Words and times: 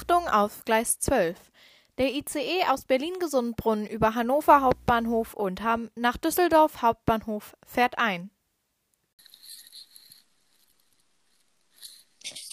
Achtung 0.00 0.28
auf 0.28 0.64
Gleis 0.64 0.98
12. 0.98 1.36
Der 1.98 2.14
ICE 2.14 2.64
aus 2.70 2.86
Berlin-Gesundbrunnen 2.86 3.86
über 3.86 4.14
Hannover 4.14 4.62
Hauptbahnhof 4.62 5.34
und 5.34 5.62
Hamm 5.62 5.90
nach 5.94 6.16
Düsseldorf 6.16 6.80
Hauptbahnhof 6.80 7.54
fährt 7.66 7.98
ein. 7.98 8.30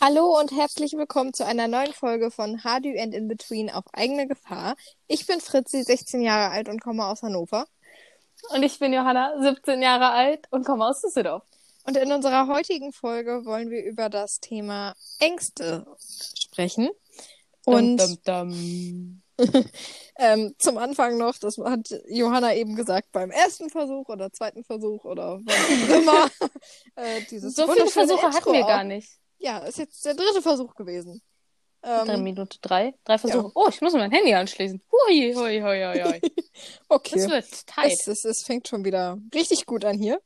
Hallo 0.02 0.38
und 0.38 0.52
herzlich 0.52 0.92
willkommen 0.98 1.34
zu 1.34 1.46
einer 1.46 1.70
neuen 1.70 1.94
Folge 1.94 2.32
von 2.32 2.66
Hardy 2.66 3.00
and 3.00 3.14
In 3.14 3.30
Between 3.30 3.72
auf 3.72 3.86
eigene 3.94 4.28
Gefahr. 4.28 4.76
Ich 5.08 5.26
bin 5.26 5.40
Fritzi, 5.40 5.84
16 5.84 6.20
Jahre 6.20 6.52
alt 6.52 6.68
und 6.68 6.82
komme 6.82 7.06
aus 7.06 7.24
Hannover. 7.24 7.66
Und 8.50 8.62
ich 8.62 8.78
bin 8.78 8.92
Johanna, 8.92 9.42
17 9.42 9.82
Jahre 9.82 10.10
alt 10.10 10.48
und 10.52 10.66
komme 10.66 10.86
aus 10.86 11.00
Düsseldorf. 11.02 11.44
Und 11.86 11.96
in 11.96 12.12
unserer 12.12 12.48
heutigen 12.48 12.92
Folge 12.92 13.46
wollen 13.46 13.70
wir 13.70 13.86
über 13.86 14.10
das 14.10 14.42
Thema 14.42 14.94
Ängste 15.20 15.88
sprechen. 16.36 16.90
Und 17.68 17.98
dum, 17.98 18.18
dum, 18.24 18.52
dum. 18.52 19.22
ähm, 20.18 20.56
zum 20.58 20.78
Anfang 20.78 21.18
noch, 21.18 21.38
das 21.38 21.58
hat 21.58 21.90
Johanna 22.08 22.56
eben 22.56 22.76
gesagt, 22.76 23.12
beim 23.12 23.30
ersten 23.30 23.70
Versuch 23.70 24.10
oder 24.10 24.32
zweiten 24.32 24.64
Versuch 24.64 25.06
oder 25.06 25.40
was 25.46 25.56
auch 25.56 25.96
immer. 26.02 26.32
äh, 26.96 27.22
dieses 27.30 27.54
So 27.54 27.72
viele 27.72 27.88
Versuche 27.88 28.28
hatten 28.30 28.52
wir 28.54 28.66
gar 28.66 28.84
nicht. 28.84 29.12
Ja, 29.38 29.60
ist 29.60 29.78
jetzt 29.78 30.04
der 30.06 30.16
dritte 30.16 30.42
Versuch 30.42 30.74
gewesen. 30.76 31.22
Drei 31.82 32.16
Ähm, 32.16 32.24
Minute 32.24 32.58
drei, 32.62 32.96
drei 33.04 33.18
Versuche. 33.20 33.46
ja. 33.48 33.52
Oh, 33.54 33.68
ich 33.70 33.80
muss 33.82 33.94
mein 33.94 34.12
Handy 34.12 34.34
anschließen. 34.34 34.82
Hui, 34.92 35.34
hui, 35.36 35.62
hui, 35.62 35.82
hui, 35.84 36.04
hui. 36.04 36.22
okay. 36.90 37.16
Das 37.16 37.30
wird 37.30 37.68
tight. 37.68 37.92
Es, 37.94 38.08
es, 38.08 38.26
es 38.26 38.44
fängt 38.44 38.68
schon 38.68 38.84
wieder 38.84 39.20
richtig 39.36 39.66
gut 39.68 39.86
an 39.86 40.00
hier. 40.00 40.20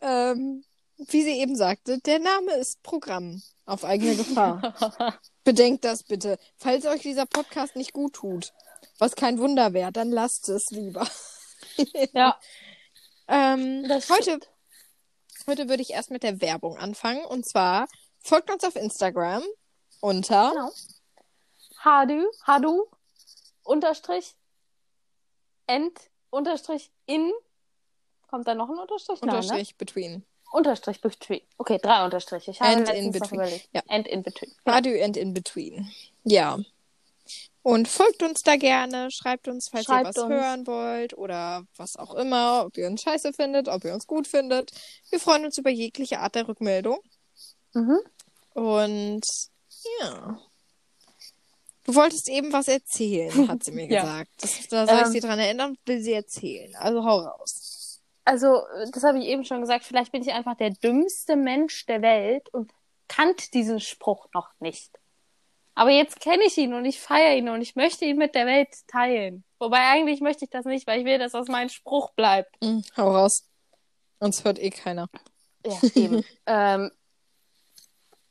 Ähm, 0.00 0.64
wie 0.96 1.22
sie 1.22 1.38
eben 1.40 1.54
sagte, 1.56 1.98
der 2.00 2.18
Name 2.18 2.52
ist 2.54 2.82
Programm 2.82 3.42
auf 3.68 3.84
eigene 3.84 4.16
Gefahr. 4.16 5.20
Bedenkt 5.44 5.84
das 5.84 6.02
bitte. 6.02 6.38
Falls 6.56 6.86
euch 6.86 7.02
dieser 7.02 7.26
Podcast 7.26 7.76
nicht 7.76 7.92
gut 7.92 8.14
tut, 8.14 8.52
was 8.98 9.14
kein 9.14 9.38
Wunder 9.38 9.72
wäre, 9.72 9.92
dann 9.92 10.10
lasst 10.10 10.48
es 10.48 10.70
lieber. 10.70 11.06
ja, 12.12 12.38
Ähm, 13.28 13.84
heute, 14.08 14.40
heute 15.46 15.68
würde 15.68 15.82
ich 15.82 15.90
erst 15.90 16.10
mit 16.10 16.22
der 16.22 16.40
Werbung 16.40 16.78
anfangen. 16.78 17.24
Und 17.26 17.46
zwar 17.46 17.86
folgt 18.20 18.50
uns 18.50 18.64
auf 18.64 18.74
Instagram 18.74 19.42
unter 20.00 20.50
genau. 20.50 20.70
Hadu, 21.84 22.26
Hadu, 22.44 22.86
Unterstrich, 23.62 24.34
End, 25.66 25.92
Unterstrich, 26.30 26.90
in. 27.06 27.30
Kommt 28.28 28.48
da 28.48 28.54
noch 28.54 28.68
ein 28.70 28.78
Unterstrich? 28.78 29.20
Nein, 29.20 29.30
ne? 29.30 29.36
Unterstrich 29.40 29.76
between. 29.76 30.24
Unterstrich 30.50 31.00
between. 31.00 31.40
Okay, 31.58 31.78
drei 31.82 32.04
Unterstriche. 32.04 32.50
Ich 32.52 32.60
habe 32.60 32.76
And 32.76 32.88
in 32.90 33.12
between. 33.12 33.60
Ja. 33.72 33.82
And 33.88 34.06
in 34.08 34.22
between. 34.22 34.52
Radio 34.66 35.04
and 35.04 35.16
in 35.16 35.34
between. 35.34 35.90
Ja. 36.24 36.58
Und 37.62 37.86
folgt 37.86 38.22
uns 38.22 38.40
da 38.42 38.56
gerne, 38.56 39.10
schreibt 39.10 39.46
uns, 39.46 39.68
falls 39.68 39.84
Schreibt 39.84 40.04
ihr 40.06 40.08
was 40.08 40.16
uns. 40.16 40.32
hören 40.32 40.66
wollt 40.66 41.18
oder 41.18 41.64
was 41.76 41.96
auch 41.96 42.14
immer, 42.14 42.64
ob 42.64 42.78
ihr 42.78 42.86
uns 42.86 43.02
scheiße 43.02 43.34
findet, 43.34 43.68
ob 43.68 43.84
ihr 43.84 43.92
uns 43.92 44.06
gut 44.06 44.26
findet. 44.26 44.70
Wir 45.10 45.20
freuen 45.20 45.44
uns 45.44 45.58
über 45.58 45.68
jegliche 45.68 46.20
Art 46.20 46.34
der 46.34 46.48
Rückmeldung. 46.48 46.98
Mhm. 47.74 47.98
Und 48.54 49.26
ja. 50.00 50.38
Du 51.84 51.94
wolltest 51.94 52.28
eben 52.30 52.52
was 52.52 52.68
erzählen, 52.68 53.48
hat 53.48 53.64
sie 53.64 53.72
mir 53.72 53.86
Ja. 53.90 54.00
gesagt. 54.02 54.30
Das, 54.40 54.68
da 54.68 54.86
soll 54.86 54.96
ich 55.00 55.06
Ähm. 55.06 55.12
sie 55.12 55.20
dran 55.20 55.38
erinnern, 55.38 55.76
will 55.84 56.00
sie 56.00 56.12
erzählen. 56.14 56.74
Also 56.76 57.04
hau 57.04 57.18
raus. 57.20 57.74
Also, 58.28 58.60
das 58.92 59.04
habe 59.04 59.18
ich 59.18 59.24
eben 59.24 59.46
schon 59.46 59.62
gesagt, 59.62 59.86
vielleicht 59.86 60.12
bin 60.12 60.20
ich 60.20 60.34
einfach 60.34 60.54
der 60.54 60.68
dümmste 60.68 61.34
Mensch 61.34 61.86
der 61.86 62.02
Welt 62.02 62.46
und 62.52 62.70
kannte 63.08 63.50
diesen 63.50 63.80
Spruch 63.80 64.28
noch 64.34 64.50
nicht. 64.60 64.98
Aber 65.74 65.88
jetzt 65.88 66.20
kenne 66.20 66.42
ich 66.44 66.58
ihn 66.58 66.74
und 66.74 66.84
ich 66.84 67.00
feiere 67.00 67.36
ihn 67.36 67.48
und 67.48 67.62
ich 67.62 67.74
möchte 67.74 68.04
ihn 68.04 68.18
mit 68.18 68.34
der 68.34 68.44
Welt 68.44 68.68
teilen. 68.86 69.44
Wobei 69.58 69.78
eigentlich 69.78 70.20
möchte 70.20 70.44
ich 70.44 70.50
das 70.50 70.66
nicht, 70.66 70.86
weil 70.86 71.00
ich 71.00 71.06
will, 71.06 71.18
dass 71.18 71.32
das 71.32 71.48
mein 71.48 71.70
Spruch 71.70 72.10
bleibt. 72.10 72.54
Hm, 72.62 72.84
hau 72.98 73.16
raus. 73.16 73.48
Uns 74.18 74.44
hört 74.44 74.58
eh 74.58 74.68
keiner. 74.68 75.08
Ja, 75.64 75.78
eben. 75.94 76.22
ähm, 76.46 76.90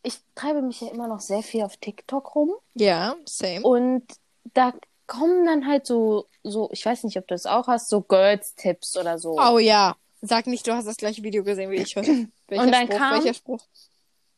ich 0.03 0.19
treibe 0.35 0.61
mich 0.61 0.79
ja 0.81 0.89
immer 0.91 1.07
noch 1.07 1.21
sehr 1.21 1.41
viel 1.41 1.63
auf 1.63 1.75
TikTok 1.77 2.35
rum 2.35 2.51
Ja, 2.75 3.15
same. 3.25 3.61
und 3.63 4.05
da 4.53 4.73
kommen 5.07 5.45
dann 5.45 5.65
halt 5.67 5.85
so, 5.87 6.27
so, 6.43 6.69
ich 6.71 6.85
weiß 6.85 7.03
nicht, 7.03 7.17
ob 7.17 7.27
du 7.27 7.33
das 7.33 7.45
auch 7.45 7.67
hast, 7.67 7.89
so 7.89 8.01
Girls-Tipps 8.01 8.97
oder 8.97 9.17
so. 9.19 9.37
Oh 9.39 9.57
ja. 9.59 9.95
Sag 10.21 10.47
nicht, 10.47 10.65
du 10.67 10.73
hast 10.73 10.87
das 10.87 10.97
gleiche 10.97 11.23
Video 11.23 11.43
gesehen 11.43 11.69
wie 11.71 11.77
ich. 11.77 11.95
Welcher 11.95 12.27
Und 12.63 12.71
dann 12.71 12.87
Spruch? 12.87 12.97
kam- 12.97 13.13
Welcher 13.23 13.33
Spruch? 13.33 13.61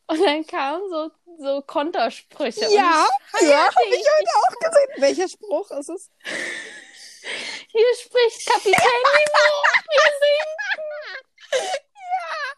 Und 0.07 0.25
dann 0.25 0.45
kamen 0.47 0.81
so, 0.89 1.11
so 1.37 1.61
Kontersprüche. 1.61 2.65
und 2.67 2.73
Ja, 2.73 3.05
ich 3.41 3.47
ja, 3.47 3.69
feierte 3.69 3.75
hab 3.75 3.85
ihn. 3.85 3.93
ich 3.93 4.07
heute 4.17 4.29
auch 4.35 4.59
gesehen. 4.59 5.01
Welcher 5.01 5.27
Spruch 5.29 5.71
ist 5.71 5.89
es? 5.89 6.09
Hier 7.67 7.85
spricht 8.01 8.45
Kapitän 8.47 8.71
Nemo. 8.73 9.45
Wir 9.85 10.09
sinken. 10.19 11.79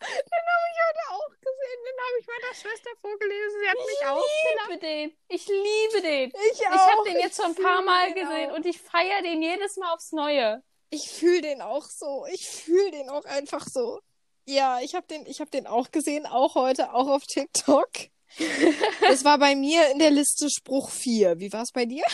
Den 0.01 0.43
habe 0.47 0.67
ich 0.71 0.79
heute 0.87 1.03
auch 1.11 1.29
gesehen. 1.41 1.79
Den 1.85 1.97
habe 2.11 2.19
ich 2.19 2.27
meiner 2.27 2.53
Schwester 2.53 2.89
vorgelesen. 2.99 3.59
Sie 3.61 3.69
hat 3.69 3.77
mich 3.77 3.95
Ich 3.99 4.07
ausgelacht. 4.07 4.69
liebe 4.69 4.79
den. 4.79 5.17
Ich 5.29 5.47
liebe 5.47 6.01
den. 6.01 6.29
Ich 6.51 6.59
Ich 6.59 6.67
auch. 6.67 6.71
habe 6.71 7.09
den 7.09 7.19
jetzt 7.19 7.37
schon 7.37 7.45
ein 7.45 7.55
paar 7.55 7.81
Mal 7.81 8.13
gesehen 8.13 8.51
auch. 8.51 8.55
und 8.55 8.65
ich 8.65 8.81
feiere 8.81 9.21
den 9.21 9.41
jedes 9.41 9.77
Mal 9.77 9.93
aufs 9.93 10.11
Neue. 10.11 10.61
Ich 10.89 11.09
fühle 11.09 11.41
den 11.41 11.61
auch 11.61 11.85
so. 11.85 12.25
Ich 12.31 12.47
fühle 12.49 12.91
den 12.91 13.09
auch 13.09 13.23
einfach 13.25 13.65
so. 13.67 13.99
Ja, 14.45 14.79
ich 14.81 14.95
habe 14.95 15.07
den, 15.07 15.25
ich 15.25 15.39
hab 15.39 15.49
den 15.51 15.67
auch 15.67 15.91
gesehen, 15.91 16.25
auch 16.25 16.55
heute, 16.55 16.93
auch 16.93 17.07
auf 17.07 17.23
TikTok. 17.25 17.89
Das 19.01 19.25
war 19.25 19.37
bei 19.39 19.55
mir 19.55 19.89
in 19.91 19.99
der 19.99 20.09
Liste 20.11 20.49
Spruch 20.49 20.89
4. 20.89 21.39
Wie 21.39 21.51
war 21.51 21.63
es 21.63 21.71
bei 21.73 21.85
dir? 21.85 22.05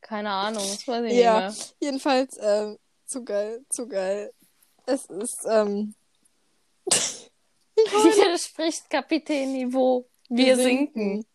Keine 0.00 0.30
Ahnung, 0.30 0.62
das 0.62 0.86
weiß 0.88 1.04
ich 1.06 1.12
Ja. 1.18 1.48
nicht 1.50 1.58
mehr. 1.58 1.66
Jedenfalls, 1.80 2.36
ähm, 2.40 2.78
zu 3.06 3.24
geil, 3.24 3.64
zu 3.70 3.86
geil. 3.88 4.32
Es 4.86 5.06
ist, 5.06 5.44
ähm. 5.48 5.94
Hier 7.76 8.38
spricht 8.38 8.88
Kapitän 8.90 9.52
Niveau. 9.52 10.08
Wir, 10.28 10.56
sinken. 10.56 11.26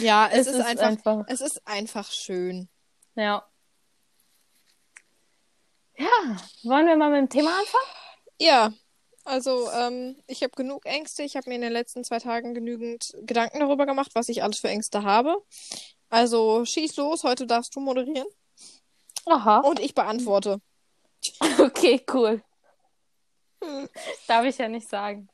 Ja, 0.00 0.28
es, 0.28 0.46
Es 0.46 0.54
ist, 0.54 0.58
ist 0.60 0.64
einfach, 0.66 0.86
einfach- 0.86 1.24
es 1.28 1.40
ist 1.40 1.66
einfach 1.66 2.10
schön. 2.10 2.68
Ja. 3.14 3.46
Ja, 5.96 6.36
wollen 6.64 6.86
wir 6.86 6.96
mal 6.96 7.10
mit 7.10 7.18
dem 7.20 7.28
Thema 7.28 7.50
anfangen? 7.58 7.84
Ja, 8.40 8.72
also 9.24 9.70
ähm, 9.70 10.16
ich 10.26 10.42
habe 10.42 10.50
genug 10.56 10.86
Ängste. 10.86 11.22
Ich 11.22 11.36
habe 11.36 11.48
mir 11.48 11.54
in 11.56 11.62
den 11.62 11.72
letzten 11.72 12.02
zwei 12.04 12.18
Tagen 12.18 12.52
genügend 12.54 13.14
Gedanken 13.22 13.60
darüber 13.60 13.86
gemacht, 13.86 14.10
was 14.14 14.28
ich 14.28 14.42
alles 14.42 14.58
für 14.58 14.68
Ängste 14.68 15.02
habe. 15.04 15.36
Also 16.10 16.64
schieß 16.64 16.96
los, 16.96 17.22
heute 17.22 17.46
darfst 17.46 17.74
du 17.76 17.80
moderieren 17.80 18.26
Aha. 19.26 19.60
und 19.60 19.78
ich 19.80 19.94
beantworte. 19.94 20.60
Okay, 21.58 22.04
cool. 22.12 22.42
Darf 24.28 24.44
ich 24.44 24.58
ja 24.58 24.68
nicht 24.68 24.88
sagen. 24.88 25.28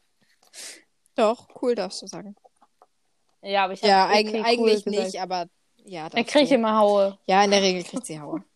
Doch, 1.17 1.49
cool 1.61 1.75
darfst 1.75 2.03
du 2.03 2.07
sagen. 2.07 2.37
Ja, 3.43 3.65
aber 3.65 3.73
ich 3.75 3.83
Ja, 3.83 4.09
hab 4.09 4.15
eig 4.15 4.27
okay, 4.29 4.39
cool 4.39 4.45
eigentlich 4.47 4.85
gesagt. 4.85 5.05
nicht, 5.07 5.21
aber 5.21 5.47
ja, 5.85 6.09
Er 6.13 6.25
kriegt 6.25 6.51
immer 6.51 6.77
Haue. 6.79 7.19
Ja, 7.27 7.43
in 7.45 7.51
der 7.51 7.63
Regel 7.63 7.85
kriegt 7.85 8.07
sie 8.07 8.21
Haue. 8.21 8.45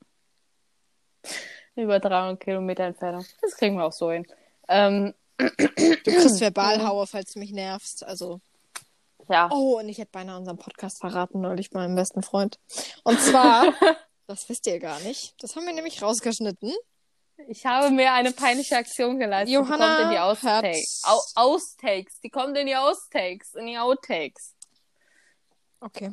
Über 1.76 1.98
300 1.98 2.40
Kilometer 2.40 2.84
Entfernung. 2.84 3.24
Das 3.40 3.56
kriegen 3.56 3.76
wir 3.76 3.84
auch 3.84 3.92
so 3.92 4.10
hin. 4.10 4.26
Ähm, 4.68 5.14
Du 5.36 5.48
kriegst 5.50 6.40
Verbalhaue, 6.40 7.06
falls 7.06 7.32
du 7.32 7.40
mich 7.40 7.50
nervst. 7.50 8.04
Also 8.04 8.40
ja. 9.28 9.48
Oh, 9.50 9.78
und 9.78 9.88
ich 9.88 9.98
hätte 9.98 10.10
beinahe 10.12 10.38
unseren 10.38 10.58
Podcast 10.58 11.00
verraten, 11.00 11.40
neulich 11.40 11.72
meinem 11.72 11.94
besten 11.96 12.22
Freund. 12.22 12.58
Und 13.02 13.18
zwar, 13.20 13.72
das 14.26 14.48
wisst 14.48 14.66
ihr 14.66 14.78
gar 14.78 15.00
nicht, 15.00 15.34
das 15.42 15.56
haben 15.56 15.66
wir 15.66 15.72
nämlich 15.72 16.02
rausgeschnitten. 16.02 16.72
Ich 17.48 17.66
habe 17.66 17.90
mir 17.90 18.12
eine 18.12 18.32
peinliche 18.32 18.76
Aktion 18.76 19.18
geleistet. 19.18 19.54
Johanna 19.54 19.76
die 19.76 20.02
kommt 20.02 20.04
in 20.04 20.10
die 20.10 20.18
Outtakes. 20.18 21.02
Au 21.04 21.20
Austakes. 21.34 22.20
Die 22.20 22.30
kommt 22.30 22.56
in 22.56 22.66
die 22.66 22.76
Austakes. 22.76 23.54
In 23.54 23.66
die 23.66 23.78
Outtakes. 23.78 24.54
Okay. 25.80 26.12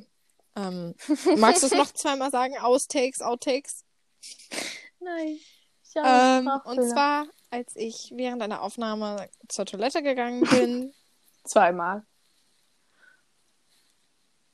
Ähm, 0.56 0.95
magst 1.38 1.63
du 1.63 1.68
es 1.68 1.73
noch 1.73 1.91
zweimal 1.94 2.31
sagen? 2.31 2.57
Austakes, 2.57 3.21
Outtakes? 3.21 3.85
Nein. 5.00 5.39
Ich 5.83 5.95
habe 5.95 6.47
Ähm, 6.47 6.62
und 6.65 6.89
zwar, 6.89 7.27
als 7.50 7.75
ich 7.75 8.12
während 8.15 8.41
einer 8.41 8.62
Aufnahme 8.62 9.29
zur 9.47 9.65
Toilette 9.65 10.01
gegangen 10.03 10.41
bin. 10.41 10.94
Zweimal. 11.44 12.06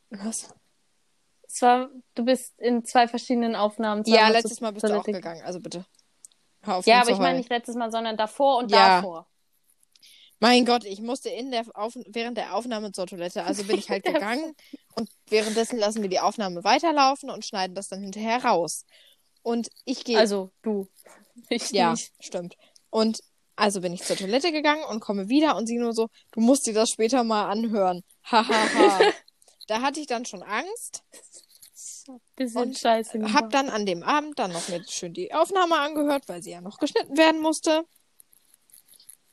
Was? 0.10 0.54
Es 1.48 1.62
war, 1.62 1.90
du 2.16 2.26
bist 2.26 2.60
in 2.60 2.86
zwei 2.86 3.08
verschiedenen 3.08 3.56
Aufnahmen. 3.56 4.04
Ja, 4.06 4.30
letztes 4.30 4.62
Mal 4.62 4.72
bist 4.72 4.84
du 4.84 4.88
auch 4.90 5.04
Toilette 5.04 5.12
gegangen, 5.12 5.42
also 5.44 5.60
bitte. 5.60 5.86
Hör 6.62 6.78
auf, 6.78 6.86
Ja, 6.88 7.02
aber 7.02 7.12
ich 7.12 7.18
meine 7.18 7.38
nicht 7.38 7.50
letztes 7.50 7.76
Mal, 7.76 7.92
sondern 7.92 8.18
davor 8.18 8.58
und 8.58 8.72
Ja. 8.72 8.98
davor. 8.98 9.28
Mein 10.40 10.66
Gott, 10.66 10.86
ich 10.86 11.02
musste 11.02 11.30
in 11.30 11.50
der 11.50 11.66
Auf 11.74 11.94
während 12.06 12.38
der 12.38 12.54
Aufnahme 12.56 12.92
zur 12.92 13.08
Toilette, 13.08 13.44
also 13.44 13.64
bin 13.64 13.78
ich 13.80 13.90
halt 13.90 14.04
gegangen 14.06 14.56
und 14.96 15.10
währenddessen 15.30 15.80
lassen 15.80 16.02
wir 16.04 16.10
die 16.10 16.20
Aufnahme 16.20 16.64
weiterlaufen 16.64 17.30
und 17.30 17.44
schneiden 17.44 17.76
das 17.76 17.88
dann 17.88 18.02
hinterher 18.02 18.46
raus. 18.46 18.86
Und 19.42 19.70
ich 19.86 20.04
gehe. 20.04 20.20
Also 20.20 20.52
du. 20.62 20.88
Ich 21.50 21.72
ja, 21.72 21.92
nicht. 21.92 22.12
stimmt. 22.20 22.56
Und 22.90 23.20
also 23.56 23.82
bin 23.82 23.94
ich 23.94 24.04
zur 24.04 24.16
Toilette 24.16 24.52
gegangen 24.52 24.84
und 24.84 25.00
komme 25.00 25.30
wieder 25.30 25.56
und 25.56 25.66
sie 25.68 25.78
nur 25.78 25.94
so, 25.94 26.10
du 26.32 26.42
musst 26.42 26.68
dir 26.68 26.74
das 26.74 26.90
später 26.90 27.24
mal 27.24 27.50
anhören. 27.50 28.04
Hahaha. 28.24 29.00
da 29.68 29.82
hatte 29.82 30.00
ich 30.00 30.08
dann 30.08 30.26
schon 30.26 30.44
Angst. 30.44 31.04
Bisschen 32.36 32.62
Und 32.62 32.78
scheiße. 32.78 33.20
Hab 33.22 33.28
gemacht. 33.28 33.54
dann 33.54 33.70
an 33.70 33.86
dem 33.86 34.04
Abend 34.04 34.38
dann 34.40 34.52
noch 34.52 34.68
mit 34.70 34.90
schön 34.92 35.14
die 35.14 35.34
Aufnahme 35.34 35.78
angehört, 35.80 36.28
weil 36.28 36.42
sie 36.44 36.52
ja 36.52 36.62
noch 36.62 36.78
geschnitten 36.78 37.18
werden 37.18 37.42
musste. 37.42 37.84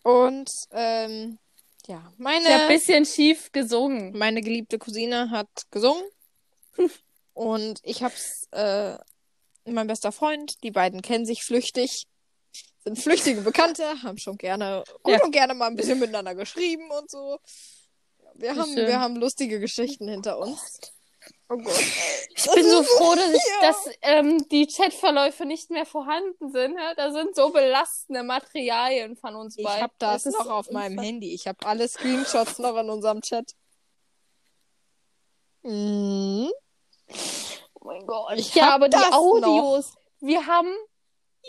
Und 0.03 0.51
ähm, 0.73 1.39
ja, 1.87 1.99
Ich 1.99 2.05
hab 2.05 2.19
meine, 2.19 2.49
ein 2.49 2.69
bisschen 2.69 3.05
schief 3.07 3.53
gesungen. 3.53 4.17
meine 4.17 4.41
geliebte 4.43 4.79
Cousine 4.79 5.31
hat 5.31 5.49
gesungen. 5.71 6.05
Und 7.35 7.81
ich 7.83 8.03
hab's, 8.03 8.47
äh, 8.53 8.97
mein 9.65 9.87
bester 9.87 10.13
Freund, 10.13 10.63
die 10.63 10.71
beiden 10.71 11.03
kennen 11.03 11.27
sich 11.27 11.43
flüchtig, 11.45 12.05
sind 12.85 12.99
flüchtige 12.99 13.41
Bekannte, 13.41 14.03
haben 14.03 14.19
schon 14.19 14.37
gerne, 14.37 14.85
gut 15.03 15.15
Ja. 15.15 15.25
und 15.25 15.33
gerne 15.33 15.55
mal 15.55 15.67
ein 15.69 15.75
bisschen 15.77 15.99
miteinander 15.99 16.35
geschrieben 16.35 16.91
und 16.91 17.11
so. 17.11 17.39
Wir 18.35 18.55
haben, 18.57 18.73
schön. 18.75 18.87
wir 18.87 19.01
haben 19.01 19.17
lustige 19.17 19.59
Geschichten 19.59 20.07
hinter 20.09 20.39
uns. 20.39 20.93
Oh 21.55 21.59
Gott. 21.59 21.81
Ich 22.37 22.51
bin 22.53 22.69
so 22.69 22.83
froh, 22.83 23.15
dass, 23.15 23.31
ich, 23.31 23.43
Ja. 23.63 23.69
dass 23.69 23.89
ähm, 24.03 24.49
die 24.49 24.67
Chatverläufe 24.67 25.45
nicht 25.47 25.71
mehr 25.71 25.87
vorhanden 25.87 26.51
sind. 26.51 26.77
Ja? 26.77 26.95
Da 26.95 27.13
sind 27.13 27.35
so 27.37 27.51
belastende 27.51 28.23
Materialien 28.25 29.17
von 29.17 29.35
uns 29.37 29.57
Ich 29.57 29.65
beiden. 29.65 29.83
habe 29.83 29.95
das, 29.99 30.27
ist 30.27 30.39
noch 30.39 30.51
auf 30.51 30.71
meinem 30.71 30.99
Handy. 30.99 31.33
Ich 31.33 31.47
habe 31.47 31.59
alle 31.65 31.87
Screenshots 31.89 32.59
noch 32.59 32.77
in 32.77 32.91
unserem 32.91 33.21
Chat. 33.23 33.53
Mhm. 35.63 36.51
Oh 37.75 37.85
mein 37.87 38.07
Gott. 38.07 38.33
Ich 38.37 38.55
ja, 38.55 38.67
hab 38.67 38.73
aber 38.75 38.89
die 38.89 38.97
das 38.97 39.13
Audios. 39.13 39.95
Wir 40.21 40.47
haben, 40.47 40.75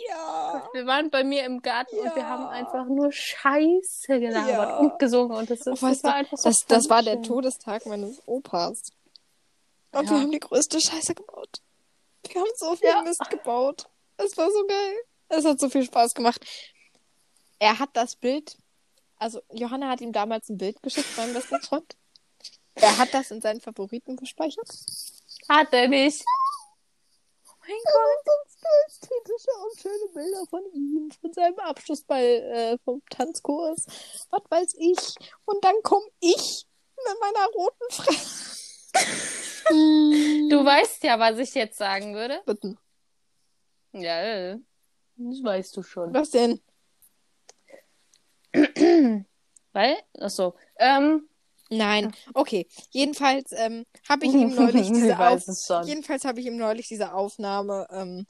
Ja. 0.08 0.68
wir 0.72 0.86
waren 0.86 1.10
bei 1.10 1.24
mir 1.24 1.44
im 1.44 1.60
Garten 1.62 1.96
und 1.98 2.14
wir 2.14 2.22
Ja. 2.22 2.28
haben 2.28 2.46
einfach 2.46 2.86
nur 2.86 3.10
Scheiße 3.12 4.20
gelabert 4.20 4.48
Ja. 4.68 4.76
und 4.78 4.98
gesungen. 4.98 5.36
Und 5.36 5.50
das, 5.50 5.60
ist, 5.60 5.82
Oh, 5.82 5.86
das 5.86 6.02
war 6.04 6.12
du, 6.12 6.16
einfach 6.18 6.38
so 6.38 6.48
Das, 6.48 6.58
das 6.66 6.88
war 6.88 7.02
der. 7.02 7.22
Todestag 7.22 7.86
meines 7.86 8.22
Opas. 8.26 8.90
Und 9.96 10.04
Ja. 10.06 10.10
wir 10.12 10.20
haben 10.20 10.30
die 10.30 10.40
größte 10.40 10.80
Scheiße 10.80 11.14
gebaut. 11.14 11.60
Wir 12.28 12.40
haben 12.40 12.50
so 12.56 12.76
viel 12.76 12.88
Ja. 12.88 13.02
Mist 13.02 13.28
gebaut. 13.30 13.86
Es 14.16 14.36
war 14.36 14.50
so 14.50 14.66
geil. 14.66 14.96
Es 15.28 15.44
hat 15.44 15.58
so 15.60 15.68
viel 15.68 15.84
Spaß 15.84 16.14
gemacht. 16.14 16.44
Er 17.58 17.78
hat 17.78 17.90
das 17.94 18.16
Bild, 18.16 18.56
also 19.16 19.40
Johanna 19.50 19.88
hat 19.90 20.00
ihm 20.00 20.12
damals 20.12 20.48
ein 20.48 20.58
Bild 20.58 20.82
geschickt, 20.82 21.08
mein 21.16 21.32
bester 21.32 21.60
Freund. 21.60 21.96
Er 22.74 22.98
hat 22.98 23.14
das 23.14 23.30
in 23.30 23.40
seinen 23.40 23.60
Favoriten 23.60 24.16
gespeichert. 24.16 24.68
Hat 25.48 25.72
er 25.72 25.88
nicht. 25.88 26.22
Oh 27.48 27.52
mein 27.60 27.78
Gott. 27.84 29.00
kritische 29.00 29.50
und 29.64 29.80
schöne 29.80 30.12
Bilder 30.12 30.46
von 30.50 30.62
ihm, 30.74 31.10
von 31.20 31.32
seinem 31.32 31.58
Abschlussball 31.60 32.22
äh, 32.22 32.78
vom 32.84 33.02
Tanzkurs. 33.10 33.86
Was 34.30 34.42
weiß 34.50 34.74
ich. 34.78 34.98
Und 35.46 35.64
dann 35.64 35.74
komme 35.82 36.06
ich 36.20 36.66
mit 36.96 37.20
meiner 37.20 37.46
roten 37.54 37.90
Fresse. 37.90 39.45
Du 40.48 40.64
weißt 40.64 41.02
ja, 41.02 41.18
was 41.18 41.38
ich 41.38 41.54
jetzt 41.54 41.76
sagen 41.76 42.14
würde. 42.14 42.40
Bitte. 42.46 42.76
Ja, 43.92 44.56
das 45.16 45.42
weißt 45.42 45.76
du 45.76 45.82
schon. 45.82 46.14
Was 46.14 46.30
denn? 46.30 46.60
Weil, 49.72 49.96
achso, 50.20 50.54
ähm, 50.78 51.28
Nein. 51.68 52.14
Okay. 52.34 52.68
Jedenfalls 52.90 53.52
ähm, 53.52 53.84
habe 54.08 54.26
ich 54.26 54.32
ihm 54.32 54.54
neulich 54.54 54.88
diese 54.92 55.18
Auf. 55.18 55.42
Jedenfalls 55.84 56.24
habe 56.24 56.40
ich 56.40 56.46
ihm 56.46 56.56
neulich 56.56 56.88
diese 56.88 57.12
Aufnahme 57.12 57.86
ähm, 57.90 58.26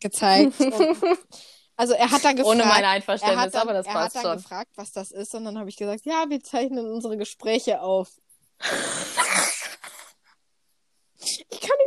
gezeigt. 0.00 0.58
Und, 0.60 1.18
also 1.76 1.94
er 1.94 2.10
hat 2.10 2.24
dann 2.24 2.36
gefragt. 2.36 2.56
Ohne 2.56 2.64
mein 2.64 2.82
er 2.82 2.90
Einverständnis, 2.90 3.52
dann, 3.52 3.62
aber 3.62 3.72
das 3.72 3.86
er 3.86 3.94
hat 3.94 4.14
dann 4.14 4.22
schon. 4.22 4.36
gefragt, 4.36 4.72
was 4.76 4.92
das 4.92 5.10
ist, 5.12 5.34
und 5.34 5.44
dann 5.44 5.58
habe 5.58 5.68
ich 5.68 5.76
gesagt, 5.76 6.04
ja, 6.06 6.24
wir 6.28 6.42
zeichnen 6.42 6.90
unsere 6.90 7.16
Gespräche 7.16 7.82
auf. 7.82 8.10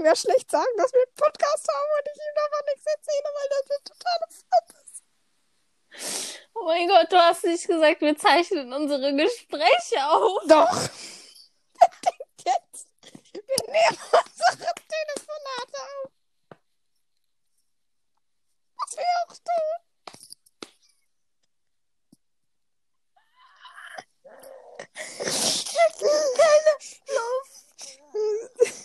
Kann 0.02 0.10
ja 0.10 0.16
schlecht 0.16 0.50
sagen, 0.50 0.78
dass 0.78 0.92
wir 0.94 1.00
einen 1.00 1.14
Podcast 1.14 1.68
haben 1.68 1.90
und 2.00 2.08
ich 2.12 2.18
ihm 2.18 2.34
davon 2.34 2.66
nichts 2.66 2.86
erzähle, 2.88 3.30
weil 3.36 3.50
das 3.50 3.70
wird 3.70 3.86
total 3.86 4.18
Oh 6.56 6.66
mein 6.66 6.88
Gott, 6.88 7.12
du 7.12 7.18
hast 7.18 7.44
nicht 7.44 7.68
gesagt, 7.68 8.02
wir 8.02 8.18
zeichnen 8.18 8.74
unsere 8.74 9.16
Gespräche 9.16 10.10
auf. 10.10 10.42
Doch. 10.48 10.90
Er 11.82 11.92
denkt 12.04 12.42
jetzt, 12.46 12.88
wir 13.32 13.44
nehmen 13.68 13.98
unsere 14.12 14.74
Telefonate 14.90 15.78
auf. 15.78 16.10
Was 18.78 18.98
wir 18.98 19.06
auch 19.28 19.38
tun. 19.38 19.82
Keine 26.38 26.74
Luft. 27.14 28.81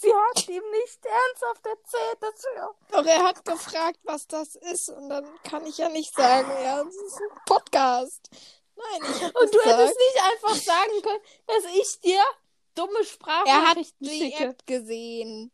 Sie 0.00 0.12
hat 0.14 0.48
ihm 0.48 0.62
nicht 0.70 1.04
ernsthaft 1.04 1.66
erzählt, 1.66 2.22
dass 2.22 2.42
wir... 2.42 2.74
Doch 2.90 3.06
er 3.06 3.22
hat 3.22 3.44
gefragt, 3.44 3.98
was 4.04 4.26
das 4.26 4.54
ist. 4.54 4.88
Und 4.88 5.10
dann 5.10 5.26
kann 5.42 5.66
ich 5.66 5.76
ja 5.76 5.90
nicht 5.90 6.14
sagen, 6.14 6.50
ja, 6.64 6.80
es 6.82 6.96
ist 6.96 7.20
ein 7.20 7.38
Podcast. 7.44 8.30
Nein, 8.76 9.10
ich 9.10 9.22
Und 9.22 9.54
du 9.54 9.58
gesagt, 9.58 9.66
hättest 9.66 9.98
nicht 9.98 10.22
einfach 10.32 10.54
sagen 10.54 11.02
können, 11.02 11.22
dass 11.46 11.64
ich 11.74 12.00
dir 12.00 12.22
dumme 12.74 12.98
er 12.98 13.00
hat 13.00 13.06
Sprachnachrichten 13.06 14.06
die 14.06 14.18
schicke. 14.18 14.44
App 14.44 14.66
gesehen. 14.66 15.52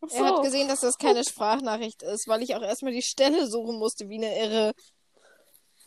Ach 0.00 0.08
Er 0.10 0.24
hat 0.24 0.36
so. 0.36 0.42
gesehen, 0.42 0.68
dass 0.68 0.80
das 0.80 0.98
keine 0.98 1.24
Sprachnachricht 1.24 2.02
ist, 2.02 2.26
weil 2.26 2.42
ich 2.42 2.56
auch 2.56 2.62
erstmal 2.62 2.92
die 2.92 3.02
Stelle 3.02 3.46
suchen 3.46 3.78
musste, 3.78 4.08
wie 4.08 4.16
eine 4.16 4.36
Irre. 4.38 4.72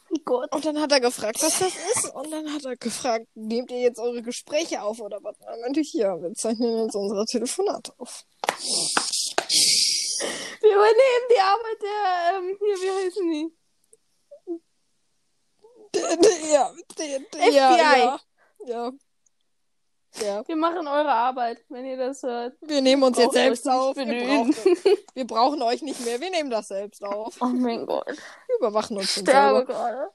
Oh 0.09 0.17
Gott. 0.23 0.53
Und 0.55 0.65
dann 0.65 0.79
hat 0.79 0.91
er 0.91 0.99
gefragt, 1.01 1.41
was 1.41 1.59
das 1.59 1.73
ist. 1.75 2.13
Und 2.15 2.31
dann 2.31 2.53
hat 2.53 2.63
er 2.65 2.75
gefragt, 2.77 3.27
nehmt 3.35 3.71
ihr 3.71 3.79
jetzt 3.81 3.99
eure 3.99 4.21
Gespräche 4.21 4.81
auf 4.81 4.99
oder 4.99 5.19
was? 5.21 5.37
Dann 5.39 5.59
meinte 5.61 5.81
ich, 5.81 5.93
ja, 5.93 6.19
wir 6.21 6.33
zeichnen 6.33 6.75
uns 6.81 6.95
unsere 6.95 7.25
Telefonate 7.25 7.91
auf. 7.97 8.25
Wir 10.61 10.71
übernehmen 10.71 11.27
die 11.29 11.39
Arbeit 11.39 11.81
der, 11.81 12.37
ähm, 12.37 12.57
hier, 12.59 12.75
wie 12.75 13.05
heißen 13.05 13.29
die? 13.31 13.47
D- 15.95 16.17
d- 16.21 16.53
Ja, 16.53 16.73
d- 16.97 17.19
d- 17.19 17.37
FBI. 17.37 17.55
ja, 17.55 17.97
ja. 17.97 18.19
Ja. 18.65 18.91
Ja. 20.21 20.47
Wir 20.47 20.55
machen 20.55 20.87
eure 20.87 21.11
Arbeit, 21.11 21.63
wenn 21.69 21.85
ihr 21.85 21.97
das 21.97 22.23
hört. 22.23 22.55
Wir 22.61 22.81
nehmen 22.81 23.03
uns 23.03 23.17
jetzt 23.17 23.33
selbst 23.33 23.67
auf. 23.67 23.95
Wir 23.95 24.05
brauchen, 24.05 24.55
wir 25.13 25.27
brauchen 25.27 25.61
euch 25.61 25.81
nicht 25.81 26.03
mehr. 26.05 26.19
Wir 26.19 26.29
nehmen 26.29 26.49
das 26.49 26.69
selbst 26.69 27.03
auf. 27.03 27.37
Oh 27.39 27.45
mein 27.45 27.85
Gott. 27.85 28.07
Wir 28.07 28.55
überwachen 28.57 28.97
uns 28.97 29.11
schon 29.11 29.23
Sterbe 29.23 29.65
gerade. 29.65 30.09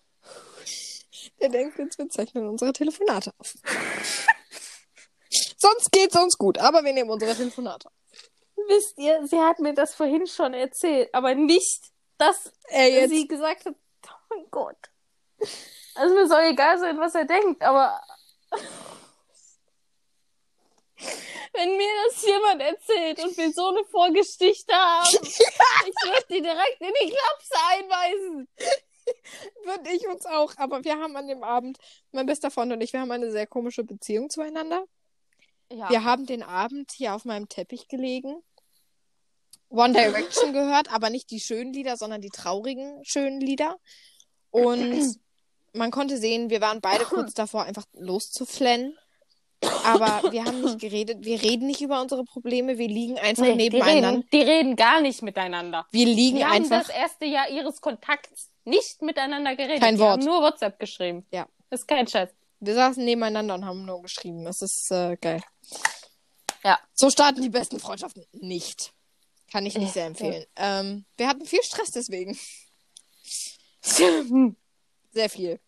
Der 1.41 1.49
denkt 1.49 1.79
jetzt, 1.79 1.99
wir 1.99 2.09
zeichnen 2.09 2.49
unsere 2.49 2.73
Telefonate 2.73 3.33
auf. 3.39 3.55
Sonst 5.57 5.93
geht's 5.93 6.17
uns 6.17 6.37
gut, 6.37 6.59
aber 6.59 6.85
wir 6.85 6.93
nehmen 6.93 7.11
unsere 7.11 7.35
Telefonate 7.35 7.89
auf. 7.89 7.93
Wisst 8.69 8.99
ihr, 8.99 9.27
sie 9.27 9.41
hat 9.41 9.59
mir 9.61 9.75
das 9.75 9.95
vorhin 9.95 10.27
schon 10.27 10.55
erzählt, 10.55 11.09
aber 11.13 11.35
nicht, 11.35 11.83
dass 12.19 12.53
sie 12.71 13.27
gesagt 13.27 13.67
hat, 13.67 13.75
oh 14.07 14.35
mein 14.35 14.47
Gott. 14.51 14.77
Also 15.95 16.15
mir 16.15 16.29
soll 16.29 16.43
egal 16.43 16.79
sein, 16.79 16.99
was 16.99 17.15
er 17.15 17.25
denkt, 17.25 17.63
aber 17.63 18.01
wenn 21.53 21.77
mir 21.77 21.89
das 22.07 22.25
jemand 22.25 22.63
erzählt 22.63 23.23
und 23.25 23.37
wir 23.37 23.53
so 23.53 23.69
eine 23.69 23.85
Vorgeschichte 23.85 24.73
haben, 24.73 25.09
ich 25.23 25.39
würde 26.05 26.27
die 26.31 26.43
direkt 26.43 26.81
in 26.81 26.93
die 27.01 27.11
Klapse 27.11 27.55
einweisen. 27.71 28.49
Würde 29.65 29.91
ich 29.93 30.07
uns 30.07 30.27
auch. 30.27 30.53
Aber 30.57 30.85
wir 30.85 30.99
haben 30.99 31.17
an 31.17 31.27
dem 31.27 31.43
Abend, 31.43 31.79
mein 32.13 32.27
bester 32.27 32.51
Freund 32.51 32.73
und 32.73 32.81
ich, 32.81 32.93
wir 32.93 33.01
haben 33.01 33.11
eine 33.11 33.31
sehr 33.31 33.47
komische 33.47 33.85
Beziehung 33.85 34.31
zueinander. 34.31 34.85
Ja. 35.71 35.91
Wir 35.91 36.05
haben 36.05 36.27
den 36.27 36.43
Abend 36.43 36.93
hier 36.93 37.15
auf 37.15 37.25
meinem 37.25 37.49
Teppich 37.49 37.89
gelegen. 37.89 38.43
One 39.71 39.93
Direction 39.93 40.53
gehört, 40.53 40.93
aber 40.93 41.11
nicht 41.11 41.31
die 41.31 41.41
schönen 41.41 41.73
Lieder, 41.73 41.97
sondern 41.97 42.21
die 42.21 42.31
traurigen 42.31 43.05
schönen 43.05 43.41
Lieder. 43.41 43.79
Und 44.51 45.17
man 45.73 45.91
konnte 45.91 46.19
sehen, 46.19 46.51
wir 46.51 46.61
waren 46.61 46.81
beide 46.81 47.05
kurz 47.05 47.35
davor, 47.35 47.65
einfach 47.65 47.85
loszuflennen. 47.95 48.97
Aber 49.85 50.23
wir 50.33 50.45
haben 50.45 50.61
nicht 50.63 50.79
geredet. 50.81 51.25
Wir 51.25 51.41
reden 51.43 51.67
nicht 51.67 51.81
über 51.81 52.01
unsere 52.01 52.25
Probleme. 52.25 52.79
Wir 52.79 52.89
liegen 52.89 53.19
einfach 53.19 53.43
Nee, 53.45 53.53
die, 53.53 53.57
nebeneinander. 53.71 54.11
reden, 54.11 54.29
die 54.33 54.43
reden 54.43 54.77
gar 54.77 55.01
nicht 55.01 55.23
miteinander. 55.23 55.87
Wir 55.91 56.07
liegen 56.07 56.39
Die 56.39 56.45
haben 56.45 56.53
einfach. 56.53 56.87
das 56.87 56.89
erste 56.89 57.25
Jahr 57.27 57.49
ihres 57.49 57.81
Kontakts 57.81 58.51
nicht 58.65 59.03
miteinander 59.03 59.55
geredet. 59.57 59.81
Kein 59.81 59.95
die 59.97 60.01
Wort. 60.01 60.13
haben 60.13 60.25
nur 60.25 60.41
WhatsApp 60.43 60.79
geschrieben. 60.79 61.27
Ja. 61.33 61.47
Das 61.71 61.81
ist 61.81 61.87
kein 61.87 62.07
Scheiß. 62.07 62.29
Wir 62.61 62.75
saßen 62.75 63.05
nebeneinander 63.05 63.55
und 63.55 63.65
haben 63.65 63.85
nur 63.85 64.03
geschrieben. 64.03 64.45
Das 64.45 64.63
ist 64.63 64.91
äh, 64.91 65.17
geil. 65.21 65.43
Ja. 66.65 66.79
So 66.95 67.11
starten 67.11 67.43
die 67.43 67.49
besten 67.49 67.81
Freundschaften 67.81 68.25
nicht. 68.33 68.93
Kann 69.51 69.67
ich 69.67 69.75
nicht 69.75 69.89
Ja, 69.89 69.93
sehr 69.93 70.07
empfehlen. 70.07 70.45
Ähm, 70.57 71.05
wir 71.17 71.29
hatten 71.29 71.45
viel 71.45 71.63
Stress 71.63 71.91
deswegen. 71.91 72.39
Sehr 75.13 75.29
viel. 75.29 75.61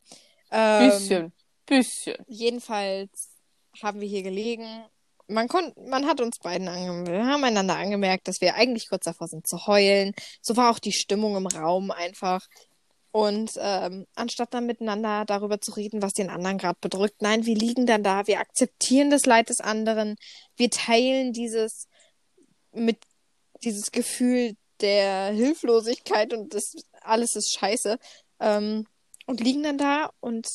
Ähm, 0.50 0.88
bisschen. 0.90 1.32
Bisschen. 1.66 2.16
Jedenfalls 2.28 3.33
haben 3.82 4.00
wir 4.00 4.08
hier 4.08 4.22
gelegen. 4.22 4.66
Man, 5.26 5.48
man 5.88 6.06
hat 6.06 6.20
uns 6.20 6.38
beiden 6.38 6.68
ange 6.68 7.06
wir 7.06 7.26
haben 7.26 7.44
einander 7.44 7.76
angemerkt, 7.76 8.28
dass 8.28 8.40
wir 8.40 8.54
eigentlich 8.54 8.88
kurz 8.88 9.04
davor 9.04 9.26
sind 9.28 9.46
zu 9.46 9.66
heulen. 9.66 10.12
So 10.42 10.56
war 10.56 10.70
auch 10.70 10.78
die 10.78 10.92
Stimmung 10.92 11.36
im 11.36 11.46
Raum 11.46 11.90
einfach. 11.90 12.46
Und 13.10 13.52
ähm, 13.58 14.06
anstatt 14.16 14.52
dann 14.52 14.66
miteinander 14.66 15.24
darüber 15.24 15.60
zu 15.60 15.72
reden, 15.72 16.02
was 16.02 16.14
den 16.14 16.30
anderen 16.30 16.58
gerade 16.58 16.78
bedrückt, 16.80 17.22
nein, 17.22 17.46
wir 17.46 17.54
liegen 17.54 17.86
dann 17.86 18.02
da, 18.02 18.26
wir 18.26 18.40
akzeptieren 18.40 19.08
das 19.08 19.24
Leid 19.24 19.50
des 19.50 19.60
anderen, 19.60 20.16
wir 20.56 20.68
teilen 20.68 21.32
dieses 21.32 21.86
mit 22.72 22.98
dieses 23.62 23.92
Gefühl 23.92 24.56
der 24.80 25.30
Hilflosigkeit 25.32 26.32
und 26.32 26.54
das 26.54 26.74
alles 27.00 27.36
ist 27.36 27.54
scheiße 27.54 27.98
ähm, 28.40 28.86
und 29.26 29.40
liegen 29.40 29.62
dann 29.62 29.78
da 29.78 30.10
und 30.20 30.48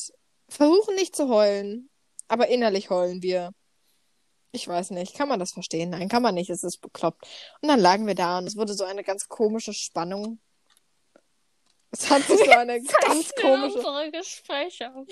versuchen 0.48 0.94
nicht 0.94 1.16
zu 1.16 1.28
heulen, 1.28 1.89
aber 2.30 2.48
innerlich 2.48 2.90
heulen 2.90 3.22
wir. 3.22 3.52
Ich 4.52 4.66
weiß 4.66 4.90
nicht, 4.90 5.14
kann 5.16 5.28
man 5.28 5.38
das 5.38 5.52
verstehen? 5.52 5.90
Nein, 5.90 6.08
kann 6.08 6.22
man 6.22 6.34
nicht, 6.34 6.50
es 6.50 6.64
ist 6.64 6.80
bekloppt. 6.80 7.24
Und 7.60 7.68
dann 7.68 7.78
lagen 7.78 8.06
wir 8.06 8.14
da 8.16 8.38
und 8.38 8.46
es 8.46 8.56
wurde 8.56 8.74
so 8.74 8.84
eine 8.84 9.04
ganz 9.04 9.28
komische 9.28 9.72
Spannung. 9.72 10.40
Es 11.92 12.10
hat 12.10 12.22
sich 12.22 12.38
so 12.38 12.50
eine 12.50 12.80
ganz 12.82 13.32
komische. 13.34 13.78
unsere 13.78 14.10
Gespräche 14.10 14.92
auf. 14.94 15.06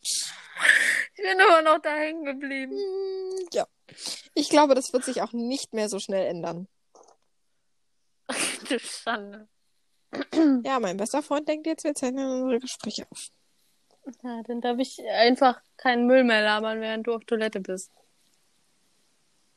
Ich 0.00 1.22
bin 1.22 1.38
immer 1.38 1.62
noch 1.62 1.78
da 1.80 1.94
hängen 1.94 2.24
geblieben. 2.24 2.72
Hm, 2.72 3.48
Ja. 3.52 3.66
Ich 4.34 4.48
glaube, 4.48 4.74
das 4.74 4.92
wird 4.92 5.04
sich 5.04 5.22
auch 5.22 5.32
nicht 5.32 5.74
mehr 5.74 5.88
so 5.88 5.98
schnell 5.98 6.26
ändern. 6.26 6.68
Du 8.68 8.78
Schande. 8.78 9.48
Ja, 10.64 10.78
mein 10.80 10.96
bester 10.96 11.22
Freund 11.22 11.48
denkt 11.48 11.66
jetzt, 11.66 11.84
wir 11.84 11.94
zeichnen 11.94 12.42
unsere 12.42 12.60
Gespräche 12.60 13.06
auf. 13.10 13.28
Ja, 14.22 14.42
dann 14.42 14.60
darf 14.60 14.78
ich 14.78 15.00
einfach 15.08 15.60
keinen 15.76 16.06
Müll 16.06 16.24
mehr 16.24 16.42
labern, 16.42 16.80
während 16.80 17.06
du 17.06 17.14
auf 17.14 17.24
Toilette 17.24 17.60
bist. 17.60 17.90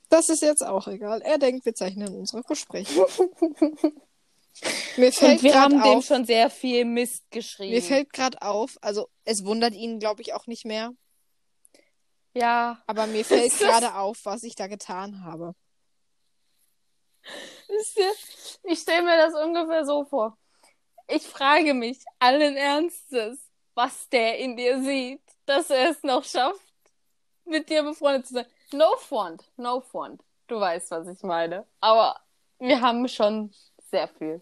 Das 0.10 0.30
ist 0.30 0.42
jetzt 0.42 0.64
auch 0.64 0.88
egal. 0.88 1.22
Er 1.22 1.38
denkt, 1.38 1.66
wir 1.66 1.74
zeichnen 1.74 2.16
unsere 2.16 2.44
Gespräche. 2.44 3.06
Mir 4.98 5.12
fällt 5.12 5.38
Und 5.38 5.44
wir 5.44 5.60
haben 5.60 5.74
gerade 5.80 5.90
dem 5.90 5.98
auf, 5.98 6.06
schon 6.06 6.26
sehr 6.26 6.50
viel 6.50 6.86
Mist 6.86 7.30
geschrieben. 7.32 7.74
mir 7.74 7.82
fällt 7.82 8.14
gerade 8.14 8.42
auf, 8.42 8.78
also 8.82 9.10
es 9.26 9.44
wundert 9.44 9.74
ihn, 9.74 10.00
glaube 10.00 10.22
ich, 10.22 10.34
auch 10.34 10.48
nicht 10.48 10.64
mehr. 10.66 10.94
ja, 12.34 12.82
Aber 12.88 13.08
mir 13.08 13.26
fällt 13.26 13.52
gerade 13.60 13.96
auf, 13.96 14.20
was 14.24 14.44
ich 14.44 14.56
da 14.56 14.68
getan 14.68 15.24
habe. 15.26 15.56
ich 18.64 18.80
stelle 18.80 19.04
mir 19.04 19.18
das 19.18 19.34
ungefähr 19.34 19.86
so 19.86 20.06
vor. 20.06 20.38
Ich 21.08 21.24
frage 21.24 21.74
mich 21.74 22.00
allen 22.20 22.56
Ernstes, 22.56 23.45
was 23.76 24.10
der 24.10 24.40
in 24.40 24.56
dir 24.58 24.82
sieht, 24.84 25.22
dass 25.46 25.70
er 25.70 25.92
es 25.92 26.02
noch 26.04 26.24
schafft, 26.24 26.60
mit 27.46 27.70
dir 27.70 27.84
befreundet 27.84 28.26
zu 28.28 28.34
sein. 28.34 28.46
No 28.74 28.96
front, 28.98 29.44
no 29.58 29.82
front. 29.82 30.22
Du 30.48 30.60
weißt, 30.60 30.92
was 30.92 31.08
ich 31.08 31.22
meine. 31.24 31.66
Aber 31.80 32.20
wir 32.60 32.82
haben 32.82 33.08
schon 33.08 33.54
sehr 33.92 34.08
viel 34.08 34.42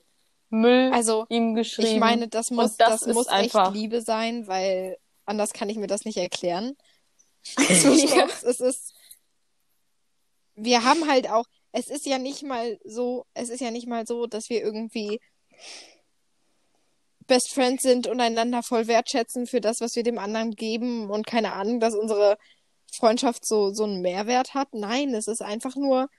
Müll 0.50 0.92
Also, 0.94 1.26
ihm 1.30 1.56
geschrieben. 1.56 1.88
ich 1.90 2.00
meine, 2.00 2.28
das 2.28 2.52
muss, 2.52 2.78
das 2.78 3.02
das 3.02 3.14
muss 3.14 3.28
einfach- 3.28 3.68
echt 3.68 3.74
Liebe 3.76 4.02
sein, 4.02 4.48
weil 4.48 4.98
anders 5.26 5.52
kann 5.52 5.70
ich 5.70 5.78
mir 5.78 5.88
das 5.88 6.06
nicht 6.06 6.18
erklären. 6.18 6.78
Ja. 7.58 8.24
uns, 8.24 8.44
es 8.44 8.60
ist, 8.60 8.94
wir 10.56 10.84
haben 10.84 11.10
halt 11.10 11.30
auch, 11.30 11.46
es 11.72 11.90
ist 11.90 12.06
ja 12.06 12.20
nicht 12.20 12.44
mal 12.44 12.80
so, 12.84 13.26
es 13.34 13.50
ist 13.50 13.60
ja 13.62 13.72
nicht 13.72 13.88
mal 13.88 14.06
so, 14.06 14.28
dass 14.28 14.50
wir 14.50 14.62
irgendwie 14.62 15.20
Best 17.28 17.54
Friends 17.54 17.84
sind 17.84 18.08
und 18.08 18.20
einander 18.20 18.64
voll 18.64 18.88
wertschätzen 18.88 19.48
für 19.48 19.62
das, 19.62 19.82
was 19.82 19.96
wir 19.96 20.04
dem 20.04 20.18
anderen 20.18 20.52
geben 20.52 21.10
und 21.10 21.26
keine 21.28 21.54
Ahnung, 21.54 21.80
dass 21.80 21.96
unsere 21.96 22.38
Freundschaft 22.94 23.46
so, 23.46 23.74
so 23.74 23.84
einen 23.86 24.02
Mehrwert 24.02 24.54
hat. 24.54 24.74
Nein, 24.74 25.14
es 25.14 25.28
ist 25.28 25.42
einfach 25.42 25.76
nur, 25.76 26.10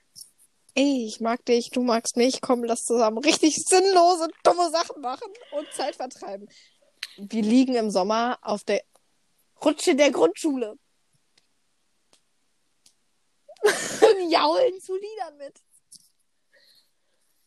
ey, 0.75 1.05
ich 1.05 1.19
mag 1.21 1.43
dich, 1.45 1.69
du 1.69 1.81
magst 1.81 2.17
mich, 2.17 2.41
komm, 2.41 2.63
lass 2.63 2.83
zusammen 2.83 3.17
richtig 3.19 3.55
sinnlose, 3.55 4.27
dumme 4.43 4.69
Sachen 4.71 5.01
machen 5.01 5.31
und 5.51 5.67
Zeit 5.73 5.95
vertreiben. 5.95 6.47
Wir 7.17 7.43
liegen 7.43 7.75
im 7.75 7.89
Sommer 7.89 8.37
auf 8.41 8.63
der 8.63 8.81
Rutsche 9.63 9.95
der 9.95 10.11
Grundschule. 10.11 10.77
und 13.65 14.29
jaulen 14.29 14.79
zu 14.79 14.95
Liedern 14.95 15.37
mit. 15.37 15.64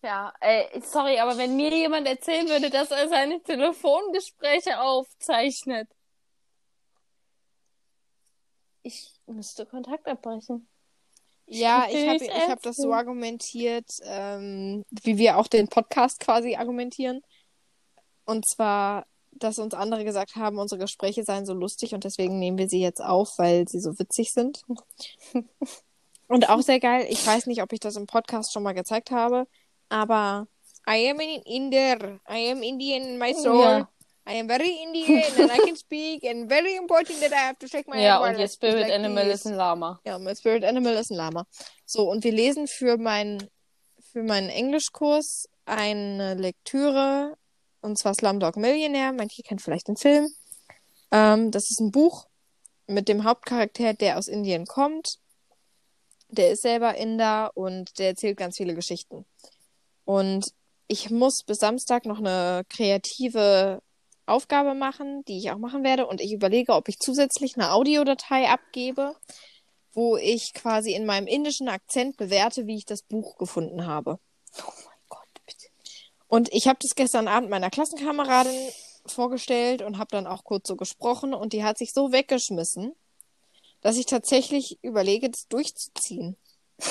Ja, 0.02 0.32
ey, 0.40 0.80
sorry, 0.80 1.18
aber 1.18 1.36
wenn 1.38 1.56
mir 1.56 1.70
jemand 1.76 2.06
erzählen 2.06 2.48
würde, 2.48 2.70
dass 2.70 2.90
er 2.90 3.08
seine 3.08 3.42
Telefongespräche 3.42 4.80
aufzeichnet, 4.80 5.88
ich 8.82 9.12
müsste 9.26 9.66
Kontakt 9.66 10.06
abbrechen. 10.06 10.68
Ja, 11.46 11.86
ich 11.90 12.06
habe 12.06 12.24
ich 12.24 12.48
hab 12.48 12.62
das 12.62 12.76
so 12.76 12.92
argumentiert, 12.92 13.90
ähm, 14.04 14.84
wie 15.02 15.16
wir 15.16 15.38
auch 15.38 15.48
den 15.48 15.68
Podcast 15.68 16.20
quasi 16.20 16.56
argumentieren. 16.56 17.22
Und 18.24 18.46
zwar, 18.46 19.06
dass 19.32 19.58
uns 19.58 19.74
andere 19.74 20.04
gesagt 20.04 20.36
haben, 20.36 20.58
unsere 20.58 20.80
Gespräche 20.80 21.24
seien 21.24 21.46
so 21.46 21.54
lustig 21.54 21.94
und 21.94 22.04
deswegen 22.04 22.38
nehmen 22.38 22.58
wir 22.58 22.68
sie 22.68 22.80
jetzt 22.80 23.02
auf, 23.02 23.38
weil 23.38 23.66
sie 23.66 23.80
so 23.80 23.98
witzig 23.98 24.32
sind. 24.32 24.62
Und 26.30 26.50
auch 26.50 26.60
sehr 26.60 26.78
geil, 26.78 27.06
ich 27.08 27.26
weiß 27.26 27.46
nicht, 27.46 27.62
ob 27.62 27.72
ich 27.72 27.80
das 27.80 27.96
im 27.96 28.06
Podcast 28.06 28.52
schon 28.52 28.62
mal 28.62 28.74
gezeigt 28.74 29.10
habe, 29.10 29.46
aber 29.88 30.46
I 30.88 31.10
am 31.10 31.20
an 31.20 31.42
Inder. 31.44 32.20
I 32.28 32.50
am 32.50 32.62
Indian 32.62 33.02
in 33.02 33.18
my 33.18 33.32
soul. 33.34 33.60
Ja. 33.62 33.88
I 34.26 34.40
am 34.40 34.46
very 34.46 34.82
Indian 34.82 35.24
and 35.38 35.50
I 35.50 35.58
can 35.58 35.76
speak 35.76 36.22
and 36.24 36.48
very 36.48 36.76
important 36.76 37.18
that 37.20 37.32
I 37.32 37.46
have 37.46 37.58
to 37.60 37.66
check 37.66 37.86
my 37.88 37.98
Ja, 38.02 38.18
und 38.18 38.34
speak 38.34 38.50
Spirit 38.50 38.80
like 38.82 38.92
Animal 38.92 39.24
this. 39.24 39.40
ist 39.40 39.46
ein 39.46 39.54
Lama. 39.54 40.00
Ja, 40.04 40.18
mein 40.18 40.36
Spirit 40.36 40.64
Animal 40.64 40.94
ist 40.94 41.10
ein 41.10 41.16
Lama. 41.16 41.46
So, 41.86 42.10
und 42.10 42.24
wir 42.24 42.32
lesen 42.32 42.66
für 42.66 42.98
meinen 42.98 43.48
für 44.12 44.22
meinen 44.22 44.48
Englischkurs 44.50 45.48
eine 45.64 46.34
Lektüre, 46.34 47.36
und 47.80 47.98
zwar 47.98 48.14
Slumdog 48.14 48.56
Millionaire. 48.56 49.12
Manche 49.12 49.42
kennen 49.42 49.60
vielleicht 49.60 49.88
den 49.88 49.96
Film. 49.96 50.28
Ähm, 51.10 51.50
das 51.50 51.70
ist 51.70 51.80
ein 51.80 51.90
Buch 51.90 52.26
mit 52.86 53.08
dem 53.08 53.24
Hauptcharakter, 53.24 53.94
der 53.94 54.18
aus 54.18 54.28
Indien 54.28 54.66
kommt. 54.66 55.18
Der 56.28 56.50
ist 56.50 56.62
selber 56.62 56.94
Inder 56.96 57.50
und 57.54 57.98
der 57.98 58.08
erzählt 58.08 58.36
ganz 58.36 58.56
viele 58.58 58.74
Geschichten. 58.74 59.24
Und 60.08 60.54
ich 60.86 61.10
muss 61.10 61.42
bis 61.42 61.58
Samstag 61.58 62.06
noch 62.06 62.18
eine 62.18 62.64
kreative 62.70 63.82
Aufgabe 64.24 64.72
machen, 64.72 65.22
die 65.26 65.36
ich 65.36 65.50
auch 65.50 65.58
machen 65.58 65.84
werde. 65.84 66.06
Und 66.06 66.22
ich 66.22 66.32
überlege, 66.32 66.72
ob 66.72 66.88
ich 66.88 66.98
zusätzlich 66.98 67.56
eine 67.56 67.72
Audiodatei 67.72 68.48
abgebe, 68.48 69.14
wo 69.92 70.16
ich 70.16 70.54
quasi 70.54 70.94
in 70.94 71.04
meinem 71.04 71.26
indischen 71.26 71.68
Akzent 71.68 72.16
bewerte, 72.16 72.66
wie 72.66 72.76
ich 72.76 72.86
das 72.86 73.02
Buch 73.02 73.36
gefunden 73.36 73.84
habe. 73.84 74.18
Oh 74.56 74.72
mein 74.86 74.98
Gott, 75.10 75.28
bitte. 75.44 75.66
Und 76.26 76.50
ich 76.54 76.68
habe 76.68 76.78
das 76.80 76.94
gestern 76.94 77.28
Abend 77.28 77.50
meiner 77.50 77.68
Klassenkameradin 77.68 78.70
vorgestellt 79.04 79.82
und 79.82 79.98
habe 79.98 80.08
dann 80.10 80.26
auch 80.26 80.42
kurz 80.42 80.68
so 80.68 80.76
gesprochen 80.76 81.34
und 81.34 81.52
die 81.52 81.64
hat 81.64 81.76
sich 81.76 81.92
so 81.92 82.12
weggeschmissen, 82.12 82.94
dass 83.82 83.98
ich 83.98 84.06
tatsächlich 84.06 84.78
überlege, 84.80 85.28
das 85.28 85.48
durchzuziehen. 85.48 86.38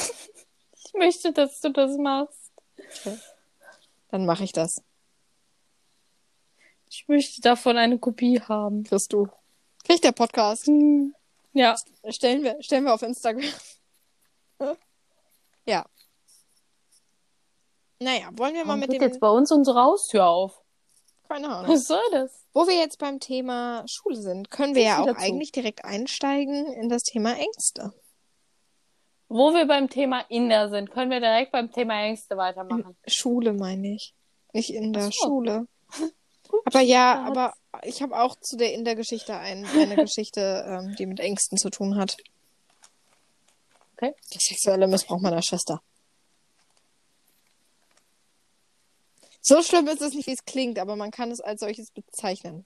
Ich 0.85 0.93
möchte, 0.93 1.33
dass 1.33 1.59
du 1.59 1.69
das 1.69 1.97
machst. 1.97 2.36
Dann 4.09 4.25
mache 4.25 4.43
ich 4.43 4.51
das. 4.51 4.81
Ich 6.89 7.07
möchte 7.07 7.41
davon 7.41 7.77
eine 7.77 7.99
Kopie 7.99 8.39
haben. 8.41 8.83
Kriegst 8.83 9.11
du. 9.13 9.27
Kriegt 9.83 10.03
der 10.03 10.13
Podcast. 10.13 10.67
Hm. 10.67 11.13
Ja. 11.53 11.75
Stellen 12.09 12.43
wir, 12.43 12.61
stellen 12.61 12.85
wir 12.85 12.93
auf 12.93 13.01
Instagram. 13.01 13.43
ja. 15.65 15.85
Naja, 17.99 18.29
wollen 18.33 18.53
wir 18.53 18.61
mal 18.63 18.69
Warum 18.69 18.79
mit 18.81 18.93
dem. 18.93 19.01
jetzt 19.01 19.19
bei 19.19 19.29
uns 19.29 19.51
unsere 19.51 19.81
Haustür 19.81 20.25
auf? 20.25 20.61
Keine 21.27 21.49
Ahnung. 21.49 21.71
Was 21.71 21.87
soll 21.87 21.99
das? 22.11 22.45
Wo 22.53 22.67
wir 22.67 22.75
jetzt 22.75 22.99
beim 22.99 23.19
Thema 23.19 23.83
Schule 23.87 24.15
sind, 24.15 24.49
können 24.49 24.75
wir 24.75 24.83
ja 24.83 24.99
auch 24.99 25.03
wieder 25.03 25.15
zu. 25.17 25.21
eigentlich 25.21 25.51
direkt 25.51 25.83
einsteigen 25.83 26.71
in 26.73 26.89
das 26.89 27.03
Thema 27.03 27.35
Ängste. 27.35 27.93
Wo 29.29 29.53
wir 29.53 29.67
beim 29.67 29.89
Thema 29.89 30.21
Inder 30.29 30.69
sind, 30.69 30.89
können 30.91 31.11
wir 31.11 31.19
direkt 31.19 31.51
beim 31.51 31.71
Thema 31.71 32.01
Ängste 32.01 32.37
weitermachen. 32.37 32.95
Schule 33.05 33.53
meine 33.53 33.95
ich. 33.95 34.13
Nicht 34.53 34.69
in 34.69 34.93
der 34.93 35.03
so. 35.03 35.11
Schule. 35.11 35.67
Aber 36.65 36.79
ja, 36.79 37.25
aber 37.25 37.53
ich 37.83 38.01
habe 38.01 38.17
auch 38.17 38.37
zu 38.39 38.55
der 38.55 38.73
in 38.73 38.85
der 38.85 38.95
Geschichte 38.95 39.35
ein, 39.35 39.65
eine 39.65 39.95
Geschichte, 39.97 40.65
ähm, 40.65 40.95
die 40.95 41.05
mit 41.05 41.19
Ängsten 41.19 41.57
zu 41.57 41.69
tun 41.69 41.97
hat. 41.97 42.15
Okay. 43.93 44.13
Der 44.33 44.39
sexuelle 44.39 44.87
Missbrauch 44.87 45.19
meiner 45.19 45.41
Schwester. 45.41 45.81
So 49.41 49.61
schlimm 49.61 49.87
ist 49.87 50.01
es 50.01 50.13
nicht, 50.13 50.27
wie 50.27 50.33
es 50.33 50.45
klingt, 50.45 50.79
aber 50.79 50.95
man 50.95 51.11
kann 51.11 51.31
es 51.31 51.41
als 51.41 51.59
solches 51.59 51.91
bezeichnen. 51.91 52.65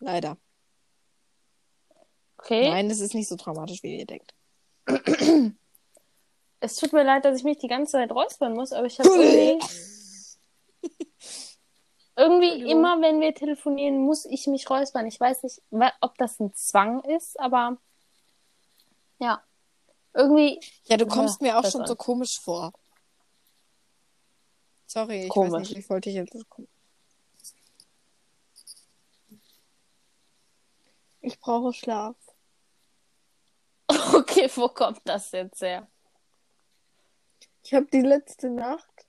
Leider. 0.00 0.36
Okay. 2.38 2.68
Nein, 2.68 2.90
es 2.90 3.00
ist 3.00 3.14
nicht 3.14 3.28
so 3.28 3.36
traumatisch, 3.36 3.82
wie 3.82 4.00
ihr 4.00 4.06
denkt. 4.06 4.34
Es 6.64 6.76
tut 6.76 6.94
mir 6.94 7.04
leid, 7.04 7.26
dass 7.26 7.36
ich 7.36 7.44
mich 7.44 7.58
die 7.58 7.68
ganze 7.68 7.92
Zeit 7.92 8.10
räuspern 8.10 8.54
muss, 8.54 8.72
aber 8.72 8.86
ich 8.86 8.98
habe 8.98 9.10
irgendwie. 9.10 9.62
irgendwie 12.16 12.70
immer, 12.70 13.02
wenn 13.02 13.20
wir 13.20 13.34
telefonieren, 13.34 13.98
muss 13.98 14.24
ich 14.24 14.46
mich 14.46 14.70
räuspern. 14.70 15.06
Ich 15.06 15.20
weiß 15.20 15.42
nicht, 15.42 15.60
ob 16.00 16.16
das 16.16 16.40
ein 16.40 16.54
Zwang 16.54 17.04
ist, 17.04 17.38
aber. 17.38 17.76
Ja. 19.18 19.44
Irgendwie. 20.14 20.58
Ja, 20.84 20.96
du 20.96 21.06
kommst 21.06 21.42
ja, 21.42 21.48
mir 21.48 21.58
auch 21.58 21.70
schon 21.70 21.86
so 21.86 21.96
komisch 21.96 22.40
vor. 22.40 22.72
Sorry, 24.86 25.24
ich 25.24 25.28
komisch. 25.28 25.52
weiß 25.52 25.68
nicht, 25.68 25.76
ich 25.76 25.90
wollte 25.90 26.08
dich 26.08 26.16
jetzt. 26.16 26.34
Ich 31.20 31.38
brauche 31.38 31.74
Schlaf. 31.74 32.16
Okay, 34.14 34.50
wo 34.54 34.68
kommt 34.68 35.00
das 35.04 35.30
jetzt 35.32 35.60
her? 35.60 35.86
Ich 37.64 37.72
habe 37.72 37.86
die 37.86 38.02
letzte 38.02 38.50
Nacht. 38.50 39.06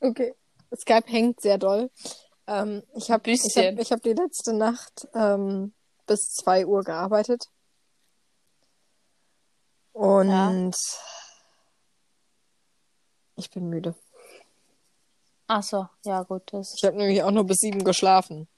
Okay. 0.00 0.34
Skype 0.74 1.06
hängt 1.08 1.40
sehr 1.40 1.58
doll. 1.58 1.90
Ähm, 2.46 2.84
ich 2.94 3.10
habe 3.10 3.28
ich 3.30 3.42
hab, 3.56 3.78
ich 3.78 3.92
hab 3.92 4.02
die 4.02 4.12
letzte 4.12 4.52
Nacht 4.52 5.08
ähm, 5.14 5.74
bis 6.06 6.32
2 6.34 6.66
Uhr 6.66 6.84
gearbeitet. 6.84 7.50
Und 9.92 10.76
ich 13.34 13.50
bin 13.50 13.68
müde. 13.68 13.96
Ach 15.48 15.62
so, 15.62 15.88
ja 16.04 16.22
gut, 16.22 16.52
das 16.52 16.74
Ich 16.74 16.84
habe 16.84 16.96
nämlich 16.96 17.22
auch 17.22 17.30
nur 17.32 17.44
bis 17.44 17.58
7 17.58 17.82
geschlafen. 17.82 18.48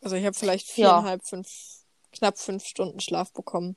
Also 0.00 0.16
ich 0.16 0.24
habe 0.24 0.34
vielleicht 0.34 0.68
Ja. 0.68 0.74
viereinhalb, 0.74 1.26
fünf, 1.26 1.48
knapp 2.12 2.38
fünf 2.38 2.64
Stunden 2.64 3.00
Schlaf 3.00 3.32
bekommen. 3.32 3.76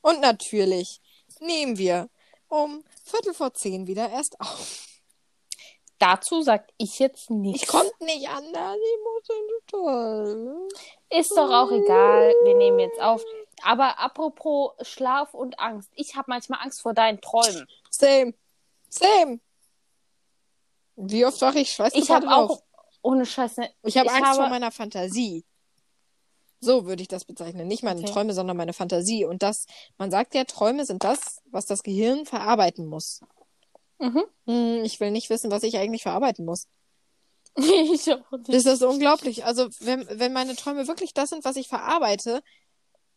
Und 0.00 0.20
natürlich 0.20 1.00
nehmen 1.40 1.78
wir 1.78 2.08
um 2.48 2.84
Viertel 3.04 3.34
vor 3.34 3.52
zehn 3.54 3.86
wieder 3.86 4.10
erst 4.10 4.40
auf. 4.40 4.86
dazu 5.98 6.42
sag 6.42 6.66
ich 6.78 6.98
jetzt 6.98 7.30
nichts. 7.30 7.62
Ich 7.62 7.68
konnte 7.68 7.92
nicht 8.04 8.28
anders, 8.28 8.76
ich 8.76 8.98
musste 9.04 9.34
total. 9.66 10.68
Ist 11.10 11.30
doch 11.32 11.50
auch 11.50 11.70
egal, 11.70 12.34
wir 12.44 12.54
nehmen 12.56 12.78
jetzt 12.80 13.00
auf. 13.00 13.22
Aber 13.62 13.98
apropos 13.98 14.72
Schlaf 14.82 15.34
und 15.34 15.58
Angst. 15.60 15.90
Ich 15.94 16.16
habe 16.16 16.24
manchmal 16.28 16.60
Angst 16.62 16.80
vor 16.80 16.94
deinen 16.94 17.20
Träumen. 17.20 17.68
Same. 17.90 18.32
Same. 18.88 19.40
Wie 20.96 21.24
oft 21.26 21.40
wache 21.42 21.60
ich 21.60 21.70
scheiße 21.72 21.96
Ich 21.98 22.10
habe 22.10 22.26
auf? 22.34 22.50
auch 22.50 22.62
ohne 23.02 23.24
Scheiße. 23.26 23.68
Ich 23.84 23.96
habe 23.96 24.06
ich 24.06 24.12
Angst 24.12 24.34
vor 24.34 24.44
habe- 24.44 24.50
meiner 24.50 24.70
Fantasie. 24.70 25.44
So 26.60 26.86
würde 26.86 27.02
ich 27.02 27.08
das 27.08 27.24
bezeichnen. 27.24 27.66
Nicht 27.68 27.82
meine 27.82 28.00
Okay. 28.00 28.12
Träume, 28.12 28.34
sondern 28.34 28.56
meine 28.56 28.74
Fantasie. 28.74 29.24
Und 29.24 29.42
das, 29.42 29.66
man 29.96 30.10
sagt 30.10 30.34
ja, 30.34 30.44
Träume 30.44 30.84
sind 30.84 31.04
das, 31.04 31.40
was 31.46 31.66
das 31.66 31.82
Gehirn 31.82 32.26
verarbeiten 32.26 32.86
muss. 32.86 33.20
Mhm. 33.98 34.24
Hm, 34.46 34.84
ich 34.84 35.00
will 35.00 35.10
nicht 35.10 35.30
wissen, 35.30 35.50
was 35.50 35.62
ich 35.62 35.78
eigentlich 35.78 36.02
verarbeiten 36.02 36.44
muss. 36.44 36.68
ich 37.56 38.12
auch 38.12 38.30
nicht. 38.32 38.52
Das 38.52 38.66
ist 38.66 38.82
unglaublich. 38.82 39.44
Also, 39.44 39.68
wenn, 39.80 40.06
wenn 40.10 40.32
meine 40.32 40.54
Träume 40.54 40.86
wirklich 40.86 41.14
das 41.14 41.30
sind, 41.30 41.44
was 41.44 41.56
ich 41.56 41.68
verarbeite, 41.68 42.42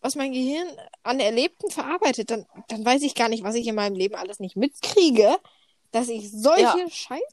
was 0.01 0.15
mein 0.15 0.33
Gehirn 0.33 0.67
an 1.03 1.19
Erlebten 1.19 1.69
verarbeitet, 1.69 2.31
dann, 2.31 2.45
dann 2.67 2.83
weiß 2.83 3.01
ich 3.03 3.15
gar 3.15 3.29
nicht, 3.29 3.43
was 3.43 3.55
ich 3.55 3.67
in 3.67 3.75
meinem 3.75 3.95
Leben 3.95 4.15
alles 4.15 4.39
nicht 4.39 4.55
mitkriege, 4.55 5.37
dass 5.91 6.09
ich 6.09 6.31
solche 6.31 6.61
Ja. 6.61 6.89
Scheiße. 6.89 7.23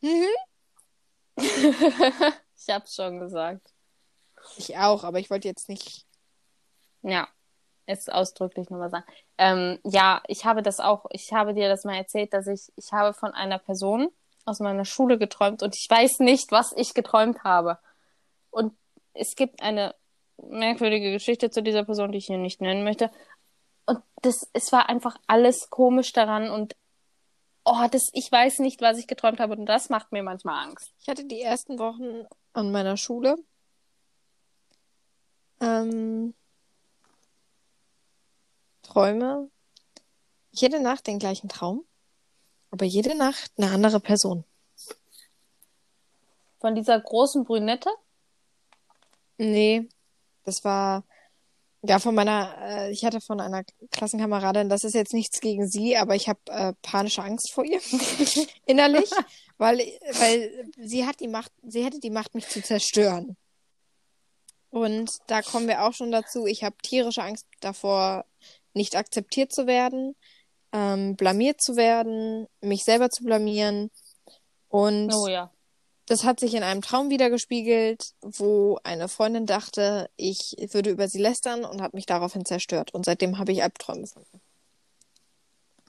Mhm. 0.00 0.26
ich 2.56 2.68
hab's 2.68 2.94
schon 2.94 3.18
gesagt. 3.18 3.75
Ich 4.56 4.76
auch, 4.76 5.04
aber 5.04 5.18
ich 5.18 5.30
wollte 5.30 5.48
jetzt 5.48 5.68
nicht. 5.68 6.04
Ja, 7.02 7.28
jetzt 7.86 8.12
ausdrücklich 8.12 8.70
nochmal 8.70 8.90
sagen. 8.90 9.04
Ähm, 9.38 9.78
ja, 9.84 10.22
ich 10.26 10.44
habe 10.44 10.62
das 10.62 10.80
auch, 10.80 11.06
ich 11.10 11.32
habe 11.32 11.54
dir 11.54 11.68
das 11.68 11.84
mal 11.84 11.96
erzählt, 11.96 12.32
dass 12.32 12.46
ich, 12.46 12.72
ich 12.76 12.92
habe 12.92 13.12
von 13.14 13.32
einer 13.32 13.58
Person 13.58 14.08
aus 14.44 14.60
meiner 14.60 14.84
Schule 14.84 15.18
geträumt 15.18 15.62
und 15.62 15.76
ich 15.76 15.88
weiß 15.88 16.20
nicht, 16.20 16.52
was 16.52 16.72
ich 16.72 16.94
geträumt 16.94 17.44
habe. 17.44 17.78
Und 18.50 18.74
es 19.12 19.34
gibt 19.36 19.62
eine 19.62 19.94
merkwürdige 20.36 21.12
Geschichte 21.12 21.50
zu 21.50 21.62
dieser 21.62 21.84
Person, 21.84 22.12
die 22.12 22.18
ich 22.18 22.26
hier 22.26 22.38
nicht 22.38 22.60
nennen 22.60 22.84
möchte. 22.84 23.10
Und 23.86 24.00
das, 24.22 24.48
es 24.52 24.72
war 24.72 24.88
einfach 24.88 25.16
alles 25.26 25.70
komisch 25.70 26.12
daran 26.12 26.50
und 26.50 26.76
oh, 27.64 27.86
das, 27.90 28.10
ich 28.12 28.30
weiß 28.30 28.60
nicht, 28.60 28.80
was 28.80 28.98
ich 28.98 29.06
geträumt 29.06 29.40
habe 29.40 29.56
und 29.56 29.66
das 29.66 29.90
macht 29.90 30.12
mir 30.12 30.22
manchmal 30.22 30.66
Angst. 30.66 30.92
Ich 31.00 31.08
hatte 31.08 31.24
die 31.24 31.40
ersten 31.40 31.78
Wochen 31.78 32.26
an 32.52 32.70
meiner 32.70 32.96
Schule. 32.96 33.36
Ähm, 35.60 36.34
Träume. 38.82 39.50
Jede 40.50 40.80
Nacht 40.80 41.06
den 41.06 41.18
gleichen 41.18 41.48
Traum, 41.48 41.84
aber 42.70 42.86
jede 42.86 43.14
Nacht 43.14 43.52
eine 43.58 43.70
andere 43.70 44.00
Person. 44.00 44.44
Von 46.60 46.74
dieser 46.74 46.98
großen 46.98 47.44
Brünette? 47.44 47.90
Nee, 49.36 49.88
das 50.44 50.64
war 50.64 51.04
ja 51.82 51.98
von 51.98 52.14
meiner, 52.14 52.56
äh, 52.60 52.90
ich 52.90 53.04
hatte 53.04 53.20
von 53.20 53.40
einer 53.40 53.64
Klassenkameradin, 53.90 54.68
das 54.68 54.84
ist 54.84 54.94
jetzt 54.94 55.12
nichts 55.12 55.40
gegen 55.40 55.68
sie, 55.68 55.96
aber 55.96 56.14
ich 56.14 56.28
habe 56.28 56.40
äh, 56.46 56.72
panische 56.82 57.22
Angst 57.22 57.52
vor 57.52 57.64
ihr 57.64 57.80
innerlich, 58.66 59.10
weil, 59.58 59.78
weil 59.78 60.70
sie 60.78 61.06
hat 61.06 61.20
die 61.20 61.28
Macht, 61.28 61.52
sie 61.62 61.84
hätte 61.84 62.00
die 62.00 62.10
Macht, 62.10 62.34
mich 62.34 62.48
zu 62.48 62.62
zerstören. 62.62 63.36
Und 64.76 65.20
da 65.26 65.40
kommen 65.40 65.68
wir 65.68 65.86
auch 65.86 65.94
schon 65.94 66.12
dazu. 66.12 66.44
Ich 66.44 66.62
habe 66.62 66.76
tierische 66.82 67.22
Angst 67.22 67.46
davor, 67.60 68.26
nicht 68.74 68.94
akzeptiert 68.94 69.50
zu 69.50 69.66
werden, 69.66 70.14
ähm, 70.70 71.16
blamiert 71.16 71.62
zu 71.62 71.76
werden, 71.76 72.46
mich 72.60 72.84
selber 72.84 73.08
zu 73.08 73.24
blamieren. 73.24 73.90
Und 74.68 75.14
Oh 75.14 75.28
ja. 75.28 75.50
das 76.04 76.24
hat 76.24 76.40
sich 76.40 76.52
in 76.52 76.62
einem 76.62 76.82
Traum 76.82 77.08
wiedergespiegelt, 77.08 78.12
wo 78.20 78.78
eine 78.84 79.08
Freundin 79.08 79.46
dachte, 79.46 80.10
ich 80.16 80.54
würde 80.72 80.90
über 80.90 81.08
sie 81.08 81.22
lästern 81.22 81.64
und 81.64 81.80
hat 81.80 81.94
mich 81.94 82.04
daraufhin 82.04 82.44
zerstört. 82.44 82.92
Und 82.92 83.06
seitdem 83.06 83.38
habe 83.38 83.52
ich 83.52 83.62
Albträume 83.62 84.06
von 84.06 84.26
ihr. 84.30 84.40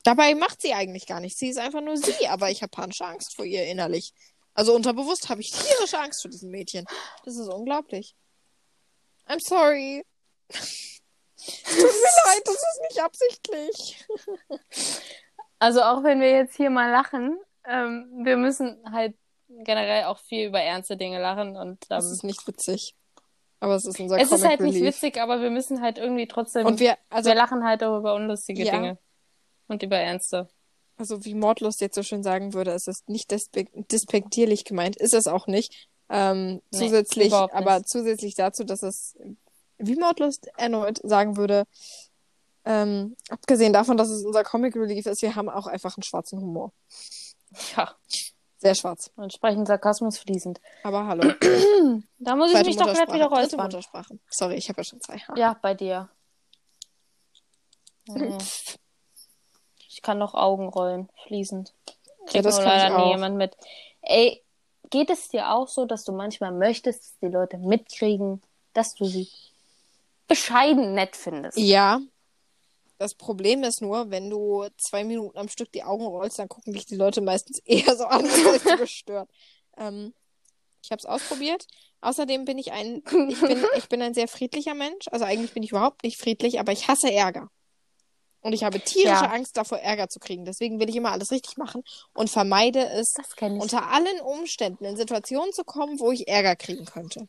Dabei 0.04 0.34
macht 0.34 0.62
sie 0.62 0.72
eigentlich 0.74 1.08
gar 1.08 1.20
nichts. 1.20 1.40
Sie 1.40 1.50
ist 1.50 1.60
einfach 1.60 1.82
nur 1.82 1.98
sie, 1.98 2.30
aber 2.30 2.52
ich 2.52 2.62
habe 2.62 2.70
panische 2.70 3.06
Angst 3.06 3.36
vor 3.36 3.44
ihr 3.44 3.66
innerlich. 3.66 4.14
Also 4.54 4.74
unterbewusst 4.74 5.28
habe 5.28 5.42
ich 5.42 5.52
tierische 5.52 6.00
Angst 6.00 6.22
vor 6.22 6.32
diesem 6.32 6.52
Mädchen. 6.52 6.86
Das 7.26 7.36
ist 7.36 7.50
unglaublich. 7.50 8.16
I'm 9.28 9.40
sorry. 9.40 10.04
Tut 10.50 11.78
mir 11.78 12.24
leid, 12.26 12.42
das 12.46 12.56
ist 12.56 12.82
nicht 12.90 13.02
absichtlich. 13.04 14.06
Also 15.60 15.82
auch 15.82 16.04
wenn 16.04 16.20
wir 16.22 16.32
jetzt 16.32 16.56
hier 16.56 16.70
mal 16.70 16.92
lachen, 16.92 17.40
ähm, 17.68 18.22
wir 18.24 18.38
müssen 18.38 18.80
halt 18.92 19.16
generell 19.50 20.06
auch 20.06 20.20
viel 20.20 20.48
über 20.48 20.62
ernste 20.62 20.98
Dinge 20.98 21.20
lachen 21.20 21.56
und 21.56 21.84
Das 21.90 22.06
ähm, 22.06 22.12
ist 22.14 22.24
nicht 22.24 22.48
witzig. 22.48 22.96
Aber 23.60 23.76
es 23.76 23.86
ist 23.86 24.00
unser 24.00 24.18
es 24.18 24.24
ist 24.26 24.30
Comic 24.30 24.46
halt 24.48 24.60
nicht 24.62 24.76
Relief. 24.76 24.88
witzig, 24.96 25.20
aber 25.20 25.42
wir 25.42 25.50
müssen 25.50 25.82
halt 25.82 25.98
irgendwie 25.98 26.28
trotzdem, 26.28 26.66
Und 26.68 26.80
wir, 26.80 26.98
also 27.10 27.30
wir 27.30 27.36
lachen 27.36 27.64
halt 27.64 27.84
auch 27.84 27.98
über 27.98 28.14
unlustige 28.14 28.64
Ja. 28.64 28.72
Dinge 28.74 28.98
und 29.68 29.82
über 29.82 29.98
ernste. 29.98 30.48
also 30.98 31.26
wie 31.26 31.34
Mordlust 31.34 31.82
jetzt 31.82 31.96
so 31.96 32.04
schön 32.04 32.22
sagen 32.24 32.54
würde, 32.54 32.72
es 32.72 32.88
ist 32.88 33.10
nicht 33.10 33.32
despe 33.32 33.66
despektierlich 33.74 34.64
gemeint, 34.64 34.96
ist 34.96 35.14
es 35.16 35.28
auch 35.28 35.48
nicht. 35.48 35.88
Ähm, 36.10 36.62
Nee, 36.72 36.80
zusätzlich, 36.80 37.34
aber 37.34 37.84
zusätzlich 37.84 38.36
dazu, 38.36 38.64
dass 38.64 38.82
es, 38.84 39.18
wie 39.78 39.96
Mordlust 39.96 40.48
erneut 40.58 41.00
sagen 41.04 41.36
würde, 41.38 41.66
ähm, 42.66 43.16
abgesehen 43.30 43.74
davon, 43.74 43.98
dass 43.98 44.10
es 44.10 44.26
unser 44.26 44.44
Comic 44.44 44.76
Relief 44.76 45.06
ist, 45.06 45.22
wir 45.22 45.36
haben 45.36 45.50
auch 45.50 45.68
einfach 45.68 45.96
einen 45.98 46.04
schwarzen 46.04 46.40
Humor. 46.42 46.72
Ja, 47.76 47.96
Sehr 48.58 48.76
schwarz. 48.76 49.12
und 49.16 49.32
sprechen 49.34 49.66
Sarkasmus 49.66 50.18
fließend. 50.18 50.60
Aber 50.84 51.08
hallo. 51.08 51.32
Da 52.20 52.36
muss 52.36 52.48
ich 52.50 52.56
Zweite 52.56 52.68
mich 52.70 52.76
doch 52.78 52.88
Muttersprache. 52.88 53.16
wieder 53.16 53.26
räuspern. 53.28 53.64
Muttersprache. 53.66 54.20
Sorry, 54.30 54.56
ich 54.56 54.68
habe 54.70 54.82
ja 54.82 54.84
schon 54.84 55.00
zwei. 55.02 55.22
Ja, 55.36 55.58
bei 55.62 55.74
dir. 55.74 56.10
Ja. 58.08 58.38
Ich 59.90 60.04
kann 60.04 60.20
noch 60.20 60.36
Augen 60.36 60.68
rollen, 60.70 61.10
fließend. 61.26 61.74
Ja, 61.88 61.94
Kriegt 62.28 62.46
das 62.46 62.58
nur 62.58 62.66
ich 62.68 62.72
leider 62.72 62.98
nie 63.00 63.10
jemand 63.14 63.36
mit. 63.36 63.58
Ey, 64.02 64.44
geht 64.90 65.10
es 65.10 65.30
dir 65.30 65.52
auch 65.52 65.68
so, 65.68 65.86
dass 65.86 66.04
du 66.04 66.12
manchmal 66.12 66.52
möchtest, 66.52 67.02
dass 67.02 67.20
die 67.20 67.28
Leute 67.28 67.58
mitkriegen, 67.58 68.42
dass 68.74 68.96
du 68.96 69.06
sie 69.06 69.30
bescheiden 70.28 70.94
nett 70.94 71.16
findest? 71.16 71.58
Ja. 71.58 72.02
Das 73.00 73.14
Problem 73.14 73.64
ist 73.64 73.82
nur, 73.82 74.10
wenn 74.10 74.30
du 74.30 74.66
zwei 74.78 75.04
Minuten 75.04 75.38
am 75.38 75.50
Stück 75.50 75.72
die 75.72 75.84
Augen 75.84 76.06
rollst, 76.06 76.40
dann 76.40 76.50
gucken 76.50 76.74
dich 76.74 76.86
die 76.86 76.96
Leute 76.96 77.22
meistens 77.22 77.60
eher 77.66 77.96
so 77.96 78.06
an, 78.06 78.26
als 78.26 78.64
du 78.64 78.78
gestört. 78.78 79.30
Ähm, 79.78 80.14
ich 80.84 80.92
habe 80.92 81.00
es 81.00 81.06
ausprobiert. 81.06 81.68
Außerdem 82.02 82.46
bin 82.46 82.58
ich 82.58 82.72
ein, 82.72 83.04
ich 83.30 83.40
bin, 83.40 83.66
ich 83.78 83.90
bin 83.90 84.02
ein 84.02 84.14
sehr 84.14 84.28
friedlicher 84.28 84.74
Mensch. 84.74 85.08
Also 85.12 85.26
eigentlich 85.26 85.54
bin 85.54 85.64
ich 85.64 85.72
überhaupt 85.72 86.04
nicht 86.04 86.18
friedlich, 86.18 86.60
aber 86.60 86.72
ich 86.72 86.88
hasse 86.88 87.12
Ärger. 87.12 87.50
Und 88.48 88.54
ich 88.54 88.64
habe 88.64 88.80
tierische 88.80 89.26
Ja. 89.26 89.32
Angst 89.32 89.58
davor, 89.58 89.80
Ärger 89.80 90.08
zu 90.08 90.20
kriegen. 90.20 90.46
Deswegen 90.46 90.80
will 90.80 90.88
ich 90.88 90.96
immer 90.96 91.12
alles 91.12 91.32
richtig 91.32 91.58
machen 91.58 91.84
und 92.14 92.30
vermeide 92.30 92.80
es, 92.88 93.14
unter 93.42 93.92
allen 93.92 94.22
Umständen 94.22 94.86
in 94.86 94.96
Situationen 94.96 95.52
zu 95.52 95.66
kommen, 95.66 96.00
wo 96.00 96.14
ich 96.14 96.30
Ärger 96.30 96.56
kriegen 96.56 96.86
könnte. 96.86 97.28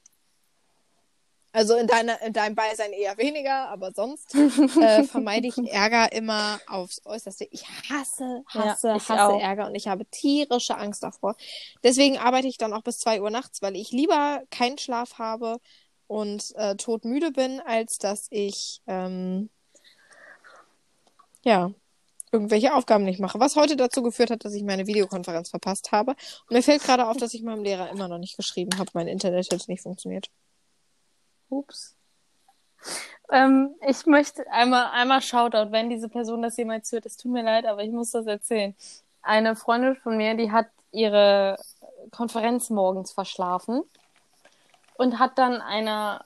Also 1.51 1.75
in, 1.75 1.89
deiner, 1.89 2.23
in 2.23 2.33
deinem 2.33 2.55
Beisein 2.55 2.93
eher 2.93 3.19
weniger, 3.19 3.69
aber 3.69 3.91
sonst 3.91 4.33
äh, 4.81 5.03
vermeide 5.03 5.49
ich 5.49 5.59
Ärger 5.59 6.13
immer 6.13 6.61
aufs 6.69 7.05
Äußerste. 7.05 7.49
Ich 7.51 7.65
hasse, 7.91 8.45
hasse, 8.47 8.87
Ja, 8.87 8.95
ich 8.97 9.09
hasse 9.09 9.25
auch. 9.25 9.41
Ärger 9.41 9.67
und 9.67 9.75
ich 9.75 9.89
habe 9.89 10.07
tierische 10.07 10.77
Angst 10.77 11.03
davor. 11.03 11.35
Deswegen 11.83 12.19
arbeite 12.19 12.47
ich 12.47 12.59
dann 12.59 12.73
auch 12.73 12.83
bis 12.83 12.99
2 12.99 13.23
Uhr 13.23 13.31
nachts, 13.31 13.61
weil 13.61 13.75
ich 13.75 13.91
lieber 13.91 14.43
keinen 14.53 14.79
Schlaf 14.79 15.19
habe 15.19 15.59
und 16.07 16.55
äh, 16.55 16.77
todmüde 16.77 17.33
bin, 17.33 17.59
als 17.59 17.99
dass 17.99 18.29
ich 18.31 18.83
ähm, 18.87 19.51
ja 21.45 21.73
irgendwelche 22.33 22.75
Aufgaben 22.75 23.05
nicht 23.05 23.21
mache. 23.21 23.41
Was 23.41 23.57
heute 23.57 23.77
dazu 23.77 24.03
geführt 24.03 24.31
hat, 24.31 24.45
dass 24.45 24.55
ich 24.55 24.63
meine 24.63 24.87
Videokonferenz 24.87 25.51
verpasst 25.51 25.93
habe. 25.93 26.13
Und 26.13 26.51
mir 26.51 26.63
fällt 26.63 26.83
gerade 26.83 27.07
auf, 27.07 27.17
dass 27.17 27.35
ich 27.35 27.43
meinem 27.43 27.63
Lehrer 27.63 27.91
immer 27.91 28.09
noch 28.09 28.19
nicht 28.19 28.37
geschrieben 28.37 28.79
habe. 28.79 28.91
Mein 28.95 29.09
Internet 29.09 29.51
hat 29.53 29.69
nicht 29.69 29.83
funktioniert. 29.83 30.31
Ups. 31.49 31.97
Ähm, 33.31 33.75
ich 33.87 34.07
möchte 34.07 34.51
einmal, 34.51 34.91
einmal 34.93 35.23
Shoutout, 35.23 35.73
wenn 35.73 35.91
diese 35.91 36.09
Person 36.09 36.43
das 36.43 36.57
jemals 36.57 36.91
hört. 36.93 37.07
Es 37.07 37.17
tut 37.17 37.33
mir 37.33 37.43
leid, 37.43 37.67
aber 37.67 37.83
ich 37.83 37.91
muss 37.91 38.11
das 38.11 38.27
erzählen. 38.27 38.75
Eine 39.23 39.57
Freundin 39.57 39.97
von 39.97 40.17
mir, 40.17 40.35
die 40.35 40.53
hat 40.53 40.69
ihre 40.93 41.59
Konferenz 42.11 42.71
morgens 42.71 43.13
verschlafen 43.13 43.83
und 44.97 45.19
hat 45.19 45.39
dann 45.39 45.61
einer 45.61 46.25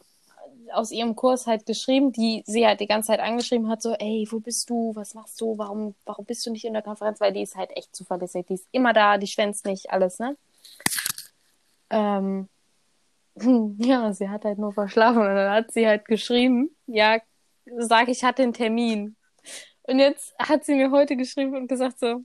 aus 0.72 0.90
ihrem 0.90 1.16
Kurs 1.16 1.46
halt 1.46 1.66
geschrieben, 1.66 2.12
die 2.12 2.42
sie 2.46 2.66
halt 2.66 2.80
die 2.80 2.86
ganze 2.86 3.08
Zeit 3.08 3.20
angeschrieben 3.20 3.68
hat, 3.68 3.82
so, 3.82 3.94
ey, 3.94 4.26
wo 4.30 4.40
bist 4.40 4.70
du? 4.70 4.94
Was 4.94 5.14
machst 5.14 5.40
du? 5.40 5.58
Warum, 5.58 5.94
warum 6.04 6.24
bist 6.24 6.46
du 6.46 6.50
nicht 6.50 6.64
in 6.64 6.72
der 6.72 6.82
Konferenz? 6.82 7.20
Weil 7.20 7.32
die 7.32 7.42
ist 7.42 7.56
halt 7.56 7.76
echt 7.76 7.94
zuverlässig. 7.94 8.46
Die 8.46 8.54
ist 8.54 8.68
immer 8.72 8.92
da, 8.92 9.18
die 9.18 9.26
schwänzt 9.26 9.66
nicht, 9.66 9.90
alles, 9.90 10.18
ne? 10.18 10.36
Ähm, 11.90 12.48
ja, 13.78 14.12
sie 14.12 14.28
hat 14.28 14.44
halt 14.44 14.58
nur 14.58 14.72
verschlafen 14.72 15.20
und 15.20 15.34
dann 15.34 15.52
hat 15.52 15.72
sie 15.72 15.86
halt 15.86 16.04
geschrieben, 16.04 16.74
ja, 16.86 17.18
sag, 17.78 18.08
ich 18.08 18.24
hatte 18.24 18.42
einen 18.42 18.52
Termin. 18.52 19.16
Und 19.84 19.98
jetzt 19.98 20.34
hat 20.38 20.64
sie 20.64 20.74
mir 20.74 20.90
heute 20.90 21.16
geschrieben 21.16 21.56
und 21.56 21.68
gesagt 21.68 21.98
so, 21.98 22.24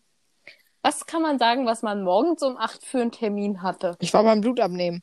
was 0.82 1.06
kann 1.06 1.22
man 1.22 1.40
sagen, 1.40 1.66
was 1.66 1.82
man 1.82 2.04
morgens 2.04 2.44
um 2.44 2.58
acht 2.58 2.86
für 2.86 3.02
einen 3.02 3.12
Termin 3.12 3.62
hatte? 3.62 3.98
Ich 4.00 4.14
war 4.14 4.24
beim 4.24 4.42
Blutabnehmen. 4.42 5.02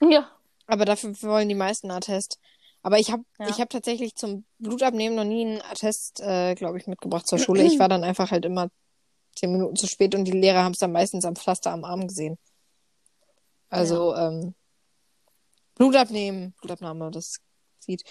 Ja, 0.00 0.30
Aber 0.66 0.84
dafür 0.84 1.14
wollen 1.22 1.48
die 1.48 1.54
meisten 1.54 1.90
einen 1.90 1.98
Attest. 1.98 2.38
Aber 2.82 2.98
ich 2.98 3.10
habe 3.10 3.24
Ja. 3.38 3.48
ich 3.48 3.60
hab 3.60 3.70
tatsächlich 3.70 4.14
zum 4.14 4.44
Blutabnehmen 4.58 5.16
noch 5.16 5.24
nie 5.24 5.44
einen 5.44 5.62
Attest, 5.62 6.20
äh, 6.20 6.54
glaube 6.54 6.78
ich, 6.78 6.86
mitgebracht 6.86 7.26
zur 7.26 7.38
Schule. 7.38 7.62
Ich 7.64 7.78
war 7.80 7.88
dann 7.88 8.04
einfach 8.04 8.30
halt 8.30 8.44
immer 8.44 8.68
zehn 9.34 9.52
Minuten 9.52 9.76
zu 9.76 9.86
spät 9.86 10.14
und 10.14 10.24
die 10.24 10.32
Lehrer 10.32 10.62
haben 10.64 10.72
es 10.72 10.78
dann 10.78 10.92
meistens 10.92 11.24
am 11.24 11.36
Pflaster 11.36 11.72
am 11.72 11.84
Arm 11.84 12.06
gesehen. 12.06 12.38
Also, 13.68 14.14
ähm, 14.14 14.54
Blutabnehmen, 15.74 16.54
Blutabnahme, 16.60 17.10
das 17.10 17.40
sieht. 17.80 18.02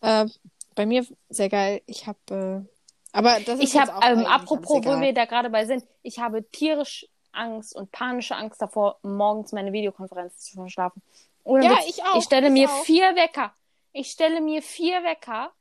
Äh, 0.00 0.26
bei 0.74 0.86
mir 0.86 1.06
sehr 1.28 1.48
geil. 1.48 1.82
Ich 1.86 2.06
habe, 2.06 2.18
äh, 2.30 2.68
aber 3.12 3.40
das 3.40 3.58
ist 3.58 3.74
ich 3.74 3.80
habe, 3.80 3.92
ähm, 4.06 4.26
apropos, 4.26 4.84
wo 4.84 5.00
wir 5.00 5.12
da 5.12 5.26
gerade 5.26 5.50
bei 5.50 5.66
sind, 5.66 5.84
ich 6.02 6.18
habe 6.18 6.48
tierisch 6.50 7.06
Angst 7.32 7.74
und 7.76 7.92
panische 7.92 8.36
Angst 8.36 8.60
davor, 8.62 8.98
morgens 9.02 9.52
meine 9.52 9.72
Videokonferenz 9.72 10.38
zu 10.38 10.54
verschlafen. 10.54 11.02
Ohne 11.44 11.64
Ja, 11.64 11.78
ich 11.86 12.02
auch, 12.04 12.16
Ich 12.18 12.24
stelle 12.24 12.48
ich 12.48 12.52
mir 12.52 12.68
auch. 12.68 12.84
vier 12.84 13.14
Wecker. 13.16 13.54
Ich 13.92 14.10
stelle 14.10 14.40
mir 14.40 14.62
vier 14.62 15.02
Wecker 15.02 15.52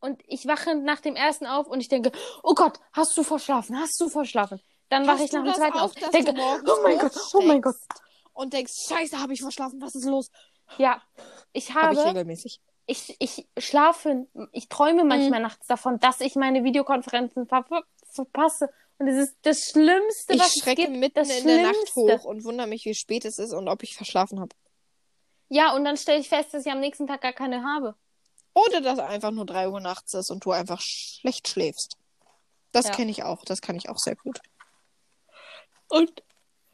und 0.00 0.22
ich 0.26 0.46
wache 0.46 0.74
nach 0.76 1.00
dem 1.00 1.16
ersten 1.16 1.46
auf 1.46 1.66
und 1.66 1.80
ich 1.80 1.88
denke, 1.88 2.12
oh 2.42 2.54
Gott, 2.54 2.78
hast 2.92 3.16
du 3.16 3.22
verschlafen? 3.22 3.78
Hast 3.78 4.00
du 4.00 4.08
verschlafen? 4.08 4.60
Dann 4.88 5.06
wache 5.06 5.24
ich 5.24 5.32
nach 5.32 5.42
dem 5.44 5.54
zweiten 5.54 5.78
auf. 5.78 5.94
dass 5.94 6.10
Denke, 6.10 6.34
oh 6.38 6.82
mein 6.82 6.98
Gott, 6.98 7.12
oh 7.34 7.42
mein 7.42 7.60
Gott. 7.62 7.76
Und 8.34 8.52
denkst, 8.52 8.72
scheiße, 8.88 9.18
habe 9.20 9.32
ich 9.32 9.40
verschlafen, 9.40 9.80
was 9.80 9.94
ist 9.94 10.04
los? 10.04 10.30
Ja, 10.78 11.02
ich 11.52 11.74
Habe 11.74 11.86
habe, 11.88 11.94
ich 12.00 12.06
regelmäßig. 12.06 12.60
ich, 12.86 13.16
ich 13.18 13.48
schlafe, 13.58 14.26
ich 14.52 14.68
träume 14.68 15.02
Mhm. 15.02 15.08
manchmal 15.08 15.40
nachts 15.40 15.66
davon, 15.66 15.98
dass 15.98 16.20
ich 16.20 16.36
meine 16.36 16.62
Videokonferenzen 16.62 17.46
ver 17.48 17.64
ver 17.64 17.82
verpasse. 18.10 18.68
Und 18.98 19.08
es 19.08 19.28
ist 19.28 19.36
das 19.42 19.60
Schlimmste, 19.70 20.34
Ich 20.34 20.40
was 20.40 20.54
es 20.56 20.62
schrecke 20.62 20.82
gibt. 20.86 20.96
mitten 20.96 21.14
das 21.16 21.30
in 21.30 21.46
der 21.46 21.62
Nacht 21.62 21.74
Schlimmste. 21.76 22.00
hoch 22.00 22.24
und 22.24 22.44
wundere 22.44 22.66
mich, 22.66 22.84
wie 22.84 22.94
spät 22.94 23.24
es 23.24 23.38
ist 23.38 23.52
und 23.52 23.68
ob 23.68 23.82
ich 23.82 23.94
verschlafen 23.96 24.40
habe. 24.40 24.54
Ja, 25.48 25.72
und 25.74 25.84
dann 25.84 25.96
stelle 25.96 26.20
ich 26.20 26.28
fest, 26.28 26.52
dass 26.54 26.66
ich 26.66 26.72
am 26.72 26.80
nächsten 26.80 27.06
Tag 27.06 27.20
gar 27.20 27.32
keine 27.32 27.62
habe. 27.62 27.94
Oder 28.54 28.80
dass 28.80 28.98
einfach 28.98 29.30
nur 29.30 29.46
3 29.46 29.68
Uhr 29.68 29.80
nachts 29.80 30.14
ist 30.14 30.30
und 30.30 30.44
du 30.44 30.50
einfach 30.52 30.80
schlecht 30.80 31.48
schläfst. 31.48 31.96
Das 32.72 32.86
Ja. 32.86 32.92
kenne 32.92 33.10
ich 33.10 33.22
auch. 33.22 33.44
Das 33.44 33.60
kann 33.60 33.76
ich 33.76 33.88
auch 33.88 33.98
sehr 33.98 34.16
gut. 34.16 34.40
Und 35.88 36.22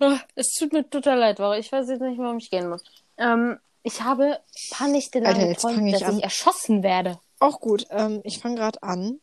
ah, 0.00 0.18
es 0.34 0.54
tut 0.54 0.72
mir 0.72 0.88
total 0.88 1.18
leid, 1.18 1.38
weil 1.38 1.60
ich 1.60 1.70
weiß 1.70 1.88
jetzt 1.88 2.00
nicht, 2.00 2.18
warum 2.18 2.38
ich 2.38 2.50
gehen 2.50 2.68
muss. 2.68 2.82
Ähm, 3.18 3.58
ich 3.82 4.00
habe 4.02 4.38
Nächte 4.86 5.18
lang 5.18 5.34
Alter, 5.34 5.48
geträumt, 5.48 5.86
ich 5.88 5.92
dass 5.94 6.02
an. 6.04 6.18
ich 6.18 6.24
erschossen 6.24 6.82
werde. 6.82 7.18
Auch 7.40 7.60
gut. 7.60 7.86
Ähm, 7.90 8.20
ich 8.24 8.38
fange 8.38 8.54
gerade 8.56 8.82
an 8.82 9.20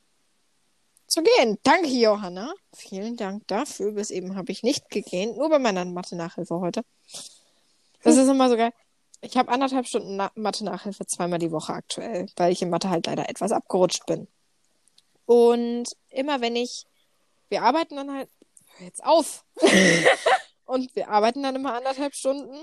zu 1.07 1.23
gehen. 1.23 1.57
Danke, 1.63 1.87
Johanna. 1.87 2.53
Vielen 2.75 3.15
Dank 3.15 3.47
dafür. 3.47 3.93
Bis 3.93 4.11
eben 4.11 4.35
habe 4.35 4.51
ich 4.51 4.61
nicht 4.63 4.89
gegähnt. 4.89 5.37
Nur 5.37 5.49
bei 5.49 5.59
meiner 5.59 5.85
Mathe-Nachhilfe 5.85 6.59
heute. 6.59 6.83
Das 8.03 8.15
ist 8.17 8.27
immer 8.27 8.49
so 8.49 8.57
geil. 8.57 8.73
Ich 9.21 9.35
habe 9.35 9.51
anderthalb 9.51 9.87
Stunden 9.87 10.15
Na 10.15 10.31
Mathe-Nachhilfe 10.35 11.05
zweimal 11.05 11.39
die 11.39 11.51
Woche 11.51 11.73
aktuell, 11.73 12.27
weil 12.37 12.51
ich 12.51 12.61
in 12.61 12.69
Mathe 12.69 12.89
halt 12.89 13.07
leider 13.07 13.29
etwas 13.29 13.51
abgerutscht 13.51 14.05
bin. 14.05 14.27
Und 15.25 15.89
immer 16.09 16.41
wenn 16.41 16.55
ich, 16.55 16.85
wir 17.49 17.63
arbeiten 17.63 17.97
dann 17.97 18.11
halt, 18.11 18.29
hör 18.77 18.87
jetzt 18.87 19.03
auf. 19.03 19.45
und 20.65 20.95
wir 20.95 21.09
arbeiten 21.09 21.43
dann 21.43 21.55
immer 21.55 21.73
anderthalb 21.73 22.15
Stunden. 22.15 22.57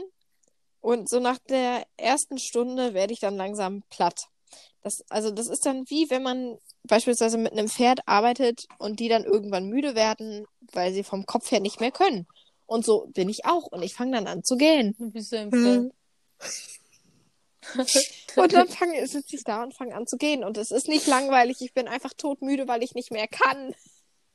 Und 0.80 1.08
so 1.08 1.20
nach 1.20 1.38
der 1.38 1.86
ersten 1.96 2.38
Stunde 2.38 2.94
werde 2.94 3.12
ich 3.12 3.20
dann 3.20 3.36
langsam 3.36 3.82
platt. 3.90 4.28
Das, 4.82 5.04
also 5.10 5.30
das 5.30 5.48
ist 5.48 5.66
dann 5.66 5.84
wie 5.90 6.10
wenn 6.10 6.22
man 6.22 6.58
beispielsweise 6.84 7.38
mit 7.38 7.52
einem 7.52 7.68
Pferd 7.68 8.00
arbeitet 8.06 8.66
und 8.78 9.00
die 9.00 9.08
dann 9.08 9.24
irgendwann 9.24 9.66
müde 9.66 9.94
werden, 9.94 10.46
weil 10.72 10.92
sie 10.92 11.02
vom 11.02 11.26
Kopf 11.26 11.50
her 11.50 11.60
nicht 11.60 11.80
mehr 11.80 11.90
können. 11.90 12.26
Und 12.66 12.84
so 12.84 13.06
bin 13.12 13.28
ich 13.28 13.44
auch. 13.44 13.66
Und 13.66 13.82
ich 13.82 13.94
fange 13.94 14.12
dann 14.12 14.26
an 14.26 14.44
zu 14.44 14.56
bist 15.12 15.30
so 15.30 15.36
im 15.36 15.50
Hm. 15.52 15.92
Und 18.36 18.52
dann 18.52 18.68
fange, 18.68 19.06
sitze 19.06 19.36
ich 19.36 19.44
da 19.44 19.62
und 19.62 19.74
fange 19.74 19.94
an 19.94 20.06
zu 20.06 20.16
gehen. 20.18 20.44
Und 20.44 20.56
es 20.56 20.70
ist 20.70 20.88
nicht 20.88 21.06
langweilig. 21.06 21.60
Ich 21.62 21.72
bin 21.74 21.88
einfach 21.88 22.12
todmüde, 22.12 22.68
weil 22.68 22.82
ich 22.82 22.94
nicht 22.94 23.10
mehr 23.10 23.26
kann. 23.28 23.74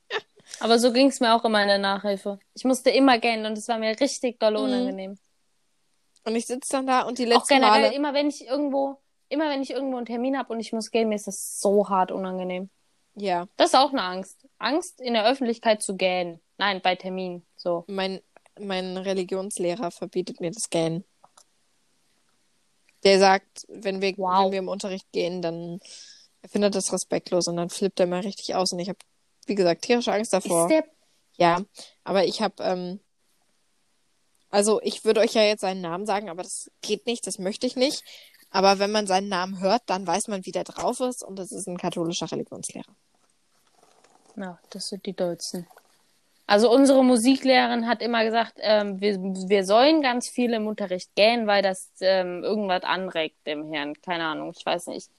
Aber 0.59 0.79
so 0.79 0.91
ging 0.91 1.07
es 1.07 1.19
mir 1.19 1.33
auch 1.33 1.45
immer 1.45 1.61
in 1.61 1.67
der 1.67 1.77
Nachhilfe. 1.77 2.39
Ich 2.55 2.65
musste 2.65 2.89
immer 2.89 3.19
gähnen 3.19 3.45
und 3.45 3.57
es 3.57 3.67
war 3.67 3.77
mir 3.77 3.99
richtig 3.99 4.39
doll 4.39 4.53
Mhm. 4.57 4.63
unangenehm. 4.63 5.17
Und 6.25 6.35
ich 6.35 6.45
sitze 6.45 6.71
dann 6.73 6.87
da 6.87 7.01
und 7.03 7.17
die 7.19 7.25
Auch 7.27 7.37
letzten 7.37 7.55
generell, 7.55 7.81
Male. 7.83 7.93
immer 7.95 8.13
wenn 8.13 8.27
ich 8.27 8.45
irgendwo, 8.45 8.97
immer 9.29 9.49
wenn 9.49 9.61
ich 9.61 9.71
irgendwo 9.71 9.97
einen 9.97 10.05
Termin 10.05 10.37
habe 10.37 10.51
und 10.53 10.59
ich 10.59 10.73
muss 10.73 10.91
gehen, 10.91 11.09
mir 11.09 11.15
ist 11.15 11.27
das 11.27 11.59
so 11.61 11.89
hart 11.89 12.11
unangenehm. 12.11 12.69
Ja, 13.15 13.47
Das 13.57 13.69
ist 13.69 13.75
auch 13.75 13.91
eine 13.91 14.03
Angst. 14.03 14.47
Angst 14.57 15.01
in 15.01 15.13
der 15.13 15.25
Öffentlichkeit 15.25 15.81
zu 15.81 15.95
gähnen. 15.95 16.39
Nein, 16.57 16.81
bei 16.81 16.95
Terminen. 16.95 17.45
So. 17.55 17.85
mein, 17.87 18.21
mein 18.59 18.97
Religionslehrer 18.97 19.91
verbietet 19.91 20.41
mir 20.41 20.51
das 20.51 20.69
Gähnen. 20.69 21.03
Der 23.03 23.19
sagt, 23.19 23.65
wenn 23.67 24.01
wir, 24.01 24.13
Wow. 24.17 24.45
wenn 24.45 24.51
wir 24.51 24.59
im 24.59 24.67
Unterricht 24.67 25.11
gehen, 25.11 25.41
dann 25.41 25.79
er 26.41 26.49
findet 26.49 26.75
das 26.75 26.91
respektlos 26.91 27.47
und 27.47 27.57
dann 27.57 27.69
flippt 27.69 27.99
er 27.99 28.07
mal 28.07 28.21
richtig 28.21 28.55
aus. 28.55 28.71
Und 28.71 28.79
ich 28.79 28.89
habe, 28.89 28.99
wie 29.45 29.55
gesagt, 29.55 29.83
tierische 29.83 30.11
Angst 30.13 30.33
davor. 30.33 30.67
Der 30.67 30.83
Ja, 31.37 31.61
aber 32.03 32.25
ich 32.25 32.41
habe, 32.41 32.63
ähm, 32.63 32.99
also 34.49 34.81
ich 34.81 35.05
würde 35.05 35.21
euch 35.21 35.33
ja 35.33 35.43
jetzt 35.43 35.61
seinen 35.61 35.81
Namen 35.81 36.05
sagen, 36.05 36.29
aber 36.29 36.43
das 36.43 36.71
geht 36.81 37.05
nicht, 37.05 37.25
das 37.27 37.37
möchte 37.39 37.67
ich 37.67 37.75
nicht. 37.75 38.03
Aber 38.49 38.79
wenn 38.79 38.91
man 38.91 39.07
seinen 39.07 39.29
Namen 39.29 39.59
hört, 39.61 39.83
dann 39.85 40.05
weiß 40.05 40.27
man, 40.27 40.45
wie 40.45 40.51
der 40.51 40.65
drauf 40.65 40.99
ist 40.99 41.23
und 41.23 41.37
das 41.37 41.51
ist 41.51 41.67
ein 41.67 41.77
katholischer 41.77 42.29
Religionslehrer. 42.29 42.93
Ja, 44.35 44.59
das 44.69 44.89
sind 44.89 45.05
die 45.05 45.13
Dollsten. 45.13 45.67
Also 46.47 46.71
unsere 46.71 47.04
Musiklehrerin 47.04 47.88
hat 47.88 48.01
immer 48.01 48.23
gesagt, 48.23 48.54
ähm, 48.58 48.99
wir, 48.99 49.17
wir 49.19 49.63
sollen 49.63 50.01
ganz 50.01 50.27
viel 50.27 50.54
im 50.54 50.67
Unterricht 50.67 51.15
gähnen, 51.15 51.47
weil 51.47 51.62
das 51.62 51.89
ähm, 52.01 52.43
irgendwas 52.43 52.84
anregt 52.84 53.47
dem 53.47 53.71
Hirn. 53.71 53.93
Keine 54.01 54.25
Ahnung, 54.25 54.54
ich 54.56 54.65
weiß 54.65 54.88
nicht. 54.88 55.10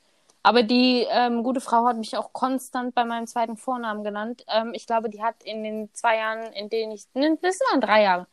Aber 0.42 0.62
die 0.62 1.06
ähm, 1.11 1.42
gute 1.44 1.61
Frau 1.61 1.87
hat 1.87 1.96
mich 1.96 2.16
auch 2.16 2.32
konstant 2.32 2.94
bei 2.94 3.04
meinem 3.04 3.26
zweiten 3.26 3.56
Vornamen 3.56 4.02
genannt. 4.02 4.44
Ähm, 4.48 4.72
ich 4.74 4.87
glaube, 4.87 5.08
die 5.08 5.22
hat 5.22 5.37
in 5.44 5.62
den 5.62 5.88
zwei 5.94 6.16
Jahren, 6.16 6.52
in 6.52 6.68
denen 6.68 6.92
ich, 6.92 7.04
ne, 7.14 7.38
das 7.40 7.61
waren 7.70 7.80
drei 7.80 8.02
Jahre. 8.02 8.26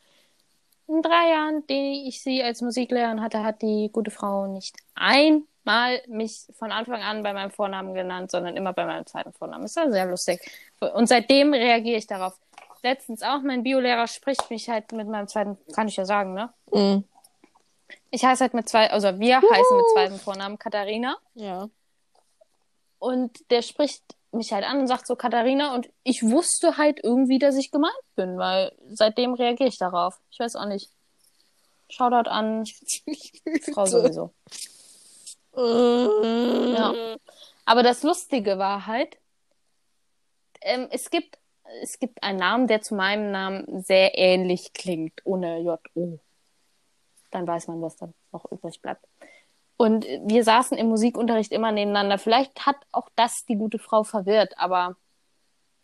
In 0.88 1.02
drei 1.02 1.30
Jahren, 1.30 1.64
die 1.68 2.08
ich 2.08 2.20
sie 2.20 2.42
als 2.42 2.62
Musiklehrerin 2.62 3.20
hatte, 3.22 3.44
hat 3.44 3.62
die 3.62 3.90
gute 3.92 4.10
Frau 4.10 4.48
nicht 4.48 4.76
einmal 4.96 6.00
mich 6.08 6.46
von 6.58 6.72
Anfang 6.72 7.00
an 7.02 7.22
bei 7.22 7.32
meinem 7.32 7.52
Vornamen 7.52 7.94
genannt, 7.94 8.32
sondern 8.32 8.56
immer 8.56 8.72
bei 8.72 8.84
meinem 8.84 9.06
zweiten 9.06 9.32
Vornamen. 9.32 9.64
Ist 9.64 9.76
ja 9.76 9.88
sehr 9.88 10.06
lustig. 10.06 10.40
Und 10.94 11.06
seitdem 11.06 11.54
reagiere 11.54 11.98
ich 11.98 12.08
darauf. 12.08 12.38
Letztens 12.82 13.22
auch, 13.22 13.42
mein 13.42 13.62
Biolehrer 13.62 14.06
spricht 14.06 14.50
mich 14.50 14.68
halt 14.68 14.92
mit 14.92 15.08
meinem 15.08 15.28
zweiten, 15.28 15.58
kann 15.74 15.88
ich 15.88 15.96
ja 15.96 16.04
sagen, 16.04 16.34
ne? 16.34 16.52
Mhm. 16.72 17.04
Ich 18.10 18.24
heiße 18.24 18.42
halt 18.42 18.54
mit 18.54 18.68
zwei, 18.68 18.90
also 18.90 19.18
wir 19.18 19.36
heißen 19.36 19.76
mit 19.76 19.86
zweitem 19.92 20.18
Vornamen 20.18 20.58
Katharina. 20.58 21.18
Ja. 21.34 21.68
Und 22.98 23.50
der 23.50 23.62
spricht 23.62 24.02
mich 24.32 24.52
halt 24.52 24.64
an 24.64 24.78
und 24.78 24.86
sagt 24.86 25.06
so 25.06 25.16
Katharina 25.16 25.74
und 25.74 25.88
ich 26.04 26.22
wusste 26.22 26.76
halt 26.76 27.00
irgendwie, 27.02 27.38
dass 27.38 27.56
ich 27.56 27.70
gemeint 27.70 27.92
bin, 28.14 28.38
weil 28.38 28.72
seitdem 28.88 29.34
reagiere 29.34 29.68
ich 29.68 29.78
darauf. 29.78 30.20
Ich 30.30 30.38
weiß 30.38 30.56
auch 30.56 30.66
nicht. 30.66 30.90
Shoutout 31.88 32.30
an 32.30 32.64
Frau 33.74 33.86
sowieso. 33.86 34.32
Ja. 35.56 37.16
Aber 37.64 37.82
das 37.82 38.02
Lustige 38.02 38.58
war 38.58 38.86
halt, 38.86 39.18
ähm, 40.60 40.88
es 40.90 41.10
gibt 41.10 41.39
es 41.82 41.98
gibt 41.98 42.22
einen 42.22 42.38
Namen, 42.38 42.66
der 42.66 42.82
zu 42.82 42.94
meinem 42.94 43.30
Namen 43.30 43.82
sehr 43.82 44.16
ähnlich 44.18 44.72
klingt, 44.72 45.20
ohne 45.24 45.58
J-O. 45.60 46.18
Dann 47.30 47.46
weiß 47.46 47.68
man, 47.68 47.80
was 47.82 47.96
dann 47.96 48.14
noch 48.32 48.50
übrig 48.50 48.80
bleibt. 48.82 49.06
Und 49.76 50.04
wir 50.04 50.44
saßen 50.44 50.76
im 50.76 50.88
Musikunterricht 50.88 51.52
immer 51.52 51.72
nebeneinander. 51.72 52.18
Vielleicht 52.18 52.66
hat 52.66 52.76
auch 52.92 53.08
das 53.16 53.46
die 53.46 53.56
gute 53.56 53.78
Frau 53.78 54.04
verwirrt, 54.04 54.58
aber 54.58 54.96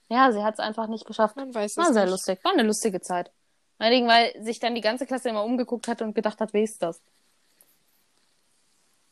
Ja, 0.09 0.31
sie 0.33 0.43
hat 0.43 0.55
es 0.55 0.61
einfach 0.61 0.87
nicht 0.89 1.07
geschafft. 1.07 1.37
Man 1.37 1.55
weiß 1.55 1.73
es 1.73 1.77
War 1.79 1.93
sehr 1.93 2.03
nicht. 2.03 2.11
lustig. 2.13 2.45
War 2.45 2.53
eine 2.53 2.63
lustige 2.65 3.01
Zeit. 3.01 3.31
Vor 3.79 3.87
weil 3.91 4.43
sich 4.43 4.59
dann 4.59 4.75
die 4.75 4.81
ganze 4.81 5.07
Klasse 5.07 5.29
immer 5.29 5.45
umgeguckt 5.45 5.89
hat 5.89 6.03
und 6.03 6.15
gedacht 6.15 6.41
hat, 6.41 6.53
wer 6.53 6.63
ist 6.63 6.83
das? 6.83 7.01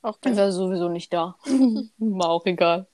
Auch 0.02 0.20
geil. 0.20 0.37
war 0.37 0.52
sowieso 0.52 0.88
nicht 0.88 1.12
da. 1.12 1.37
War 1.98 2.28
auch 2.28 2.44
egal. 2.46 2.87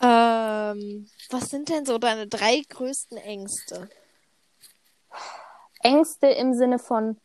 Ähm, 0.00 1.08
was 1.30 1.50
sind 1.50 1.68
denn 1.68 1.86
so 1.86 1.98
deine 1.98 2.26
drei 2.26 2.60
größten 2.68 3.16
Ängste? 3.16 3.88
Ängste 5.80 6.28
im 6.28 6.54
Sinne 6.54 6.78
von, 6.78 7.18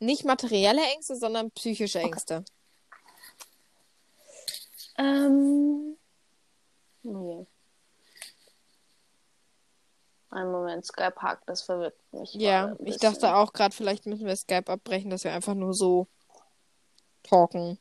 Nicht 0.00 0.24
materielle 0.24 0.82
Ängste, 0.94 1.16
sondern 1.16 1.50
psychische 1.52 2.00
Ängste. 2.00 2.44
ähm, 4.96 5.96
nee. 7.02 7.46
Einen 10.30 10.52
Moment, 10.52 10.84
Skype 10.84 11.16
hakt, 11.16 11.48
das 11.48 11.62
verwirrt 11.62 11.96
mich. 12.12 12.34
Ja, 12.34 12.76
ich 12.84 12.98
dachte 12.98 13.34
auch 13.34 13.52
gerade, 13.52 13.74
vielleicht 13.74 14.06
müssen 14.06 14.26
wir 14.26 14.36
Skype 14.36 14.70
abbrechen, 14.70 15.10
dass 15.10 15.24
wir 15.24 15.32
einfach 15.32 15.54
nur 15.54 15.72
so 15.72 16.06
talken. 17.22 17.78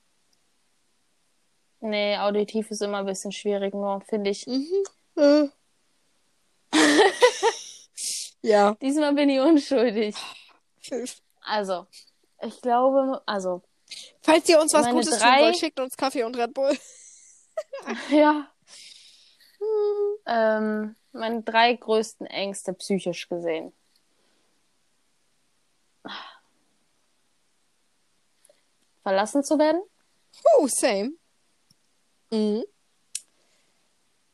Nee, 1.80 2.18
auditiv 2.18 2.72
ist 2.72 2.82
immer 2.82 3.00
ein 3.00 3.06
bisschen 3.06 3.32
schwierig, 3.32 3.74
nur 3.74 4.02
finde 4.02 4.32
ich. 4.32 4.48
Mhm. 4.48 4.84
Äh. 5.16 5.48
ja. 8.42 8.76
Diesmal 8.82 9.14
bin 9.14 9.30
ich 9.30 9.40
unschuldig. 9.40 10.16
Also, 11.42 11.88
ich 12.42 12.62
glaube, 12.62 13.22
also, 13.26 13.62
Falls 14.22 14.50
ihr 14.50 14.60
uns 14.60 14.74
was 14.74 14.90
Gutes 14.90 15.18
drei- 15.20 15.38
tun 15.38 15.46
wollt, 15.46 15.58
schickt 15.58 15.80
uns 15.80 15.96
Kaffee 15.96 16.24
und 16.24 16.36
Red 16.36 16.54
Bull. 16.54 16.78
ja. 18.10 18.48
Ähm, 20.26 20.96
meine 21.14 21.42
drei 21.42 21.74
größten 21.74 22.28
Ängste 22.28 22.74
psychisch 22.74 23.28
gesehen. 23.30 23.74
Verlassen 29.04 29.44
zu 29.44 29.58
werden, 29.58 29.82
Oh, 30.58 30.68
same. 30.68 31.14
Mhm. 32.32 32.64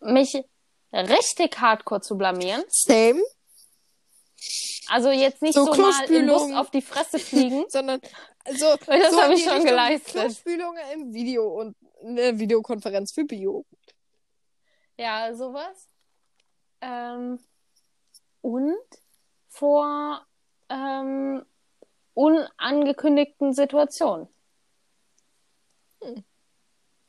mich 0.01 0.43
richtig 0.91 1.60
hardcore 1.60 2.01
zu 2.01 2.17
blamieren. 2.17 2.63
Same. 2.67 3.21
Also 4.89 5.12
jetzt 5.12 5.41
nicht 5.41 5.53
So 5.53 5.65
so, 5.65 5.82
mal 5.82 6.12
im 6.12 6.27
Bus 6.27 6.51
auf 6.53 6.69
die 6.71 6.82
Fresse 6.82 7.19
fliegen. 7.19 7.65
Sondern 7.69 8.01
so, 8.51 8.75
das 8.86 9.12
so 9.12 9.21
hab 9.21 9.27
in 9.27 9.38
ich 9.38 9.43
schon 9.43 9.53
Richtung 9.53 9.65
geleistet. 9.65 10.12
Klospülung 10.12 10.75
im 10.93 11.13
Video 11.13 11.47
und 11.47 11.75
eine 12.03 12.38
Videokonferenz 12.38 13.13
für 13.13 13.23
Bio. 13.23 13.65
Ja, 14.97 15.34
sowas. 15.34 15.88
Ähm, 16.82 17.39
und 18.41 18.75
vor 19.47 20.25
ähm, 20.69 21.45
unangekündigten 22.13 23.53
Situationen. 23.53 24.27
Hm. 26.01 26.23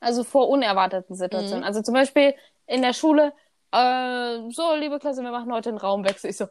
Also 0.05 0.23
vor 0.25 0.49
unerwarteten 0.49 1.17
Situationen. 1.17 1.61
Mhm. 1.61 1.65
Also 1.65 1.83
zum 1.83 1.95
Beispiel 1.95 2.35
in 2.67 2.83
der 2.83 2.93
Schule, 2.93 3.33
äh, 3.73 4.39
so, 4.51 4.75
liebe 4.77 4.99
Klasse, 4.99 5.23
wir 5.23 5.31
machen 5.31 5.53
heute 5.53 5.71
einen 5.71 5.79
Raumwechsel. 5.79 6.31
Ich 6.31 6.37
so, 6.37 6.47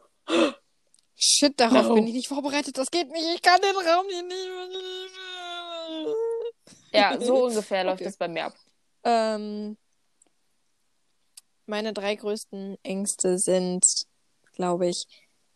Shit, 1.16 1.60
darauf 1.60 1.86
No. 1.88 1.94
bin 1.94 2.06
ich 2.08 2.14
nicht 2.14 2.28
vorbereitet. 2.28 2.76
Das 2.76 2.90
geht 2.90 3.10
nicht. 3.10 3.24
Ich 3.34 3.42
kann 3.42 3.60
den 3.60 3.76
Raum 3.76 4.06
hier 4.08 4.22
nicht. 4.24 4.48
ja, 6.92 7.20
so 7.20 7.44
ungefähr 7.46 7.84
läuft 7.84 8.00
Okay. 8.00 8.08
es 8.10 8.16
bei 8.16 8.28
mir 8.28 8.46
ab. 8.46 8.54
Ähm, 9.04 9.76
meine 11.66 11.92
drei 11.92 12.16
größten 12.16 12.76
Ängste 12.82 13.38
sind, 13.38 13.84
glaube 14.54 14.88
ich, 14.88 15.06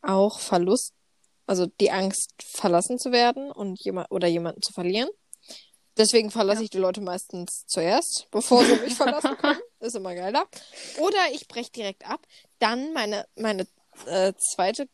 auch 0.03 0.39
Verlust, 0.39 0.95
also 1.47 1.67
die 1.81 1.91
Angst, 1.91 2.31
verlassen 2.41 2.99
zu 2.99 3.11
werden 3.11 3.51
und 3.51 3.83
jemand 3.83 4.11
oder 4.11 4.29
jemanden 4.29 4.63
zu 4.63 4.73
verlieren. 4.73 5.09
Deswegen 5.99 6.31
verlasse 6.31 6.61
Ja. 6.61 6.65
ich 6.65 6.71
die 6.71 6.79
Leute 6.79 7.01
meistens 7.01 7.67
zuerst, 7.67 8.31
bevor 8.31 8.65
sie 8.65 8.77
mich 8.77 8.95
verlassen 8.95 9.37
können. 9.37 9.61
Ist 9.81 9.97
immer 9.97 10.15
geiler. 10.15 10.47
Oder 11.01 11.19
ich 11.33 11.49
breche 11.49 11.71
direkt 11.73 12.09
ab. 12.09 12.27
Dann 12.61 12.93
meine, 12.93 13.27
meine 13.37 13.67
äh, 14.07 14.33
zweite, 14.39 14.89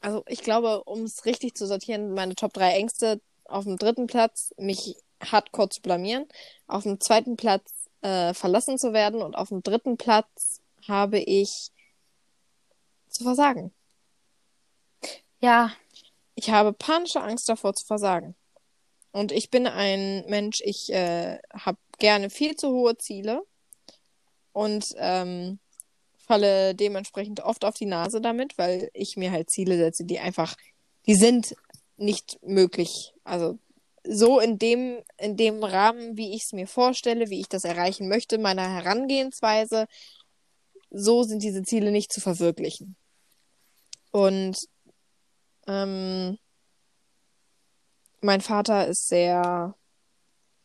also 0.00 0.24
ich 0.26 0.42
glaube, 0.42 0.84
um 0.84 1.04
es 1.04 1.24
richtig 1.24 1.54
zu 1.54 1.66
sortieren, 1.66 2.12
meine 2.14 2.34
Top 2.34 2.52
drei 2.52 2.72
Ängste 2.72 3.20
auf 3.44 3.64
dem 3.64 3.76
dritten 3.78 4.06
Platz, 4.06 4.52
mich 4.58 4.96
hardcore 5.22 5.68
zu 5.68 5.80
blamieren. 5.82 6.26
Auf 6.66 6.82
dem 6.84 7.00
zweiten 7.00 7.36
Platz 7.36 7.70
äh, 8.02 8.34
verlassen 8.34 8.78
zu 8.78 8.92
werden 8.92 9.22
und 9.22 9.36
auf 9.36 9.48
dem 9.50 9.62
dritten 9.62 9.96
Platz 9.96 10.60
habe 10.88 11.18
ich 11.18 11.70
zu 13.08 13.22
versagen. 13.24 13.72
Ja, 15.40 15.72
Ich 16.34 16.50
habe 16.50 16.72
panische 16.72 17.20
Angst 17.20 17.48
davor 17.48 17.74
zu 17.74 17.84
versagen. 17.86 18.34
Und 19.12 19.32
ich 19.32 19.50
bin 19.50 19.66
ein 19.66 20.24
Mensch, 20.28 20.60
ich 20.64 20.92
äh, 20.92 21.38
habe 21.52 21.78
gerne 21.98 22.30
viel 22.30 22.56
zu 22.56 22.70
hohe 22.70 22.96
Ziele 22.96 23.42
und 24.52 24.94
ähm, 24.96 25.58
falle 26.16 26.74
dementsprechend 26.74 27.40
oft 27.40 27.64
auf 27.64 27.74
die 27.74 27.86
Nase 27.86 28.20
damit, 28.20 28.56
weil 28.56 28.90
ich 28.94 29.16
mir 29.16 29.32
halt 29.32 29.50
Ziele 29.50 29.76
setze, 29.76 30.04
die 30.04 30.20
einfach, 30.20 30.56
die 31.06 31.14
sind 31.14 31.56
nicht 31.96 32.38
möglich. 32.42 33.12
Also 33.24 33.58
so 34.04 34.38
in 34.38 34.58
dem, 34.58 35.02
in 35.18 35.36
dem 35.36 35.62
Rahmen, 35.62 36.16
wie 36.16 36.34
ich 36.34 36.44
es 36.44 36.52
mir 36.52 36.66
vorstelle, 36.66 37.30
wie 37.30 37.40
ich 37.40 37.48
das 37.48 37.64
erreichen 37.64 38.08
möchte, 38.08 38.38
meiner 38.38 38.68
Herangehensweise, 38.68 39.86
so 40.90 41.22
sind 41.22 41.42
diese 41.42 41.62
Ziele 41.62 41.90
nicht 41.90 42.12
zu 42.12 42.20
verwirklichen. 42.20 42.96
Und 44.12 44.56
ähm, 45.66 46.38
mein 48.20 48.40
Vater 48.40 48.86
ist 48.86 49.08
sehr 49.08 49.74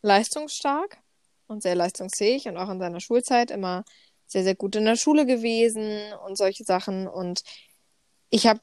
leistungsstark 0.02 0.98
und 1.48 1.64
sehr 1.64 1.76
leistungsfähig 1.76 2.48
und 2.48 2.58
auch 2.58 2.70
in 2.70 2.80
seiner 2.80 3.00
Schulzeit 3.00 3.52
immer 3.52 3.84
sehr, 4.28 4.44
sehr 4.44 4.56
gut 4.56 4.76
in 4.76 4.86
der 4.86 4.96
Schule 4.96 5.26
gewesen 5.26 6.14
und 6.26 6.38
solche 6.38 6.64
Sachen. 6.64 7.08
Und 7.08 7.44
ich 8.30 8.48
habe 8.48 8.60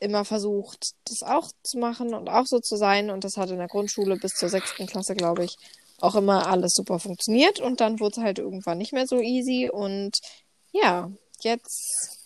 immer 0.00 0.24
versucht, 0.24 0.94
das 1.04 1.22
auch 1.22 1.50
zu 1.62 1.78
machen 1.78 2.14
und 2.14 2.28
auch 2.28 2.46
so 2.46 2.60
zu 2.60 2.76
sein. 2.76 3.10
Und 3.10 3.24
das 3.24 3.36
hat 3.36 3.50
in 3.50 3.58
der 3.58 3.68
Grundschule 3.68 4.16
bis 4.16 4.34
zur 4.34 4.48
sechsten 4.48 4.86
Klasse, 4.86 5.14
glaube 5.14 5.44
ich, 5.44 5.56
auch 6.00 6.14
immer 6.14 6.46
alles 6.46 6.74
super 6.74 6.98
funktioniert. 6.98 7.60
Und 7.60 7.80
dann 7.80 8.00
wurde 8.00 8.20
es 8.20 8.24
halt 8.24 8.38
irgendwann 8.38 8.78
nicht 8.78 8.92
mehr 8.92 9.06
so 9.06 9.20
easy. 9.20 9.70
Und 9.70 10.18
ja, 10.72 11.10
jetzt 11.40 12.18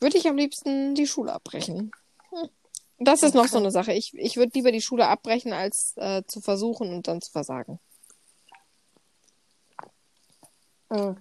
würde 0.00 0.18
ich 0.18 0.28
am 0.28 0.36
liebsten 0.36 0.94
die 0.94 1.06
Schule 1.06 1.32
abbrechen. 1.32 1.90
Das 2.98 3.22
ist 3.22 3.34
noch 3.34 3.46
so 3.46 3.58
eine 3.58 3.70
Sache. 3.70 3.92
Ich, 3.92 4.14
ich 4.14 4.36
würde 4.36 4.52
lieber 4.54 4.72
die 4.72 4.80
Schule 4.80 5.06
abbrechen, 5.06 5.52
als 5.52 5.94
äh, 5.96 6.22
zu 6.26 6.40
versuchen 6.40 6.94
und 6.94 7.08
dann 7.08 7.20
zu 7.20 7.30
versagen. 7.30 7.78
Mhm. 10.88 11.16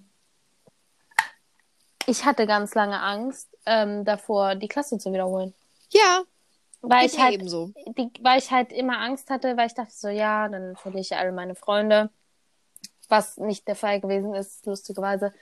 Ich 2.05 2.23
hatte 2.23 2.45
ganz 2.45 2.75
lange 2.75 3.01
Angst 3.01 3.49
ähm, 3.65 4.05
davor, 4.05 4.55
die 4.55 4.67
Klasse 4.67 4.97
zu 4.97 5.11
wiederholen. 5.11 5.53
Ja, 5.89 6.23
Weil 6.81 7.07
ich 7.07 7.19
halt, 7.19 7.33
ebenso. 7.33 7.71
die, 7.97 8.11
weil 8.21 8.39
ich 8.39 8.51
halt 8.51 8.71
immer 8.71 8.99
Angst 8.99 9.29
hatte, 9.29 9.57
weil 9.57 9.67
ich 9.67 9.73
dachte 9.73 9.93
so, 9.93 10.07
ja, 10.07 10.47
dann 10.47 10.75
verliere 10.75 11.01
ich 11.01 11.15
alle 11.15 11.31
meine 11.31 11.55
Freunde. 11.55 12.11
Was 13.09 13.37
nicht 13.37 13.67
der 13.67 13.75
Fall 13.75 13.99
gewesen 13.99 14.33
ist, 14.33 14.65
lustigerweise. 14.65 15.33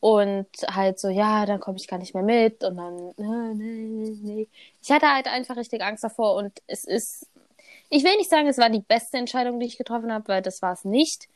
Und 0.00 0.48
halt 0.66 0.98
so, 0.98 1.08
ja, 1.08 1.44
dann 1.46 1.60
komme 1.60 1.76
ich 1.76 1.86
gar 1.86 1.98
nicht 1.98 2.14
mehr 2.14 2.22
mit 2.22 2.64
und 2.64 2.76
dann, 2.76 3.10
äh, 3.18 3.54
nee, 3.54 4.16
nee. 4.22 4.48
Ich 4.82 4.90
hatte 4.90 5.12
halt 5.12 5.26
einfach 5.26 5.56
richtig 5.56 5.82
Angst 5.82 6.02
davor 6.04 6.36
und 6.36 6.62
es 6.66 6.84
ist, 6.84 7.26
ich 7.90 8.02
will 8.02 8.16
nicht 8.16 8.30
sagen, 8.30 8.48
es 8.48 8.58
war 8.58 8.70
die 8.70 8.80
beste 8.80 9.18
Entscheidung, 9.18 9.60
die 9.60 9.66
ich 9.66 9.76
getroffen 9.76 10.12
habe, 10.12 10.28
weil 10.28 10.42
das 10.42 10.62
war 10.62 10.72
es 10.72 10.84
nicht. 10.84 11.28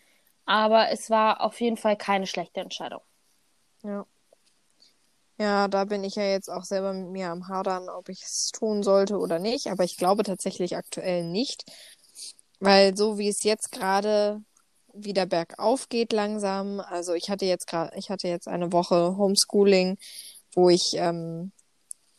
Aber 0.47 0.91
es 0.91 1.11
war 1.11 1.41
auf 1.41 1.61
jeden 1.61 1.77
Fall 1.77 1.97
keine 1.97 2.27
schlechte 2.27 2.61
Entscheidung. 2.61 3.01
Ja. 3.83 4.07
Ja, 5.39 5.67
da 5.69 5.85
bin 5.85 6.05
ich 6.05 6.15
ja 6.15 6.23
jetzt 6.25 6.49
auch 6.49 6.65
selber 6.65 6.93
mit 6.93 7.09
mir 7.09 7.31
am 7.31 7.49
Hadern, 7.49 7.89
ob 7.89 8.09
ich 8.09 8.23
es 8.23 8.51
tun 8.53 8.83
sollte 8.83 9.19
oder 9.19 9.39
nicht. 9.39 9.67
Aber 9.67 9.85
ich 9.85 9.97
glaube 9.97 10.23
tatsächlich 10.23 10.77
aktuell 10.77 11.25
nicht. 11.25 11.65
Weil 12.61 12.97
so 12.97 13.19
wie 13.19 13.29
es 13.29 13.43
jetzt 13.43 13.73
gerade 13.73 14.43
wieder 14.95 15.27
bergauf 15.27 15.89
geht 15.89 16.13
langsam, 16.13 16.81
also 16.81 17.15
ich 17.15 17.31
hatte 17.31 17.45
jetzt 17.45 17.67
gerade, 17.67 17.97
ich 17.97 18.11
hatte 18.11 18.29
jetzt 18.29 18.49
eine 18.49 18.73
Woche 18.73 19.17
Homeschooling, 19.17 19.99
wo 20.55 20.71
ich 20.71 20.95
ähm, 20.97 21.53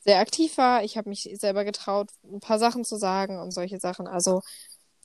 sehr 0.05 0.19
aktiv 0.19 0.57
war. 0.57 0.83
Ich 0.83 0.97
habe 0.97 1.09
mich 1.09 1.29
selber 1.33 1.65
getraut, 1.65 2.09
ein 2.23 2.39
paar 2.39 2.59
Sachen 2.59 2.85
zu 2.85 2.95
sagen 2.97 3.39
und 3.39 3.51
solche 3.51 3.79
Sachen. 3.79 4.07
Also 4.07 4.41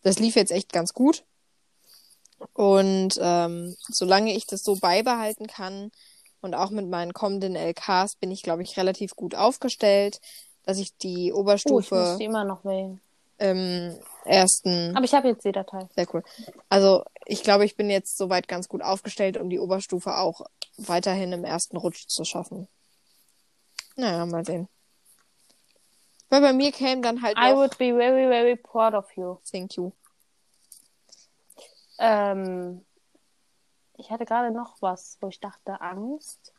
das 0.03 0.19
lief 0.19 0.37
jetzt 0.37 0.53
echt 0.53 0.73
ganz 0.73 0.93
gut. 0.93 1.25
Und 2.55 3.19
ähm, 3.21 3.77
solange 3.89 4.35
ich 4.35 4.47
das 4.47 4.63
so 4.63 4.77
beibehalten 4.77 5.47
kann 5.47 5.91
und 6.41 6.55
auch 6.55 6.71
mit 6.71 6.89
meinen 6.89 7.13
kommenden 7.13 7.55
LKs 7.55 8.17
bin 8.17 8.31
ich, 8.31 8.43
glaube 8.43 8.63
ich, 8.63 8.77
relativ 8.77 9.15
gut 9.15 9.35
aufgestellt, 9.35 10.21
dass 10.65 10.79
ich 10.79 10.97
die 10.97 11.33
Oh, 11.33 11.41
ich 11.41 11.71
muss 11.71 11.93
Oberstufe 11.93 12.17
die 12.19 12.25
immer 12.25 12.45
noch 12.45 12.65
wählen. 12.65 13.01
Im 13.41 13.99
ersten. 14.25 14.95
Aber 14.95 15.05
ich 15.05 15.15
habe 15.15 15.29
jetzt 15.29 15.45
die 15.45 15.53
Datei. 15.53 15.89
Sehr 15.97 16.07
cool. 16.15 16.23
Also 16.69 17.05
ich 17.25 17.43
glaube, 17.43 17.65
ich 17.65 17.77
bin 17.77 17.91
jetzt 17.91 18.17
soweit 18.17 18.49
ganz 18.49 18.69
gut 18.69 18.83
aufgestellt, 18.83 19.39
um 19.39 19.49
die 19.49 19.59
Oberstufe 19.59 20.17
auch 20.17 20.43
weiterhin 20.77 21.33
im 21.33 21.45
ersten 21.45 21.77
Rutsch 21.77 22.07
zu 22.07 22.25
schaffen. 22.25 22.69
Naja, 23.97 24.25
mal 24.27 24.45
sehen. 24.45 24.69
Weil 26.29 26.43
bei 26.43 26.53
mir 26.53 26.71
käme 26.71 27.01
dann 27.03 27.23
halt 27.23 27.37
I 27.37 27.55
would 27.55 27.77
be 27.79 27.93
very, 27.93 28.29
very 28.29 28.57
proud 28.57 28.95
of 28.95 29.11
you. 29.17 29.39
Thank 29.51 29.77
you. 29.77 29.93
Ähm, 31.99 32.85
ich 33.97 34.11
hatte 34.11 34.27
gerade 34.27 34.53
noch 34.53 34.81
was, 34.81 35.17
wo 35.21 35.29
ich 35.29 35.41
dachte, 35.41 35.81
Angst. 35.81 36.53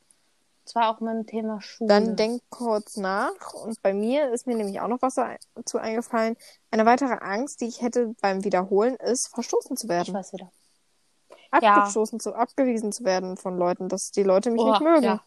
Zwar 0.66 0.90
auch 0.96 1.00
mit 1.00 1.12
dem 1.14 1.26
Thema 1.26 1.60
Schule. 1.62 1.88
Dann 1.90 2.16
denk 2.16 2.42
kurz 2.50 2.96
nach. 2.98 3.54
Und 3.54 3.82
bei 3.82 3.94
mir 3.94 4.32
ist 4.32 4.46
mir 4.48 4.56
nämlich 4.56 4.80
auch 4.80 4.88
noch 4.88 5.02
was 5.02 5.16
dazu 5.56 5.78
eingefallen. 5.80 6.38
Eine 6.70 6.86
weitere 6.86 7.14
Angst, 7.20 7.62
die 7.62 7.66
ich 7.66 7.82
hätte 7.82 8.14
beim 8.22 8.44
Wiederholen, 8.44 8.96
ist, 8.96 9.30
verstoßen 9.34 9.76
zu 9.76 9.86
Ich 9.88 9.90
werden. 9.90 10.14
weiß 10.14 10.34
wieder. 10.34 10.52
Abgestoßen 11.50 12.20
zu, 12.20 12.34
abgewiesen 12.34 12.92
zu 12.92 13.04
werden 13.04 13.36
von 13.38 13.58
Leuten, 13.58 13.90
dass 13.90 14.12
die 14.12 14.24
Leute 14.24 14.52
mich 14.52 14.62
Oha, 14.62 14.72
nicht 14.72 14.82
mögen. 14.82 15.04
ja. 15.04 15.22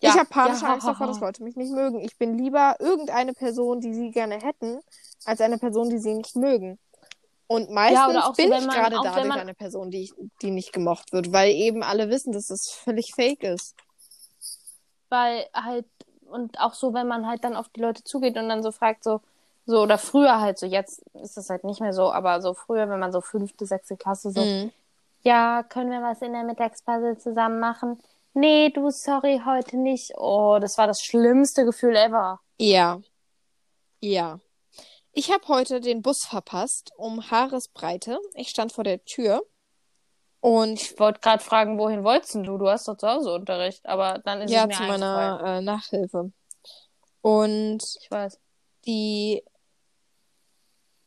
ich 0.00 0.08
Ja, 0.08 0.14
habe 0.18 0.28
panische 0.28 0.64
ja, 0.66 0.72
Angst 0.74 0.86
davor, 0.86 1.06
dass 1.06 1.20
Leute 1.20 1.42
mich 1.42 1.56
nicht 1.56 1.72
mögen. 1.72 2.00
Ich 2.00 2.18
bin 2.18 2.36
lieber 2.36 2.76
irgendeine 2.78 3.32
Person, 3.32 3.80
die 3.80 3.94
sie 3.94 4.10
gerne 4.10 4.34
hätten, 4.38 4.80
als 5.24 5.40
eine 5.40 5.56
Person, 5.58 5.88
die 5.88 5.98
sie 5.98 6.14
nicht 6.14 6.36
mögen. 6.36 6.78
Und 7.46 7.70
meistens 7.70 8.24
so, 8.24 8.32
bin 8.32 8.50
wenn 8.50 8.60
ich 8.62 8.66
man- 8.66 8.76
gerade 8.76 8.96
dadurch 9.02 9.26
man- 9.28 9.38
eine 9.38 9.54
Person, 9.54 9.90
die, 9.90 10.02
ich, 10.02 10.12
die 10.42 10.50
nicht 10.50 10.72
gemocht 10.72 11.12
wird, 11.12 11.32
weil 11.32 11.52
eben 11.52 11.82
alle 11.82 12.10
wissen, 12.10 12.32
dass 12.32 12.48
das 12.48 12.68
völlig 12.70 13.14
fake 13.14 13.44
ist. 13.44 13.74
Weil 15.08 15.46
halt, 15.54 15.86
und 16.30 16.58
auch 16.60 16.74
so, 16.74 16.92
wenn 16.94 17.06
man 17.06 17.26
halt 17.26 17.44
dann 17.44 17.56
auf 17.56 17.68
die 17.68 17.80
Leute 17.80 18.02
zugeht 18.04 18.36
und 18.36 18.48
dann 18.48 18.62
so 18.62 18.72
fragt, 18.72 19.04
so, 19.04 19.20
so, 19.66 19.82
oder 19.82 19.98
früher 19.98 20.40
halt 20.40 20.58
so, 20.58 20.66
jetzt 20.66 21.02
ist 21.14 21.36
das 21.36 21.50
halt 21.50 21.64
nicht 21.64 21.80
mehr 21.80 21.92
so, 21.92 22.12
aber 22.12 22.40
so 22.40 22.54
früher, 22.54 22.88
wenn 22.88 23.00
man 23.00 23.12
so 23.12 23.20
fünfte, 23.20 23.66
sechste 23.66 23.96
Klasse 23.96 24.30
so, 24.30 24.40
Mhm. 24.40 24.72
ja, 25.22 25.62
können 25.64 25.90
wir 25.90 26.02
was 26.02 26.22
in 26.22 26.32
der 26.32 26.44
Mittagspause 26.44 27.18
zusammen 27.18 27.58
machen? 27.60 28.00
Nee, 28.34 28.70
du, 28.70 28.90
sorry, 28.90 29.40
heute 29.44 29.76
nicht. 29.76 30.12
Oh, 30.16 30.58
das 30.60 30.76
war 30.78 30.86
das 30.86 31.00
schlimmste 31.00 31.64
Gefühl 31.64 31.96
ever. 31.96 32.40
Ja. 32.58 33.00
Ja. 34.00 34.40
Ich 35.12 35.32
habe 35.32 35.48
heute 35.48 35.80
den 35.80 36.02
Bus 36.02 36.24
verpasst 36.28 36.92
um 36.96 37.30
Haaresbreite. 37.30 38.18
Ich 38.34 38.50
stand 38.50 38.72
vor 38.72 38.84
der 38.84 39.02
Tür 39.04 39.42
und 40.46 40.80
Ich 40.80 40.96
wollte 41.00 41.18
gerade 41.18 41.42
fragen, 41.42 41.76
wohin 41.76 42.04
wolltest 42.04 42.36
du? 42.36 42.56
Du 42.56 42.68
hast 42.68 42.86
doch 42.86 42.96
zu 42.96 43.08
Hause 43.08 43.34
Unterricht, 43.34 43.84
aber 43.84 44.20
dann 44.24 44.42
ist 44.42 44.52
ja 44.52 44.60
es 44.62 44.68
mir 44.68 44.74
zu 44.74 44.82
meiner 44.84 45.40
äh, 45.44 45.60
Nachhilfe. 45.60 46.30
Und 47.20 47.82
Ich 48.00 48.08
weiß. 48.08 48.38
die 48.86 49.42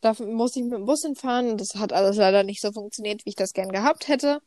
da 0.01 0.13
musste 0.19 0.59
ich 0.59 0.65
mit 0.65 0.73
dem 0.73 0.85
Bus 0.85 1.03
hinfahren 1.03 1.51
und 1.51 1.61
das 1.61 1.75
hat 1.75 1.93
alles 1.93 2.17
leider 2.17 2.43
nicht 2.43 2.59
so 2.59 2.73
funktioniert, 2.73 3.25
wie 3.25 3.29
ich 3.29 3.35
das 3.37 3.53
gern 3.53 3.69
gehabt 3.69 4.09
hätte. 4.09 4.41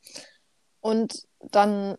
Und 0.81 1.26
dann 1.40 1.96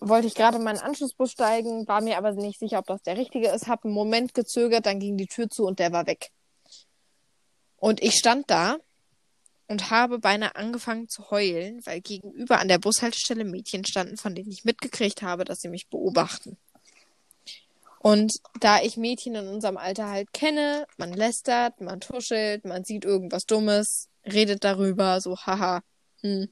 wollte 0.00 0.26
ich 0.26 0.34
gerade 0.34 0.58
in 0.58 0.64
meinen 0.64 0.80
Anschlussbus 0.80 1.30
steigen, 1.30 1.88
war 1.88 2.02
mir 2.02 2.18
aber 2.18 2.32
nicht 2.32 2.58
sicher, 2.58 2.78
ob 2.78 2.86
das 2.86 3.00
der 3.00 3.16
richtige 3.16 3.48
ist, 3.48 3.68
habe 3.68 3.84
einen 3.84 3.94
Moment 3.94 4.34
gezögert, 4.34 4.84
dann 4.84 5.00
ging 5.00 5.16
die 5.16 5.28
Tür 5.28 5.48
zu 5.48 5.64
und 5.64 5.78
der 5.78 5.92
war 5.92 6.06
weg. 6.06 6.30
Und 7.76 8.02
ich 8.02 8.16
stand 8.16 8.50
da 8.50 8.76
und 9.68 9.90
habe 9.90 10.18
beinahe 10.18 10.56
angefangen 10.56 11.08
zu 11.08 11.30
heulen, 11.30 11.80
weil 11.84 12.00
gegenüber 12.00 12.58
an 12.58 12.68
der 12.68 12.78
Bushaltestelle 12.78 13.44
Mädchen 13.44 13.84
standen, 13.84 14.16
von 14.16 14.34
denen 14.34 14.50
ich 14.50 14.64
mitgekriegt 14.64 15.22
habe, 15.22 15.44
dass 15.44 15.60
sie 15.60 15.68
mich 15.68 15.88
beobachten. 15.88 16.56
Und 17.98 18.34
da 18.60 18.82
ich 18.82 18.98
Mädchen 18.98 19.34
in 19.34 19.48
unserem 19.48 19.78
Alter 19.78 20.10
halt 20.10 20.32
kenne, 20.34 20.86
man 20.98 21.14
lästert, 21.14 21.80
man 21.80 22.00
tuschelt, 22.00 22.66
man 22.66 22.84
sieht 22.84 23.06
irgendwas 23.06 23.46
Dummes, 23.46 24.08
redet 24.26 24.62
darüber, 24.62 25.22
so, 25.22 25.38
haha, 25.38 25.80
hm, 26.20 26.48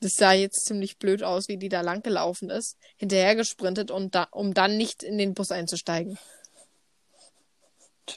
das 0.00 0.14
sah 0.14 0.32
jetzt 0.32 0.64
ziemlich 0.64 0.98
blöd 0.98 1.22
aus, 1.22 1.48
wie 1.48 1.56
die 1.56 1.68
da 1.68 1.82
lang 1.82 2.02
gelaufen 2.02 2.50
ist, 2.50 2.76
hinterher 2.96 3.36
gesprintet, 3.36 3.92
und 3.92 4.16
da, 4.16 4.26
um 4.32 4.54
dann 4.54 4.76
nicht 4.76 5.04
in 5.04 5.18
den 5.18 5.34
Bus 5.34 5.52
einzusteigen. 5.52 6.18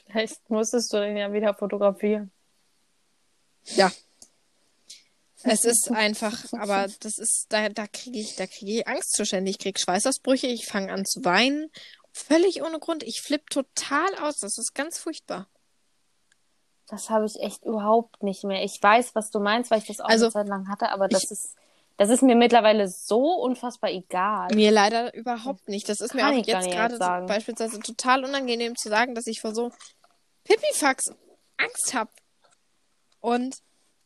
Vielleicht 0.06 0.48
musstest 0.50 0.92
du 0.92 0.98
den 0.98 1.16
ja 1.16 1.32
wieder 1.32 1.54
fotografieren. 1.54 2.32
Ja. 3.76 3.92
Es 5.44 5.64
ist 5.64 5.90
einfach, 5.90 6.44
aber 6.52 6.86
das 7.00 7.18
ist, 7.18 7.46
da, 7.50 7.68
da 7.68 7.86
kriege 7.86 8.18
ich, 8.18 8.36
da 8.36 8.46
kriege 8.46 8.72
ich 8.78 8.88
Angstzustände, 8.88 9.50
ich 9.50 9.58
kriege 9.58 9.78
Schweißausbrüche, 9.78 10.46
ich 10.46 10.66
fange 10.66 10.92
an 10.92 11.04
zu 11.04 11.24
weinen. 11.24 11.70
Völlig 12.12 12.62
ohne 12.62 12.78
Grund. 12.78 13.02
Ich 13.02 13.22
flippe 13.22 13.46
total 13.46 14.14
aus. 14.22 14.36
Das 14.38 14.58
ist 14.58 14.74
ganz 14.74 14.98
furchtbar. 14.98 15.48
Das 16.88 17.08
habe 17.08 17.24
ich 17.24 17.40
echt 17.40 17.64
überhaupt 17.64 18.22
nicht 18.22 18.44
mehr. 18.44 18.62
Ich 18.64 18.78
weiß, 18.82 19.14
was 19.14 19.30
du 19.30 19.40
meinst, 19.40 19.70
weil 19.70 19.78
ich 19.78 19.86
das 19.86 20.00
auch 20.00 20.08
Also, 20.08 20.26
eine 20.26 20.32
Zeit 20.32 20.48
lang 20.48 20.68
hatte, 20.68 20.90
aber 20.90 21.08
das 21.08 21.24
ich- 21.24 21.30
ist, 21.30 21.54
das 21.96 22.10
ist 22.10 22.22
mir 22.22 22.34
mittlerweile 22.36 22.88
so 22.88 23.34
unfassbar 23.40 23.90
egal. 23.90 24.48
Mir 24.54 24.70
leider 24.72 25.14
überhaupt 25.14 25.68
nicht. 25.68 25.88
Das 25.88 26.00
ist 26.00 26.14
mir 26.14 26.20
Kann 26.22 26.34
auch 26.34 26.38
ich 26.40 26.46
gar 26.46 26.62
jetzt 26.62 26.70
gerade 26.72 26.94
so 26.96 27.26
beispielsweise 27.26 27.80
total 27.80 28.24
unangenehm 28.24 28.76
zu 28.76 28.88
sagen, 28.90 29.14
dass 29.14 29.26
ich 29.26 29.40
vor 29.40 29.54
so 29.54 29.70
Pipifax 30.44 31.04
Angst 31.56 31.94
habe. 31.94 32.10
Und 33.20 33.56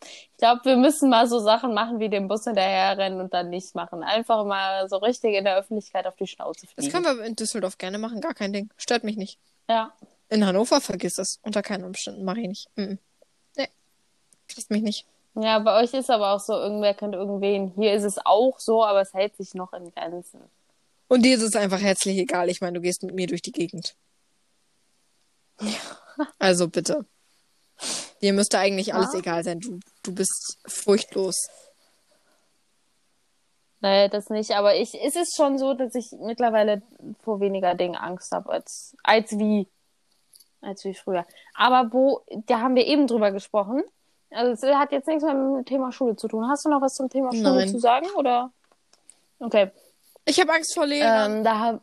Ich 0.02 0.38
glaube, 0.38 0.60
wir 0.64 0.76
müssen 0.76 1.08
mal 1.08 1.26
so 1.26 1.38
Sachen 1.38 1.72
machen, 1.72 1.98
wie 1.98 2.08
dem 2.08 2.28
Bus 2.28 2.44
hinterherrennen 2.44 3.20
und 3.20 3.32
dann 3.32 3.48
nicht 3.50 3.74
machen. 3.74 4.02
Einfach 4.02 4.44
mal 4.44 4.88
so 4.88 4.96
richtig 4.98 5.34
in 5.34 5.44
der 5.44 5.56
Öffentlichkeit 5.56 6.06
auf 6.06 6.16
die 6.16 6.26
Schnauze 6.26 6.66
das 6.66 6.72
fliegen. 6.72 6.92
können 6.92 7.18
wir 7.18 7.24
in 7.24 7.36
Düsseldorf 7.36 7.78
gerne 7.78 7.98
machen, 7.98 8.20
gar 8.20 8.34
kein 8.34 8.52
Ding. 8.52 8.70
Stört 8.76 9.04
mich 9.04 9.16
nicht. 9.16 9.38
Ja. 9.68 9.92
In 10.28 10.44
Hannover 10.44 10.80
vergiss 10.80 11.14
das. 11.14 11.38
Unter 11.42 11.62
keinen 11.62 11.84
Umständen 11.84 12.24
mache 12.24 12.40
ich 12.40 12.48
nicht. 12.48 12.68
Mhm. 12.76 12.98
Nee. 13.56 13.68
Kriegst 14.48 14.70
mich 14.70 14.82
nicht. 14.82 15.06
Ja, 15.34 15.58
bei 15.58 15.82
euch 15.82 15.92
ist 15.92 16.10
aber 16.10 16.32
auch 16.32 16.40
so, 16.40 16.54
irgendwer 16.54 16.94
kennt 16.94 17.14
irgendwen. 17.14 17.72
Hier 17.76 17.92
ist 17.94 18.04
es 18.04 18.18
auch 18.24 18.58
so, 18.58 18.84
aber 18.84 19.02
es 19.02 19.12
hält 19.12 19.36
sich 19.36 19.54
noch 19.54 19.72
in 19.74 19.90
Grenzen. 19.90 20.40
Und 21.08 21.22
dir 21.24 21.36
ist 21.36 21.42
es 21.42 21.56
einfach 21.56 21.80
herzlich 21.80 22.18
egal. 22.18 22.48
Ich 22.48 22.60
meine, 22.60 22.74
du 22.74 22.80
gehst 22.80 23.02
mit 23.02 23.14
mir 23.14 23.26
durch 23.26 23.42
die 23.42 23.52
Gegend. 23.52 23.94
Also 26.38 26.68
bitte. 26.68 27.04
Dir 28.22 28.32
müsste 28.32 28.58
eigentlich 28.58 28.94
alles 28.94 29.12
Ja. 29.12 29.18
egal 29.18 29.44
sein. 29.44 29.60
Du, 29.60 29.80
du 30.02 30.14
bist 30.14 30.58
furchtlos. 30.66 31.48
Naja, 33.80 34.08
das 34.08 34.30
nicht, 34.30 34.52
aber 34.52 34.74
ich, 34.74 34.94
es 34.94 35.16
ist 35.16 35.36
schon 35.36 35.58
so, 35.58 35.74
dass 35.74 35.94
ich 35.94 36.10
mittlerweile 36.12 36.82
vor 37.22 37.40
weniger 37.40 37.74
Dingen 37.74 37.94
Angst 37.94 38.32
habe 38.32 38.50
als, 38.50 38.96
als 39.02 39.38
wie, 39.38 39.68
als 40.62 40.84
wie 40.84 40.94
früher. 40.94 41.26
Aber 41.54 41.92
wo, 41.92 42.22
da 42.46 42.60
haben 42.60 42.74
wir 42.74 42.86
eben 42.86 43.06
drüber 43.06 43.32
gesprochen. 43.32 43.82
Also 44.30 44.66
es 44.66 44.74
hat 44.74 44.92
jetzt 44.92 45.06
nichts 45.06 45.22
mehr 45.22 45.34
mit 45.34 45.58
dem 45.58 45.64
Thema 45.66 45.92
Schule 45.92 46.16
zu 46.16 46.26
tun. 46.26 46.48
Hast 46.48 46.64
du 46.64 46.70
noch 46.70 46.80
was 46.80 46.94
zum 46.94 47.10
Thema 47.10 47.32
Schule 47.32 47.54
Nein. 47.54 47.68
zu 47.68 47.78
sagen, 47.78 48.06
oder? 48.16 48.50
Okay. 49.38 49.70
Ich 50.24 50.40
habe 50.40 50.52
Angst 50.52 50.74
vor 50.74 50.86
Lehrern. 50.86 51.36
Ähm, 51.36 51.44
da 51.44 51.58
hab... 51.58 51.80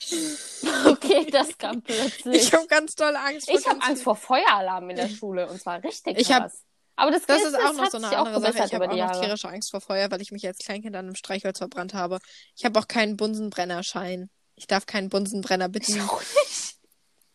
Okay, 0.86 1.30
das 1.30 1.56
kam 1.58 1.82
plötzlich. 1.82 2.42
ich 2.42 2.52
habe 2.52 2.66
ganz 2.66 2.94
doll 2.94 3.14
Angst 3.16 3.50
vor 3.50 3.58
Ich 3.58 3.66
habe 3.66 3.82
Angst 3.82 4.02
vor 4.02 4.16
Feueralarm 4.16 4.90
in 4.90 4.96
der 4.96 5.08
Schule 5.08 5.48
und 5.48 5.60
zwar 5.60 5.82
richtig 5.82 6.18
Ich 6.18 6.28
krass. 6.28 6.64
Aber 6.96 7.12
das, 7.12 7.26
Das 7.26 7.42
ist 7.42 7.54
auch 7.54 7.74
noch 7.74 7.90
so 7.90 7.98
eine 7.98 8.16
andere 8.16 8.40
Sache. 8.40 8.66
Ich 8.66 8.74
habe 8.74 8.90
auch 8.90 8.96
noch 8.96 9.20
tierische 9.20 9.48
Angst 9.48 9.70
vor 9.70 9.80
Feuer, 9.80 10.10
weil 10.10 10.20
ich 10.20 10.32
mich 10.32 10.44
als 10.46 10.58
Kleinkind 10.58 10.96
an 10.96 11.06
einem 11.06 11.14
Streichholz 11.14 11.58
verbrannt 11.58 11.94
habe. 11.94 12.18
Ich 12.56 12.64
habe 12.64 12.78
auch 12.78 12.88
keinen 12.88 13.16
Bunsenbrennerschein. 13.16 14.30
Ich 14.56 14.66
darf 14.66 14.86
keinen 14.86 15.08
Bunsenbrenner 15.08 15.68
bedienen. 15.68 16.08
auch 16.08 16.20
nicht. 16.20 16.76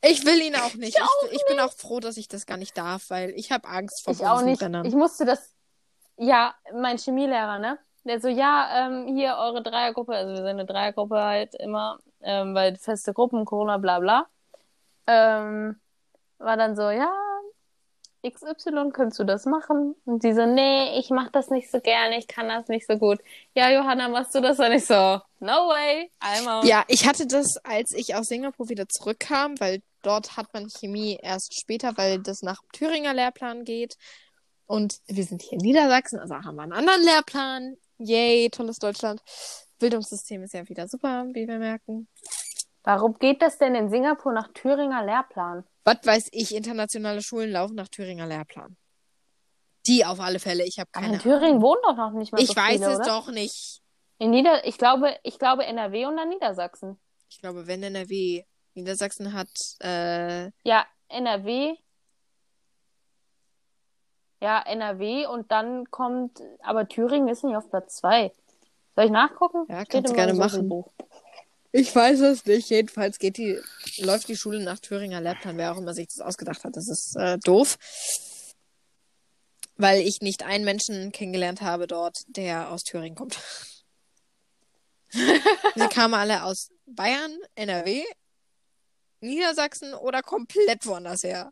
Ich 0.02 0.26
will 0.26 0.42
ihn 0.42 0.56
auch 0.58 0.74
nicht. 0.74 0.98
Ich 0.98 1.02
auch 1.02 1.24
ich, 1.32 1.38
ich 1.38 1.46
bin 1.48 1.62
auch 1.62 1.72
froh, 1.72 2.02
dass 2.02 2.18
ich 2.18 2.28
das 2.28 2.46
gar 2.46 2.58
nicht 2.58 2.78
darf, 2.78 3.10
weil 3.10 3.30
ich 3.32 3.54
habe 3.54 3.70
Angst 3.70 4.04
vor 4.04 4.14
Ich 4.14 4.20
auch 4.26 4.42
nicht. 4.42 4.60
Bunsenbrennern. 4.60 4.86
Ich 4.86 4.96
musste 4.96 5.24
das. 5.24 5.54
Ja, 6.18 6.54
mein 6.74 6.98
Chemielehrer, 6.98 7.58
ne? 7.60 7.80
Der 8.04 8.20
so, 8.20 8.28
ja, 8.28 8.86
ähm, 8.88 9.16
hier 9.16 9.38
eure 9.40 9.64
Dreiergruppe, 9.64 10.14
also 10.14 10.32
wir 10.32 10.38
sind 10.38 10.48
eine 10.48 10.66
Dreiergruppe 10.66 11.16
halt 11.16 11.56
immer, 11.56 12.00
ähm, 12.24 12.56
weil 12.56 12.78
feste 12.78 13.14
Gruppen, 13.14 13.46
Corona, 13.46 13.78
bla 13.78 14.00
bla. 14.00 14.28
Ähm, 15.08 15.80
war 16.38 16.58
dann 16.58 16.76
so, 16.76 16.90
ja, 16.90 17.12
XY, 18.26 18.92
könntest 18.94 19.20
du 19.20 19.26
das 19.26 19.46
machen? 19.46 19.96
Und 20.06 20.24
die 20.24 20.34
so, 20.34 20.46
nee, 20.46 20.98
ich 20.98 21.10
mach 21.10 21.30
das 21.32 21.50
nicht 21.50 21.70
so 21.70 21.80
gerne, 21.80 22.18
ich 22.18 22.28
kann 22.28 22.48
das 22.48 22.68
nicht 22.70 22.88
so 22.88 22.98
gut. 22.98 23.20
Ja, 23.54 23.70
Johanna, 23.70 24.08
machst 24.08 24.34
du 24.34 24.42
das? 24.42 24.60
Und 24.60 24.72
ich 24.72 24.86
so, 24.86 25.20
no 25.40 25.68
way, 25.68 26.10
einmal. 26.20 26.66
Ja, 26.66 26.84
ich 26.88 27.06
hatte 27.06 27.28
das, 27.28 27.58
als 27.64 27.92
ich 27.92 28.16
aus 28.16 28.28
Singapur 28.28 28.70
wieder 28.70 28.88
zurückkam, 28.88 29.60
weil 29.60 29.82
dort 30.04 30.38
hat 30.38 30.54
man 30.54 30.70
Chemie 30.70 31.20
erst 31.22 31.60
später, 31.60 31.98
weil 31.98 32.20
das 32.20 32.42
nach 32.42 32.62
Thüringer 32.72 33.14
Lehrplan 33.14 33.66
geht. 33.66 33.98
Und 34.68 34.96
wir 35.08 35.26
sind 35.26 35.42
hier 35.42 35.54
in 35.54 35.66
Niedersachsen, 35.66 36.20
also 36.20 36.36
haben 36.36 36.56
wir 36.56 36.64
einen 36.64 36.74
anderen 36.74 37.04
Lehrplan. 37.04 37.78
Yay, 37.98 38.50
tolles 38.50 38.80
Deutschland. 38.80 39.22
Bildungssystem 39.80 40.44
ist 40.44 40.54
ja 40.54 40.68
wieder 40.68 40.88
super, 40.88 41.26
wie 41.34 41.48
wir 41.48 41.60
merken. 41.60 42.08
Warum 42.84 43.18
geht 43.18 43.42
das 43.42 43.58
denn 43.58 43.76
in 43.76 43.90
Singapur 43.90 44.34
nach 44.34 44.50
Thüringer 44.54 45.06
Lehrplan? 45.06 45.64
Was 45.86 45.98
weiß 46.04 46.30
ich, 46.32 46.54
internationale 46.56 47.22
Schulen 47.22 47.52
laufen 47.52 47.76
nach 47.76 47.88
Thüringer 47.88 48.28
Lehrplan. 48.28 48.76
Die 49.86 50.06
auf 50.06 50.20
alle 50.20 50.40
Fälle, 50.40 50.64
ich 50.66 50.80
habe 50.80 50.90
Aber 50.94 51.02
keine 51.04 51.16
in 51.16 51.20
Thüringen 51.22 51.44
Ahnung. 51.58 51.62
wohnen 51.62 51.82
doch 51.84 51.96
noch 51.98 52.12
nicht 52.12 52.32
mal 52.32 52.42
Ich 52.42 52.50
so 52.50 52.56
weiß 52.56 52.74
viele, 52.80 52.92
es 52.92 52.96
oder? 53.00 53.06
doch 53.06 53.28
nicht. 53.32 53.82
In 54.18 54.32
Nieder 54.32 54.66
ich 54.66 54.78
glaube, 54.78 55.18
ich 55.24 55.40
glaube 55.40 55.66
NRW 55.66 56.06
und 56.06 56.16
dann 56.18 56.30
Niedersachsen. 56.30 57.00
Ich 57.30 57.40
glaube, 57.42 57.68
wenn 57.68 57.84
NRW 57.84 58.44
Niedersachsen 58.76 59.34
hat, 59.34 59.50
äh, 59.82 60.52
Ja, 60.64 60.86
NRW. 61.10 61.76
Ja, 64.42 64.60
NRW 64.62 65.26
und 65.28 65.52
dann 65.52 65.90
kommt, 65.90 66.42
aber 66.62 66.88
Thüringen 66.88 67.30
ist 67.30 67.44
nicht 67.44 67.56
auf 67.56 67.70
Platz 67.70 67.96
zwei. 67.98 68.34
Soll 68.96 69.06
ich 69.06 69.12
nachgucken? 69.12 69.66
Ja, 69.70 69.86
kannst 69.86 70.12
du 70.12 70.16
gerne 70.16 70.34
machen. 70.34 70.70
Buch. 70.70 70.92
Ich 71.72 71.96
weiß 71.96 72.20
es 72.22 72.46
nicht. 72.46 72.70
Jedenfalls 72.70 73.18
geht 73.18 73.38
die, 73.38 73.60
läuft 73.98 74.28
die 74.28 74.38
Schule 74.38 74.62
nach 74.64 74.80
Thüringer 74.80 75.22
Lehrplan, 75.22 75.58
wer 75.58 75.74
auch 75.74 75.78
immer 75.78 75.96
sich 75.96 76.08
das 76.08 76.20
ausgedacht 76.20 76.64
hat. 76.64 76.78
Das 76.78 76.88
ist 76.88 77.16
äh, 77.16 77.40
doof. 77.40 77.78
Weil 79.76 80.02
ich 80.02 80.22
nicht 80.22 80.44
einen 80.44 80.66
Menschen 80.66 81.12
kennengelernt 81.12 81.62
habe 81.62 81.88
dort, 81.88 82.20
der 82.28 82.70
aus 82.72 82.84
Thüringen 82.84 83.16
kommt. 83.16 83.40
Sie 85.10 85.88
kamen 85.90 86.14
alle 86.14 86.44
aus 86.44 86.70
Bayern, 86.86 87.36
NRW, 87.56 88.04
Niedersachsen 89.22 89.96
oder 89.96 90.22
komplett 90.22 90.86
woanders 90.86 91.24
her. 91.24 91.52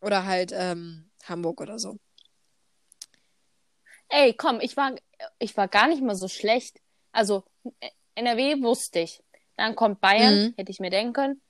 Oder 0.00 0.24
halt 0.24 0.52
ähm, 0.54 1.10
Hamburg 1.24 1.60
oder 1.60 1.78
so. 1.78 1.98
Ey, 4.08 4.34
komm, 4.34 4.60
ich 4.60 4.76
war, 4.76 4.94
ich 5.38 5.56
war 5.56 5.68
gar 5.68 5.88
nicht 5.88 6.02
mal 6.02 6.14
so 6.14 6.28
schlecht. 6.28 6.80
Also, 7.12 7.44
NRW 8.14 8.62
wusste 8.62 9.00
ich. 9.00 9.22
Dann 9.56 9.74
kommt 9.74 10.00
Bayern, 10.00 10.34
Mhm. 10.34 10.54
hätte 10.56 10.70
ich 10.70 10.80
mir 10.80 10.90
denken 10.90 11.12
können. 11.12 11.42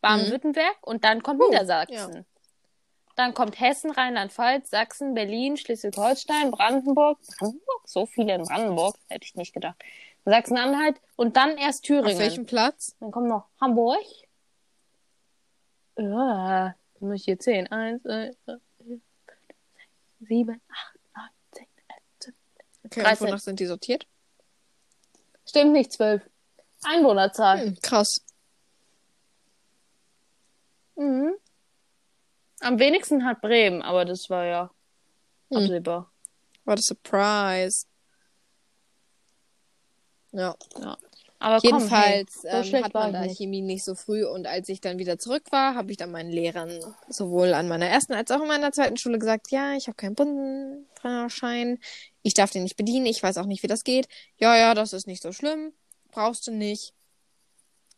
Baden-Württemberg 0.00 0.76
und 0.82 1.04
dann 1.04 1.22
kommt 1.22 1.40
Niedersachsen. 1.40 2.24
Dann 3.16 3.34
kommt 3.34 3.58
Hessen, 3.58 3.90
Rheinland-Pfalz, 3.90 4.70
Sachsen, 4.70 5.12
Berlin, 5.14 5.56
Schleswig-Holstein, 5.56 6.52
Brandenburg. 6.52 7.18
Brandenburg? 7.38 7.82
So 7.84 8.06
viele 8.06 8.34
in 8.36 8.44
Brandenburg, 8.44 8.94
hätte 9.08 9.24
ich 9.24 9.34
nicht 9.34 9.52
gedacht. 9.52 9.76
Sachsen-Anhalt 10.24 11.00
und 11.16 11.36
dann 11.36 11.56
erst 11.58 11.80
Auf 11.80 11.86
Thüringen. 11.88 12.18
welchem 12.20 12.46
Platz? 12.46 12.94
Dann 13.00 13.10
kommt 13.10 13.26
noch 13.28 13.48
Hamburg. 13.60 13.98
Ja, 15.96 16.74
muss 17.00 17.16
ich 17.20 17.24
hier 17.24 17.38
zählen. 17.40 17.66
Eins, 17.68 18.02
zwei, 18.02 18.30
drei, 18.46 18.56
vier, 18.56 18.60
fünf, 18.86 19.02
sechs, 19.26 19.88
sieben, 20.28 20.60
acht, 20.70 20.97
Okay, 22.90 23.02
13. 23.02 23.24
und 23.24 23.30
wonach 23.32 23.40
sind 23.40 23.60
die 23.60 23.66
sortiert? 23.66 24.06
Stimmt 25.46 25.72
nicht, 25.72 25.92
zwölf. 25.92 26.22
Einwohnerzahl. 26.82 27.60
Hm, 27.66 27.78
krass. 27.82 28.20
Mhm. 30.96 31.34
Am 32.60 32.78
wenigsten 32.78 33.24
hat 33.24 33.40
Bremen, 33.40 33.82
aber 33.82 34.04
das 34.04 34.28
war 34.30 34.44
ja 34.44 34.70
Hm. 35.50 35.58
absehbar. 35.58 36.10
What 36.64 36.78
a 36.78 36.82
surprise. 36.82 37.86
Ja. 40.32 40.54
Aber 41.40 41.58
Jedenfalls 41.62 42.40
komm, 42.42 42.50
hey, 42.50 42.64
so 42.64 42.76
ähm, 42.76 42.84
hat 42.84 42.94
man 42.94 43.12
da 43.12 43.20
nicht. 43.22 43.38
Chemie 43.38 43.62
nicht 43.62 43.84
so 43.84 43.94
früh 43.94 44.26
und 44.26 44.46
als 44.48 44.68
ich 44.68 44.80
dann 44.80 44.98
wieder 44.98 45.18
zurück 45.18 45.44
war, 45.52 45.76
habe 45.76 45.92
ich 45.92 45.96
dann 45.96 46.10
meinen 46.10 46.30
Lehrern 46.32 46.80
sowohl 47.08 47.54
an 47.54 47.68
meiner 47.68 47.86
ersten 47.86 48.12
als 48.12 48.30
auch 48.32 48.42
in 48.42 48.48
meiner 48.48 48.72
zweiten 48.72 48.96
Schule 48.96 49.18
gesagt, 49.20 49.50
ja, 49.52 49.74
ich 49.74 49.86
habe 49.86 49.94
keinen 49.94 50.16
Bundenschein, 50.16 51.78
ich 52.28 52.34
darf 52.34 52.50
den 52.50 52.62
nicht 52.62 52.76
bedienen, 52.76 53.06
ich 53.06 53.22
weiß 53.22 53.38
auch 53.38 53.46
nicht, 53.46 53.62
wie 53.62 53.66
das 53.68 53.84
geht. 53.84 54.06
Ja, 54.36 54.56
ja, 54.56 54.74
das 54.74 54.92
ist 54.92 55.06
nicht 55.06 55.22
so 55.22 55.32
schlimm, 55.32 55.72
brauchst 56.10 56.46
du 56.46 56.52
nicht. 56.52 56.94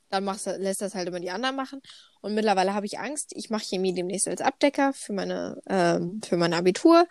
Dann 0.08 0.24
machst 0.24 0.46
du, 0.46 0.56
lässt 0.56 0.80
das 0.80 0.94
halt 0.94 1.08
immer 1.08 1.20
die 1.20 1.30
anderen 1.30 1.54
machen. 1.54 1.80
Und 2.20 2.34
mittlerweile 2.34 2.74
habe 2.74 2.86
ich 2.86 2.98
Angst. 2.98 3.32
Ich 3.36 3.48
mache 3.50 3.64
Chemie 3.64 3.92
demnächst 3.94 4.26
als 4.26 4.40
Abdecker 4.40 4.92
für 4.92 5.12
meine, 5.12 5.60
ähm, 5.68 6.20
für 6.24 6.36
mein 6.36 6.52
Abitur. 6.52 7.06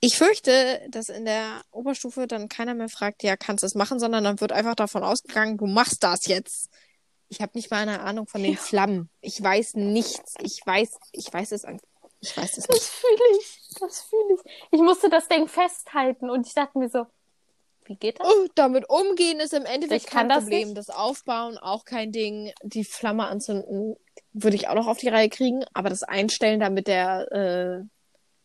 Ich 0.00 0.16
fürchte, 0.16 0.80
dass 0.90 1.08
in 1.08 1.24
der 1.24 1.62
Oberstufe 1.70 2.26
dann 2.26 2.48
keiner 2.48 2.74
mehr 2.74 2.88
fragt, 2.88 3.22
ja, 3.22 3.36
kannst 3.36 3.62
du 3.62 3.66
es 3.66 3.74
machen, 3.74 3.98
sondern 4.00 4.24
dann 4.24 4.40
wird 4.40 4.52
einfach 4.52 4.74
davon 4.74 5.04
ausgegangen, 5.04 5.56
du 5.56 5.66
machst 5.66 6.02
das 6.02 6.26
jetzt. 6.26 6.68
Ich 7.28 7.40
habe 7.40 7.52
nicht 7.54 7.70
mal 7.70 7.78
eine 7.78 8.00
Ahnung 8.00 8.26
von 8.26 8.42
den 8.42 8.56
Flammen. 8.56 9.08
Ich 9.20 9.42
weiß 9.42 9.74
nichts. 9.74 10.34
Ich 10.40 10.60
weiß, 10.66 10.98
ich 11.12 11.32
weiß 11.32 11.52
es 11.52 11.64
einfach. 11.64 11.86
Ich 12.20 12.36
weiß 12.36 12.58
es 12.58 12.64
Das 12.64 12.76
nicht. 12.76 12.84
fühle 12.84 13.40
ich, 13.40 13.58
das 13.74 14.02
fühle 14.02 14.34
ich. 14.34 14.52
Ich 14.70 14.80
musste 14.80 15.08
das 15.10 15.28
Ding 15.28 15.48
festhalten 15.48 16.30
und 16.30 16.46
ich 16.46 16.54
dachte 16.54 16.78
mir 16.78 16.88
so, 16.88 17.06
wie 17.84 17.96
geht 17.96 18.20
das? 18.20 18.28
Oh, 18.28 18.46
damit 18.54 18.88
umgehen 18.88 19.40
ist 19.40 19.52
im 19.52 19.64
Endeffekt 19.64 20.04
Ich 20.04 20.10
kein 20.10 20.28
das 20.28 20.44
Problem. 20.44 20.68
nicht. 20.68 20.78
Das 20.78 20.88
Aufbauen 20.90 21.58
auch 21.58 21.84
kein 21.84 22.12
Ding. 22.12 22.52
Die 22.62 22.84
Flamme 22.84 23.26
anzünden 23.26 23.96
würde 24.32 24.56
ich 24.56 24.68
auch 24.68 24.74
noch 24.74 24.86
auf 24.86 24.98
die 24.98 25.08
Reihe 25.08 25.28
kriegen. 25.28 25.64
Aber 25.74 25.88
das 25.90 26.04
Einstellen, 26.04 26.60
damit 26.60 26.86
der 26.86 27.32
äh, 27.32 27.84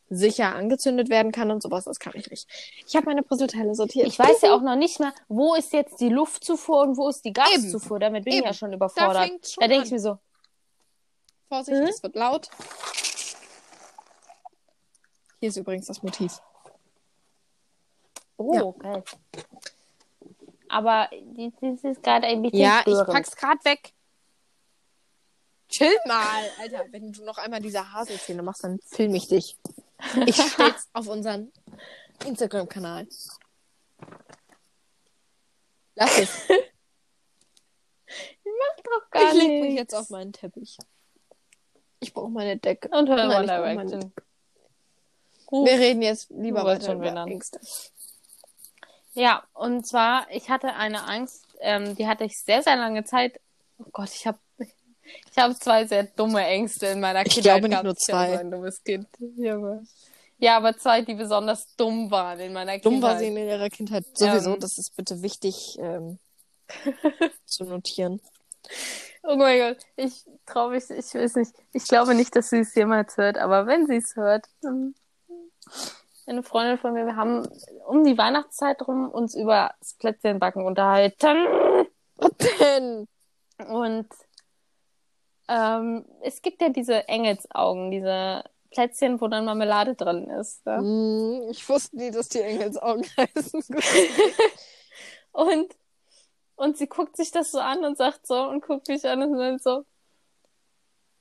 sicher 0.10 0.56
angezündet 0.56 1.10
werden 1.10 1.32
kann 1.32 1.52
und 1.52 1.62
sowas, 1.62 1.84
das 1.84 2.00
kann 2.00 2.14
ich 2.16 2.30
nicht. 2.32 2.48
Ich 2.88 2.96
habe 2.96 3.06
meine 3.06 3.22
Puzzleteile 3.22 3.76
sortiert. 3.76 4.08
Ich 4.08 4.18
weiß 4.18 4.42
ja 4.42 4.56
auch 4.56 4.62
noch 4.64 4.76
nicht 4.76 5.00
mal, 5.00 5.14
wo 5.28 5.54
ist 5.54 5.72
jetzt 5.72 6.00
die 6.02 6.10
Luftzufuhr 6.10 6.82
und 6.82 6.98
wo 6.98 7.08
ist 7.10 7.24
die 7.24 7.34
Gaszufuhr. 7.34 8.00
Damit 8.00 8.24
bin 8.24 8.34
ich 8.34 8.40
Eben. 8.40 8.48
ja 8.48 8.54
schon 8.54 8.72
Da 8.72 8.76
überfordert. 8.78 9.28
schon 9.48 9.62
Da 9.62 9.68
denke 9.68 9.86
ich 9.86 9.92
mir 9.92 10.00
so, 10.00 10.18
Vorsicht, 11.48 11.80
Mhm. 11.80 11.88
es 11.88 12.02
wird 12.02 12.16
laut. 12.16 12.50
Hier 15.48 15.52
ist 15.52 15.58
übrigens 15.58 15.86
das 15.86 16.04
Motiv. 16.04 16.42
oh, 18.36 18.54
Ja. 18.54 18.72
geil. 18.80 19.04
Aber 20.68 21.10
das 21.62 21.84
ist 21.86 22.04
gerade 22.04 22.28
ein 22.28 22.42
bisschen 22.42 22.60
Ja, 22.60 22.80
ich 22.80 22.94
störend. 22.94 23.14
pack's 23.14 23.34
grad 23.38 23.64
weg. 23.64 23.94
Chill 25.70 25.96
mal, 26.06 26.44
Alter. 26.60 26.84
Wenn 26.92 27.14
du 27.14 27.24
noch 27.24 27.38
einmal 27.38 27.62
diese 27.62 27.94
Haselszene 27.94 28.44
machst, 28.44 28.66
dann 28.66 28.78
film 28.88 29.16
ich 29.16 29.30
dich. 29.30 29.58
Ich 30.26 30.36
stell's 30.36 30.90
auf 30.94 31.08
unseren 31.08 31.54
Instagram-Kanal. 32.26 33.08
Lass 35.96 36.20
es. 36.20 36.42
doch 38.84 39.10
gar 39.12 39.32
ich 39.32 39.38
leg 39.38 39.48
mich 39.48 39.62
nichts. 39.62 39.76
jetzt 39.80 39.96
auf 39.96 40.10
meinen 40.10 40.34
Teppich. 40.34 40.78
Ich 42.02 42.14
brauche 42.14 42.32
meine 42.32 42.58
Decke. 42.58 42.90
Und 42.90 43.08
hör 43.08 43.16
Nein, 43.16 44.12
Ich 45.50 45.52
Direction. 45.52 45.66
Wir 45.66 45.80
reden 45.80 46.02
jetzt 46.02 46.30
lieber 46.30 46.64
weiter 46.66 46.94
über 46.94 47.12
dann. 47.12 47.28
Ängste. 47.28 47.60
Ja, 49.14 49.44
und 49.54 49.86
zwar, 49.88 50.28
ich 50.30 50.50
hatte 50.50 50.74
eine 50.76 51.04
Angst, 51.06 51.46
ähm, 51.60 51.96
die 51.96 52.08
hatte 52.08 52.24
ich 52.24 52.38
sehr, 52.40 52.62
sehr 52.62 52.76
lange 52.76 53.04
Zeit. 53.04 53.40
Oh 53.80 53.86
Gott, 53.92 54.10
ich 54.14 54.28
habe 54.28 54.38
ich 54.60 55.38
hab 55.38 55.56
zwei 55.56 55.86
sehr 55.88 56.04
dumme 56.04 56.46
Ängste 56.46 56.88
in 56.88 57.00
meiner 57.00 57.26
Ich 57.26 57.34
Kindheit. 57.34 57.62
glaube 57.62 57.70
nicht 57.70 57.84
nur 57.84 57.94
Ich 57.94 58.00
zwei. 58.00 58.34
so 58.34 58.40
ein 58.40 58.52
dummes 58.52 58.84
Kind. 58.84 59.08
Junge. 59.38 59.88
Ja, 60.40 60.58
aber 60.58 60.78
zwei, 60.78 61.02
die 61.02 61.16
besonders 61.16 61.76
dumm 61.78 62.12
waren 62.12 62.40
in 62.40 62.54
meiner 62.54 62.78
Dumm 62.78 62.96
Kindheit. 62.96 63.12
war 63.14 63.20
sie 63.20 63.28
in 63.28 63.38
ihrer 63.38 63.70
Kindheit 63.70 64.06
sowieso. 64.16 64.54
Ähm. 64.54 64.60
das 64.60 64.78
ist 64.78 64.96
bitte 64.96 65.22
wichtig 65.24 65.78
ähm, 65.80 66.20
zu 67.46 67.64
notieren. 67.64 68.22
Oh 69.24 69.36
mein 69.36 69.58
Gott, 69.60 69.84
ich 69.96 70.26
traue 70.46 70.72
mich, 70.72 70.90
ich 70.92 71.14
weiß 71.16 71.36
nicht. 71.36 71.52
Ich 71.74 71.86
glaube 71.88 72.14
nicht, 72.14 72.36
dass 72.36 72.50
sie 72.50 72.60
es 72.60 72.76
jemals 72.76 73.18
hört, 73.18 73.38
aber 73.40 73.66
wenn 73.66 73.88
sie 73.88 73.96
es 73.96 74.16
hört, 74.16 74.46
ähm, 74.64 74.94
eine 76.28 76.44
Freundin 76.44 76.78
von 76.78 76.94
mir, 76.94 77.06
wir 77.06 77.16
haben 77.16 77.48
um 77.86 78.04
die 78.04 78.18
Weihnachtszeit 78.18 78.86
rum 78.88 79.10
uns 79.10 79.34
über 79.36 79.74
das 79.80 79.94
Plätzchenbacken 79.94 80.66
unterhalten. 80.66 81.48
Und 83.70 84.08
ähm, 85.48 86.06
es 86.22 86.42
gibt 86.42 86.62
ja 86.62 86.70
diese 86.70 87.08
Engelsaugen, 87.08 87.92
diese 87.92 88.44
Plätzchen, 88.72 89.22
wo 89.22 89.28
dann 89.28 89.46
Marmelade 89.46 89.96
drin 89.96 90.30
ist. 90.30 90.66
Ja? 90.66 90.78
Hm, 90.78 91.48
ich 91.50 91.68
wusste 91.70 91.98
nie, 91.98 92.12
dass 92.12 92.28
die 92.30 92.42
Engelsaugen 92.42 93.06
heißen. 93.18 93.64
Und, 95.32 95.76
und 96.56 96.78
sie 96.78 96.88
guckt 96.88 97.16
sich 97.16 97.32
das 97.32 97.52
so 97.52 97.60
an 97.60 97.86
und 97.86 97.98
sagt 97.98 98.28
so 98.28 98.42
und 98.50 98.66
guckt 98.66 98.88
mich 98.88 99.08
an 99.08 99.22
und 99.22 99.38
dann 99.38 99.60
so. 99.60 99.86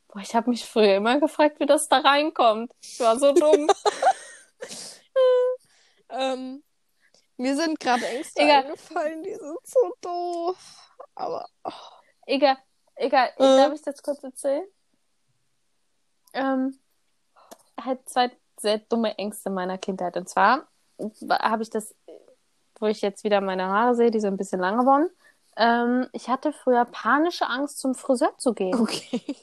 Boah, 0.09 0.20
ich 0.20 0.34
habe 0.34 0.51
mich 0.51 0.64
früher 0.64 0.97
immer 0.97 1.20
gefragt, 1.20 1.61
wie 1.61 1.66
das 1.66 1.88
da 1.88 1.99
reinkommt. 1.99 2.72
Ich 2.80 2.99
war 3.01 3.18
so 3.18 3.32
dumm. 3.32 3.68
ähm, 6.10 6.62
mir 7.36 7.56
sind 7.56 7.78
gerade 7.80 8.06
Ängste 8.06 8.40
Egal. 8.40 8.64
eingefallen, 8.64 9.22
die 9.22 9.34
sind 9.34 9.58
so 9.64 9.94
doof. 10.00 10.92
Aber 11.14 11.48
oh, 11.64 11.70
egal, 12.26 12.56
egal. 12.94 13.28
Äh. 13.36 13.56
Darf 13.56 13.74
ich 13.74 13.82
das 13.82 14.02
kurz 14.02 14.22
erzählen? 14.22 14.66
Ähm, 16.32 16.78
halt 17.82 18.08
zwei 18.08 18.30
sehr 18.58 18.78
dumme 18.78 19.16
Ängste 19.18 19.50
meiner 19.50 19.78
Kindheit. 19.78 20.16
Und 20.16 20.28
zwar 20.28 20.66
habe 21.30 21.62
ich 21.62 21.70
das, 21.70 21.94
wo 22.80 22.86
ich 22.86 23.02
jetzt 23.02 23.24
wieder 23.24 23.40
meine 23.40 23.66
Haare 23.66 23.94
sehe, 23.94 24.10
die 24.10 24.20
sind 24.20 24.34
ein 24.34 24.38
bisschen 24.38 24.60
lang 24.60 24.78
geworden. 24.78 25.10
Ähm, 25.56 26.08
ich 26.12 26.28
hatte 26.28 26.52
früher 26.52 26.84
panische 26.84 27.46
Angst, 27.46 27.78
zum 27.78 27.94
Friseur 27.94 28.36
zu 28.38 28.54
gehen. 28.54 28.74
okay. 28.74 29.36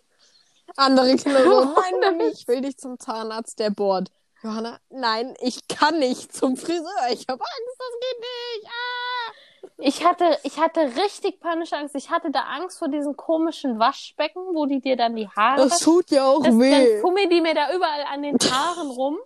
Andere 0.76 1.16
Kinder 1.16 1.44
so, 1.44 1.64
nein, 1.76 2.00
Mami, 2.00 2.32
ich 2.32 2.48
will 2.48 2.62
dich 2.62 2.78
zum 2.78 3.00
Zahnarzt, 3.00 3.60
der 3.60 3.70
bohrt. 3.70 4.12
Johanna, 4.44 4.80
nein, 4.90 5.34
ich 5.40 5.68
kann 5.68 6.00
nicht 6.00 6.34
zum 6.36 6.58
Friseur. 6.58 7.08
Ich 7.12 7.26
habe 7.30 7.42
Angst, 7.42 7.78
das 7.80 8.00
geht 8.02 8.20
nicht. 8.20 8.70
Ah! 8.70 9.34
Ich 9.78 10.06
hatte, 10.06 10.40
ich 10.44 10.60
hatte 10.60 10.82
richtig 11.02 11.40
panische 11.40 11.78
Angst. 11.78 11.96
Ich 11.96 12.10
hatte 12.10 12.30
da 12.30 12.42
Angst 12.42 12.78
vor 12.80 12.90
diesen 12.90 13.16
komischen 13.16 13.80
Waschbecken, 13.80 14.42
wo 14.54 14.66
die 14.66 14.82
dir 14.82 14.98
dann 14.98 15.16
die 15.16 15.30
Haare 15.30 15.58
Das 15.68 15.80
tut 15.80 16.12
ja 16.12 16.26
auch 16.26 16.40
Das, 16.40 16.48
dann 16.48 16.60
weh. 16.60 17.00
fummeln 17.02 17.30
die 17.30 17.42
mir 17.42 17.54
da 17.56 17.74
überall 17.74 18.04
an 18.04 18.22
den 18.22 18.38
Haaren 18.38 18.90
rum. 18.98 19.18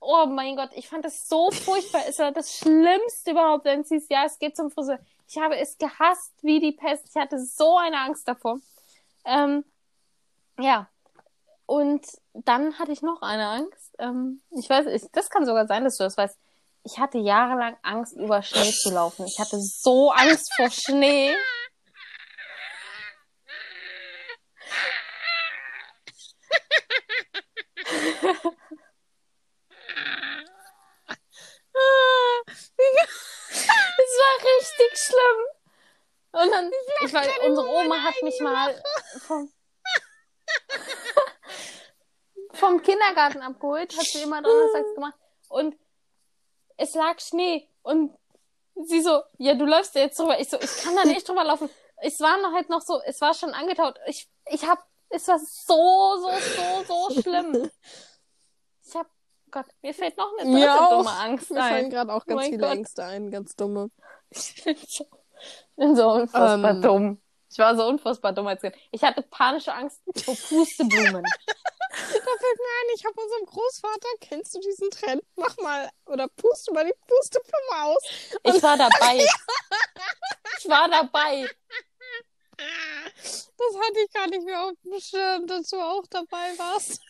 Oh 0.00 0.26
mein 0.26 0.56
Gott, 0.56 0.70
ich 0.74 0.88
fand 0.88 1.04
das 1.04 1.28
so 1.28 1.50
furchtbar. 1.50 2.00
Es 2.08 2.18
war 2.18 2.32
das 2.32 2.56
Schlimmste 2.56 3.32
überhaupt, 3.32 3.64
wenn 3.66 3.82
es 3.82 3.88
hieß, 3.88 4.08
ja, 4.08 4.24
es 4.24 4.38
geht 4.38 4.56
zum 4.56 4.70
Friseur. 4.70 4.98
Ich 5.28 5.38
habe 5.38 5.56
es 5.56 5.78
gehasst 5.78 6.32
wie 6.42 6.58
die 6.58 6.72
Pest. 6.72 7.06
Ich 7.10 7.14
hatte 7.20 7.38
so 7.38 7.76
eine 7.76 7.98
Angst 8.00 8.26
davor. 8.26 8.58
Ähm, 9.24 9.64
ja. 10.58 10.88
Und 11.66 12.04
dann 12.34 12.78
hatte 12.78 12.92
ich 12.92 13.02
noch 13.02 13.22
eine 13.22 13.46
Angst 13.46 13.91
ähm, 14.02 14.42
ich 14.50 14.68
weiß, 14.68 14.86
ich, 14.86 15.04
das 15.12 15.30
kann 15.30 15.46
sogar 15.46 15.66
sein, 15.66 15.84
dass 15.84 15.96
du 15.96 16.04
das 16.04 16.16
weißt. 16.16 16.36
Ich 16.84 16.98
hatte 16.98 17.18
jahrelang 17.18 17.76
Angst, 17.82 18.16
über 18.16 18.42
Schnee 18.42 18.72
zu 18.72 18.90
laufen. 18.90 19.24
Ich 19.26 19.38
hatte 19.38 19.56
so 19.60 20.10
Angst 20.10 20.52
vor 20.56 20.68
Schnee. 20.68 21.34
Es 33.98 34.18
war 34.18 34.36
richtig 34.44 34.98
schlimm. 34.98 35.40
Und 36.32 36.50
dann, 36.50 36.70
ich, 37.04 37.12
weiß, 37.12 37.28
unsere 37.46 37.68
Oma 37.68 38.02
hat 38.02 38.14
mich 38.22 38.40
mal 38.40 38.82
vom, 39.26 39.52
vom 42.62 42.82
Kindergarten 42.82 43.42
abgeholt, 43.42 43.96
hat 43.96 44.04
sie 44.06 44.22
immer 44.22 44.40
donnerstags 44.42 44.94
gemacht. 44.94 45.14
Und 45.48 45.76
es 46.76 46.94
lag 46.94 47.18
Schnee. 47.20 47.68
Und 47.82 48.16
sie 48.86 49.00
so, 49.02 49.20
ja, 49.38 49.54
du 49.54 49.64
läufst 49.66 49.94
ja 49.94 50.02
jetzt 50.02 50.18
drüber. 50.18 50.38
Ich 50.40 50.48
so, 50.48 50.58
ich 50.60 50.82
kann 50.82 50.94
da 50.96 51.04
nicht 51.04 51.28
drüber 51.28 51.44
laufen. 51.44 51.68
Es 51.96 52.20
war 52.20 52.40
noch 52.40 52.52
halt 52.52 52.68
noch 52.70 52.80
so, 52.80 53.00
es 53.04 53.20
war 53.20 53.34
schon 53.34 53.52
angetaut. 53.54 53.98
Ich, 54.06 54.28
ich 54.46 54.66
hab, 54.68 54.84
es 55.10 55.28
war 55.28 55.38
so, 55.38 56.18
so, 56.20 56.30
so, 56.86 57.08
so 57.10 57.20
schlimm. 57.20 57.70
Ich 58.84 58.96
hab, 58.96 59.06
Gott, 59.50 59.66
mir 59.80 59.94
fällt 59.94 60.16
noch 60.18 60.30
eine 60.38 60.50
dritte 60.52 60.72
auch. 60.80 60.90
dumme 60.98 61.10
Angst 61.10 61.50
Mir 61.50 61.60
fallen 61.60 61.84
ein. 61.86 61.90
gerade 61.90 62.12
auch 62.12 62.22
Oh 62.22 62.26
ganz 62.26 62.40
mein 62.42 62.50
viele 62.50 62.62
Gott. 62.66 62.72
Ängste 62.76 63.04
ein, 63.04 63.30
ganz 63.30 63.54
dumme. 63.56 63.90
Ich 64.30 64.64
bin 64.64 64.76
so, 64.88 65.06
bin 65.76 65.96
so 65.96 66.10
unfassbar 66.12 66.70
Ähm. 66.72 66.82
dumm. 66.82 67.22
Ich 67.50 67.58
war 67.58 67.76
so 67.76 67.86
unfassbar 67.86 68.32
dumm 68.32 68.46
als 68.48 68.60
Kind. 68.60 68.74
Ich 68.90 69.02
hatte 69.02 69.22
panische 69.22 69.72
Angst 69.74 70.00
vor 70.24 70.34
Pusteblumen. 70.34 71.24
Da 71.92 71.98
fällt 71.98 72.58
mir 72.58 72.72
ein, 72.80 72.94
ich 72.94 73.04
habe 73.04 73.20
unserem 73.20 73.46
Großvater, 73.46 74.08
kennst 74.20 74.54
du 74.54 74.60
diesen 74.60 74.90
Trend? 74.90 75.22
Mach 75.36 75.56
mal, 75.58 75.90
oder 76.06 76.26
puste 76.28 76.72
mal 76.72 76.84
die 76.86 76.94
Pusteblume 77.06 77.82
aus. 77.82 78.02
Ich 78.44 78.62
war 78.62 78.76
dabei. 78.76 79.26
Ich 80.58 80.68
war 80.68 80.88
dabei. 80.88 81.48
Das 82.56 83.76
hatte 83.76 84.00
ich 84.04 84.12
gar 84.12 84.28
nicht 84.28 84.44
mehr 84.44 84.62
auf 84.62 84.74
dem 84.84 85.00
Schirm, 85.00 85.46
dass 85.48 85.70
du 85.70 85.80
auch 85.80 86.04
dabei 86.08 86.56
warst. 86.56 87.00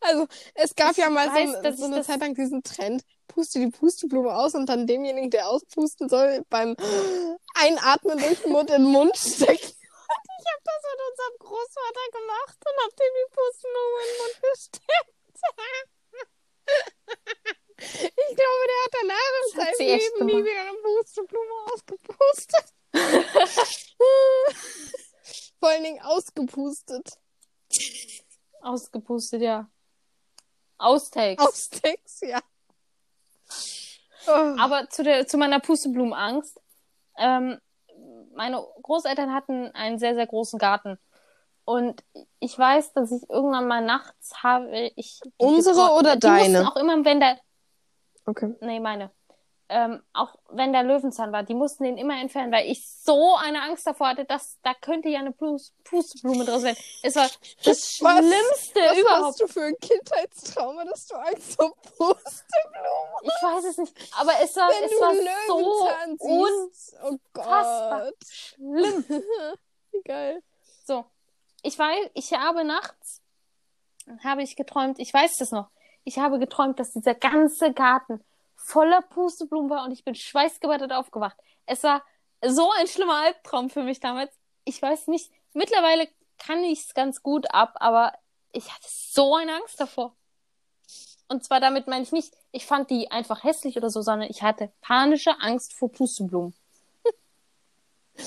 Also, 0.00 0.26
es 0.54 0.74
gab 0.74 0.92
Ich 0.92 0.96
ja 0.96 1.10
mal 1.10 1.28
weiß, 1.28 1.76
so, 1.76 1.82
so 1.82 1.84
eine 1.84 2.02
Zeit 2.02 2.20
lang 2.20 2.34
diesen 2.34 2.64
Trend, 2.64 3.04
puste 3.28 3.60
die 3.60 3.68
Pusteblume 3.70 4.34
aus 4.34 4.54
und 4.54 4.66
dann 4.66 4.86
demjenigen, 4.86 5.30
der 5.30 5.48
auspusten 5.48 6.08
soll, 6.08 6.44
beim 6.50 6.76
Einatmen 7.54 8.18
durch 8.18 8.40
den 8.42 8.52
Mund 8.52 8.70
in 8.70 8.82
den 8.82 8.90
Mund 8.90 9.16
stecken. 9.16 9.72
Ich 10.44 10.52
habe 10.52 10.60
das 10.64 10.82
mit 10.92 11.00
unserem 11.10 11.36
Großvater 11.38 12.06
gemacht 12.12 12.58
und 12.60 12.76
habe 12.84 12.94
dem 13.00 13.12
die 13.16 13.28
Pusteblume 13.32 13.98
in 14.00 14.04
den 14.04 14.16
Mund 14.20 14.36
gesteckt. 14.52 15.16
Ich 17.86 18.36
glaube, 18.36 18.64
der 18.68 18.80
hat 18.84 18.94
danach 19.00 19.32
in 19.40 19.48
seinem 19.56 19.80
Leben 19.88 20.20
nie 20.26 20.44
wieder 20.44 20.60
eine 20.60 20.76
Pusteblume 20.82 21.54
ausgepustet. 21.72 22.66
Vor 25.60 25.68
allen 25.68 25.84
Dingen 25.84 26.02
ausgepustet. 26.02 27.18
Ausgepustet, 28.60 29.42
ja. 29.42 29.70
Austakes. 30.76 31.44
Austakes, 31.44 32.20
ja. 32.20 32.42
Oh. 34.26 34.56
Aber 34.58 34.88
zu, 34.90 35.04
der, 35.04 35.26
zu 35.26 35.38
meiner 35.38 35.60
Pusteblumenangst. 35.60 36.60
Ähm, 37.16 37.58
meine 38.34 38.64
Großeltern 38.82 39.32
hatten 39.32 39.70
einen 39.74 39.98
sehr, 39.98 40.14
sehr 40.14 40.26
großen 40.26 40.58
Garten. 40.58 40.98
Und 41.64 42.04
ich 42.40 42.58
weiß, 42.58 42.92
dass 42.92 43.10
ich 43.10 43.28
irgendwann 43.30 43.66
mal 43.66 43.82
nachts 43.82 44.42
habe 44.42 44.90
ich. 44.96 45.20
Unsere 45.38 45.92
oder 45.98 46.14
die 46.14 46.20
deine? 46.20 46.68
auch 46.68 46.76
immer, 46.76 47.04
wenn 47.04 47.20
der. 47.20 47.38
Okay. 48.26 48.54
Nee, 48.60 48.80
meine. 48.80 49.10
Ähm, 49.70 50.02
auch 50.12 50.34
wenn 50.50 50.74
der 50.74 50.82
Löwenzahn 50.82 51.32
war, 51.32 51.42
die 51.42 51.54
mussten 51.54 51.84
den 51.84 51.96
immer 51.96 52.20
entfernen, 52.20 52.52
weil 52.52 52.70
ich 52.70 52.86
so 52.86 53.34
eine 53.36 53.62
Angst 53.62 53.86
davor 53.86 54.08
hatte, 54.08 54.26
dass 54.26 54.58
da 54.62 54.74
könnte 54.74 55.08
ja 55.08 55.20
eine 55.20 55.30
Pus- 55.30 55.72
Pusteblume 55.84 56.44
draus 56.44 56.62
werden. 56.64 56.76
Es 57.02 57.16
war 57.16 57.26
das 57.64 57.92
Schlimmste 57.94 58.80
Was 58.80 58.98
überhaupt. 58.98 59.22
hast 59.24 59.40
du 59.40 59.46
für 59.48 59.62
ein 59.64 59.76
Kindheitstrauma, 59.80 60.84
dass 60.84 61.06
du 61.06 61.14
Angst 61.14 61.54
vor 61.56 61.74
Pusteblumen 61.76 63.22
Ich 63.22 63.42
weiß 63.42 63.64
es 63.64 63.78
nicht, 63.78 63.96
aber 64.20 64.32
es 64.42 64.54
war, 64.54 64.68
Wenn 64.68 64.84
es 64.84 64.90
du 64.90 65.00
war 65.00 65.14
Löwenzahn 65.14 66.16
so 66.18 66.46
siehst. 66.68 66.96
Oh 67.02 67.08
unfassbar 67.08 68.00
Gott. 68.04 68.14
schlimm. 68.30 69.04
Wie 69.92 70.02
geil. 70.02 70.42
So, 70.86 71.06
ich 71.62 71.78
weiß, 71.78 72.10
ich 72.12 72.32
habe 72.34 72.64
nachts, 72.64 73.22
habe 74.22 74.42
ich 74.42 74.56
geträumt, 74.56 74.98
ich 74.98 75.12
weiß 75.14 75.38
das 75.38 75.52
noch, 75.52 75.70
ich 76.04 76.18
habe 76.18 76.38
geträumt, 76.38 76.78
dass 76.78 76.92
dieser 76.92 77.14
ganze 77.14 77.72
Garten 77.72 78.22
voller 78.64 79.02
Pusteblumen 79.02 79.68
war 79.68 79.84
und 79.84 79.92
ich 79.92 80.04
bin 80.04 80.14
schweißgebadet 80.14 80.90
aufgewacht. 80.90 81.36
Es 81.66 81.82
war 81.82 82.02
so 82.42 82.70
ein 82.78 82.86
schlimmer 82.86 83.16
Albtraum 83.16 83.68
für 83.68 83.82
mich 83.82 84.00
damals. 84.00 84.32
Ich 84.64 84.80
weiß 84.80 85.08
nicht, 85.08 85.30
mittlerweile 85.52 86.08
kann 86.38 86.64
ich 86.64 86.80
es 86.80 86.94
ganz 86.94 87.22
gut 87.22 87.52
ab, 87.52 87.74
aber 87.76 88.14
ich 88.52 88.72
hatte 88.72 88.86
so 88.88 89.36
eine 89.36 89.54
Angst 89.54 89.78
davor. 89.78 90.14
Und 91.28 91.44
zwar 91.44 91.60
damit 91.60 91.88
meine 91.88 92.04
ich 92.04 92.12
nicht, 92.12 92.32
ich 92.52 92.64
fand 92.64 92.90
die 92.90 93.10
einfach 93.10 93.44
hässlich 93.44 93.76
oder 93.76 93.90
so, 93.90 94.00
sondern 94.00 94.30
ich 94.30 94.42
hatte 94.42 94.72
panische 94.80 95.38
Angst 95.40 95.74
vor 95.74 95.92
Pusteblumen. 95.92 96.54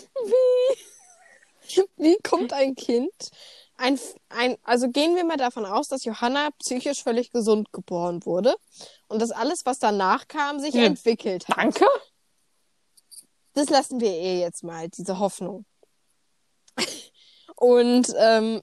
Wie 1.98 2.18
kommt 2.24 2.54
ein 2.54 2.76
Kind, 2.76 3.32
ein, 3.78 4.00
ein, 4.30 4.58
also 4.64 4.90
gehen 4.90 5.16
wir 5.16 5.24
mal 5.24 5.38
davon 5.38 5.66
aus, 5.66 5.88
dass 5.88 6.04
Johanna 6.04 6.50
psychisch 6.60 7.04
völlig 7.04 7.32
gesund 7.32 7.72
geboren 7.72 8.26
wurde 8.26 8.56
und 9.08 9.22
dass 9.22 9.32
alles, 9.32 9.66
was 9.66 9.80
danach 9.80 10.28
kam, 10.28 10.60
sich 10.60 10.74
Hm. 10.74 10.84
entwickelt 10.84 11.48
hat. 11.48 11.58
Danke. 11.58 11.86
Das 13.54 13.70
lassen 13.70 14.00
wir 14.00 14.12
eh 14.12 14.40
jetzt 14.40 14.64
mal, 14.64 14.90
diese 14.90 15.20
Hoffnung. 15.20 15.66
Und, 17.56 18.14
ähm, 18.20 18.62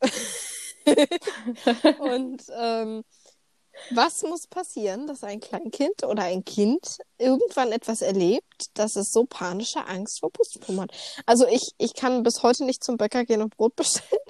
und 1.98 2.42
ähm, 2.56 3.04
was 3.90 4.22
muss 4.22 4.46
passieren, 4.46 5.08
dass 5.08 5.24
ein 5.24 5.40
Kleinkind 5.40 6.04
oder 6.04 6.22
ein 6.22 6.44
Kind 6.44 6.98
irgendwann 7.18 7.72
etwas 7.72 8.02
erlebt, 8.02 8.66
dass 8.74 8.94
es 8.94 9.10
so 9.10 9.24
panische 9.24 9.84
Angst 9.86 10.20
vor 10.20 10.30
Pusteblumen 10.30 10.82
hat? 10.82 10.92
Also 11.26 11.46
ich, 11.48 11.72
ich 11.78 11.94
kann 11.94 12.22
bis 12.22 12.42
heute 12.44 12.64
nicht 12.64 12.84
zum 12.84 12.96
Bäcker 12.96 13.24
gehen 13.24 13.42
und 13.42 13.56
Brot 13.56 13.74
bestellen. 13.76 14.20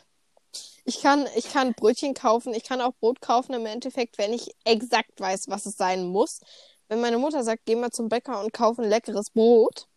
Ich 0.85 1.01
kann, 1.01 1.27
ich 1.35 1.51
kann 1.51 1.73
Brötchen 1.73 2.13
kaufen, 2.15 2.53
ich 2.53 2.65
kann 2.65 2.81
auch 2.81 2.93
Brot 3.01 3.21
kaufen 3.21 3.55
im 3.55 3.65
Endeffekt, 3.65 4.19
wenn 4.19 4.33
ich 4.35 4.55
exakt 4.65 5.19
weiß, 5.19 5.49
was 5.49 5.65
es 5.67 5.77
sein 5.77 6.07
muss. 6.07 6.41
Wenn 6.89 7.01
meine 7.01 7.19
Mutter 7.19 7.43
sagt, 7.43 7.63
geh 7.65 7.75
mal 7.75 7.91
zum 7.91 8.09
Bäcker 8.09 8.43
und 8.43 8.53
kauf 8.53 8.79
ein 8.79 8.89
leckeres 8.89 9.31
Brot, 9.31 9.89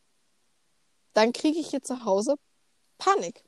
dann 1.14 1.34
kriege 1.34 1.60
ich 1.60 1.70
hier 1.70 1.82
zu 1.82 2.06
Hause 2.06 2.36
Panik. 2.98 3.44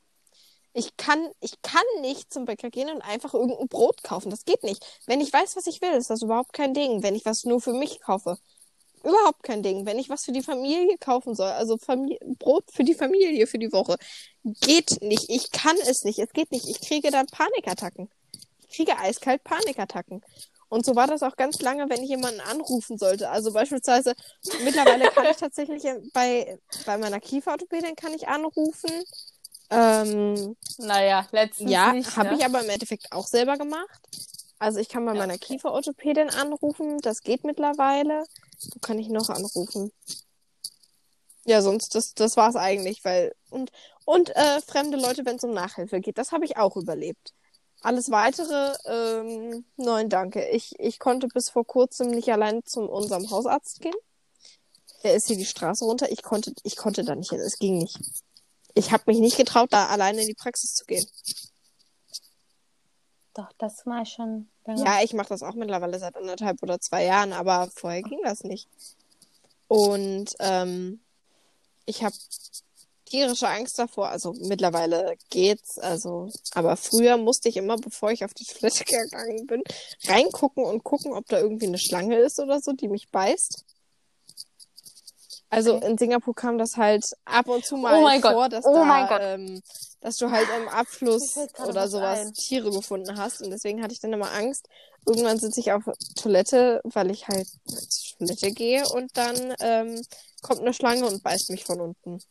Ich 0.73 0.97
kann, 0.97 1.31
ich 1.39 1.61
kann 1.61 1.83
nicht 2.01 2.31
zum 2.31 2.45
Bäcker 2.45 2.69
gehen 2.69 2.89
und 2.89 3.01
einfach 3.01 3.33
irgendein 3.33 3.67
Brot 3.69 4.03
kaufen. 4.03 4.29
Das 4.29 4.45
geht 4.45 4.63
nicht. 4.63 4.85
Wenn 5.07 5.21
ich 5.21 5.33
weiß, 5.33 5.55
was 5.55 5.67
ich 5.67 5.81
will, 5.81 5.91
ist 5.91 6.09
das 6.09 6.21
überhaupt 6.21 6.53
kein 6.53 6.73
Ding. 6.73 7.03
Wenn 7.03 7.15
ich 7.15 7.25
was 7.25 7.45
nur 7.45 7.61
für 7.61 7.73
mich 7.73 8.01
kaufe, 8.01 8.37
überhaupt 9.03 9.43
kein 9.43 9.63
Ding. 9.63 9.85
Wenn 9.85 9.99
ich 9.99 10.09
was 10.09 10.25
für 10.25 10.31
die 10.31 10.43
Familie 10.43 10.97
kaufen 10.99 11.35
soll, 11.35 11.51
also 11.51 11.77
Famili 11.77 12.19
Brot 12.37 12.65
für 12.71 12.83
die 12.83 12.95
Familie 12.95 13.47
für 13.47 13.59
die 13.59 13.71
Woche, 13.71 13.97
geht 14.43 15.01
nicht. 15.01 15.29
Ich 15.29 15.51
kann 15.51 15.75
es 15.87 16.03
nicht. 16.03 16.19
Es 16.19 16.31
geht 16.31 16.51
nicht. 16.51 16.67
Ich 16.67 16.81
kriege 16.81 17.11
dann 17.11 17.27
Panikattacken. 17.27 18.09
Ich 18.67 18.75
kriege 18.75 18.97
eiskalt 18.97 19.43
Panikattacken. 19.43 20.21
Und 20.69 20.85
so 20.85 20.95
war 20.95 21.07
das 21.07 21.23
auch 21.23 21.35
ganz 21.35 21.59
lange, 21.61 21.89
wenn 21.89 22.03
ich 22.03 22.09
jemanden 22.09 22.41
anrufen 22.41 22.97
sollte. 22.99 23.29
Also 23.29 23.51
beispielsweise, 23.51 24.13
mittlerweile 24.63 25.09
kann 25.09 25.25
ich 25.25 25.37
tatsächlich 25.37 25.83
bei, 26.13 26.59
bei 26.85 26.97
meiner 26.97 27.19
Kieferorthopädin 27.19 27.95
kann 27.95 28.13
ich 28.13 28.27
anrufen. 28.27 28.91
Ähm, 29.71 30.55
Naja, 30.77 31.27
letztens 31.31 31.71
ja, 31.71 31.93
habe 32.15 32.29
ne? 32.29 32.35
ich 32.37 32.45
aber 32.45 32.61
im 32.61 32.69
Endeffekt 32.69 33.11
auch 33.11 33.25
selber 33.25 33.57
gemacht. 33.57 33.99
Also 34.59 34.79
ich 34.79 34.89
kann 34.89 35.05
bei 35.05 35.13
meiner 35.13 35.35
okay. 35.35 35.53
Kieferorthopädin 35.53 36.29
anrufen, 36.29 36.99
das 37.01 37.21
geht 37.21 37.43
mittlerweile. 37.43 38.25
Wo 38.73 38.79
kann 38.79 38.99
ich 38.99 39.09
noch 39.09 39.29
anrufen? 39.29 39.91
Ja, 41.45 41.61
sonst 41.61 41.95
das 41.95 42.13
das 42.13 42.37
war's 42.37 42.55
eigentlich, 42.55 43.03
weil 43.05 43.33
und 43.49 43.71
und 44.05 44.35
äh, 44.35 44.61
fremde 44.61 44.97
Leute, 44.97 45.25
wenn 45.25 45.37
es 45.37 45.43
um 45.43 45.51
Nachhilfe 45.53 45.99
geht, 46.01 46.17
das 46.17 46.31
habe 46.31 46.45
ich 46.45 46.57
auch 46.57 46.75
überlebt. 46.75 47.33
Alles 47.81 48.11
weitere, 48.11 48.75
ähm, 48.85 49.65
nein, 49.77 50.09
danke. 50.09 50.47
Ich 50.49 50.73
ich 50.79 50.99
konnte 50.99 51.27
bis 51.27 51.49
vor 51.49 51.65
kurzem 51.65 52.09
nicht 52.11 52.29
allein 52.31 52.63
zu 52.65 52.81
unserem 52.81 53.29
Hausarzt 53.31 53.81
gehen. 53.81 53.95
Der 55.03 55.15
ist 55.15 55.27
hier 55.27 55.37
die 55.37 55.45
Straße 55.45 55.85
runter. 55.85 56.11
Ich 56.11 56.23
konnte 56.23 56.53
ich 56.63 56.75
konnte 56.77 57.03
da 57.03 57.15
nicht 57.15 57.29
hin. 57.31 57.39
Es 57.39 57.57
ging 57.59 57.77
nicht. 57.79 57.97
Ich 58.75 58.91
habe 58.91 59.03
mich 59.07 59.19
nicht 59.19 59.37
getraut, 59.37 59.73
da 59.73 59.87
alleine 59.87 60.21
in 60.21 60.27
die 60.27 60.33
Praxis 60.35 60.73
zu 60.75 60.85
gehen. 60.85 61.05
Doch, 63.39 63.53
das 63.57 63.85
war 63.85 64.05
schon. 64.05 64.49
länger. 64.65 64.83
Ja, 64.85 65.01
ich 65.01 65.13
mache 65.13 65.29
das 65.29 65.43
auch 65.43 65.53
mittlerweile 65.55 65.97
seit 65.97 66.15
anderthalb 66.17 66.61
oder 66.61 66.79
zwei 66.81 67.05
Jahren, 67.05 67.31
aber 67.31 67.69
vorher 67.73 68.01
ging 68.01 68.19
das 68.23 68.43
nicht. 68.43 68.67
Und 69.69 70.35
ähm, 70.39 70.99
ich 71.85 72.03
habe 72.03 72.15
tierische 73.05 73.47
Angst 73.47 73.79
davor. 73.79 74.09
Also 74.09 74.33
mittlerweile 74.33 75.15
geht's. 75.29 75.79
Also, 75.79 76.29
aber 76.53 76.75
früher 76.75 77.15
musste 77.15 77.47
ich 77.47 77.55
immer, 77.55 77.77
bevor 77.77 78.11
ich 78.11 78.25
auf 78.25 78.33
die 78.33 78.43
Toilette 78.43 78.83
gegangen 78.85 79.47
bin, 79.47 79.63
reingucken 80.05 80.65
und 80.65 80.83
gucken, 80.83 81.13
ob 81.13 81.25
da 81.27 81.39
irgendwie 81.39 81.67
eine 81.67 81.77
Schlange 81.77 82.17
ist 82.17 82.39
oder 82.39 82.59
so, 82.59 82.73
die 82.73 82.89
mich 82.89 83.09
beißt. 83.09 83.63
Also 85.49 85.75
Okay. 85.77 85.87
in 85.91 85.97
Singapur 85.97 86.35
kam 86.35 86.57
das 86.57 86.75
halt 86.77 87.05
ab 87.25 87.47
und 87.47 87.65
zu 87.65 87.77
mal 87.77 87.97
Oh 87.97 88.01
mein 88.03 88.21
Gott. 88.21 88.33
vor, 88.33 88.49
dass 88.49 88.65
Oh 88.65 88.73
da, 88.73 88.83
mein 88.83 89.07
Gott. 89.07 89.21
Ähm, 89.23 89.61
dass 90.01 90.17
du 90.17 90.31
halt 90.31 90.47
im 90.57 90.69
Abfluss 90.69 91.37
oder 91.65 91.83
was 91.83 91.91
sowas 91.91 92.19
ein. 92.19 92.33
Tiere 92.33 92.71
gefunden 92.71 93.17
hast. 93.17 93.41
Und 93.41 93.49
deswegen 93.49 93.81
hatte 93.81 93.93
ich 93.93 93.99
dann 93.99 94.13
immer 94.13 94.31
Angst. 94.31 94.67
Irgendwann 95.05 95.39
sitze 95.39 95.59
ich 95.59 95.71
auf 95.71 95.83
Toilette, 96.15 96.81
weil 96.83 97.11
ich 97.11 97.27
halt 97.27 97.47
zur 97.65 98.17
Toilette 98.19 98.51
gehe 98.51 98.87
und 98.89 99.15
dann 99.17 99.55
ähm, 99.59 100.01
kommt 100.41 100.61
eine 100.61 100.73
Schlange 100.73 101.05
und 101.07 101.23
beißt 101.23 101.49
mich 101.49 101.65
von 101.65 101.81
unten. 101.81 102.21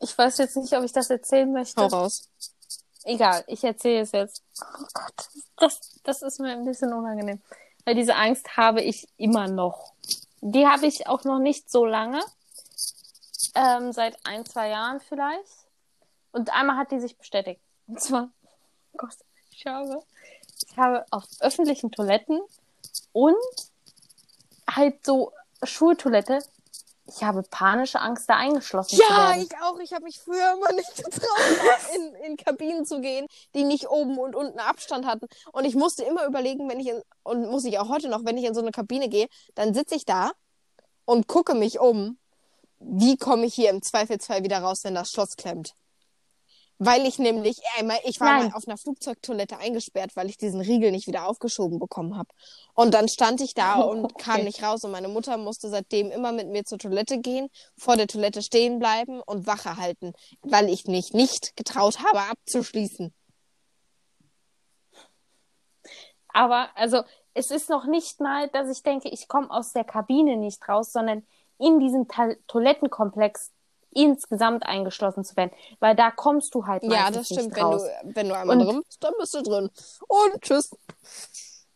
Ich 0.00 0.16
weiß 0.16 0.38
jetzt 0.38 0.56
nicht, 0.56 0.72
ob 0.74 0.84
ich 0.84 0.92
das 0.92 1.10
erzählen 1.10 1.52
möchte. 1.52 1.80
Hau 1.80 1.86
raus. 1.86 2.28
Egal, 3.04 3.44
ich 3.46 3.64
erzähle 3.64 4.02
es 4.02 4.12
jetzt. 4.12 4.42
Oh 4.60 4.84
Gott, 4.92 5.28
das, 5.56 5.80
das 6.04 6.22
ist 6.22 6.40
mir 6.40 6.52
ein 6.52 6.64
bisschen 6.64 6.92
unangenehm. 6.92 7.40
Weil 7.84 7.94
diese 7.94 8.14
Angst 8.14 8.56
habe 8.56 8.82
ich 8.82 9.08
immer 9.16 9.48
noch. 9.48 9.92
Die 10.42 10.66
habe 10.66 10.86
ich 10.86 11.06
auch 11.06 11.24
noch 11.24 11.38
nicht 11.38 11.70
so 11.70 11.84
lange. 11.84 12.20
Ähm, 13.54 13.92
seit 13.92 14.16
ein, 14.24 14.44
zwei 14.44 14.68
Jahren 14.68 15.00
vielleicht. 15.00 15.59
Und 16.32 16.50
einmal 16.52 16.76
hat 16.76 16.90
die 16.92 17.00
sich 17.00 17.16
bestätigt. 17.16 17.60
Und 17.86 18.00
zwar, 18.00 18.30
oh 18.92 18.96
Gott, 18.98 19.16
ich 19.50 19.66
habe, 19.66 20.02
ich 20.70 20.76
habe 20.76 21.04
auf 21.10 21.24
öffentlichen 21.40 21.90
Toiletten 21.90 22.40
und 23.12 23.36
halt 24.68 25.04
so 25.04 25.32
Schultoilette, 25.62 26.42
ich 27.06 27.24
habe 27.24 27.42
panische 27.42 28.00
Angst, 28.00 28.28
da 28.28 28.36
eingeschlossen 28.36 28.96
zu 28.96 29.02
Ja, 29.02 29.30
werden. 29.30 29.42
ich 29.42 29.56
auch. 29.62 29.78
Ich 29.80 29.92
habe 29.92 30.04
mich 30.04 30.20
früher 30.20 30.52
immer 30.52 30.72
nicht 30.72 30.94
getraut, 31.04 31.38
in, 31.96 32.14
in 32.24 32.36
Kabinen 32.36 32.86
zu 32.86 33.00
gehen, 33.00 33.26
die 33.54 33.64
nicht 33.64 33.88
oben 33.88 34.16
und 34.18 34.36
unten 34.36 34.60
Abstand 34.60 35.06
hatten. 35.06 35.26
Und 35.52 35.64
ich 35.64 35.74
musste 35.74 36.04
immer 36.04 36.24
überlegen, 36.24 36.68
wenn 36.68 36.78
ich 36.78 36.86
in, 36.88 37.02
und 37.24 37.50
muss 37.50 37.64
ich 37.64 37.78
auch 37.80 37.88
heute 37.88 38.08
noch, 38.08 38.24
wenn 38.24 38.38
ich 38.38 38.44
in 38.44 38.54
so 38.54 38.60
eine 38.60 38.70
Kabine 38.70 39.08
gehe, 39.08 39.28
dann 39.56 39.74
sitze 39.74 39.96
ich 39.96 40.04
da 40.04 40.30
und 41.04 41.26
gucke 41.26 41.54
mich 41.54 41.80
um. 41.80 42.16
Wie 42.78 43.16
komme 43.16 43.44
ich 43.44 43.54
hier 43.54 43.70
im 43.70 43.82
Zweifelsfall 43.82 44.42
wieder 44.44 44.60
raus, 44.60 44.84
wenn 44.84 44.94
das 44.94 45.10
Schloss 45.10 45.36
klemmt? 45.36 45.74
Weil 46.82 47.06
ich 47.06 47.18
nämlich 47.18 47.60
einmal, 47.78 47.98
ich 48.04 48.20
war 48.20 48.32
Nein. 48.32 48.48
mal 48.48 48.52
auf 48.54 48.66
einer 48.66 48.78
Flugzeugtoilette 48.78 49.58
eingesperrt, 49.58 50.16
weil 50.16 50.30
ich 50.30 50.38
diesen 50.38 50.62
Riegel 50.62 50.92
nicht 50.92 51.06
wieder 51.06 51.28
aufgeschoben 51.28 51.78
bekommen 51.78 52.16
habe. 52.16 52.30
Und 52.72 52.94
dann 52.94 53.06
stand 53.06 53.42
ich 53.42 53.52
da 53.52 53.76
und 53.82 54.14
Okay. 54.14 54.24
kam 54.24 54.44
nicht 54.44 54.62
raus. 54.62 54.82
Und 54.84 54.90
meine 54.92 55.08
Mutter 55.08 55.36
musste 55.36 55.68
seitdem 55.68 56.10
immer 56.10 56.32
mit 56.32 56.48
mir 56.48 56.64
zur 56.64 56.78
Toilette 56.78 57.18
gehen, 57.18 57.50
vor 57.76 57.96
der 57.98 58.06
Toilette 58.06 58.40
stehen 58.40 58.78
bleiben 58.78 59.20
und 59.20 59.46
Wache 59.46 59.76
halten, 59.76 60.14
weil 60.42 60.70
ich 60.70 60.86
mich 60.86 61.12
nicht 61.12 61.54
getraut 61.54 61.98
habe, 62.02 62.20
abzuschließen. 62.30 63.12
Aber 66.28 66.70
also 66.76 67.02
es 67.34 67.50
ist 67.50 67.68
noch 67.68 67.84
nicht 67.86 68.20
mal, 68.20 68.48
dass 68.48 68.70
ich 68.70 68.82
denke, 68.82 69.08
ich 69.10 69.28
komme 69.28 69.50
aus 69.50 69.72
der 69.72 69.84
Kabine 69.84 70.36
nicht 70.38 70.66
raus, 70.68 70.92
sondern 70.92 71.26
in 71.58 71.78
diesem 71.78 72.08
Ta 72.08 72.30
Toilettenkomplex 72.46 73.52
insgesamt 73.92 74.64
eingeschlossen 74.64 75.24
zu 75.24 75.36
werden. 75.36 75.50
Weil 75.80 75.94
da 75.96 76.10
kommst 76.10 76.54
du 76.54 76.66
halt 76.66 76.82
Ja, 76.84 76.88
meistens 76.90 77.16
das 77.16 77.26
stimmt. 77.26 77.42
nicht 77.48 77.56
Wenn 77.56 77.64
raus. 77.64 77.82
du, 77.82 78.14
wenn 78.16 78.28
du 78.28 78.36
einmal 78.36 78.58
Und- 78.58 78.66
drin 78.66 78.82
bist, 78.86 79.02
dann 79.04 79.14
bist 79.18 79.34
du 79.34 79.42
drin. 79.42 79.70
Und 80.08 80.42
tschüss. 80.42 80.70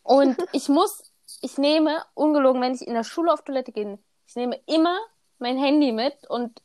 Und 0.03 0.37
ich 0.53 0.69
muss, 0.69 1.03
ich 1.41 1.59
nehme, 1.59 2.03
ungelogen, 2.15 2.61
wenn 2.63 2.75
ich 2.75 2.87
in 2.87 2.95
der 2.95 3.05
Schule 3.05 3.33
auf 3.33 3.43
Toilette 3.43 3.73
gehe, 3.73 3.99
ich 4.27 4.37
nehme 4.37 4.59
immer 4.67 4.97
mein 5.39 5.59
Handy 5.59 5.93
mit 5.93 6.15
und 6.31 6.61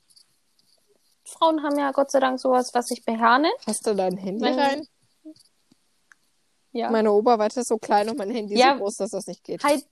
Frauen 1.26 1.64
haben 1.64 1.78
ja 1.78 1.91
Gott 1.91 2.10
sei 2.12 2.20
Dank 2.20 2.39
sowas, 2.39 2.72
was 2.74 2.88
sich 2.88 3.06
BH 3.06 3.39
nennt. 3.39 3.54
Hast 3.68 3.86
du 3.86 3.93
dein 3.95 4.18
Handy 4.18 4.41
Mein- 4.43 4.60
rein? 4.60 4.88
Ja. 6.72 6.89
Meine 6.91 7.11
Oberweite 7.11 7.61
ist 7.61 7.67
so 7.67 7.78
klein 7.78 8.09
und 8.09 8.17
mein 8.17 8.30
Handy 8.30 8.57
Ja. 8.57 8.74
so 8.74 8.80
groß, 8.82 8.97
dass 8.97 9.11
das 9.11 9.26
nicht 9.28 9.43
geht. 9.43 9.63
halt, 9.63 9.86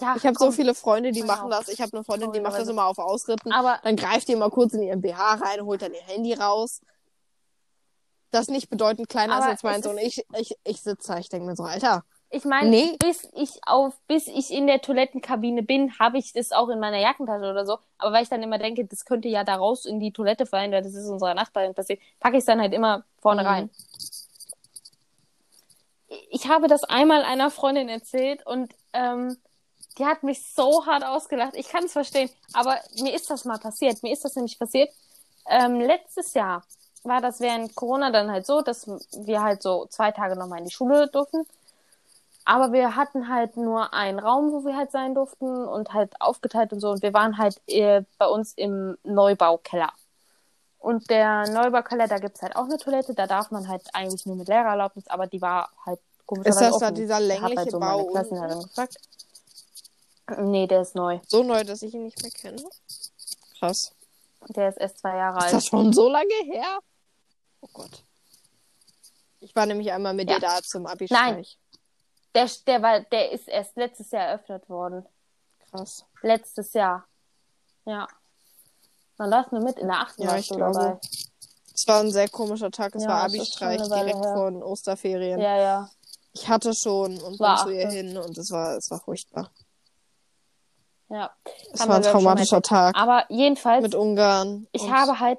ja, 0.00 0.14
Ich 0.16 0.26
habe 0.26 0.38
so 0.38 0.52
viele 0.52 0.74
Freunde, 0.74 1.10
die 1.10 1.22
machen 1.22 1.50
das. 1.50 1.68
Ich 1.68 1.80
habe 1.80 1.92
eine 1.96 2.04
Freundin, 2.04 2.32
die 2.32 2.40
macht 2.40 2.58
das 2.58 2.68
immer 2.68 2.86
auf 2.86 2.98
Ausritten. 2.98 3.50
Aber 3.52 3.78
Dann 3.82 3.96
greift 3.96 4.28
die 4.28 4.36
mal 4.36 4.50
kurz 4.50 4.74
in 4.74 4.82
ihren 4.82 5.00
BH 5.00 5.34
rein, 5.34 5.64
holt 5.64 5.82
dann 5.82 5.94
ihr 5.94 6.02
Handy 6.02 6.34
raus. 6.34 6.80
Das 8.30 8.48
nicht 8.48 8.68
bedeutend 8.68 9.08
kleiner 9.08 9.38
ist 9.38 9.46
als 9.46 9.62
meins. 9.62 9.86
Und 9.86 9.96
ich, 9.98 10.24
ich, 10.36 10.54
ich 10.64 10.82
sitze 10.82 11.12
da, 11.12 11.18
ich 11.18 11.30
denke 11.30 11.46
mir 11.46 11.56
so, 11.56 11.62
Alter. 11.64 12.04
ich 12.28 12.44
meine, 12.44 12.68
Nee. 12.68 12.96
bis 12.98 13.26
ich 13.34 13.58
auf, 13.66 13.94
bis 14.06 14.26
ich 14.28 14.50
in 14.52 14.66
der 14.66 14.82
Toilettenkabine 14.82 15.62
bin, 15.62 15.98
habe 15.98 16.18
ich 16.18 16.34
das 16.34 16.52
auch 16.52 16.68
in 16.68 16.78
meiner 16.78 16.98
Jackentasche 16.98 17.50
oder 17.50 17.64
so. 17.64 17.78
Aber 17.96 18.12
weil 18.12 18.22
ich 18.22 18.28
dann 18.28 18.42
immer 18.42 18.58
denke, 18.58 18.84
das 18.84 19.06
könnte 19.06 19.28
ja 19.28 19.44
da 19.44 19.56
raus 19.56 19.86
in 19.86 19.98
die 19.98 20.12
Toilette 20.12 20.44
fallen, 20.44 20.70
weil 20.72 20.82
das 20.82 20.94
ist 20.94 21.08
unserer 21.08 21.32
Nachbarin 21.34 21.72
passiert, 21.72 22.00
packe 22.20 22.36
ich 22.36 22.40
es 22.40 22.44
dann 22.44 22.60
halt 22.60 22.74
immer 22.74 23.02
vorne 23.18 23.42
Mhm. 23.42 23.48
rein. 23.48 23.70
Ich 26.30 26.48
habe 26.48 26.68
das 26.68 26.84
einmal 26.84 27.22
einer 27.22 27.50
Freundin 27.50 27.88
erzählt 27.88 28.46
und 28.46 28.74
ähm, 28.92 29.36
die 29.98 30.06
hat 30.06 30.22
mich 30.22 30.52
so 30.54 30.86
hart 30.86 31.04
ausgelacht. 31.04 31.54
Ich 31.54 31.68
kann 31.68 31.84
es 31.84 31.92
verstehen, 31.92 32.30
aber 32.52 32.78
mir 33.00 33.14
ist 33.14 33.30
das 33.30 33.44
mal 33.44 33.58
passiert. 33.58 34.02
Mir 34.02 34.12
ist 34.12 34.24
das 34.24 34.36
nämlich 34.36 34.58
passiert. 34.58 34.90
Ähm, 35.48 35.80
letztes 35.80 36.34
Jahr 36.34 36.62
war 37.02 37.20
das 37.20 37.40
während 37.40 37.74
Corona 37.74 38.10
dann 38.10 38.30
halt 38.30 38.46
so, 38.46 38.60
dass 38.60 38.86
wir 38.86 39.42
halt 39.42 39.62
so 39.62 39.86
zwei 39.86 40.12
Tage 40.12 40.36
nochmal 40.36 40.58
in 40.60 40.66
die 40.66 40.70
Schule 40.70 41.08
durften. 41.08 41.46
Aber 42.44 42.72
wir 42.72 42.96
hatten 42.96 43.28
halt 43.28 43.56
nur 43.56 43.92
einen 43.92 44.18
Raum, 44.18 44.52
wo 44.52 44.64
wir 44.64 44.76
halt 44.76 44.90
sein 44.90 45.14
durften 45.14 45.66
und 45.66 45.92
halt 45.92 46.20
aufgeteilt 46.20 46.72
und 46.72 46.80
so. 46.80 46.90
Und 46.90 47.02
wir 47.02 47.12
waren 47.12 47.36
halt 47.36 47.60
äh, 47.66 48.02
bei 48.18 48.26
uns 48.26 48.54
im 48.54 48.96
Neubaukeller. 49.04 49.92
Und 50.78 51.10
der 51.10 51.48
Neubaukeller, 51.50 52.08
da 52.08 52.18
gibt's 52.18 52.40
halt 52.40 52.56
auch 52.56 52.64
eine 52.64 52.78
Toilette. 52.78 53.14
Da 53.14 53.26
darf 53.26 53.50
man 53.50 53.68
halt 53.68 53.82
eigentlich 53.92 54.24
nur 54.26 54.36
mit 54.36 54.48
Lehrerlaubnis, 54.48 55.08
aber 55.08 55.26
die 55.26 55.42
war 55.42 55.70
halt 55.84 56.00
Ist 56.44 56.60
das 56.60 56.78
da 56.78 56.90
dieser 56.90 57.14
hab 57.16 57.22
längliche 57.22 57.56
halt 57.56 57.70
so 57.70 57.78
Bau 57.80 58.04
gefragt. 58.06 58.96
Nee, 60.38 60.66
der 60.66 60.82
ist 60.82 60.94
neu. 60.94 61.20
So 61.26 61.42
neu, 61.42 61.64
dass 61.64 61.80
ich 61.82 61.94
ihn 61.94 62.04
nicht 62.04 62.20
mehr 62.22 62.30
kenne. 62.30 62.62
Krass. 63.58 63.92
Der 64.48 64.68
ist 64.68 64.76
erst 64.78 64.98
zwei 64.98 65.16
Jahre 65.16 65.38
Ist 65.38 65.44
alt. 65.44 65.52
das 65.54 65.66
schon 65.66 65.92
so 65.92 66.08
lange 66.08 66.34
her? 66.44 66.78
Oh 67.62 67.68
Gott. 67.72 68.02
Ich 69.40 69.54
war 69.56 69.66
nämlich 69.66 69.90
einmal 69.90 70.14
mit 70.14 70.28
Ja. 70.28 70.36
dir 70.38 70.46
da 70.46 70.62
zum 70.62 70.82
Nein. 70.82 70.92
Abi-Streich. 70.92 71.58
Der, 72.34 72.48
der, 72.66 72.82
war, 72.82 73.00
der 73.00 73.32
ist 73.32 73.48
erst 73.48 73.76
letztes 73.76 74.10
Jahr 74.10 74.24
eröffnet 74.24 74.68
worden. 74.68 75.06
Krass. 75.70 76.04
Letztes 76.22 76.72
Jahr. 76.74 77.06
Ja. 77.86 78.06
Man 79.16 79.30
darf 79.30 79.50
nur 79.50 79.62
mit 79.62 79.78
in 79.78 79.88
der 79.88 80.00
achten 80.00 80.22
Ja, 80.22 80.32
warst 80.32 80.50
ich 80.50 80.56
glaube. 80.56 80.72
dabei. 80.78 81.00
Es 81.74 81.86
war 81.88 82.00
ein 82.00 82.12
sehr 82.12 82.28
komischer 82.28 82.70
Tag. 82.70 82.94
Es 82.94 83.04
Ja, 83.04 83.08
war 83.08 83.26
ist 83.26 83.34
Abi-Streich 83.34 83.82
direkt 83.82 84.16
her. 84.24 84.34
vor 84.34 84.50
den 84.50 84.62
Osterferien. 84.62 85.40
Ja, 85.40 85.56
ja. 85.56 85.90
Ich 86.40 86.48
hatte 86.48 86.72
schon 86.74 87.18
und 87.20 87.38
War 87.40 87.64
bin 87.64 87.74
zu 87.74 87.78
ihr 87.80 87.86
achte. 87.86 87.96
hin 87.96 88.16
und 88.18 88.36
es 88.38 88.50
war, 88.50 88.76
es 88.76 88.90
war 88.90 89.00
furchtbar. 89.00 89.50
Ja. 91.08 91.30
Es 91.72 91.86
war 91.88 91.96
ein 91.96 92.02
traumatischer 92.02 92.60
Tag 92.62 92.94
Aber 92.96 93.24
jedenfalls, 93.30 93.82
mit 93.82 93.94
Ungarn. 93.94 94.66
ich 94.72 94.88
habe 94.90 95.18
halt. 95.18 95.38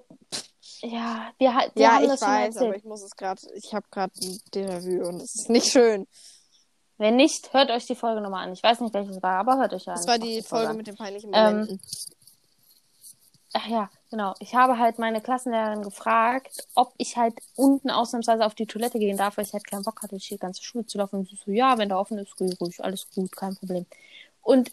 Ja, 0.81 1.31
wir, 1.37 1.53
halt- 1.55 1.75
wir 1.75 1.83
Ja, 1.83 1.91
haben 1.95 2.03
ich 2.03 2.09
das 2.09 2.21
weiß, 2.21 2.57
aber 2.57 2.75
ich 2.75 2.83
muss 2.85 3.03
es 3.03 3.11
gerade, 3.15 3.41
ich 3.55 3.73
habe 3.73 3.85
gerade 3.91 4.13
ein 4.21 4.39
Déjà-vu 4.53 5.07
und 5.07 5.21
es 5.21 5.35
ist 5.35 5.49
nicht 5.49 5.67
schön. 5.71 6.07
Wenn 6.97 7.15
nicht, 7.17 7.53
hört 7.53 7.69
euch 7.71 7.85
die 7.85 7.95
Folge 7.95 8.19
nochmal 8.21 8.45
an. 8.47 8.53
Ich 8.53 8.63
weiß 8.63 8.79
nicht, 8.81 8.93
welches 8.93 9.21
war, 9.21 9.39
aber 9.39 9.57
hört 9.57 9.73
euch 9.73 9.87
an. 9.87 9.95
Das 9.95 10.07
war 10.07 10.17
mach 10.17 10.25
die 10.25 10.41
Folge 10.41 10.65
Folge 10.65 10.73
mit 10.77 10.87
den 10.87 10.95
peinlichen 10.95 11.31
Ähm, 11.33 11.51
Momenten. 11.59 11.81
Ach 13.53 13.67
ja, 13.67 13.89
genau. 14.10 14.34
Ich 14.39 14.55
habe 14.55 14.78
halt 14.78 14.99
meine 14.99 15.22
Klassenlehrerin 15.22 15.82
gefragt, 15.82 16.68
ob 16.76 16.93
ich 16.97 17.18
halt 17.18 17.36
unten 17.55 17.89
ausnahmsweise 17.89 18.45
auf 18.45 18.55
die 18.55 18.66
Toilette 18.66 18.99
gehen 18.99 19.18
darf, 19.18 19.38
weil 19.38 19.45
ich 19.45 19.53
halt 19.53 19.66
keinen 19.66 19.84
Bock 19.84 20.01
hatte, 20.01 20.18
die 20.18 20.38
ganze 20.38 20.64
Schule 20.64 20.86
zu 20.86 20.97
laufen. 20.97 21.20
Und 21.20 21.30
sie 21.30 21.36
so, 21.36 21.51
ja, 21.51 21.78
wenn 21.78 21.89
da 21.89 21.97
offen 21.97 22.18
ist, 22.18 22.36
geh 22.38 22.53
ruhig, 22.60 22.84
alles 22.84 23.10
gut, 23.14 23.36
kein 23.36 23.55
Problem. 23.55 23.86
Und 24.41 24.72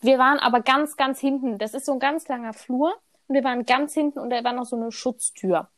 wir 0.00 0.18
waren 0.18 0.38
aber 0.38 0.60
ganz, 0.60 0.96
ganz 0.96 1.20
hinten. 1.20 1.58
Das 1.58 1.74
ist 1.74 1.86
so 1.86 1.92
ein 1.92 1.98
ganz 1.98 2.26
langer 2.28 2.52
Flur. 2.52 2.94
Und 3.26 3.34
wir 3.34 3.44
waren 3.44 3.66
ganz 3.66 3.94
hinten 3.94 4.18
und 4.18 4.30
da 4.30 4.42
war 4.42 4.52
noch 4.52 4.64
so 4.64 4.76
eine 4.76 4.90
Schutztür. 4.90 5.68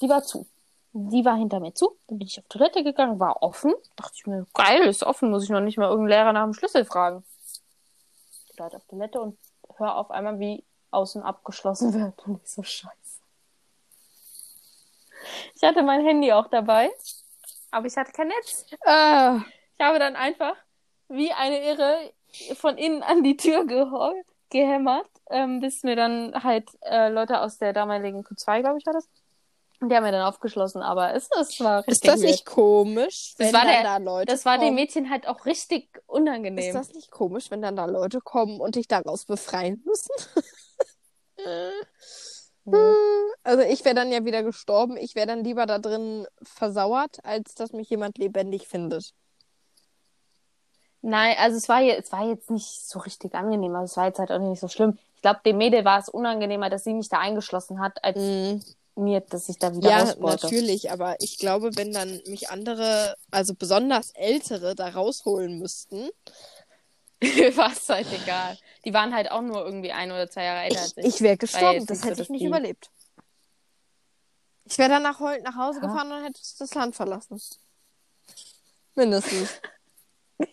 Die 0.00 0.08
war 0.08 0.22
zu. 0.22 0.46
Die 0.92 1.24
war 1.24 1.36
hinter 1.36 1.58
mir 1.60 1.74
zu. 1.74 1.96
Dann 2.06 2.18
bin 2.18 2.26
ich 2.26 2.38
auf 2.38 2.46
Toilette 2.48 2.84
gegangen, 2.84 3.18
war 3.18 3.42
offen. 3.42 3.72
Dachte 3.96 4.12
ich 4.14 4.26
mir, 4.26 4.46
geil, 4.52 4.82
ist 4.82 5.02
offen, 5.02 5.30
muss 5.30 5.44
ich 5.44 5.50
noch 5.50 5.60
nicht 5.60 5.78
mal 5.78 5.88
irgendeinen 5.88 6.08
Lehrer 6.08 6.32
nach 6.32 6.44
dem 6.44 6.54
Schlüssel 6.54 6.84
fragen. 6.84 7.24
War 8.56 8.64
halt 8.64 8.76
auf 8.76 8.84
Toilette 8.84 9.20
und 9.20 9.38
höre 9.78 9.96
auf 9.96 10.10
einmal, 10.10 10.38
wie 10.38 10.64
außen 10.92 11.22
abgeschlossen 11.22 11.92
wird. 11.94 12.26
Und 12.26 12.40
ich 12.42 12.50
so, 12.50 12.62
scheiße. 12.62 12.92
Ich 15.54 15.62
hatte 15.62 15.82
mein 15.82 16.04
Handy 16.04 16.32
auch 16.32 16.48
dabei, 16.48 16.90
aber 17.70 17.86
ich 17.86 17.96
hatte 17.96 18.12
kein 18.12 18.28
Netz. 18.28 18.66
Ah, 18.84 19.40
Ich 19.78 19.84
habe 19.84 19.98
dann 19.98 20.16
einfach 20.16 20.54
wie 21.08 21.32
eine 21.32 21.64
Irre 21.64 22.12
von 22.56 22.76
innen 22.78 23.02
an 23.02 23.22
die 23.22 23.36
Tür 23.36 23.60
geho- 23.62 24.14
gehämmert, 24.50 25.08
ähm, 25.30 25.60
bis 25.60 25.82
mir 25.82 25.96
dann 25.96 26.42
halt 26.42 26.68
äh, 26.82 27.08
Leute 27.08 27.40
aus 27.40 27.58
der 27.58 27.72
damaligen 27.72 28.22
Q2, 28.24 28.60
glaube 28.60 28.78
ich, 28.78 28.86
war 28.86 28.94
das. 28.94 29.08
Und 29.80 29.88
die 29.88 29.96
haben 29.96 30.04
mir 30.04 30.12
dann 30.12 30.22
aufgeschlossen, 30.26 30.80
aber 30.82 31.12
es, 31.14 31.28
es 31.40 31.58
war 31.60 31.78
richtig 31.80 31.92
ist 31.92 32.06
das 32.08 32.20
weird. 32.20 32.30
nicht 32.30 32.46
komisch, 32.46 33.34
Das 33.36 33.48
wenn 33.48 33.54
war 33.54 33.64
der- 33.66 33.82
da 33.82 33.96
Leute 33.98 34.26
Das 34.32 34.44
war 34.44 34.58
dem? 34.58 34.74
Mädchen 34.74 35.10
halt 35.10 35.26
auch 35.26 35.44
richtig 35.44 35.88
Ist 35.96 36.02
unangenehm. 36.08 36.72
das 36.74 36.92
nicht 36.92 37.10
komisch, 37.10 37.50
wenn 37.50 37.62
dann 37.62 37.74
da 37.76 37.84
Leute 37.86 38.20
kommen 38.20 38.60
und 38.60 38.76
dich 38.76 38.86
daraus 38.88 39.24
befreien 39.24 39.82
müssen? 39.84 40.10
Ja. 41.44 41.70
Also 43.44 43.62
ich 43.64 43.84
wäre 43.84 43.94
dann 43.94 44.12
ja 44.12 44.24
wieder 44.24 44.42
gestorben. 44.42 44.96
Ich 44.96 45.14
wäre 45.14 45.26
dann 45.26 45.42
lieber 45.42 45.66
da 45.66 45.78
drin 45.78 46.26
versauert, 46.42 47.18
als 47.24 47.54
dass 47.54 47.72
mich 47.72 47.90
jemand 47.90 48.18
lebendig 48.18 48.68
findet. 48.68 49.12
Nein, 51.02 51.34
also 51.38 51.56
es 51.56 51.68
war, 51.68 51.82
es 51.82 52.12
war 52.12 52.28
jetzt 52.28 52.50
nicht 52.50 52.88
so 52.88 53.00
richtig 53.00 53.34
angenehm, 53.34 53.74
aber 53.74 53.84
es 53.84 53.96
war 53.96 54.06
jetzt 54.06 54.20
halt 54.20 54.30
auch 54.30 54.38
nicht 54.38 54.60
so 54.60 54.68
schlimm. 54.68 54.96
Ich 55.16 55.22
glaube, 55.22 55.40
dem 55.44 55.58
Mädel 55.58 55.84
war 55.84 55.98
es 55.98 56.08
unangenehmer, 56.08 56.70
dass 56.70 56.84
sie 56.84 56.94
mich 56.94 57.08
da 57.08 57.18
eingeschlossen 57.18 57.80
hat, 57.80 58.02
als 58.04 58.18
mir, 58.94 59.20
dass 59.20 59.48
ich 59.48 59.58
da 59.58 59.74
wieder 59.74 59.90
Ja, 59.90 60.00
raus 60.00 60.16
wollte. 60.20 60.46
natürlich, 60.46 60.90
aber 60.92 61.16
ich 61.20 61.38
glaube, 61.38 61.70
wenn 61.76 61.92
dann 61.92 62.20
mich 62.26 62.50
andere, 62.50 63.16
also 63.32 63.54
besonders 63.54 64.10
ältere, 64.14 64.76
da 64.76 64.88
rausholen 64.90 65.58
müssten, 65.58 66.08
war 67.56 67.72
es 67.72 67.88
halt 67.88 68.12
egal. 68.12 68.58
Die 68.84 68.92
waren 68.92 69.14
halt 69.14 69.30
auch 69.30 69.42
nur 69.42 69.64
irgendwie 69.64 69.92
ein 69.92 70.10
oder 70.10 70.28
zwei 70.28 70.44
Jahre 70.44 70.62
älter 70.62 70.80
als 70.82 70.96
ich. 70.96 71.04
Ich 71.04 71.20
wäre 71.20 71.36
gestorben, 71.36 71.86
das 71.86 72.00
so 72.00 72.08
hätte 72.08 72.22
ich 72.22 72.30
nicht 72.30 72.44
überlebt. 72.44 72.90
Ich 74.64 74.78
wäre 74.78 74.88
dann 74.88 75.02
nach, 75.02 75.20
nach 75.20 75.56
Hause 75.56 75.80
Ja. 75.80 75.86
gefahren 75.86 76.10
und 76.12 76.24
hätte 76.24 76.40
das 76.58 76.74
Land 76.74 76.96
verlassen. 76.96 77.40
Mindestens. 78.94 79.60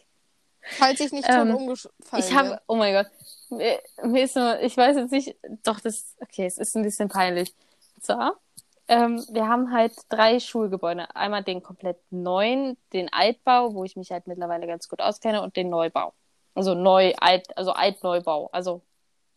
Falls 0.78 0.99
ich 0.99 1.11
nicht 1.11 1.26
tot 1.26 1.36
Ähm, 1.38 1.55
umgefallen 1.55 2.24
Ich 2.24 2.34
habe, 2.34 2.61
oh 2.67 2.76
mein 2.76 2.93
Gott, 2.93 3.07
mir, 3.49 3.80
mir 4.03 4.24
ist 4.24 4.36
nur, 4.36 4.59
ich 4.61 4.78
weiß 4.78 4.95
jetzt 4.97 5.11
nicht, 5.11 5.36
doch 5.63 5.80
das, 5.80 6.15
okay, 6.20 6.45
es 6.45 6.57
ist 6.57 6.76
ein 6.76 6.84
bisschen 6.84 7.09
peinlich. 7.09 7.55
Und 7.95 8.05
zwar, 8.05 8.39
ähm, 8.88 9.26
wir 9.30 9.47
haben 9.47 9.72
halt 9.72 9.93
drei 10.09 10.39
Schulgebäude. 10.39 11.15
Einmal 11.15 11.43
den 11.43 11.63
komplett 11.63 11.97
neuen, 12.11 12.78
den 12.93 13.11
Altbau, 13.11 13.74
wo 13.74 13.84
ich 13.84 13.95
mich 13.95 14.11
halt 14.11 14.28
mittlerweile 14.28 14.67
ganz 14.67 14.88
gut 14.88 15.01
auskenne, 15.01 15.41
und 15.41 15.55
den 15.55 15.70
Neubau. 15.70 16.13
Also 16.56 16.74
neu, 16.74 17.14
alt, 17.20 17.56
also 17.58 17.72
Altneubau. 17.72 18.50
Also 18.52 18.82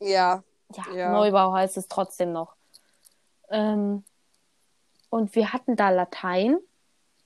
Ja. 0.00 0.42
ja, 0.74 0.94
Ja. 0.94 1.12
Neubau 1.12 1.52
heißt 1.52 1.76
es 1.76 1.88
trotzdem 1.88 2.32
noch. 2.32 2.54
Ähm, 3.50 4.04
und 5.10 5.34
wir 5.34 5.52
hatten 5.52 5.76
da 5.76 5.90
Latein 5.90 6.58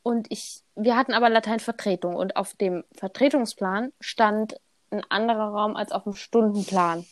und 0.03 0.31
ich, 0.31 0.63
wir 0.75 0.97
hatten 0.97 1.15
aber 1.15 1.29
Lateinvertretung 1.29 2.15
und 2.17 2.37
auf 2.37 2.55
dem 2.55 2.85
Vertretungsplan 2.93 3.93
stand 4.01 4.61
ein 4.91 5.05
anderer 5.09 5.49
Raum 5.49 5.77
als 5.77 5.93
auf 5.93 6.05
dem 6.05 6.15
Stundenplan. 6.15 7.07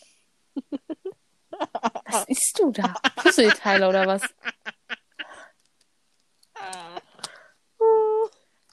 Was 2.06 2.24
isst 2.28 2.58
du 2.60 2.70
da? 2.70 2.94
Puzzleteile 3.16 3.88
oder 3.88 4.06
was? 4.06 4.22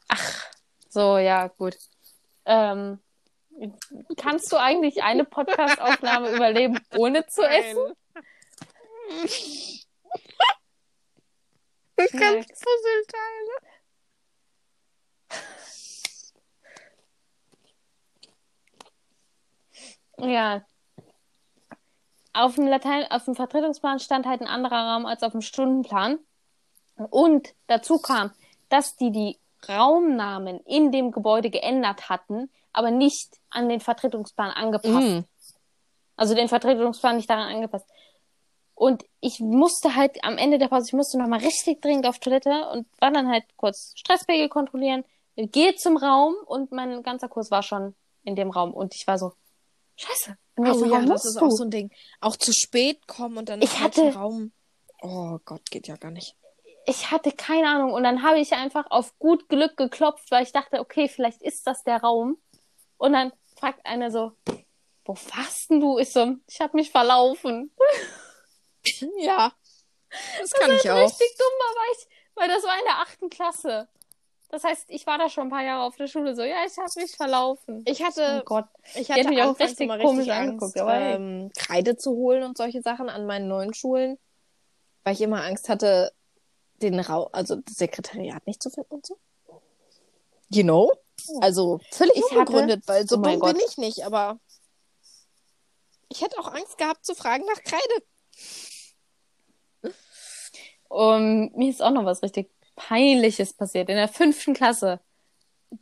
Ach, 0.08 0.46
so, 0.90 1.18
ja, 1.18 1.48
gut. 1.48 1.78
Ähm, 2.46 3.00
kannst 4.18 4.52
du 4.52 4.58
eigentlich 4.58 5.04
eine 5.04 5.26
Podcast-Aufnahme 5.26 6.32
überleben, 6.32 6.80
ohne 6.96 7.28
zu 7.28 7.44
essen? 7.44 7.94
Ich 9.24 9.86
kann 12.12 12.40
Puzzleteile. 12.40 13.52
Ja. 20.18 20.66
Auf 22.34 22.56
dem 22.56 22.68
Latein, 22.68 23.12
auf 23.12 23.26
dem 23.26 23.36
Vertretungsplan 23.36 24.00
stand 24.00 24.26
halt 24.26 24.42
ein 24.42 24.48
anderer 24.48 24.94
Raum 24.94 25.06
als 25.06 25.22
auf 25.24 25.34
dem 25.34 25.42
Stundenplan. 25.42 26.20
Und 26.96 27.54
dazu 27.68 28.00
kam, 28.00 28.32
dass 28.70 28.96
die 28.96 29.12
die 29.12 29.38
Raumnamen 29.68 30.62
in 30.62 30.92
dem 30.92 31.12
Gebäude 31.12 31.50
geändert 31.50 32.10
hatten, 32.10 32.50
aber 32.74 32.92
nicht 32.92 33.30
an 33.50 33.70
den 33.70 33.80
Vertretungsplan 33.80 34.52
angepasst. 34.52 34.96
Mm. 35.08 35.20
Also 36.16 36.36
den 36.36 36.48
Vertretungsplan 36.48 37.16
nicht 37.18 37.30
daran 37.30 37.54
angepasst. 37.56 37.86
Und 38.76 39.04
ich 39.20 39.40
musste 39.40 39.96
halt 39.96 40.24
am 40.24 40.38
Ende 40.38 40.58
der 40.58 40.68
Pause, 40.68 40.88
ich 40.88 40.94
musste 40.94 41.18
nochmal 41.20 41.40
richtig 41.40 41.82
dringend 41.82 42.08
auf 42.08 42.20
Toilette 42.20 42.68
und 42.72 42.88
war 43.00 43.12
dann 43.12 43.30
halt 43.30 43.44
kurz 43.58 43.94
Stresspegel 43.96 44.50
kontrollieren, 44.50 45.04
gehe 45.36 45.76
zum 45.76 45.98
Raum 45.98 46.36
und 46.46 46.72
mein 46.72 47.04
ganzer 47.04 47.28
Kurs 47.30 47.52
war 47.52 47.62
schon 47.64 47.96
in 48.24 48.36
dem 48.36 48.50
Raum. 48.50 48.74
Und 48.74 48.96
ich 48.96 49.06
war 49.08 49.18
so, 49.20 49.34
scheiße, 49.98 50.38
in 50.56 50.64
Oh 50.64 50.68
welchem 50.68 50.90
ja, 50.92 50.98
Raum 50.98 51.06
das 51.08 51.26
ist 51.26 51.40
du? 51.40 51.46
auch 51.46 51.52
so 51.52 51.64
ein 51.64 51.70
Ding. 51.72 51.92
Auch 52.22 52.36
zu 52.38 52.52
spät 52.54 53.08
kommen 53.08 53.38
und 53.38 53.50
dann 53.50 53.62
Ich 53.62 53.70
falschen 53.70 54.08
hatte- 54.08 54.18
Raum. 54.18 54.52
Oh 55.04 55.38
Gott, 55.46 55.70
geht 55.72 55.88
ja 55.88 55.96
gar 55.96 56.12
nicht. 56.12 56.36
ich 56.86 57.12
hatte 57.12 57.32
keine 57.32 57.68
Ahnung. 57.68 57.94
Und 57.94 58.04
dann 58.04 58.24
habe 58.24 58.40
ich 58.40 58.54
einfach 58.54 58.86
auf 58.90 59.18
gut 59.20 59.48
Glück 59.50 59.78
geklopft, 59.78 60.30
weil 60.32 60.44
ich 60.44 60.52
dachte, 60.52 60.80
okay, 60.80 61.08
vielleicht 61.08 61.42
ist 61.44 61.66
das 61.68 61.84
der 61.84 62.02
Raum. 62.02 62.38
Und 63.02 63.14
dann 63.14 63.34
fragt 63.60 63.84
einer 63.84 64.12
so, 64.12 64.34
wo 65.06 65.16
warst 65.36 65.72
denn 65.72 65.80
du? 65.80 65.98
Ich 65.98 66.14
so, 66.14 66.36
ich 66.48 66.62
habe 66.62 66.78
mich 66.78 66.92
verlaufen. 66.92 67.72
Ja. 69.20 69.54
Das 70.40 70.50
kann 70.54 70.72
ich 70.72 70.90
auch. 70.90 71.06
Richtig 71.06 71.38
dumm 71.38 71.48
weil, 71.76 71.92
ich, 71.92 72.08
weil 72.34 72.48
das 72.48 72.64
war 72.64 72.78
in 72.80 72.84
der 72.84 72.98
achten 72.98 73.30
Klasse. 73.30 73.88
Das 74.50 74.64
heißt, 74.64 74.86
ich 74.90 75.06
war 75.06 75.20
da 75.20 75.30
schon 75.30 75.48
ein 75.48 75.50
paar 75.52 75.64
Jahre 75.64 75.84
auf 75.84 75.96
der 75.98 76.08
Schule 76.08 76.36
so, 76.36 76.42
ja, 76.42 76.58
ich 76.66 76.76
habe 76.78 76.90
mich 76.96 77.16
verlaufen. 77.16 77.84
Ich 77.86 78.02
Oh 78.02 78.06
hatte, 78.06 78.42
Gott. 78.44 78.66
ich 78.96 79.12
hatte 79.12 79.22
hat 79.22 79.30
mich 79.30 79.44
auch 79.44 79.60
richtig 79.60 79.82
immer 79.82 80.00
komisch 80.00 80.22
richtig 80.22 80.34
angeguckt, 80.34 80.78
Angst, 80.78 80.82
aber 80.82 81.00
ähm, 81.00 81.52
Kreide 81.56 81.96
zu 81.96 82.12
holen 82.12 82.42
und 82.42 82.58
solche 82.58 82.82
Sachen 82.82 83.08
an 83.08 83.28
meinen 83.28 83.48
neuen 83.48 83.76
Schulen, 83.76 84.18
weil 85.04 85.14
ich 85.14 85.22
immer 85.22 85.44
Angst 85.44 85.70
hatte, 85.70 86.12
den 86.82 87.00
Raum, 87.00 87.30
also 87.34 87.56
das 87.58 87.76
Sekretariat 87.76 88.46
nicht 88.48 88.64
zu 88.64 88.72
finden 88.72 88.96
und 88.96 89.06
so. 89.06 89.20
You 90.50 90.64
know? 90.64 90.92
Also 91.42 91.80
völlig 91.92 92.16
Ich 92.16 92.24
hatte- 92.24 92.40
unbegründet, 92.40 92.88
weil 92.88 93.08
so 93.08 93.16
Oh 93.16 93.22
dumm 93.22 93.32
bin 93.32 93.40
Gott. 93.40 93.58
ich 93.70 93.78
nicht, 93.78 94.06
aber 94.06 94.40
ich 96.10 96.22
hätte 96.22 96.38
auch 96.40 96.48
Angst 96.54 96.78
gehabt 96.78 97.06
zu 97.06 97.16
fragen 97.16 97.46
nach 97.46 97.64
Kreide. 97.64 98.04
Um, 100.90 101.52
mir 101.56 101.70
ist 101.70 101.82
auch 101.82 101.92
noch 101.92 102.06
was 102.06 102.22
richtig 102.22 102.50
Peinliches 102.76 103.54
passiert. 103.54 103.90
In 103.90 103.96
der 103.96 104.08
fünften 104.10 104.54
Klasse. 104.54 105.00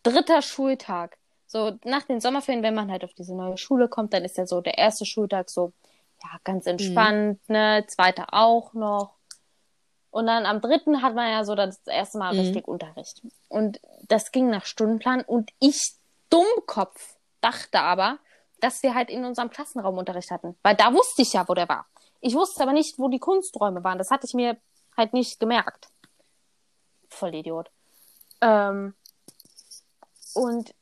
Dritter 0.03 0.41
Schultag. 0.41 1.17
So, 1.47 1.79
nach 1.83 2.03
den 2.03 2.21
Sommerferien, 2.21 2.61
wenn 2.61 2.75
man 2.75 2.91
halt 2.91 3.03
auf 3.03 3.13
diese 3.15 3.35
neue 3.35 3.57
Schule 3.57 3.87
kommt, 3.89 4.13
dann 4.13 4.23
ist 4.23 4.37
ja 4.37 4.45
so 4.45 4.61
der 4.61 4.77
erste 4.77 5.05
Schultag 5.05 5.49
so, 5.49 5.73
ja, 6.23 6.29
ganz 6.43 6.67
entspannt, 6.67 7.39
ne, 7.49 7.85
zweiter 7.87 8.27
auch 8.33 8.73
noch. 8.73 9.15
Und 10.11 10.25
dann 10.25 10.45
am 10.45 10.59
dritten 10.61 11.01
hat 11.01 11.13
man 11.13 11.29
ja 11.29 11.43
so 11.43 11.55
das 11.55 11.85
erste 11.85 12.17
Mal 12.17 12.33
Mhm. 12.33 12.39
richtig 12.39 12.67
Unterricht. 12.67 13.21
Und 13.47 13.79
das 14.07 14.31
ging 14.31 14.49
nach 14.49 14.65
Stundenplan 14.65 15.21
und 15.21 15.51
ich, 15.59 15.93
Dummkopf, 16.29 17.15
dachte 17.41 17.79
aber, 17.79 18.19
dass 18.59 18.83
wir 18.83 18.93
halt 18.95 19.09
in 19.09 19.23
unserem 19.23 19.49
Klassenraum 19.49 19.97
Unterricht 19.97 20.31
hatten. 20.31 20.57
Weil 20.63 20.75
da 20.75 20.93
wusste 20.93 21.21
ich 21.21 21.33
ja, 21.33 21.47
wo 21.47 21.53
der 21.53 21.69
war. 21.69 21.85
Ich 22.21 22.33
wusste 22.35 22.63
aber 22.63 22.73
nicht, 22.73 22.99
wo 22.99 23.07
die 23.07 23.19
Kunsträume 23.19 23.83
waren. 23.83 23.97
Das 23.97 24.11
hatte 24.11 24.25
ich 24.27 24.33
mir 24.33 24.57
halt 24.97 25.13
nicht 25.13 25.39
gemerkt. 25.39 25.89
Voll 27.09 27.35
Idiot. 27.35 27.71
Ähm, 28.41 28.93
und 30.33 30.73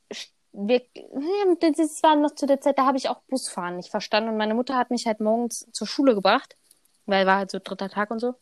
wir, 0.54 0.82
hm, 0.96 1.58
das 1.60 2.02
war 2.02 2.16
noch 2.16 2.34
zu 2.34 2.48
der 2.48 2.62
Zeit, 2.62 2.80
da 2.80 2.86
habe 2.86 2.98
ich 2.98 3.10
auch 3.10 3.22
Busfahren 3.30 3.78
nicht 3.78 3.92
verstanden. 3.92 4.30
Und 4.30 4.38
meine 4.38 4.56
Mutter 4.56 4.76
hat 4.76 4.90
mich 4.90 5.06
halt 5.06 5.20
morgens 5.20 5.68
zur 5.72 5.88
Schule 5.88 6.16
gebracht, 6.16 6.56
weil 7.06 7.28
war 7.28 7.38
halt 7.38 7.52
so 7.52 7.60
dritter 7.64 7.90
Tag 7.90 8.10
und 8.10 8.20
so. 8.20 8.34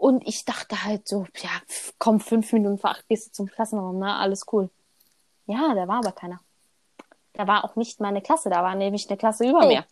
Und 0.00 0.26
ich 0.26 0.46
dachte 0.46 0.82
halt 0.84 1.06
so, 1.06 1.26
ja, 1.42 1.50
komm, 1.98 2.20
fünf 2.20 2.50
Minuten 2.54 2.78
vor 2.78 2.90
acht 2.90 3.06
gehst 3.06 3.26
du 3.26 3.32
zum 3.32 3.46
Klassenraum, 3.48 3.98
ne? 3.98 4.16
Alles 4.16 4.46
cool. 4.50 4.70
Ja, 5.46 5.74
da 5.74 5.86
war 5.88 5.98
aber 5.98 6.12
keiner. 6.12 6.40
Da 7.34 7.46
war 7.46 7.64
auch 7.64 7.76
nicht 7.76 8.00
meine 8.00 8.22
Klasse, 8.22 8.48
da 8.48 8.62
war 8.62 8.74
nämlich 8.74 9.08
eine 9.08 9.18
Klasse 9.18 9.46
über 9.46 9.60
Oh. 9.62 9.66
mir. 9.66 9.84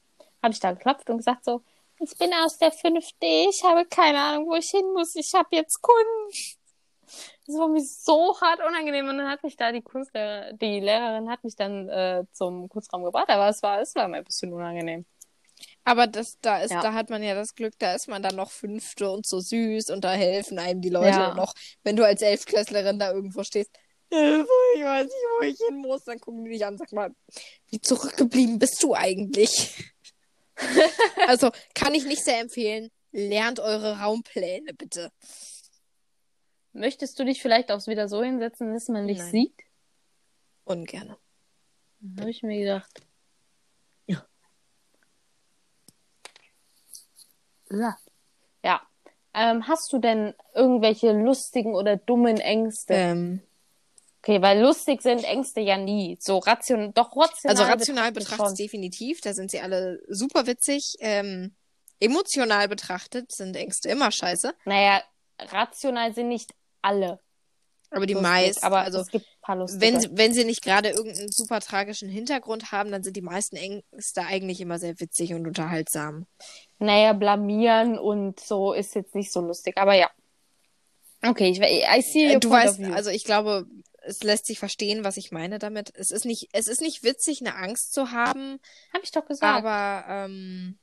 Habe 0.42 0.52
ich 0.54 0.60
da 0.60 0.72
geklopft 0.72 1.10
und 1.10 1.18
gesagt 1.18 1.44
so, 1.44 1.62
ich 2.00 2.16
bin 2.16 2.32
aus 2.42 2.56
der 2.56 2.72
fünfte, 2.72 3.26
ich 3.26 3.62
habe 3.64 3.84
keine 3.84 4.18
Ahnung, 4.18 4.46
wo 4.48 4.54
ich 4.54 4.70
hin 4.70 4.90
muss, 4.94 5.14
ich 5.14 5.34
habe 5.34 5.48
jetzt 5.50 5.82
Kunst. 5.82 6.58
Das 7.46 7.56
war 7.58 7.68
mir 7.68 7.82
so 7.82 8.34
hart 8.40 8.60
unangenehm 8.66 9.08
und 9.08 9.18
dann 9.18 9.28
hat 9.28 9.42
mich 9.42 9.56
da 9.56 9.72
die 9.72 9.82
Kunstlehrer, 9.82 10.54
die 10.54 10.80
Lehrerin 10.80 11.28
hat 11.30 11.44
mich 11.44 11.54
dann 11.54 11.88
äh, 11.90 12.24
zum 12.32 12.68
Kunstraum 12.70 13.04
gebracht, 13.04 13.28
aber 13.28 13.48
es 13.48 13.62
war, 13.62 13.80
es 13.80 13.94
war 13.94 14.08
mir 14.08 14.18
ein 14.18 14.24
bisschen 14.24 14.52
unangenehm. 14.54 15.04
Aber 15.88 16.06
das, 16.06 16.38
da 16.40 16.60
ist, 16.60 16.70
Ja. 16.70 16.82
da 16.82 16.92
hat 16.92 17.08
man 17.10 17.22
ja 17.22 17.34
das 17.34 17.54
Glück, 17.54 17.74
da 17.78 17.94
ist 17.94 18.08
man 18.08 18.22
dann 18.22 18.36
noch 18.36 18.50
Fünfte 18.50 19.10
und 19.10 19.26
so 19.26 19.40
süß 19.40 19.90
und 19.90 20.04
da 20.04 20.12
helfen 20.12 20.58
einem 20.58 20.80
die 20.80 20.90
Leute 20.90 21.08
Ja. 21.08 21.34
noch, 21.34 21.54
wenn 21.82 21.96
du 21.96 22.04
als 22.04 22.20
Elfklässlerin 22.22 22.98
da 22.98 23.12
irgendwo 23.12 23.42
stehst. 23.42 23.70
Ich 24.10 24.16
weiß 24.16 25.04
nicht, 25.04 25.14
wo 25.38 25.42
ich 25.44 25.58
hin 25.66 25.76
muss. 25.78 26.04
Dann 26.04 26.18
gucken 26.20 26.44
die 26.44 26.52
dich 26.52 26.64
an, 26.64 26.78
sag 26.78 26.92
mal, 26.92 27.10
wie 27.68 27.80
zurückgeblieben 27.80 28.58
bist 28.58 28.82
du 28.82 28.94
eigentlich? 28.94 29.92
also, 31.26 31.50
kann 31.74 31.94
ich 31.94 32.04
nicht 32.04 32.24
sehr 32.24 32.40
empfehlen. 32.40 32.90
Lernt 33.12 33.60
eure 33.60 34.00
Raumpläne, 34.00 34.74
bitte. 34.74 35.10
Möchtest 36.72 37.18
du 37.18 37.24
dich 37.24 37.40
vielleicht 37.42 37.70
auch 37.70 37.86
wieder 37.86 38.08
so 38.08 38.22
hinsetzen, 38.22 38.72
dass 38.72 38.88
man 38.88 39.08
dich 39.08 39.18
Nein. 39.18 39.30
sieht? 39.30 39.54
Ungerne. 40.64 41.16
Habe 42.18 42.30
ich 42.30 42.42
mir 42.42 42.58
gedacht. 42.58 42.90
Ja. 47.70 47.96
Ja. 48.64 48.82
Ähm, 49.34 49.68
hast 49.68 49.92
du 49.92 49.98
denn 49.98 50.34
irgendwelche 50.54 51.12
lustigen 51.12 51.74
oder 51.74 51.96
dummen 51.96 52.38
Ängste? 52.38 52.94
Ähm, 52.94 53.42
Okay, 54.20 54.42
weil 54.42 54.60
lustig 54.60 55.00
sind 55.00 55.24
Ängste 55.24 55.60
ja 55.60 55.76
nie. 55.78 56.18
So 56.20 56.38
rational, 56.38 56.92
doch 56.92 57.16
rational. 57.16 57.56
also 57.56 57.62
rational 57.62 58.12
betrachtet 58.12 58.36
betrachtet 58.36 58.58
definitiv, 58.58 59.20
da 59.20 59.32
sind 59.32 59.50
sie 59.50 59.60
alle 59.60 60.02
super 60.08 60.46
witzig. 60.46 60.96
Ähm, 60.98 61.54
emotional 62.00 62.68
betrachtet 62.68 63.32
sind 63.32 63.56
Ängste 63.56 63.88
immer 63.88 64.10
scheiße. 64.10 64.54
Naja, 64.64 65.02
rational 65.38 66.12
sind 66.14 66.28
nicht 66.28 66.52
alle. 66.82 67.20
Aber 67.90 68.06
die 68.06 68.16
meisten, 68.16 68.62
aber 68.64 68.80
also 68.80 69.00
es 69.00 69.08
gibt 69.08 69.26
paar 69.48 69.56
lustige. 69.56 69.80
wenn, 69.80 70.00
sie- 70.00 70.08
wenn 70.12 70.32
sie 70.34 70.44
nicht 70.44 70.62
gerade 70.62 70.90
irgendeinen 70.90 71.32
super 71.32 71.60
tragischen 71.60 72.08
Hintergrund 72.08 72.70
haben, 72.70 72.92
dann 72.92 73.02
sind 73.02 73.16
die 73.16 73.22
meisten 73.22 73.56
Ängste 73.56 74.22
eigentlich 74.22 74.60
immer 74.60 74.78
sehr 74.78 75.00
witzig 75.00 75.32
und 75.34 75.46
unterhaltsam. 75.46 76.26
Naja, 76.78 77.12
blamieren 77.14 77.98
und 77.98 78.38
so 78.40 78.72
ist 78.72 78.94
jetzt 78.94 79.14
nicht 79.14 79.32
so 79.32 79.40
lustig, 79.40 79.76
aber 79.78 79.94
ja. 79.94 80.10
Okay, 81.22 81.48
ich, 81.48 81.60
I 81.60 82.02
see 82.02 82.26
your 82.28 82.36
Äh, 82.36 82.40
du 82.40 82.50
weißt, 82.50 82.80
also 82.92 83.10
ich 83.10 83.24
glaube, 83.24 83.66
es 84.02 84.22
lässt 84.22 84.46
sich 84.46 84.58
verstehen, 84.58 85.02
was 85.02 85.16
ich 85.16 85.32
meine 85.32 85.58
damit. 85.58 85.90
Es 85.94 86.10
ist 86.10 86.24
nicht, 86.24 86.48
es 86.52 86.68
ist 86.68 86.80
nicht 86.80 87.02
witzig, 87.02 87.40
eine 87.40 87.56
Angst 87.56 87.92
zu 87.92 88.12
haben, 88.12 88.60
Hab 88.92 89.02
ich 89.02 89.10
doch 89.10 89.26
gesagt. 89.26 89.64
aber 89.64 90.04
ähm, 90.08 90.78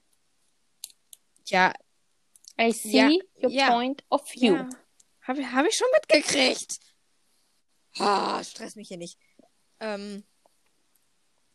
ja, 1.45 1.71
I 2.59 2.71
see 2.71 2.97
Ja, 2.97 3.09
your 3.43 3.51
ja, 3.51 3.69
point 3.71 4.03
of 4.09 4.23
view. 4.33 4.55
ja 4.55 4.69
habe 5.21 5.51
hab 5.53 5.65
ich 5.65 5.75
schon 5.75 5.87
mitgekriegt. 5.95 6.77
Ah, 7.99 8.43
stress 8.43 8.75
mich 8.75 8.87
hier 8.89 8.97
nicht. 8.97 9.17
Ähm, 9.79 10.23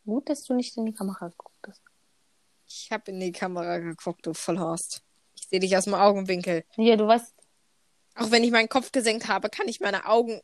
Gut, 0.05 0.29
dass 0.29 0.43
du 0.43 0.53
nicht 0.55 0.75
in 0.77 0.85
die 0.85 0.93
Kamera 0.93 1.27
geguckt 1.27 1.67
hast. 1.67 1.81
ich 2.67 2.91
habe 2.91 3.11
in 3.11 3.19
die 3.19 3.31
Kamera 3.31 3.77
geguckt, 3.77 4.25
du 4.25 4.33
Vollhorst. 4.33 5.03
Ich 5.35 5.47
sehe 5.47 5.59
dich 5.59 5.77
aus 5.77 5.83
dem 5.85 5.93
Augenwinkel. 5.93 6.65
Ja, 6.77 6.95
du 6.95 7.07
weißt, 7.07 7.33
Auch 8.15 8.31
wenn 8.31 8.43
ich 8.43 8.51
meinen 8.51 8.69
Kopf 8.69 8.91
gesenkt 8.91 9.27
habe, 9.27 9.49
kann 9.49 9.67
ich 9.67 9.79
meine 9.79 10.05
Augen. 10.07 10.41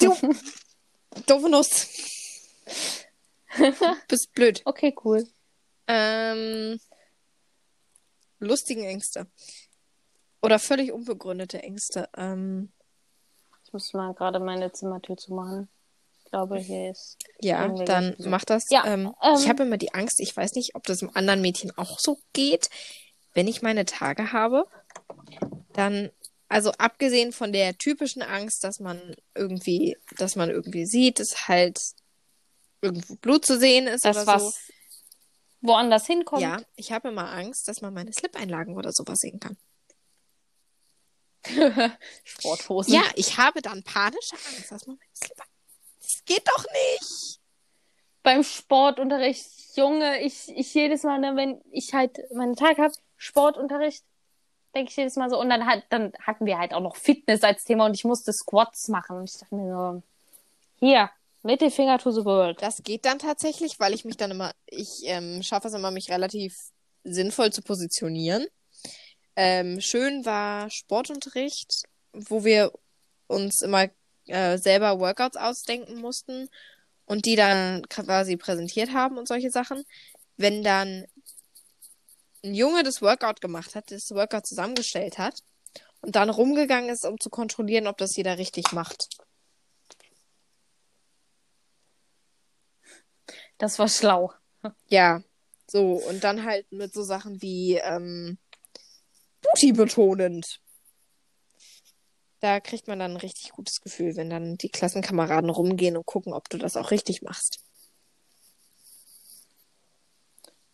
Du. 0.00 0.16
Doofe 1.26 1.48
Nuss. 1.48 1.88
Bist 4.08 4.32
blöd. 4.32 4.62
okay, 4.64 4.94
cool. 5.04 5.26
Ähm, 5.86 6.80
lustigen 8.38 8.84
Ängste. 8.84 9.26
Oder 10.40 10.58
völlig 10.58 10.92
unbegründete 10.92 11.62
Ängste. 11.62 12.08
Ähm, 12.16 12.72
Ich 13.70 13.72
muss 13.72 13.92
mal 13.92 14.12
gerade 14.14 14.40
meine 14.40 14.72
Zimmertür 14.72 15.16
zumachen. 15.16 15.68
Ich 16.24 16.30
glaube, 16.32 16.58
hier 16.58 16.90
ist. 16.90 17.18
ja, 17.40 17.68
dann 17.68 18.16
mach 18.18 18.44
das. 18.44 18.68
Ja, 18.68 18.84
ähm, 18.84 19.14
ähm, 19.22 19.36
ich 19.38 19.48
habe 19.48 19.62
immer 19.62 19.76
die 19.76 19.94
Angst, 19.94 20.18
ich 20.18 20.36
weiß 20.36 20.54
nicht, 20.54 20.74
ob 20.74 20.82
das 20.86 21.02
im 21.02 21.16
anderen 21.16 21.40
Mädchen 21.40 21.70
auch 21.78 22.00
so 22.00 22.18
geht. 22.32 22.68
Wenn 23.32 23.46
ich 23.46 23.62
meine 23.62 23.84
Tage 23.84 24.32
habe, 24.32 24.66
dann, 25.72 26.10
also 26.48 26.72
abgesehen 26.78 27.30
von 27.30 27.52
der 27.52 27.78
typischen 27.78 28.22
Angst, 28.22 28.64
dass 28.64 28.80
man 28.80 29.14
irgendwie, 29.36 29.96
dass 30.18 30.34
man 30.34 30.50
irgendwie 30.50 30.84
sieht, 30.84 31.20
dass 31.20 31.46
halt 31.46 31.80
irgendwo 32.82 33.14
Blut 33.14 33.46
zu 33.46 33.56
sehen 33.56 33.86
ist 33.86 34.04
Das, 34.04 34.16
oder 34.16 34.26
was 34.26 34.42
so. 34.42 34.72
woanders 35.60 36.08
hinkommt. 36.08 36.42
Ja, 36.42 36.60
ich 36.74 36.90
habe 36.90 37.10
immer 37.10 37.30
Angst, 37.30 37.68
dass 37.68 37.82
man 37.82 37.94
meine 37.94 38.12
Slip-Einlagen 38.12 38.76
oder 38.76 38.90
sowas 38.90 39.20
sehen 39.20 39.38
kann. 39.38 39.56
Sporthosen. 42.24 42.94
Ja, 42.94 43.02
ich 43.14 43.38
habe 43.38 43.62
dann 43.62 43.82
panische 43.82 44.34
Angst, 44.34 44.86
Slip 45.14 45.38
Das 46.00 46.24
geht 46.24 46.46
doch 46.46 46.64
nicht. 46.64 47.40
Beim 48.22 48.44
Sportunterricht, 48.44 49.46
Junge, 49.76 50.20
ich, 50.20 50.48
ich 50.54 50.74
jedes 50.74 51.02
Mal, 51.04 51.18
ne, 51.18 51.36
wenn 51.36 51.60
ich 51.70 51.94
halt 51.94 52.18
meinen 52.34 52.56
Tag 52.56 52.78
habe, 52.78 52.92
Sportunterricht, 53.16 54.04
denke 54.74 54.90
ich 54.90 54.96
jedes 54.96 55.16
Mal 55.16 55.30
so. 55.30 55.40
Und 55.40 55.48
dann, 55.48 55.66
hat, 55.66 55.84
dann 55.88 56.12
hatten 56.20 56.46
wir 56.46 56.58
halt 56.58 56.74
auch 56.74 56.80
noch 56.80 56.96
Fitness 56.96 57.42
als 57.42 57.64
Thema 57.64 57.86
und 57.86 57.94
ich 57.94 58.04
musste 58.04 58.32
Squats 58.32 58.88
machen. 58.88 59.16
Und 59.16 59.30
ich 59.30 59.38
dachte 59.38 59.54
mir 59.54 59.72
so, 59.72 60.02
hier, 60.78 61.10
Mittelfinger 61.42 61.98
to 61.98 62.10
the 62.10 62.24
world. 62.24 62.60
Das 62.60 62.82
geht 62.82 63.04
dann 63.04 63.18
tatsächlich, 63.18 63.80
weil 63.80 63.94
ich 63.94 64.04
mich 64.04 64.16
dann 64.16 64.30
immer, 64.30 64.52
ich 64.66 65.02
ähm, 65.04 65.42
schaffe 65.42 65.68
es 65.68 65.74
immer, 65.74 65.90
mich 65.90 66.10
relativ 66.10 66.56
sinnvoll 67.04 67.52
zu 67.52 67.62
positionieren. 67.62 68.46
Ähm, 69.42 69.80
schön 69.80 70.26
war 70.26 70.68
Sportunterricht, 70.68 71.84
wo 72.12 72.44
wir 72.44 72.72
uns 73.26 73.62
immer 73.62 73.88
äh, 74.26 74.58
selber 74.58 75.00
Workouts 75.00 75.38
ausdenken 75.38 75.98
mussten 75.98 76.50
und 77.06 77.24
die 77.24 77.36
dann 77.36 77.88
quasi 77.88 78.36
präsentiert 78.36 78.92
haben 78.92 79.16
und 79.16 79.26
solche 79.26 79.50
Sachen. 79.50 79.82
Wenn 80.36 80.62
dann 80.62 81.06
ein 82.44 82.54
Junge 82.54 82.82
das 82.82 83.00
Workout 83.00 83.40
gemacht 83.40 83.74
hat, 83.74 83.90
das 83.90 84.10
Workout 84.10 84.46
zusammengestellt 84.46 85.16
hat 85.16 85.42
und 86.02 86.16
dann 86.16 86.28
rumgegangen 86.28 86.90
ist, 86.90 87.06
um 87.06 87.18
zu 87.18 87.30
kontrollieren, 87.30 87.86
ob 87.86 87.96
das 87.96 88.14
jeder 88.16 88.36
richtig 88.36 88.72
macht. 88.72 89.08
Das 93.56 93.78
war 93.78 93.88
schlau. 93.88 94.34
Ja, 94.88 95.22
so, 95.66 95.94
und 95.94 96.24
dann 96.24 96.44
halt 96.44 96.70
mit 96.72 96.92
so 96.92 97.02
Sachen 97.02 97.40
wie 97.40 97.76
ähm, 97.76 98.36
Booty 99.42 99.72
betonend. 99.72 100.60
Da 102.40 102.60
kriegt 102.60 102.88
man 102.88 102.98
dann 102.98 103.12
ein 103.12 103.16
richtig 103.18 103.50
gutes 103.50 103.80
Gefühl, 103.80 104.16
wenn 104.16 104.30
dann 104.30 104.56
die 104.56 104.70
Klassenkameraden 104.70 105.50
rumgehen 105.50 105.96
und 105.96 106.06
gucken, 106.06 106.32
ob 106.32 106.48
du 106.48 106.56
das 106.56 106.76
auch 106.76 106.90
richtig 106.90 107.20
machst. 107.20 107.60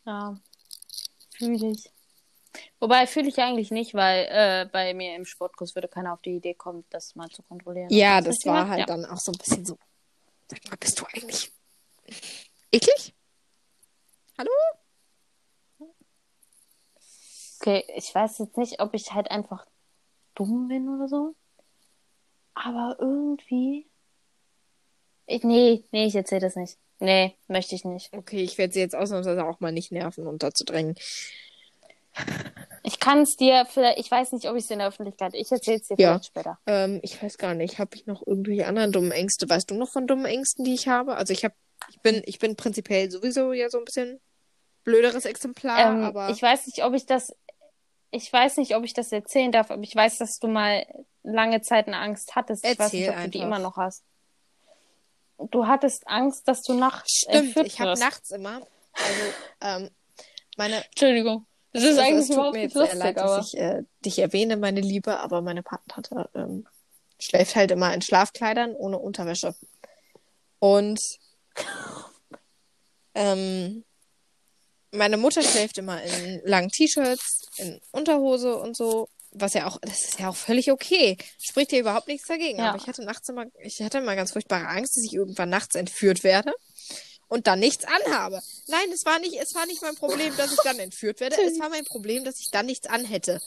Ja, 0.04 0.38
fühle 1.36 1.72
ich. 1.72 1.90
Wobei 2.78 3.06
fühle 3.06 3.28
ich 3.28 3.38
eigentlich 3.38 3.72
nicht, 3.72 3.94
weil 3.94 4.26
äh, 4.30 4.68
bei 4.70 4.94
mir 4.94 5.16
im 5.16 5.24
Sportkurs 5.24 5.74
würde 5.74 5.88
keiner 5.88 6.12
auf 6.12 6.22
die 6.22 6.36
Idee 6.36 6.54
kommen, 6.54 6.84
das 6.90 7.16
mal 7.16 7.28
zu 7.28 7.42
kontrollieren. 7.42 7.90
Ja, 7.90 8.20
das 8.20 8.36
richtig 8.36 8.52
war 8.52 8.68
halt 8.68 8.80
ja. 8.80 8.86
dann 8.86 9.04
auch 9.04 9.18
so 9.18 9.32
ein 9.32 9.38
bisschen 9.38 9.66
so. 9.66 9.76
Sag 10.48 10.64
mal, 10.70 10.76
bist 10.76 11.00
du 11.00 11.04
eigentlich 11.06 11.52
eklig? 12.70 13.12
Okay, 17.66 17.84
ich 17.96 18.14
weiß 18.14 18.38
jetzt 18.38 18.56
nicht, 18.56 18.80
ob 18.80 18.94
ich 18.94 19.12
halt 19.12 19.28
einfach 19.28 19.66
dumm 20.36 20.68
bin 20.68 20.88
oder 20.88 21.08
so. 21.08 21.34
Aber 22.54 22.96
irgendwie. 23.00 23.88
Ich, 25.26 25.42
nee, 25.42 25.82
nee, 25.90 26.06
ich 26.06 26.14
erzähle 26.14 26.42
das 26.42 26.54
nicht. 26.54 26.78
Nee, 27.00 27.34
möchte 27.48 27.74
ich 27.74 27.84
nicht. 27.84 28.12
Okay, 28.16 28.44
ich 28.44 28.56
werde 28.56 28.72
sie 28.72 28.78
jetzt 28.78 28.94
ausnahmsweise 28.94 29.44
auch 29.44 29.58
mal 29.58 29.72
nicht 29.72 29.90
nerven, 29.90 30.28
unterzudrängen. 30.28 30.94
Ich 32.84 33.00
kann 33.00 33.22
es 33.22 33.36
dir 33.36 33.66
vielleicht, 33.68 33.98
ich 33.98 34.08
weiß 34.12 34.30
nicht, 34.30 34.48
ob 34.48 34.54
ich 34.54 34.64
es 34.64 34.70
in 34.70 34.78
der 34.78 34.86
Öffentlichkeit, 34.88 35.34
ich 35.34 35.50
erzähle 35.50 35.78
es 35.78 35.88
dir 35.88 35.96
Ja. 35.98 36.12
vielleicht 36.12 36.26
später. 36.26 36.58
Ähm, 36.66 37.00
ich 37.02 37.20
weiß 37.20 37.36
gar 37.36 37.54
nicht, 37.54 37.80
habe 37.80 37.96
ich 37.96 38.06
noch 38.06 38.24
irgendwelche 38.24 38.68
anderen 38.68 38.92
dummen 38.92 39.10
Ängste? 39.10 39.50
Weißt 39.50 39.68
du 39.68 39.74
noch 39.74 39.90
von 39.90 40.06
dummen 40.06 40.26
Ängsten, 40.26 40.64
die 40.64 40.74
ich 40.74 40.86
habe? 40.86 41.16
Also 41.16 41.32
ich 41.32 41.44
habe, 41.44 41.54
ich 41.90 42.00
bin, 42.00 42.22
ich 42.26 42.38
bin 42.38 42.54
prinzipiell 42.54 43.10
sowieso 43.10 43.52
ja 43.52 43.68
so 43.68 43.78
ein 43.78 43.84
bisschen 43.84 44.20
blöderes 44.84 45.24
Exemplar, 45.24 45.94
ähm, 45.96 46.04
aber 46.04 46.30
Ich 46.30 46.40
weiß 46.40 46.66
nicht, 46.66 46.84
ob 46.84 46.94
ich 46.94 47.04
das, 47.06 47.34
ich 48.16 48.32
weiß 48.32 48.56
nicht, 48.56 48.74
ob 48.74 48.84
ich 48.84 48.94
das 48.94 49.12
erzählen 49.12 49.52
darf, 49.52 49.70
aber 49.70 49.82
ich 49.82 49.94
weiß, 49.94 50.18
dass 50.18 50.38
du 50.38 50.48
mal 50.48 50.86
lange 51.22 51.60
Zeit 51.60 51.86
eine 51.86 51.98
Angst 51.98 52.34
hattest. 52.34 52.64
ich 52.64 52.78
weiß 52.78 52.92
nicht, 52.92 53.02
Erzähl 53.02 53.18
ob 53.18 53.24
du 53.24 53.30
die 53.30 53.38
immer 53.40 53.58
noch 53.58 53.76
hast. 53.76 54.04
Du 55.50 55.66
hattest 55.66 56.08
Angst, 56.08 56.48
dass 56.48 56.62
du 56.62 56.72
nachts 56.72 57.20
stimmt, 57.20 57.34
entführt 57.34 57.66
ich 57.66 57.80
habe 57.80 57.98
nachts 57.98 58.30
immer, 58.30 58.62
also 58.94 59.22
ähm, 59.60 59.90
meine, 60.56 60.82
Entschuldigung. 60.86 61.46
Das 61.72 61.82
ist 61.82 61.90
also 61.90 62.00
eigentlich 62.00 62.20
es 62.20 62.26
tut 62.28 62.34
überhaupt 62.36 62.54
mir 62.54 62.62
nicht 62.64 62.74
jetzt 62.74 62.74
sehr 62.74 62.82
lustig, 62.82 62.98
leid, 63.00 63.18
aber. 63.18 63.36
dass 63.36 63.52
ich 63.52 63.60
äh, 63.60 63.82
dich 64.04 64.18
erwähne, 64.18 64.56
meine 64.56 64.80
Liebe, 64.80 65.20
aber 65.20 65.42
meine 65.42 65.62
Patentante 65.62 66.30
ähm, 66.34 66.66
schläft 67.18 67.54
halt 67.54 67.70
immer 67.70 67.92
in 67.92 68.00
Schlafkleidern 68.00 68.74
ohne 68.74 68.98
Unterwäsche. 68.98 69.54
Und 70.58 71.00
ähm, 73.14 73.84
meine 74.96 75.16
Mutter 75.16 75.42
schläft 75.42 75.78
immer 75.78 76.02
in 76.02 76.40
langen 76.44 76.70
T-Shirts, 76.70 77.46
in 77.58 77.80
Unterhose 77.92 78.56
und 78.56 78.76
so, 78.76 79.08
was 79.30 79.54
ja 79.54 79.66
auch, 79.66 79.78
das 79.82 80.04
ist 80.04 80.18
ja 80.18 80.28
auch 80.28 80.36
völlig 80.36 80.70
okay. 80.70 81.16
Spricht 81.38 81.72
ja 81.72 81.78
überhaupt 81.78 82.08
nichts 82.08 82.26
dagegen. 82.26 82.58
Ja. 82.58 82.70
Aber 82.70 82.78
ich 82.78 82.86
hatte 82.86 83.04
nachts 83.04 83.28
immer, 83.28 83.46
ich 83.60 83.80
hatte 83.82 83.98
immer 83.98 84.16
ganz 84.16 84.32
furchtbare 84.32 84.66
Angst, 84.68 84.96
dass 84.96 85.04
ich 85.04 85.14
irgendwann 85.14 85.50
nachts 85.50 85.74
entführt 85.74 86.24
werde 86.24 86.52
und 87.28 87.46
dann 87.46 87.58
nichts 87.58 87.84
anhabe. 87.84 88.40
Nein, 88.68 88.90
es 88.92 89.04
war 89.04 89.18
nicht, 89.18 89.34
es 89.40 89.54
war 89.54 89.66
nicht 89.66 89.82
mein 89.82 89.96
Problem, 89.96 90.36
dass 90.36 90.52
ich 90.52 90.60
dann 90.64 90.78
entführt 90.78 91.20
werde. 91.20 91.36
Es 91.42 91.58
war 91.58 91.68
mein 91.68 91.84
Problem, 91.84 92.24
dass 92.24 92.40
ich 92.40 92.50
dann 92.50 92.66
nichts 92.66 92.86
anhätte. 92.86 93.40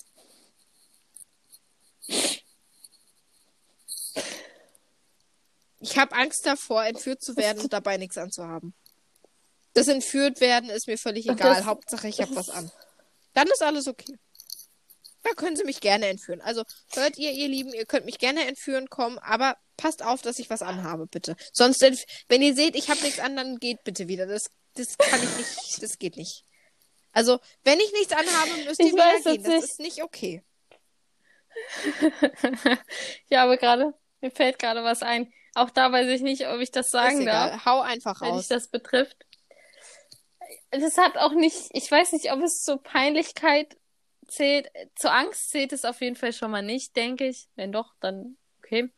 Ich 5.82 5.98
habe 5.98 6.16
Angst 6.16 6.46
davor, 6.46 6.86
entführt 6.86 7.22
zu 7.22 7.38
werden 7.38 7.62
und 7.62 7.72
dabei 7.72 7.98
nichts 7.98 8.18
anzuhaben. 8.18 8.74
Das 9.80 9.88
entführt 9.88 10.42
werden 10.42 10.70
ist 10.70 10.88
mir 10.88 10.98
völlig 10.98 11.28
egal. 11.28 11.56
das- 11.56 11.66
Hauptsache, 11.66 12.08
ich 12.08 12.22
habe 12.22 12.36
was 12.36 12.50
an. 12.50 12.72
Dann 13.34 13.48
ist 13.48 13.62
alles 13.62 13.88
okay. 13.88 14.16
Da 15.24 15.32
können 15.32 15.56
Sie 15.56 15.64
mich 15.66 15.82
gerne 15.82 16.08
entführen. 16.08 16.42
Also 16.42 16.64
hört 16.94 17.18
ihr, 17.18 17.32
ihr 17.32 17.48
Lieben, 17.50 17.74
ihr 17.74 17.86
könnt 17.86 18.06
mich 18.06 18.20
gerne 18.20 18.46
entführen 18.48 18.90
kommen, 18.90 19.18
aber 19.20 19.58
passt 19.78 20.04
auf, 20.04 20.22
dass 20.22 20.40
ich 20.40 20.50
was 20.50 20.62
anhabe, 20.62 21.08
bitte. 21.08 21.36
Sonst, 21.52 21.82
wenn 22.30 22.42
ihr 22.42 22.56
seht, 22.56 22.76
ich 22.76 22.90
habe 22.90 23.02
nichts 23.02 23.20
an, 23.20 23.36
dann 23.36 23.58
geht 23.58 23.84
bitte 23.84 24.08
wieder. 24.08 24.26
Das, 24.28 24.50
das 24.76 24.98
kann 24.98 25.22
ich 25.22 25.38
nicht, 25.38 25.84
das 25.84 25.98
geht 26.00 26.16
nicht. 26.18 26.46
Also, 27.12 27.40
wenn 27.64 27.80
ich 27.80 27.92
nichts 27.94 28.14
anhabe, 28.14 28.64
müsst 28.66 28.80
ihr 28.80 28.88
Ich 28.88 28.94
wieder 28.94 29.04
weiß 29.04 29.24
gehen. 29.24 29.44
Das 29.44 29.54
nicht. 29.54 29.64
ist 29.64 29.80
nicht 29.80 30.04
okay. 30.04 30.44
ich 33.30 33.38
habe 33.38 33.58
gerade, 33.58 33.94
mir 34.22 34.32
fällt 34.32 34.60
gerade 34.60 34.84
was 34.84 35.02
ein. 35.04 35.32
Auch 35.56 35.70
da 35.70 35.92
weiß 35.92 36.08
ich 36.08 36.22
nicht, 36.22 36.48
ob 36.48 36.60
ich 36.60 36.72
das 36.72 36.90
sagen 36.90 37.26
darf. 37.26 37.66
Hau 37.66 37.82
einfach 37.82 38.22
wenn 38.22 38.30
raus. 38.30 38.42
dich 38.42 38.50
das 38.50 38.68
betrifft. 38.70 39.18
Das 40.72 40.98
hat 40.98 41.18
auch 41.18 41.34
nicht, 41.34 41.70
ich 41.74 41.90
weiß 41.92 42.12
nicht, 42.14 42.32
ob 42.32 42.42
es 42.42 42.62
zur 42.64 42.82
Peinlichkeit 42.82 43.78
zählt. 44.28 44.70
Zur 44.96 45.14
Angst 45.14 45.50
zählt 45.52 45.74
es 45.74 45.86
auf 45.86 46.02
jeden 46.02 46.16
Fall 46.16 46.34
schon 46.34 46.52
mal 46.52 46.62
nicht, 46.64 46.96
denke 46.96 47.28
ich. 47.28 47.48
Wenn 47.56 47.72
doch, 47.72 47.94
dann 48.00 48.38
okay. 48.60 48.90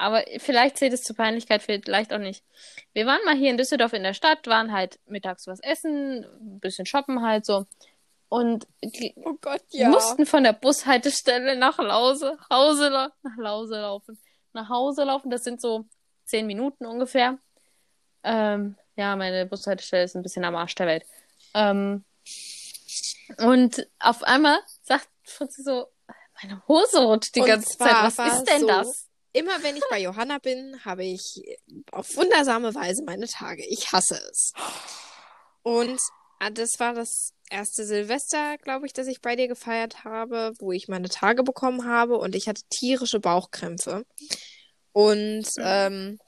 Aber 0.00 0.24
vielleicht 0.38 0.76
zählt 0.76 0.92
es 0.92 1.02
zur 1.02 1.16
Peinlichkeit, 1.16 1.62
vielleicht 1.62 2.12
auch 2.12 2.18
nicht. 2.18 2.44
Wir 2.92 3.04
waren 3.06 3.24
mal 3.24 3.34
hier 3.36 3.50
in 3.50 3.56
Düsseldorf 3.56 3.92
in 3.92 4.04
der 4.04 4.14
Stadt, 4.14 4.46
waren 4.46 4.72
halt 4.72 5.00
mittags 5.06 5.46
was 5.48 5.58
essen, 5.60 6.24
ein 6.24 6.60
bisschen 6.60 6.86
shoppen 6.86 7.22
halt 7.22 7.44
so. 7.44 7.66
Und 8.28 8.66
die, 8.82 9.14
Oh 9.24 9.34
Gott, 9.40 9.62
Wir 9.72 9.88
mussten 9.88 10.24
von 10.26 10.44
der 10.44 10.52
Bushaltestelle 10.52 11.56
nach 11.56 11.78
Hause, 11.78 12.38
Hause, 12.50 12.90
nach 12.90 13.36
Hause 13.44 13.80
laufen. 13.80 14.18
nach 14.52 14.68
Hause 14.68 15.04
laufen. 15.04 15.30
Das 15.30 15.42
sind 15.44 15.60
so 15.60 15.86
zehn 16.26 16.46
Minuten 16.46 16.86
ungefähr. 16.86 17.38
Ähm, 18.22 18.76
ja, 18.98 19.16
meine 19.16 19.46
Bushaltestelle 19.46 20.04
ist 20.04 20.16
ein 20.16 20.22
bisschen 20.22 20.44
am 20.44 20.56
Arsch 20.56 20.74
der 20.74 20.86
Welt. 20.86 21.04
Ähm, 21.54 22.04
und 23.38 23.86
auf 24.00 24.22
einmal 24.24 24.58
sagt 24.82 25.08
Fritzi 25.22 25.62
so, 25.62 25.86
meine 26.42 26.62
Hose 26.66 26.98
rutscht 26.98 27.34
die 27.36 27.40
Und 27.40 27.46
ganze 27.46 27.78
Zeit. 27.78 28.16
Was 28.16 28.34
ist 28.34 28.44
denn 28.44 28.60
so, 28.60 28.66
das? 28.66 29.06
Immer 29.32 29.62
wenn 29.62 29.76
ich 29.76 29.82
bei 29.88 30.00
Johanna 30.00 30.38
bin, 30.38 30.84
habe 30.84 31.04
ich 31.04 31.42
auf 31.92 32.16
wundersame 32.16 32.74
Weise 32.74 33.04
meine 33.04 33.28
Tage. 33.28 33.64
Ich 33.66 33.92
hasse 33.92 34.20
es. 34.30 34.52
Und 35.62 36.00
ah, 36.40 36.50
das 36.50 36.80
war 36.80 36.94
das 36.94 37.34
erste 37.50 37.84
Silvester, 37.84 38.58
glaube 38.58 38.86
ich, 38.86 38.92
das 38.92 39.06
ich 39.06 39.20
bei 39.20 39.36
dir 39.36 39.46
gefeiert 39.48 40.04
habe, 40.04 40.54
wo 40.58 40.72
ich 40.72 40.88
meine 40.88 41.08
Tage 41.08 41.44
bekommen 41.44 41.84
habe 41.84 42.18
und 42.18 42.34
ich 42.34 42.48
hatte 42.48 42.62
tierische 42.70 43.20
Bauchkrämpfe. 43.20 44.04
Und 44.92 45.46
ähm, 45.58 46.18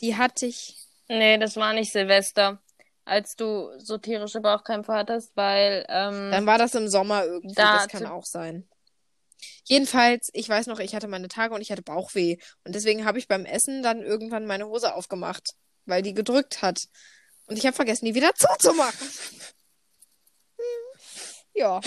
die 0.00 0.16
hatte 0.16 0.46
ich. 0.46 0.85
Nee, 1.08 1.38
das 1.38 1.56
war 1.56 1.72
nicht 1.72 1.92
Silvester, 1.92 2.60
als 3.04 3.36
du 3.36 3.70
so 3.78 3.98
tierische 3.98 4.40
Bauchkrämpfe 4.40 4.92
hattest, 4.92 5.36
weil 5.36 5.86
ähm, 5.88 6.30
Dann 6.30 6.46
war 6.46 6.58
das 6.58 6.74
im 6.74 6.88
Sommer 6.88 7.24
irgendwie. 7.24 7.54
Da 7.54 7.74
das 7.74 7.88
kann 7.88 8.06
auch 8.06 8.24
sein. 8.24 8.68
Jedenfalls, 9.64 10.30
ich 10.32 10.48
weiß 10.48 10.66
noch, 10.66 10.78
ich 10.78 10.94
hatte 10.94 11.08
meine 11.08 11.28
Tage 11.28 11.54
und 11.54 11.60
ich 11.60 11.70
hatte 11.70 11.82
Bauchweh. 11.82 12.36
Und 12.64 12.74
deswegen 12.74 13.04
habe 13.04 13.18
ich 13.18 13.28
beim 13.28 13.44
Essen 13.44 13.82
dann 13.82 14.02
irgendwann 14.02 14.46
meine 14.46 14.66
Hose 14.66 14.94
aufgemacht, 14.94 15.54
weil 15.84 16.02
die 16.02 16.14
gedrückt 16.14 16.62
hat. 16.62 16.86
Und 17.46 17.58
ich 17.58 17.66
habe 17.66 17.76
vergessen, 17.76 18.06
die 18.06 18.14
wieder 18.14 18.34
zuzumachen. 18.34 19.08
Ja. 21.58 21.80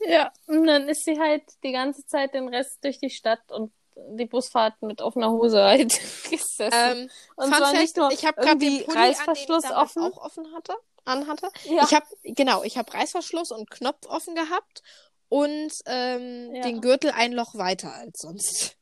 Ja, 0.00 0.32
und 0.46 0.66
dann 0.66 0.88
ist 0.88 1.04
sie 1.04 1.20
halt 1.20 1.44
die 1.62 1.70
ganze 1.70 2.04
Zeit 2.04 2.34
den 2.34 2.48
Rest 2.48 2.82
durch 2.82 2.98
die 2.98 3.10
Stadt 3.10 3.40
und 3.52 3.72
die 4.10 4.26
Busfahrt 4.26 4.80
mit 4.82 5.00
offener 5.02 5.30
Hose 5.30 5.62
halt 5.62 5.92
gesessen. 6.30 6.70
Ähm, 6.72 7.10
und 7.36 7.44
Fun 7.46 7.54
zwar 7.54 7.68
Fact, 7.68 7.80
nicht 7.80 7.96
nur 7.96 8.10
ich 8.12 8.24
habe 8.24 8.40
gerade 8.40 8.58
den 8.58 8.84
Pulli 8.84 8.96
an, 8.96 9.04
Reißverschluss 9.04 9.62
damals 9.62 9.96
offen. 9.96 10.02
auch 10.12 10.24
offen 10.24 10.54
hatte, 10.54 10.74
anhatte. 11.04 11.48
Ja. 11.64 11.82
Ich 11.84 11.94
habe 11.94 12.06
genau, 12.24 12.62
ich 12.62 12.76
habe 12.78 12.92
Reißverschluss 12.92 13.50
und 13.52 13.70
Knopf 13.70 14.06
offen 14.06 14.34
gehabt 14.34 14.82
und 15.28 15.72
ähm, 15.86 16.54
Ja. 16.54 16.62
den 16.62 16.80
Gürtel 16.80 17.12
ein 17.12 17.32
Loch 17.32 17.54
weiter 17.54 17.92
als 17.94 18.20
sonst. 18.20 18.76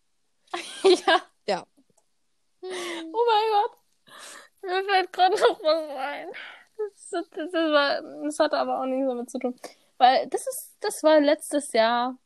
ja. 0.82 1.22
Ja. 1.46 1.64
Oh 2.62 2.66
mein 3.26 3.50
Gott. 3.52 3.78
Mir 4.62 4.84
fällt 4.84 5.12
gerade 5.12 5.40
noch 5.40 5.60
was 5.62 5.96
ein. 5.96 6.28
Das, 7.10 7.10
das, 7.10 7.28
das, 7.30 7.52
war, 7.52 8.02
das 8.24 8.38
hatte 8.38 8.56
aber 8.58 8.80
auch 8.80 8.86
nichts 8.86 9.08
damit 9.08 9.30
zu 9.30 9.38
tun. 9.38 9.58
Weil 9.98 10.26
das 10.28 10.46
ist, 10.46 10.76
das 10.80 11.02
war 11.02 11.20
letztes 11.20 11.72
Jahr 11.72 12.16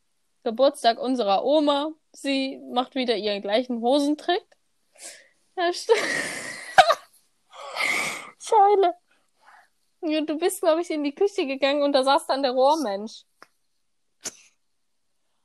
Geburtstag 0.43 0.99
unserer 0.99 1.43
Oma. 1.43 1.91
Sie 2.13 2.57
macht 2.71 2.95
wieder 2.95 3.15
ihren 3.15 3.41
gleichen 3.41 3.81
Hosentrick. 3.81 4.45
Ja. 5.55 5.71
Scheule. 8.39 8.93
Ja, 10.01 10.21
Du 10.21 10.37
bist, 10.37 10.61
glaube 10.61 10.81
ich, 10.81 10.89
in 10.89 11.03
die 11.03 11.15
Küche 11.15 11.47
gegangen 11.47 11.81
und 11.81 11.93
da 11.93 12.03
saß 12.03 12.27
dann 12.27 12.43
der 12.43 12.51
Rohrmensch. 12.51 13.23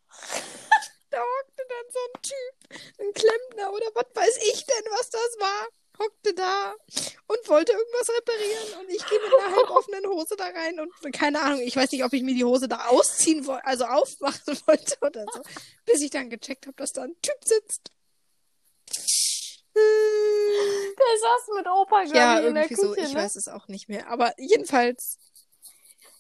Da 1.11 1.21
hockte 1.21 1.64
dann 1.66 1.87
so 1.91 1.99
ein 2.05 2.23
Typ, 2.23 2.55
ein 3.01 3.12
Klempner 3.14 3.73
oder 3.73 3.87
was 3.95 4.14
weiß 4.14 4.37
ich 4.53 4.66
denn, 4.66 4.85
was 4.91 5.09
das 5.09 5.37
war. 5.41 5.69
Hockte 5.99 6.35
da 6.35 6.75
und 7.27 7.49
wollte 7.49 7.73
irgendwas 7.73 8.09
reparieren 8.17 8.81
und 8.81 8.89
ich 8.91 9.05
gehe 9.07 9.19
mit 9.21 9.33
einer 9.35 9.57
halb 9.57 9.71
offenen 9.71 10.07
Hose 10.07 10.37
da 10.37 10.45
rein 10.47 10.79
und 10.81 10.93
keine 11.13 11.41
Ahnung, 11.41 11.61
ich 11.61 11.77
weiß 11.77 11.91
nicht, 11.93 12.05
ob 12.05 12.13
ich 12.13 12.23
mir 12.23 12.35
die 12.35 12.45
Hose 12.45 12.69
da 12.69 12.87
ausziehen 12.87 13.47
wollte, 13.47 13.67
also 13.67 13.85
aufmachen 13.85 14.59
wollte 14.67 14.97
oder 15.01 15.25
so, 15.33 15.41
bis 15.85 16.01
ich 16.01 16.11
dann 16.11 16.31
gecheckt 16.31 16.67
habe, 16.67 16.77
dass 16.77 16.93
da 16.93 17.03
ein 17.03 17.15
Typ 17.23 17.45
sitzt. 17.45 17.91
Der 19.79 21.19
saß 21.21 21.49
mit 21.57 21.67
Opa, 21.69 22.03
Ja, 22.05 22.41
ich, 22.41 22.47
in 22.47 22.55
der 22.55 22.65
irgendwie 22.65 22.75
Küche. 22.75 22.87
so, 22.87 22.97
ich 22.97 23.13
ne? 23.13 23.21
weiß 23.21 23.37
es 23.37 23.49
auch 23.49 23.69
nicht 23.69 23.89
mehr, 23.89 24.09
aber 24.09 24.33
jedenfalls 24.39 25.19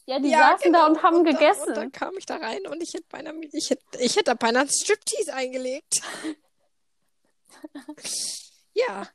Ja, 0.06 0.18
die 0.20 0.30
Ja, 0.30 0.56
saßen 0.56 0.72
da 0.72 0.78
genau. 0.86 0.90
und 0.90 1.02
haben 1.02 1.24
dann- 1.24 1.34
gegessen. 1.34 1.68
Und 1.68 1.76
dann 1.76 1.92
kam 1.92 2.16
ich 2.16 2.26
da 2.26 2.36
rein 2.36 2.66
und 2.66 2.80
ich 2.82 2.94
hätte 2.94 3.06
beinahe, 3.08 3.34
ich 3.52 3.70
hätte, 3.70 3.82
ich 3.98 4.14
hätte 4.16 4.24
da 4.24 4.34
beinahe 4.34 4.62
einen 4.62 4.70
Striptease 4.70 5.34
eingelegt. 5.34 6.00
ja. 8.74 9.08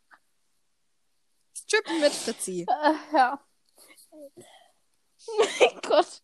Strippen 1.63 1.99
mit 2.01 2.11
Fritzi. 2.11 2.65
Äh, 2.69 3.15
ja. 3.17 3.39
mein 5.59 5.79
Gott. 5.87 6.21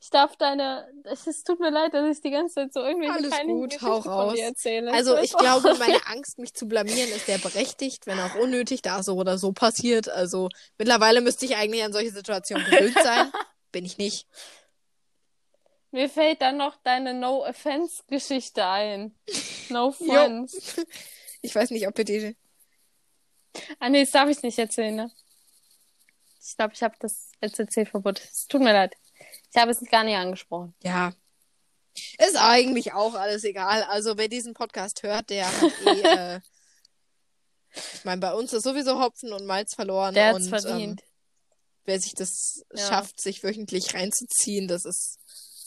Ich 0.00 0.10
darf 0.10 0.36
deine. 0.36 0.86
Es 1.04 1.44
tut 1.44 1.58
mir 1.60 1.70
leid, 1.70 1.94
dass 1.94 2.16
ich 2.16 2.22
die 2.22 2.30
ganze 2.30 2.54
Zeit 2.56 2.74
so 2.74 2.80
irgendwelche 2.80 3.14
Alles 3.14 3.40
gut, 3.46 3.70
Geschichten 3.70 3.86
hau 3.86 4.02
von 4.02 4.12
raus. 4.12 4.34
dir 4.34 4.44
erzähle. 4.44 4.92
Also 4.92 5.16
ich 5.16 5.32
glaube, 5.32 5.74
meine 5.78 6.06
Angst, 6.06 6.38
mich 6.38 6.52
zu 6.52 6.66
blamieren, 6.66 7.10
ist 7.10 7.26
sehr 7.26 7.38
berechtigt, 7.38 8.06
wenn 8.06 8.20
auch 8.20 8.34
unnötig, 8.34 8.82
da 8.82 9.02
so 9.02 9.16
oder 9.16 9.38
so 9.38 9.52
passiert. 9.52 10.08
Also 10.08 10.50
mittlerweile 10.76 11.20
müsste 11.20 11.46
ich 11.46 11.56
eigentlich 11.56 11.82
an 11.82 11.92
solche 11.92 12.10
Situationen 12.10 12.64
gewöhnt 12.66 12.98
sein. 13.02 13.32
Bin 13.72 13.86
ich 13.86 13.96
nicht. 13.96 14.26
Mir 15.90 16.08
fällt 16.08 16.42
dann 16.42 16.56
noch 16.56 16.76
deine 16.82 17.14
No-Offense-Geschichte 17.14 18.64
ein. 18.64 19.14
No 19.68 19.88
offense. 19.88 20.84
Ich 21.42 21.54
weiß 21.54 21.70
nicht, 21.70 21.86
ob 21.86 21.96
wir 21.96 22.04
die. 22.04 22.36
Ah, 23.78 23.88
nee, 23.88 24.02
das 24.02 24.10
darf 24.12 24.28
ich 24.28 24.42
nicht 24.42 24.58
erzählen, 24.58 24.94
ne? 24.94 25.10
Ich 26.44 26.56
glaube, 26.56 26.74
ich 26.74 26.82
habe 26.82 26.94
das 26.98 27.30
LCC-Verbot. 27.40 28.20
Es 28.20 28.46
tut 28.46 28.60
mir 28.62 28.72
leid. 28.72 28.94
Ich 29.50 29.60
habe 29.60 29.70
es 29.70 29.80
gar 29.90 30.04
nicht 30.04 30.16
angesprochen. 30.16 30.74
Ja. 30.82 31.12
Ist 32.18 32.36
eigentlich 32.36 32.92
auch 32.94 33.14
alles 33.14 33.44
egal. 33.44 33.82
Also 33.84 34.16
wer 34.16 34.28
diesen 34.28 34.54
Podcast 34.54 35.02
hört, 35.02 35.30
der 35.30 35.46
hat 35.46 35.72
eh, 35.86 36.00
äh, 36.36 36.40
ich 37.94 38.04
meine, 38.04 38.20
bei 38.20 38.32
uns 38.34 38.52
ist 38.52 38.64
sowieso 38.64 38.98
Hopfen 39.00 39.32
und 39.32 39.46
Malz 39.46 39.74
verloren. 39.74 40.14
Der 40.14 40.28
hat's 40.34 40.44
und, 40.44 40.48
verdient. 40.48 41.00
Ähm, 41.02 41.06
wer 41.84 42.00
sich 42.00 42.14
das 42.14 42.64
Ja. 42.72 42.88
schafft, 42.88 43.20
sich 43.20 43.42
wöchentlich 43.44 43.94
reinzuziehen, 43.94 44.68
das 44.68 44.84
ist 44.84 45.18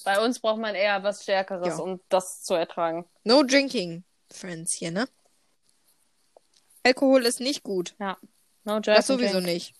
Bei 0.03 0.23
uns 0.23 0.39
braucht 0.39 0.59
man 0.59 0.75
eher 0.75 1.01
was 1.03 1.23
Stärkeres, 1.23 1.77
Ja. 1.77 1.83
um 1.83 2.01
das 2.09 2.41
zu 2.43 2.53
ertragen. 2.55 3.05
no 3.23 3.43
drinking, 3.43 4.03
Friends 4.31 4.73
hier, 4.73 4.91
ne? 4.91 5.07
Alkohol 6.85 7.25
ist 7.25 7.39
nicht 7.39 7.63
gut. 7.63 7.95
Ja. 7.99 8.17
No 8.63 8.79
Das 8.79 8.85
Jerky 8.87 9.03
sowieso 9.07 9.33
Drink. 9.33 9.45
nicht. 9.47 9.73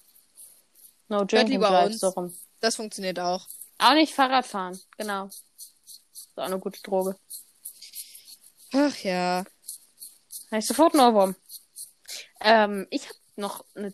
No 1.08 1.24
Drinking 1.24 1.52
lieber 1.54 1.70
Drive, 1.70 1.86
uns. 1.88 2.00
so 2.00 2.10
rum. 2.10 2.36
Das 2.62 2.76
funktioniert 2.76 3.20
auch. 3.20 3.48
Auch 3.78 3.94
nicht 3.94 4.14
Fahrrad 4.14 4.46
fahren, 4.46 4.80
genau. 4.98 5.26
Ist 5.28 6.32
auch 6.36 6.44
eine 6.46 6.60
gute 6.60 6.82
Droge. 6.82 7.16
Ach 8.74 8.96
ja. 9.04 9.44
Habe 10.50 10.60
ich 10.60 10.66
sofort 10.66 10.94
einen 10.94 11.04
Ohrwurm. 11.04 11.36
Ähm, 12.42 12.88
ich 12.90 13.06
habe 13.06 13.18
noch 13.36 13.66
eine 13.76 13.94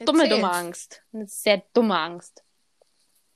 dumme, 0.00 0.22
Erzähl. 0.24 0.36
dumme 0.36 0.52
Angst. 0.52 1.02
Eine 1.12 1.26
sehr 1.28 1.62
dumme 1.74 1.98
Angst. 1.98 2.42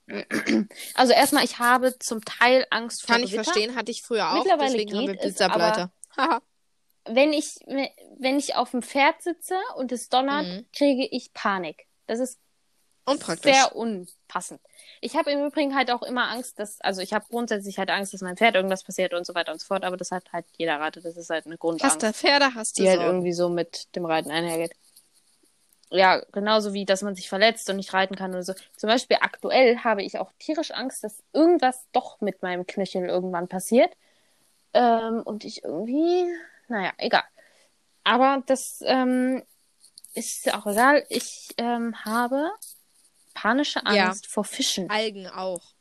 Also 0.95 1.13
erstmal, 1.13 1.45
ich 1.45 1.59
habe 1.61 1.97
zum 2.01 2.25
Teil 2.25 2.67
Angst 2.71 3.03
vor 3.03 3.15
Kann 3.15 3.23
ich 3.23 3.31
Gewitter. 3.31 3.45
verstehen, 3.45 3.77
hatte 3.77 3.91
ich 3.93 4.03
früher 4.03 4.29
auch. 4.31 4.39
Mittlerweile 4.43 4.73
deswegen 4.73 4.97
haben 4.97 5.07
wir 5.07 5.15
geht 5.15 5.25
es, 5.25 5.37
Blitzableiter. 5.37 5.93
Wenn 7.07 7.33
ich, 7.33 7.57
wenn 7.67 8.39
ich 8.39 8.57
auf 8.57 8.71
dem 8.73 8.83
Pferd 8.83 9.23
sitze 9.23 9.57
und 9.77 9.91
es 9.93 10.09
donnert, 10.09 10.47
Mhm. 10.47 10.67
kriege 10.73 11.07
ich 11.11 11.33
Panik. 11.33 11.87
Das 12.07 12.21
ist 12.21 12.39
Unpraktisch. 13.07 13.53
sehr 13.55 13.75
unpassend. 13.75 14.61
Ich 15.01 15.17
habe 15.17 15.31
im 15.31 15.45
Übrigen 15.47 15.75
halt 15.75 15.91
auch 15.91 16.03
immer 16.03 16.29
Angst, 16.29 16.59
dass, 16.59 16.81
also 16.83 17.01
ich 17.01 17.13
habe 17.13 17.25
grundsätzlich 17.29 17.79
halt 17.79 17.91
Angst, 17.91 18.13
dass 18.13 18.21
meinem 18.21 18.37
Pferd 18.37 18.55
irgendwas 18.55 18.85
passiert 18.85 19.15
und 19.15 19.27
so 19.27 19.35
weiter 19.35 19.53
und 19.53 19.61
so 19.61 19.67
fort, 19.67 19.85
aber 19.85 19.97
das 19.97 20.11
hat 20.11 20.31
halt 20.33 20.45
jeder 20.59 20.79
Rate, 20.79 21.01
das 21.01 21.17
ist 21.17 21.31
halt 21.31 21.47
eine 21.47 21.57
Grundangst. 21.59 22.03
Hast 22.03 22.03
du 22.03 22.13
Pferde, 22.13 22.55
hast 22.55 22.79
du 22.79 22.83
die 22.83 22.89
halt 22.89 22.99
Sorgen. 23.01 23.15
irgendwie 23.17 23.33
so 23.33 23.49
mit 23.49 23.95
dem 23.97 24.05
Reiten 24.05 24.31
einhergeht. 24.31 24.73
Ja, 25.93 26.23
genauso 26.31 26.73
wie, 26.73 26.85
dass 26.85 27.03
man 27.03 27.17
sich 27.17 27.29
verletzt 27.29 27.69
und 27.69 27.77
nicht 27.77 27.93
reiten 27.93 28.15
kann 28.15 28.31
oder 28.31 28.45
so. 28.45 28.55
Zum 28.77 28.89
Beispiel 28.89 29.17
aktuell 29.21 29.79
habe 29.79 30.05
ich 30.05 30.19
auch 30.19 30.31
tierisch 30.39 30.71
Angst, 30.71 31.03
dass 31.03 31.21
irgendwas 31.33 31.85
doch 31.93 32.21
mit 32.21 32.43
meinem 32.43 32.65
Knöchel 32.67 33.09
irgendwann 33.09 33.49
passiert. 33.49 33.93
Ähm, 34.73 35.23
und 35.25 35.45
ich 35.45 35.65
irgendwie, 35.65 36.27
naja, 36.71 36.93
egal. 36.99 37.25
Aber 38.05 38.43
das 38.47 38.79
ähm, 38.87 39.43
ist 40.15 40.53
auch 40.55 40.67
egal. 40.67 41.05
Ich 41.11 41.49
ähm, 41.59 41.95
habe 42.05 42.51
panische 43.35 43.81
Ja. 43.85 44.07
Angst 44.09 44.27
vor 44.27 44.45
Fischen. 44.45 44.89
Algen 44.91 45.27
auch. 45.29 45.75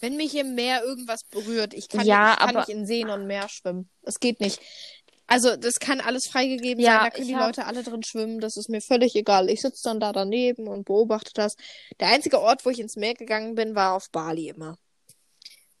Wenn 0.00 0.16
mich 0.16 0.34
im 0.34 0.54
Meer 0.54 0.82
irgendwas 0.84 1.24
berührt, 1.24 1.72
ich 1.74 1.88
kann, 1.88 2.04
Ja, 2.06 2.32
ich 2.34 2.38
kann 2.38 2.48
aber- 2.50 2.58
nicht 2.60 2.68
in 2.68 2.86
Seen 2.86 3.08
und 3.08 3.26
Meer 3.26 3.48
schwimmen. 3.48 3.88
Das 4.02 4.20
geht 4.20 4.40
nicht. 4.40 4.60
Also, 5.28 5.56
das 5.56 5.80
kann 5.80 6.00
alles 6.00 6.28
freigegeben 6.28 6.82
Ja, 6.84 7.00
sein, 7.00 7.04
da 7.04 7.10
können 7.10 7.26
die 7.28 7.34
hab- 7.36 7.46
Leute 7.46 7.64
alle 7.66 7.82
drin 7.82 8.02
schwimmen, 8.04 8.38
das 8.40 8.56
ist 8.56 8.68
mir 8.68 8.80
völlig 8.80 9.16
egal. 9.16 9.50
Ich 9.50 9.60
sitze 9.62 9.82
dann 9.84 9.98
da 9.98 10.12
daneben 10.12 10.68
und 10.68 10.84
beobachte 10.84 11.32
das. 11.34 11.56
Der 11.98 12.08
einzige 12.08 12.40
Ort, 12.40 12.64
wo 12.64 12.70
ich 12.70 12.78
ins 12.78 12.94
Meer 12.96 13.14
gegangen 13.14 13.54
bin, 13.56 13.74
war 13.74 13.94
auf 13.94 14.08
Bali 14.10 14.48
immer. 14.48 14.78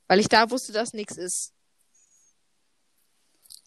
Weil 0.08 0.18
ich 0.20 0.28
da 0.28 0.50
wusste, 0.50 0.72
dass 0.72 0.94
nichts 0.94 1.16
ist. 1.16 1.52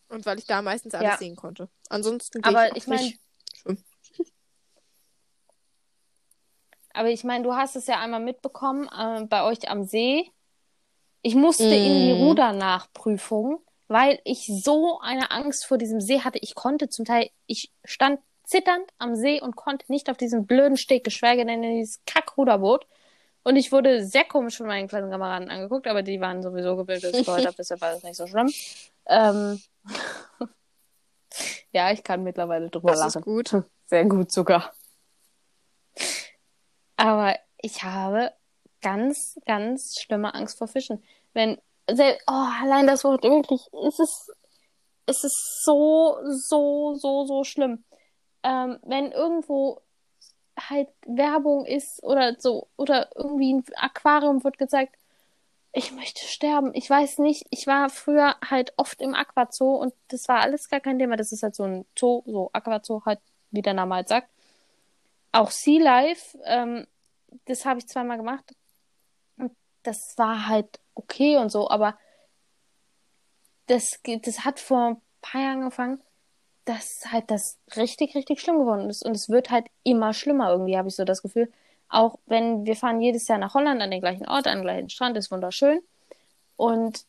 Und 0.09 0.25
weil 0.25 0.39
ich 0.39 0.45
da 0.45 0.61
meistens 0.61 0.93
alles 0.93 1.11
Ja. 1.13 1.17
sehen 1.17 1.35
konnte. 1.35 1.69
Ansonsten 1.89 2.41
gehe 2.41 2.51
Aber 2.51 2.69
ich, 2.71 2.77
ich 2.77 2.87
nicht 2.87 3.19
schwimmen. 3.53 3.83
Aber 6.93 7.09
ich 7.09 7.23
meine, 7.23 7.43
du 7.43 7.53
hast 7.53 7.75
es 7.75 7.87
ja 7.87 7.99
einmal 7.99 8.19
mitbekommen, 8.19 8.87
äh, 8.87 9.25
bei 9.25 9.43
euch 9.43 9.69
am 9.69 9.83
See. 9.83 10.31
Ich 11.21 11.35
musste 11.35 11.75
in 11.75 12.07
die 12.07 12.13
Mm. 12.13 12.23
Rudernachprüfung 12.23 13.61
weil 13.89 14.19
ich 14.23 14.45
so 14.63 14.99
eine 15.01 15.31
Angst 15.31 15.65
vor 15.65 15.77
diesem 15.77 15.99
See 15.99 16.21
hatte. 16.21 16.39
Ich 16.41 16.55
konnte 16.55 16.89
zum 16.89 17.05
Teil, 17.05 17.29
ich 17.47 17.71
stand 17.83 18.19
zitternd 18.43 18.85
am 18.99 19.15
See 19.15 19.41
und 19.41 19.55
konnte 19.55 19.91
nicht 19.91 20.09
auf 20.09 20.17
diesen 20.17 20.45
blöden 20.45 20.77
Steg, 20.77 21.03
geschweige 21.03 21.43
denn 21.45 21.63
in 21.63 21.77
dieses 21.79 21.99
Kackruderboot. 22.05 22.85
Und 23.43 23.55
ich 23.55 23.71
wurde 23.71 24.05
sehr 24.05 24.25
komisch 24.25 24.57
von 24.57 24.67
meinen 24.67 24.87
kleinen 24.87 25.09
Kameraden 25.09 25.49
angeguckt, 25.49 25.87
aber 25.87 26.03
die 26.03 26.21
waren 26.21 26.43
sowieso 26.43 26.75
gebildet. 26.75 27.15
Deshalb 27.15 27.81
war 27.81 27.93
das 27.93 28.03
nicht 28.03 28.15
so 28.15 28.27
schlimm. 28.27 28.53
Ähm 29.07 29.59
ja, 31.71 31.91
ich 31.91 32.03
kann 32.03 32.23
mittlerweile 32.23 32.69
drüber 32.69 32.91
Das 32.91 32.99
lachen. 32.99 33.19
ist 33.19 33.25
gut. 33.25 33.63
Sehr 33.85 34.05
gut 34.05 34.31
sogar. 34.31 34.73
Aber 36.95 37.35
ich 37.57 37.83
habe 37.83 38.31
ganz, 38.81 39.39
ganz 39.45 39.99
schlimme 39.99 40.33
Angst 40.33 40.57
vor 40.57 40.67
Fischen. 40.67 41.03
Wenn, 41.33 41.57
oh, 41.87 42.47
allein 42.61 42.87
das 42.87 43.03
Wort 43.03 43.23
wirklich, 43.23 43.61
es 43.87 43.99
ist, 43.99 44.31
es 45.05 45.23
ist 45.23 45.63
so, 45.63 46.17
so, 46.29 46.93
so, 46.95 47.25
so 47.25 47.43
schlimm. 47.43 47.83
Ähm, 48.43 48.79
wenn 48.83 49.11
irgendwo 49.11 49.81
halt 50.59 50.89
Werbung 51.05 51.65
ist 51.65 52.03
oder 52.03 52.35
so, 52.37 52.67
oder 52.75 53.09
irgendwie 53.15 53.53
ein 53.55 53.63
Aquarium 53.75 54.43
wird 54.43 54.57
gezeigt, 54.57 54.98
ich 55.71 55.91
möchte 55.91 56.25
sterben. 56.25 56.71
Ich 56.73 56.89
weiß 56.89 57.19
nicht, 57.19 57.45
ich 57.51 57.67
war 57.67 57.89
früher 57.89 58.35
halt 58.47 58.73
oft 58.77 59.01
im 59.01 59.13
Aquazoo 59.13 59.75
und 59.75 59.93
das 60.07 60.27
war 60.27 60.39
alles 60.41 60.69
gar 60.69 60.79
kein 60.79 60.97
Thema. 60.99 61.15
Das 61.15 61.31
ist 61.31 61.43
halt 61.43 61.55
so 61.55 61.63
ein 61.63 61.85
Zoo, 61.97 62.23
so 62.25 62.49
Aquazoo 62.53 63.03
halt, 63.05 63.19
wie 63.51 63.61
der 63.61 63.73
Name 63.73 63.95
halt 63.95 64.07
sagt. 64.07 64.29
Auch 65.31 65.51
Sea 65.51 65.81
Life, 65.81 66.37
ähm, 66.45 66.87
das 67.45 67.65
habe 67.65 67.79
ich 67.79 67.87
zweimal 67.87 68.17
gemacht. 68.17 68.55
Und 69.37 69.55
das 69.83 70.15
war 70.17 70.47
halt 70.47 70.79
okay 70.95 71.37
und 71.37 71.51
so, 71.51 71.69
aber 71.69 71.97
das, 73.67 73.99
das 74.03 74.45
hat 74.45 74.59
vor 74.59 74.87
ein 74.87 75.01
paar 75.21 75.41
Jahren 75.41 75.59
angefangen, 75.59 76.01
dass 76.65 77.03
halt 77.11 77.29
das 77.31 77.59
richtig, 77.75 78.15
richtig 78.15 78.41
schlimm 78.41 78.59
geworden 78.59 78.89
ist. 78.89 79.05
Und 79.05 79.15
es 79.15 79.29
wird 79.29 79.51
halt 79.51 79.67
immer 79.83 80.13
schlimmer 80.13 80.51
irgendwie, 80.51 80.77
habe 80.77 80.87
ich 80.87 80.95
so 80.95 81.03
das 81.03 81.21
Gefühl. 81.21 81.51
Auch 81.89 82.19
wenn 82.27 82.65
wir 82.65 82.75
fahren 82.75 83.01
jedes 83.01 83.27
Jahr 83.27 83.39
nach 83.39 83.55
Holland 83.55 83.81
an 83.81 83.91
den 83.91 83.99
gleichen 83.99 84.27
Ort, 84.27 84.47
an 84.47 84.59
den 84.59 84.63
gleichen 84.63 84.89
Strand, 84.89 85.17
ist 85.17 85.31
wunderschön. 85.31 85.81
Und 86.55 87.03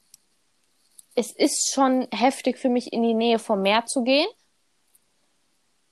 es 1.14 1.32
ist 1.32 1.72
schon 1.72 2.08
heftig 2.12 2.58
für 2.58 2.70
mich, 2.70 2.92
in 2.92 3.02
die 3.02 3.14
Nähe 3.14 3.38
vom 3.38 3.62
Meer 3.62 3.84
zu 3.86 4.02
gehen. 4.02 4.28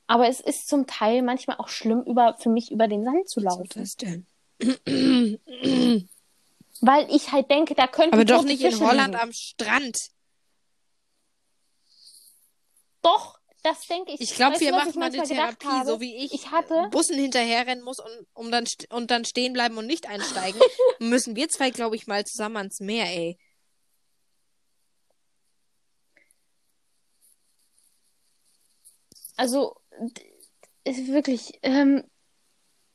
Aber 0.06 0.26
es 0.26 0.40
ist 0.40 0.66
zum 0.68 0.86
Teil 0.86 1.20
manchmal 1.22 1.58
auch 1.58 1.68
schlimm, 1.68 2.02
über, 2.02 2.36
für 2.38 2.48
mich 2.48 2.70
über 2.70 2.88
den 2.88 3.04
Sand 3.04 3.28
zu 3.28 3.40
laufen. 3.40 3.68
das 3.74 3.94
denn? 3.96 4.26
Weil 6.80 7.14
ich 7.14 7.30
halt 7.30 7.50
denke, 7.50 7.74
da 7.74 7.86
könnten 7.86 8.14
Aber 8.14 8.24
doch 8.24 8.42
nicht 8.42 8.62
in 8.62 8.70
Fische 8.70 8.86
Holland 8.86 9.14
liegen. 9.14 9.22
am 9.22 9.32
Strand. 9.32 9.98
Doch, 13.02 13.37
das 13.68 13.86
denke 13.86 14.12
ich. 14.12 14.20
Ich 14.20 14.34
glaube, 14.34 14.58
wir 14.60 14.72
machen 14.72 14.98
mal 14.98 15.06
eine 15.12 15.22
Therapie, 15.22 15.66
habe? 15.66 15.86
so 15.86 16.00
wie 16.00 16.16
ich, 16.24 16.32
Ich 16.32 16.50
hatte- 16.50 16.88
Bussen 16.90 17.16
hinterherrennen 17.18 17.84
muss 17.84 17.98
und, 17.98 18.26
um 18.34 18.50
dann, 18.50 18.64
und 18.90 19.10
dann 19.10 19.24
stehen 19.24 19.52
bleiben 19.52 19.76
und 19.76 19.86
nicht 19.86 20.08
einsteigen. 20.08 20.60
müssen 21.00 21.36
wir 21.36 21.48
zwei, 21.48 21.70
glaube 21.70 21.96
ich, 21.96 22.06
mal 22.06 22.24
zusammen 22.24 22.56
ans 22.56 22.80
Meer, 22.80 23.06
ey. 23.06 23.38
Also, 29.36 29.76
ist 30.84 31.08
wirklich, 31.08 31.58
ähm, 31.62 32.04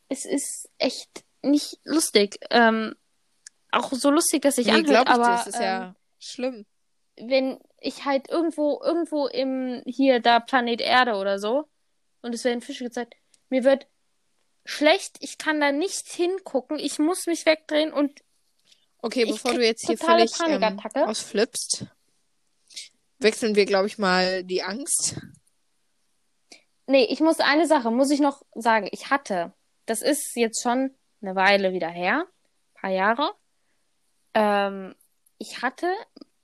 es 0.09 0.26
ist 0.26 0.69
echt 0.78 1.24
nicht 1.41 1.78
lustig. 1.86 2.38
Ähm, 2.49 2.95
auch 3.71 3.91
so 3.93 4.11
lustig, 4.11 4.41
dass 4.41 4.57
ich 4.57 4.67
Nee, 4.67 4.74
anhört, 4.74 5.07
ich 5.07 5.13
aber 5.13 5.24
das 5.28 5.47
ist 5.47 5.55
ähm, 5.55 5.61
ja 5.61 5.95
schlimm. 6.19 6.65
wenn 7.17 7.59
ich 7.84 8.05
halt 8.05 8.29
irgendwo, 8.29 8.81
irgendwo 8.84 9.27
im, 9.27 9.84
hier, 9.86 10.19
da 10.19 10.39
Planet 10.39 10.81
Erde 10.81 11.15
oder 11.15 11.39
so, 11.39 11.67
und 12.21 12.34
es 12.34 12.43
werden 12.43 12.61
Fische 12.61 12.84
gezeigt, 12.84 13.15
mir 13.49 13.63
wird 13.63 13.88
schlecht, 14.65 15.17
ich 15.19 15.38
kann 15.38 15.59
da 15.59 15.71
nicht 15.71 16.07
hingucken, 16.07 16.79
ich 16.79 16.99
muss 16.99 17.27
mich 17.27 17.45
wegdrehen 17.45 17.91
und 17.93 18.23
Okay, 19.05 19.25
bevor 19.25 19.53
du 19.53 19.65
jetzt 19.65 19.86
hier 19.86 19.97
völlig 19.97 20.31
ähm, 20.47 20.79
ausflippst, 20.93 21.88
wechseln 23.19 23.53
wir, 23.55 23.65
glaube 23.65 23.88
ich, 23.88 23.97
mal 23.97 24.45
die 24.45 24.63
Angst. 24.63 25.19
Nee, 26.88 27.03
ich 27.03 27.19
muss 27.19 27.41
eine 27.41 27.67
Sache, 27.67 27.91
muss 27.91 28.11
ich 28.11 28.21
noch 28.21 28.43
sagen. 28.55 28.88
Ich 28.91 29.09
hatte, 29.09 29.53
das 29.86 30.01
ist 30.01 30.38
jetzt 30.38 30.63
schon 30.63 30.95
eine 31.21 31.36
Weile 31.36 31.73
wieder 31.73 31.89
her, 31.89 32.25
paar 32.75 32.91
Jahre. 32.91 33.34
Ähm, 34.34 34.95
ich 35.38 35.61
hatte 35.61 35.93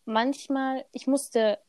manchmal, 0.10 0.86
ich 0.92 1.08
musste, 1.08 1.60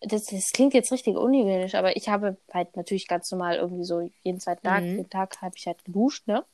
das, 0.00 0.26
das 0.26 0.52
klingt 0.52 0.72
jetzt 0.72 0.92
richtig 0.92 1.16
unhygienisch, 1.16 1.74
aber 1.74 1.96
ich 1.96 2.08
habe 2.08 2.38
halt 2.52 2.76
natürlich 2.76 3.06
ganz 3.08 3.30
normal 3.30 3.56
irgendwie 3.56 3.84
so 3.84 4.00
jeden 4.22 4.40
zweiten 4.40 4.62
Tag, 4.64 4.82
Mhm. 4.82 4.96
jeden 4.96 5.10
Tag 5.10 5.42
habe 5.42 5.54
ich 5.56 5.66
halt 5.66 5.84
geduscht, 5.84 6.26
ne? 6.26 6.44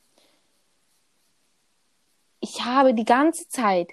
Ich 2.41 2.64
habe 2.64 2.95
die 2.95 3.05
ganze 3.05 3.47
Zeit, 3.49 3.91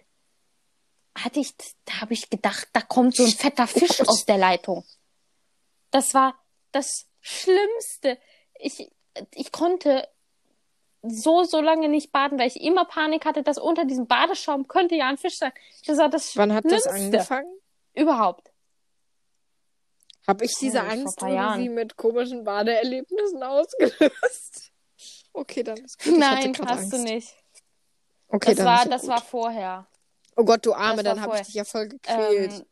hatte 1.17 1.39
ich, 1.39 1.53
da 1.85 2.01
habe 2.01 2.13
ich 2.13 2.29
gedacht, 2.29 2.69
da 2.73 2.81
kommt 2.81 3.15
so 3.15 3.25
ein 3.25 3.31
fetter 3.31 3.67
Fisch 3.67 4.01
aus 4.07 4.25
der 4.25 4.37
Leitung. 4.37 4.85
Das 5.91 6.13
war 6.13 6.35
das 6.71 7.07
Schlimmste. 7.21 8.17
Ich, 8.59 8.89
ich 9.33 9.51
konnte 9.51 10.07
so, 11.09 11.43
so 11.43 11.61
lange 11.61 11.89
nicht 11.89 12.11
baden, 12.11 12.39
weil 12.39 12.47
ich 12.47 12.61
immer 12.61 12.85
Panik 12.85 13.25
hatte, 13.25 13.43
dass 13.43 13.57
unter 13.57 13.85
diesem 13.85 14.07
Badeschaum 14.07 14.67
könnte 14.67 14.95
ja 14.95 15.07
ein 15.07 15.17
Fisch 15.17 15.37
sein. 15.37 15.51
Das 15.85 15.97
war 15.97 16.09
das 16.09 16.35
Wann 16.37 16.53
hat 16.53 16.65
das 16.65 16.87
angefangen? 16.87 17.51
überhaupt. 17.93 18.51
Habe 20.27 20.43
ich 20.45 20.55
diese 20.57 20.81
ein 20.81 21.01
Angst 21.01 21.21
irgendwie 21.21 21.69
mit 21.69 21.95
komischen 21.95 22.43
Badeerlebnissen 22.43 23.43
ausgelöst? 23.43 24.63
Okay, 25.33 25.61
dann 25.61 25.77
ist 25.77 25.99
gut. 26.03 26.13
Ich 26.13 26.17
Nein, 26.17 26.55
hast 26.65 26.79
Angst. 26.79 26.93
du 26.93 26.97
nicht. 26.97 27.35
Okay, 28.27 28.55
Das 28.55 28.57
dann 28.57 28.65
war, 28.65 28.81
ist 28.83 28.91
das 28.91 29.01
gut. 29.01 29.09
war 29.11 29.21
vorher. 29.21 29.87
Oh 30.35 30.43
Gott, 30.43 30.65
du 30.65 30.73
Arme, 30.73 31.03
dann 31.03 31.21
habe 31.21 31.35
ich 31.35 31.45
dich 31.45 31.53
ja 31.53 31.63
voll 31.63 31.87
gequält. 31.89 32.53
Ähm, 32.53 32.65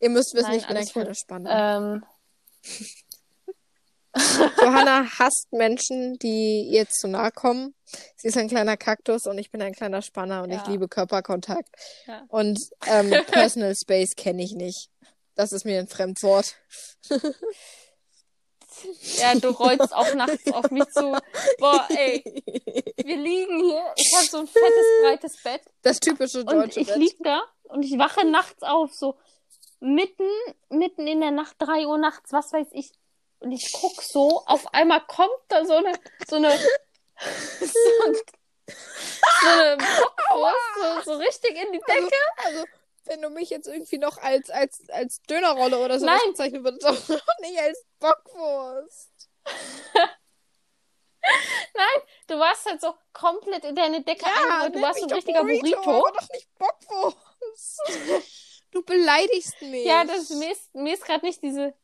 Ihr 0.00 0.08
müsst 0.08 0.32
wissen, 0.34 0.48
nein, 0.48 0.58
ich 0.58 0.66
bin 0.66 0.76
ein 0.78 0.86
kleiner. 0.86 1.14
Spanner. 1.14 1.76
ähm, 1.94 2.04
Johanna 4.60 5.04
hasst 5.18 5.52
Menschen, 5.52 6.18
die 6.18 6.62
ihr 6.70 6.88
zu 6.88 7.06
nahe 7.08 7.30
kommen. 7.30 7.74
Sie 8.16 8.28
ist 8.28 8.36
ein 8.36 8.48
kleiner 8.48 8.76
Kaktus 8.76 9.26
und 9.26 9.38
ich 9.38 9.50
bin 9.50 9.62
ein 9.62 9.72
kleiner 9.72 10.02
Spanner 10.02 10.42
und 10.42 10.50
ich 10.50 10.56
Ja. 10.62 10.68
liebe 10.68 10.88
Körperkontakt. 10.88 11.68
Ja. 12.06 12.24
Und 12.28 12.58
ähm, 12.86 13.10
Personal 13.30 13.74
Space 13.76 14.14
kenne 14.16 14.42
ich 14.42 14.52
nicht. 14.54 14.90
Das 15.36 15.52
ist 15.52 15.64
mir 15.64 15.78
ein 15.78 15.86
Fremdwort. 15.88 16.56
ja, 19.18 19.34
du 19.34 19.48
rollst 19.48 19.92
auch 19.94 20.14
nachts 20.14 20.52
auf 20.52 20.70
mich 20.70 20.88
zu. 20.90 21.16
Boah, 21.58 21.86
ey, 21.90 22.22
wir 23.04 23.16
liegen 23.16 23.60
hier. 23.64 23.84
Ich 23.96 24.12
habe 24.16 24.26
so 24.26 24.38
ein 24.38 24.46
fettes, 24.46 24.86
breites 25.02 25.42
Bett. 25.42 25.62
Das 25.82 26.00
typische 26.00 26.40
Und 26.40 26.50
deutsche 26.52 26.80
ich 26.80 26.88
Bett. 26.88 26.96
lieg 26.96 27.16
da 27.22 27.42
und 27.64 27.84
ich 27.84 27.98
wache 27.98 28.24
nachts 28.26 28.62
auf, 28.62 28.90
so 28.92 29.16
mitten, 29.80 30.28
mitten 30.68 31.06
in 31.06 31.20
der 31.20 31.30
Nacht, 31.30 31.56
drei 31.58 31.86
Uhr 31.86 31.98
nachts, 31.98 32.32
was 32.32 32.52
weiß 32.52 32.68
ich. 32.72 32.90
Und 33.40 33.52
ich 33.52 33.72
guck 33.72 34.02
so, 34.02 34.42
auf 34.46 34.72
einmal 34.74 35.00
kommt 35.06 35.30
da 35.48 35.64
so 35.64 35.74
eine, 35.76 35.92
so 36.28 36.36
eine, 36.36 36.50
so, 36.56 36.64
ein- 38.06 38.16
so 39.42 39.48
eine 39.48 39.76
Bockwurst, 39.78 41.04
so, 41.04 41.12
so 41.12 41.18
richtig 41.18 41.50
in 41.56 41.72
die 41.72 41.80
Decke. 41.80 42.16
Also, 42.44 42.64
wenn 43.06 43.22
du 43.22 43.30
mich 43.30 43.50
jetzt 43.50 43.66
irgendwie 43.66 43.98
noch 43.98 44.18
als, 44.18 44.50
als, 44.50 44.88
als 44.90 45.22
Dönerrolle 45.22 45.78
oder 45.78 45.98
so 45.98 46.06
Nein. 46.06 46.18
bezeichnen 46.28 46.62
würdest, 46.64 46.84
doch 46.86 47.08
noch 47.08 47.38
nicht 47.40 47.58
als 47.60 47.84
Bockwurst. 47.98 49.10
Du 52.26 52.38
warst 52.38 52.64
halt 52.66 52.80
so 52.80 52.94
komplett 53.12 53.64
in 53.64 53.74
deine 53.74 54.02
Decke 54.02 54.24
eingerollt. 54.26 54.74
Du 54.74 54.78
nenn 54.78 54.82
warst 54.82 55.00
so 55.00 55.06
ein 55.06 55.12
richtiger 55.12 55.42
Burrito. 55.42 55.78
aber 55.80 56.12
doch 56.12 56.28
nicht 56.30 56.48
Bockwurst. 56.58 57.80
Du 58.70 58.82
beleidigst 58.84 59.60
mich. 59.62 59.84
Ja, 59.84 60.04
das, 60.04 60.30
mir 60.30 60.52
ist, 60.52 60.72
mir 60.74 60.94
ist 60.94 61.04
gerade 61.04 61.24
nicht 61.26 61.42
diese, 61.42 61.74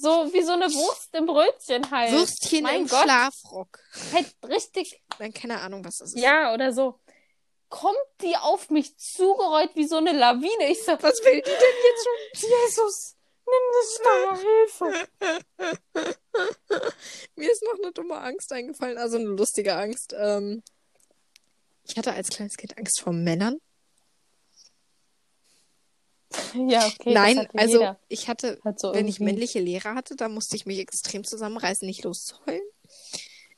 so 0.00 0.32
wie 0.32 0.42
so 0.42 0.52
eine 0.52 0.66
Wurst 0.72 1.12
im 1.14 1.26
Brötchen 1.26 1.90
halt. 1.90 2.12
Würstchen 2.12 2.62
mein 2.62 2.82
im 2.82 2.86
Gott. 2.88 3.02
Schlafrock. 3.02 3.80
Halt 4.12 4.32
richtig, 4.48 5.02
Nein, 5.18 5.34
keine 5.34 5.60
Ahnung, 5.60 5.84
was 5.84 5.98
das 5.98 6.14
ist. 6.14 6.20
ja, 6.22 6.54
oder 6.54 6.72
so. 6.72 6.98
Kommt 7.68 7.98
die 8.22 8.36
auf 8.36 8.70
mich 8.70 8.96
zugerollt 8.96 9.72
wie 9.74 9.86
so 9.86 9.96
eine 9.96 10.12
Lawine. 10.12 10.70
Ich 10.70 10.82
so, 10.84 10.92
Was 10.92 11.22
will 11.24 11.34
die 11.34 11.42
denn 11.42 11.76
jetzt 11.84 12.04
schon? 12.04 12.50
Jesus, 12.50 13.16
nimm 13.44 13.64
das 13.74 14.40
Hilfe. 14.40 15.08
Mir 17.36 17.50
ist 17.52 17.62
noch 17.64 17.78
eine 17.82 17.92
dumme 17.92 18.18
Angst 18.18 18.52
eingefallen, 18.52 18.96
also 18.98 19.16
eine 19.18 19.26
lustige 19.26 19.74
Angst. 19.74 20.14
Ähm, 20.16 20.62
ich 21.84 21.96
hatte 21.98 22.12
als 22.12 22.28
kleines 22.28 22.56
Kind 22.56 22.78
Angst 22.78 23.00
vor 23.00 23.12
Männern. 23.12 23.58
Ja, 26.54 26.86
okay. 26.86 27.12
Nein, 27.14 27.48
also 27.54 27.78
jeder. 27.80 27.98
ich 28.08 28.28
hatte, 28.28 28.58
Halt 28.64 28.78
so 28.80 28.92
wenn 28.92 29.08
ich 29.08 29.16
irgendwie. 29.16 29.24
männliche 29.24 29.60
Lehrer 29.60 29.94
hatte, 29.94 30.16
da 30.16 30.28
musste 30.28 30.56
ich 30.56 30.66
mich 30.66 30.78
extrem 30.78 31.24
zusammenreißen, 31.24 31.86
nicht 31.86 32.04
loszuheulen. 32.04 32.62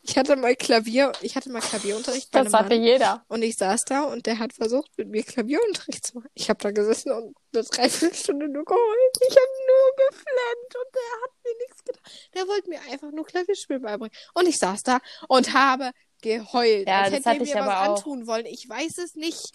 Ich 0.02 0.16
hatte 0.16 0.34
mal 0.36 0.56
Klavier, 0.56 1.12
ich 1.20 1.36
hatte 1.36 1.50
mal 1.50 1.60
Klavierunterricht 1.60 2.30
bei 2.30 2.42
Das 2.42 2.54
hatte 2.54 2.70
Mann. 2.76 2.82
jeder. 2.82 3.24
Und 3.28 3.42
ich 3.42 3.56
saß 3.58 3.84
da 3.84 4.04
und 4.04 4.24
der 4.26 4.38
hat 4.38 4.54
versucht, 4.54 4.90
mit 4.96 5.08
mir 5.08 5.22
Klavierunterricht 5.22 6.06
zu 6.06 6.16
machen. 6.16 6.30
Ich 6.34 6.48
habe 6.48 6.58
da 6.62 6.70
gesessen 6.70 7.12
und 7.12 7.36
eine 7.52 7.64
Dreiviertelstunde 7.64 8.48
nur 8.48 8.64
geheult. 8.64 9.16
Ich 9.28 9.36
habe 9.36 9.52
nur 9.68 10.08
geflennt 10.08 10.76
und 10.76 10.94
der 10.94 11.22
hat 11.22 11.30
mir 11.44 11.56
nichts 11.66 11.84
getan. 11.84 12.02
Der 12.34 12.48
wollte 12.48 12.68
mir 12.70 12.80
einfach 12.90 13.10
nur 13.12 13.26
Klavierspiel 13.26 13.80
beibringen. 13.80 14.16
Und 14.34 14.48
ich 14.48 14.58
saß 14.58 14.82
da 14.84 15.00
und 15.28 15.52
habe 15.52 15.90
geheult. 16.22 16.88
Ja, 16.88 17.00
als 17.02 17.10
das 17.10 17.18
hätte 17.18 17.30
hatte 17.30 17.44
ich 17.44 17.54
mir 17.54 17.60
was 17.60 17.68
aber 17.68 17.80
auch. 17.92 17.96
antun 17.98 18.26
wollen. 18.26 18.46
Ich 18.46 18.66
weiß 18.66 18.98
es 18.98 19.16
nicht. 19.16 19.52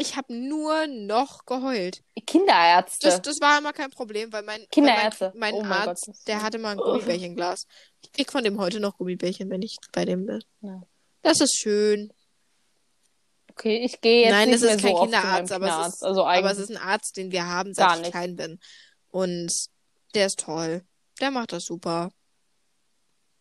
Ich 0.00 0.16
habe 0.16 0.32
nur 0.32 0.86
noch 0.86 1.44
geheult. 1.44 2.02
Kinderärzte. 2.24 3.08
Das, 3.08 3.20
das 3.20 3.40
war 3.40 3.58
immer 3.58 3.72
kein 3.72 3.90
Problem, 3.90 4.32
weil 4.32 4.44
mein, 4.44 4.60
weil 4.60 4.66
Kinderärzte. 4.68 5.32
mein, 5.34 5.54
mein 5.56 5.64
Oh 5.64 5.64
Arzt, 5.74 6.06
Gott. 6.06 6.16
der 6.28 6.42
hatte 6.42 6.58
mal 6.58 6.70
ein 6.72 6.76
Gummibärchenglas. 6.78 7.66
Ich 8.02 8.12
krieg 8.12 8.30
von 8.30 8.44
dem 8.44 8.58
heute 8.60 8.78
noch 8.78 8.96
Gummibärchen, 8.96 9.50
wenn 9.50 9.62
ich 9.62 9.76
bei 9.92 10.04
dem 10.04 10.26
bin. 10.26 10.44
Ja. 10.60 10.80
Das 11.22 11.40
ist 11.40 11.58
schön. 11.58 12.12
Okay, 13.50 13.78
ich 13.78 14.00
gehe 14.00 14.22
jetzt 14.22 14.30
Nein, 14.30 14.50
nicht 14.50 14.56
es 14.56 14.62
ist 14.62 14.68
mehr 14.68 14.92
kein 14.92 14.96
so 14.96 15.02
Kinderarzt, 15.02 15.52
aber 15.52 15.66
es 15.66 15.70
Kinderarzt. 15.72 15.96
ist, 15.96 16.02
also 16.04 16.24
aber 16.26 16.50
es 16.52 16.58
ist 16.58 16.70
ein 16.70 16.76
Arzt, 16.76 17.16
den 17.16 17.32
wir 17.32 17.46
haben, 17.46 17.74
seit 17.74 17.96
ich 17.96 18.00
nicht. 18.02 18.10
klein 18.12 18.36
bin. 18.36 18.60
Und 19.10 19.52
der 20.14 20.26
ist 20.26 20.38
toll. 20.38 20.84
Der 21.20 21.32
macht 21.32 21.52
das 21.52 21.64
super. 21.64 22.10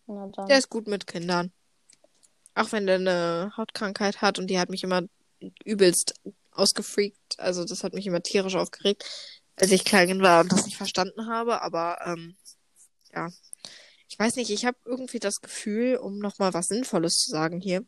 Der 0.08 0.58
ist 0.58 0.70
gut 0.70 0.88
mit 0.88 1.06
Kindern. 1.06 1.52
Auch 2.56 2.72
wenn 2.72 2.88
der 2.88 2.96
eine 2.96 3.52
Hautkrankheit 3.56 4.22
hat 4.22 4.40
und 4.40 4.48
die 4.48 4.58
hat 4.60 4.70
mich 4.70 4.84
immer 4.84 5.04
übelst 5.64 6.16
ausgefreakt. 6.58 7.40
Also 7.40 7.64
das 7.66 7.84
hat 7.84 7.94
mich 7.94 8.06
immer 8.08 8.22
tierisch 8.22 8.56
aufgeregt, 8.56 9.04
als 9.56 9.72
ich 9.72 9.86
klein 9.86 10.22
war 10.22 10.42
und 10.42 10.52
das 10.52 10.66
nicht 10.66 10.78
verstanden 10.78 11.28
habe. 11.28 11.62
Aber 11.62 12.00
ähm, 12.06 12.38
ja, 13.14 13.30
ich 14.10 14.18
weiß 14.18 14.36
nicht, 14.38 14.50
ich 14.52 14.66
habe 14.66 14.78
irgendwie 14.86 15.20
das 15.20 15.42
Gefühl, 15.42 15.98
um 15.98 16.20
nochmal 16.20 16.54
was 16.54 16.68
Sinnvolles 16.70 17.20
zu 17.20 17.32
sagen 17.32 17.60
hier. 17.60 17.86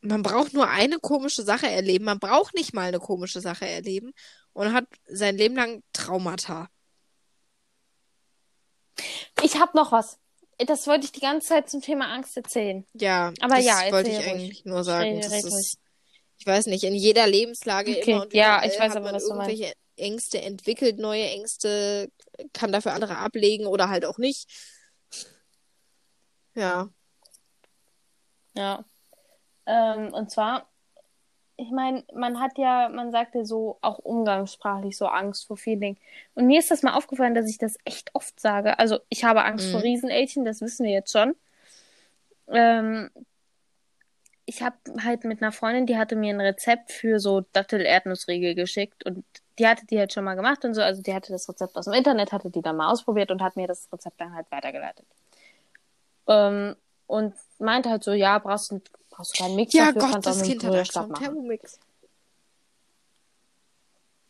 Man 0.00 0.22
braucht 0.22 0.52
nur 0.54 0.68
eine 0.68 0.98
komische 1.00 1.42
Sache 1.42 1.68
erleben. 1.68 2.04
Man 2.04 2.20
braucht 2.20 2.54
nicht 2.54 2.72
mal 2.72 2.86
eine 2.86 3.00
komische 3.00 3.40
Sache 3.40 3.66
erleben 3.66 4.12
und 4.52 4.72
hat 4.72 4.86
sein 5.08 5.36
Leben 5.36 5.56
lang 5.56 5.82
Traumata. 5.92 6.68
Ich 9.42 9.58
habe 9.60 9.76
noch 9.76 9.92
was. 9.92 10.18
Das 10.58 10.86
wollte 10.86 11.04
ich 11.04 11.12
die 11.12 11.20
ganze 11.20 11.48
Zeit 11.48 11.70
zum 11.70 11.80
Thema 11.82 12.12
Angst 12.12 12.36
erzählen. 12.36 12.84
Ja, 12.94 13.32
Aber 13.40 13.56
das 13.56 13.64
ja, 13.64 13.90
wollte 13.92 14.10
ich 14.10 14.18
ruhig. 14.18 14.28
eigentlich 14.28 14.64
nur 14.64 14.82
sagen. 14.84 15.14
Red- 15.16 15.24
Das 15.24 15.32
red 15.32 15.44
ist. 15.44 15.78
Ich 16.38 16.46
weiß 16.46 16.66
nicht, 16.66 16.84
in 16.84 16.94
jeder 16.94 17.26
Lebenslage 17.26 17.90
Okay, 17.92 18.12
immer 18.12 18.22
und 18.22 18.34
ja, 18.34 18.62
ich 18.64 18.78
weiß 18.78 18.92
aber, 18.96 19.06
man 19.06 19.14
was 19.16 19.26
du 19.26 19.34
meinst. 19.34 19.50
irgendwelche 19.50 19.74
Ängste 19.96 20.40
entwickelt, 20.40 20.98
neue 20.98 21.24
Ängste, 21.28 22.10
kann 22.52 22.70
dafür 22.72 22.92
andere 22.92 23.18
ablegen 23.18 23.66
oder 23.66 23.88
halt 23.88 24.04
auch 24.04 24.18
nicht. 24.18 24.48
Ja. 26.54 26.88
Ja. 28.54 28.84
Ähm, 29.66 30.12
und 30.14 30.30
zwar, 30.30 30.68
ich 31.56 31.70
meine, 31.70 32.04
man 32.14 32.40
hat 32.40 32.56
ja, 32.58 32.88
man 32.88 33.10
sagt 33.10 33.34
ja 33.34 33.44
so 33.44 33.78
auch 33.82 33.98
umgangssprachlich 33.98 34.96
so 34.96 35.06
Angst 35.06 35.46
vor 35.46 35.56
vielen 35.56 35.80
Dingen. 35.80 35.98
Und 36.34 36.46
mir 36.46 36.60
ist 36.60 36.70
das 36.70 36.82
mal 36.82 36.94
aufgefallen, 36.94 37.34
dass 37.34 37.50
ich 37.50 37.58
das 37.58 37.76
echt 37.84 38.14
oft 38.14 38.38
sage. 38.40 38.78
Also 38.78 39.00
ich 39.08 39.24
habe 39.24 39.44
Angst 39.44 39.68
Mhm. 39.68 39.72
vor 39.72 39.82
Riesenelchen, 39.82 40.44
das 40.44 40.60
wissen 40.60 40.84
wir 40.86 40.92
jetzt 40.92 41.12
schon. 41.12 41.34
Ähm, 42.48 43.10
ich 44.48 44.62
habe 44.62 44.76
halt 45.04 45.24
mit 45.24 45.42
einer 45.42 45.52
Freundin, 45.52 45.84
die 45.84 45.98
hatte 45.98 46.16
mir 46.16 46.32
ein 46.32 46.40
Rezept 46.40 46.90
für 46.90 47.20
so 47.20 47.42
Dattel-Erdnussriegel 47.52 48.54
geschickt 48.54 49.04
und 49.04 49.22
die 49.58 49.68
hatte 49.68 49.84
die 49.84 49.98
halt 49.98 50.10
schon 50.14 50.24
mal 50.24 50.36
gemacht 50.36 50.64
und 50.64 50.72
so. 50.72 50.80
Also 50.80 51.02
die 51.02 51.12
hatte 51.12 51.32
das 51.32 51.46
Rezept 51.50 51.76
aus 51.76 51.84
dem 51.84 51.92
Internet, 51.92 52.32
hatte 52.32 52.48
die 52.48 52.62
dann 52.62 52.76
mal 52.76 52.90
ausprobiert 52.90 53.30
und 53.30 53.42
hat 53.42 53.56
mir 53.56 53.66
das 53.66 53.92
Rezept 53.92 54.18
dann 54.18 54.34
halt 54.34 54.50
weitergeleitet. 54.50 55.04
Ähm, 56.28 56.76
und 57.06 57.34
meinte 57.58 57.90
halt 57.90 58.02
so, 58.02 58.12
ja, 58.12 58.38
brauchst 58.38 58.70
du, 58.70 58.80
brauchst 59.10 59.38
du 59.38 59.42
keinen 59.42 59.54
Mix 59.54 59.74
Ja, 59.74 59.86
dafür, 59.88 60.00
Gott, 60.00 60.12
kannst 60.12 60.28
auch 60.28 60.32
das 60.32 60.38
mit 60.40 60.46
Kind 60.48 60.64
einem 60.64 60.72
hat 60.72 60.78
Angst 60.78 60.96
Rührstab 60.96 61.06
vor 61.08 61.12
machen. 61.12 61.24
Thermomix. 61.24 61.80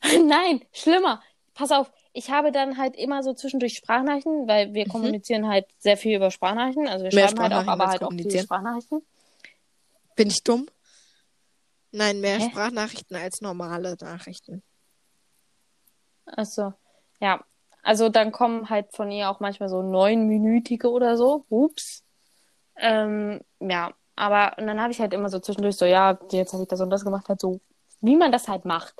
Nein, 0.26 0.64
schlimmer. 0.72 1.22
Pass 1.54 1.70
auf, 1.70 1.92
ich 2.12 2.32
habe 2.32 2.50
dann 2.50 2.76
halt 2.76 2.96
immer 2.96 3.22
so 3.22 3.34
zwischendurch 3.34 3.76
Sprachnachrichten, 3.76 4.48
weil 4.48 4.74
wir 4.74 4.88
kommunizieren 4.88 5.46
halt 5.46 5.66
sehr 5.78 5.96
viel 5.96 6.16
über 6.16 6.32
Sprachnachrichten. 6.32 6.88
Also 6.88 7.04
wir 7.04 7.12
Mhm. 7.12 7.14
Mehr 7.14 7.28
schreiben 7.28 7.54
halt 7.54 7.68
auch, 7.68 7.72
aber 7.72 7.86
halt 7.86 8.02
auch 8.02 8.12
viele. 8.12 8.42
Sprachnachrichten. 8.42 9.02
Bin 10.18 10.30
ich 10.30 10.42
dumm? 10.42 10.66
Nein, 11.92 12.20
mehr 12.20 12.40
Hä? 12.40 12.50
Sprachnachrichten 12.50 13.16
als 13.16 13.40
normale 13.40 13.96
Nachrichten. 14.00 14.64
Achso, 16.26 16.74
ja. 17.20 17.44
Also 17.84 18.08
dann 18.08 18.32
kommen 18.32 18.68
halt 18.68 18.92
von 18.96 19.12
ihr 19.12 19.30
auch 19.30 19.38
manchmal 19.38 19.68
so 19.68 19.80
neunminütige 19.80 20.90
oder 20.90 21.16
so. 21.16 21.46
Ups. 21.48 22.02
Ähm, 22.76 23.40
ja, 23.60 23.94
aber 24.16 24.58
und 24.58 24.66
dann 24.66 24.80
habe 24.80 24.90
ich 24.90 25.00
halt 25.00 25.14
immer 25.14 25.28
so 25.28 25.38
zwischendurch 25.38 25.76
so, 25.76 25.84
ja, 25.84 26.18
jetzt 26.32 26.52
habe 26.52 26.64
ich 26.64 26.68
das 26.68 26.80
und 26.80 26.90
das 26.90 27.04
gemacht, 27.04 27.28
halt 27.28 27.40
so, 27.40 27.60
wie 28.00 28.16
man 28.16 28.32
das 28.32 28.48
halt 28.48 28.64
macht. 28.64 28.94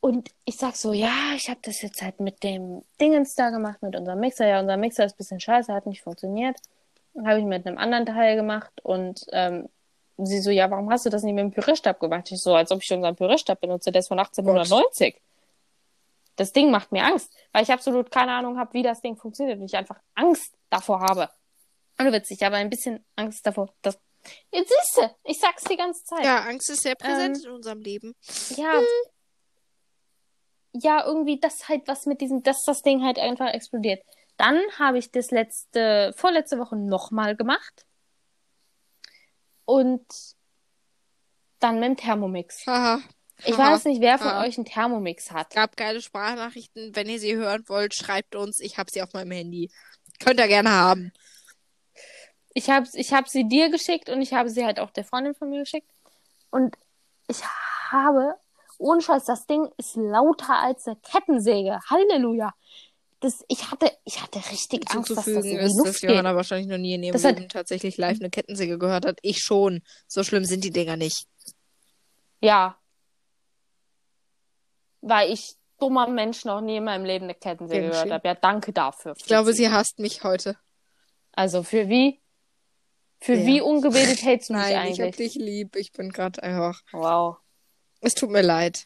Und 0.00 0.30
ich 0.44 0.56
sag 0.56 0.76
so, 0.76 0.92
ja, 0.92 1.32
ich 1.34 1.50
habe 1.50 1.60
das 1.62 1.82
jetzt 1.82 2.00
halt 2.00 2.20
mit 2.20 2.44
dem 2.44 2.84
Dingens 3.00 3.34
da 3.34 3.50
gemacht, 3.50 3.82
mit 3.82 3.96
unserem 3.96 4.20
Mixer. 4.20 4.46
Ja, 4.46 4.60
unser 4.60 4.76
Mixer 4.76 5.04
ist 5.04 5.14
ein 5.14 5.18
bisschen 5.18 5.40
scheiße, 5.40 5.72
hat 5.72 5.86
nicht 5.86 6.02
funktioniert. 6.02 6.60
Habe 7.18 7.40
ich 7.40 7.44
mit 7.44 7.66
einem 7.66 7.78
anderen 7.78 8.06
Teil 8.06 8.36
gemacht 8.36 8.72
und 8.82 9.24
ähm, 9.32 9.68
sie 10.18 10.40
so, 10.40 10.50
ja, 10.50 10.70
warum 10.70 10.90
hast 10.90 11.06
du 11.06 11.10
das 11.10 11.22
nicht 11.22 11.34
mit 11.34 11.42
dem 11.42 11.50
Pürierstab 11.50 12.00
gemacht? 12.00 12.30
Ich 12.30 12.42
so, 12.42 12.54
als 12.54 12.70
ob 12.70 12.82
ich 12.82 12.92
unseren 12.92 13.16
Pürierstab 13.16 13.60
benutze, 13.60 13.92
der 13.92 14.00
ist 14.00 14.08
von 14.08 14.18
1890. 14.18 15.20
Das 16.36 16.52
Ding 16.52 16.70
macht 16.70 16.92
mir 16.92 17.04
Angst, 17.04 17.30
weil 17.52 17.62
ich 17.62 17.70
absolut 17.70 18.10
keine 18.10 18.32
Ahnung 18.32 18.58
habe, 18.58 18.72
wie 18.72 18.82
das 18.82 19.00
Ding 19.02 19.16
funktioniert 19.16 19.58
und 19.58 19.66
ich 19.66 19.76
einfach 19.76 20.00
Angst 20.14 20.54
davor 20.70 21.00
habe. 21.00 21.28
Und 21.98 22.12
witzig, 22.12 22.44
aber 22.44 22.56
ein 22.56 22.70
bisschen 22.70 23.04
Angst 23.16 23.46
davor, 23.46 23.68
dass. 23.82 23.98
Jetzt 24.50 24.68
siehst 24.68 24.96
du, 24.96 25.30
ich 25.30 25.38
sag's 25.38 25.64
die 25.64 25.76
ganze 25.76 26.04
Zeit. 26.04 26.24
Ja, 26.24 26.40
Angst 26.44 26.70
ist 26.70 26.82
sehr 26.82 26.94
präsent 26.94 27.38
Ähm, 27.38 27.44
in 27.44 27.50
unserem 27.50 27.80
Leben. 27.80 28.14
Ja. 28.56 28.80
Ja, 30.74 31.04
irgendwie 31.04 31.38
das 31.38 31.68
halt 31.68 31.86
was 31.86 32.06
mit 32.06 32.22
diesem, 32.22 32.42
dass 32.42 32.62
das 32.64 32.80
Ding 32.80 33.04
halt 33.04 33.18
einfach 33.18 33.52
explodiert. 33.52 34.02
Dann 34.36 34.60
habe 34.78 34.98
ich 34.98 35.10
das 35.10 35.30
letzte, 35.30 36.12
vorletzte 36.16 36.58
Woche 36.58 36.76
nochmal 36.76 37.36
gemacht. 37.36 37.86
Und 39.64 40.04
dann 41.60 41.76
mit 41.78 41.84
dem 41.84 41.96
Thermomix. 41.96 42.66
Haha. 42.66 43.00
Ich 43.44 43.56
Haha. 43.56 43.72
weiß 43.74 43.84
nicht, 43.84 44.00
wer 44.00 44.18
von 44.18 44.32
Haha. 44.32 44.44
euch 44.44 44.56
einen 44.58 44.64
Thermomix 44.64 45.30
hat. 45.30 45.50
gab 45.54 45.76
geile 45.76 46.00
Sprachnachrichten. 46.00 46.94
Wenn 46.94 47.08
ihr 47.08 47.18
sie 47.18 47.36
hören 47.36 47.64
wollt, 47.68 47.94
schreibt 47.94 48.34
uns. 48.34 48.60
Ich 48.60 48.78
habe 48.78 48.90
sie 48.90 49.02
auf 49.02 49.12
meinem 49.12 49.30
Handy. 49.32 49.70
Könnt 50.20 50.40
ihr 50.40 50.48
gerne 50.48 50.70
haben. 50.70 51.12
Ich 52.54 52.68
habe 52.68 52.86
ich 52.92 53.12
hab 53.12 53.28
sie 53.28 53.48
dir 53.48 53.70
geschickt 53.70 54.10
und 54.10 54.20
ich 54.20 54.34
habe 54.34 54.50
sie 54.50 54.64
halt 54.64 54.78
auch 54.78 54.90
der 54.90 55.04
Freundin 55.04 55.34
von 55.34 55.48
mir 55.50 55.60
geschickt. 55.60 55.90
Und 56.50 56.76
ich 57.28 57.42
habe, 57.90 58.34
ohne 58.78 59.00
Scheiß, 59.00 59.24
das 59.24 59.46
Ding 59.46 59.68
ist 59.78 59.96
lauter 59.96 60.58
als 60.58 60.86
eine 60.86 60.96
Kettensäge. 60.96 61.80
Halleluja. 61.88 62.52
Das, 63.22 63.44
ich, 63.48 63.70
hatte, 63.70 63.90
ich 64.04 64.20
hatte 64.20 64.40
richtig 64.50 64.90
Angst, 64.90 65.10
dass 65.10 65.18
das 65.24 65.26
in 65.28 65.42
die 65.42 65.50
ist, 65.52 65.76
Luft 65.78 65.88
dass 65.90 66.00
geht. 66.00 66.10
Johanna 66.10 66.34
wahrscheinlich 66.34 66.66
noch 66.66 66.76
nie 66.76 66.94
in 66.94 67.02
ihrem 67.04 67.12
Das 67.12 67.24
hat- 67.24 67.36
Leben 67.36 67.48
tatsächlich 67.48 67.96
live 67.96 68.18
eine 68.18 68.30
Kettensäge 68.30 68.78
gehört 68.78 69.06
hat. 69.06 69.18
Ich 69.22 69.38
schon. 69.38 69.80
So 70.08 70.24
schlimm 70.24 70.44
sind 70.44 70.64
die 70.64 70.70
Dinger 70.72 70.96
nicht. 70.96 71.26
Ja. 72.40 72.76
Weil 75.00 75.32
ich 75.32 75.54
dummer 75.78 76.08
Mensch 76.08 76.44
noch 76.44 76.60
nie 76.60 76.76
in 76.78 76.84
meinem 76.84 77.04
Leben 77.04 77.24
eine 77.24 77.34
Kettensäge 77.34 77.82
Gern 77.82 77.90
gehört 77.92 78.10
habe. 78.10 78.28
Ja, 78.28 78.34
danke 78.34 78.72
dafür. 78.72 79.14
Ich 79.16 79.24
glaube, 79.24 79.52
sie 79.52 79.70
hasst 79.70 79.98
mich 79.98 80.22
heute. 80.24 80.56
Also 81.32 81.62
für 81.62 81.88
wie? 81.88 82.20
Für 83.20 83.34
Ja. 83.34 83.46
wie 83.46 83.60
ungebildet 83.60 84.22
hältst 84.22 84.50
du 84.50 84.54
mich 84.54 84.62
Nein, 84.62 84.88
ich 84.92 85.00
hab 85.00 85.06
eigentlich? 85.08 85.32
dich 85.32 85.34
lieb. 85.42 85.76
Ich 85.76 85.92
bin 85.92 86.10
gerade 86.10 86.42
einfach. 86.42 86.80
Wow. 86.92 87.36
Es 88.00 88.14
tut 88.14 88.30
mir 88.30 88.42
leid. 88.42 88.84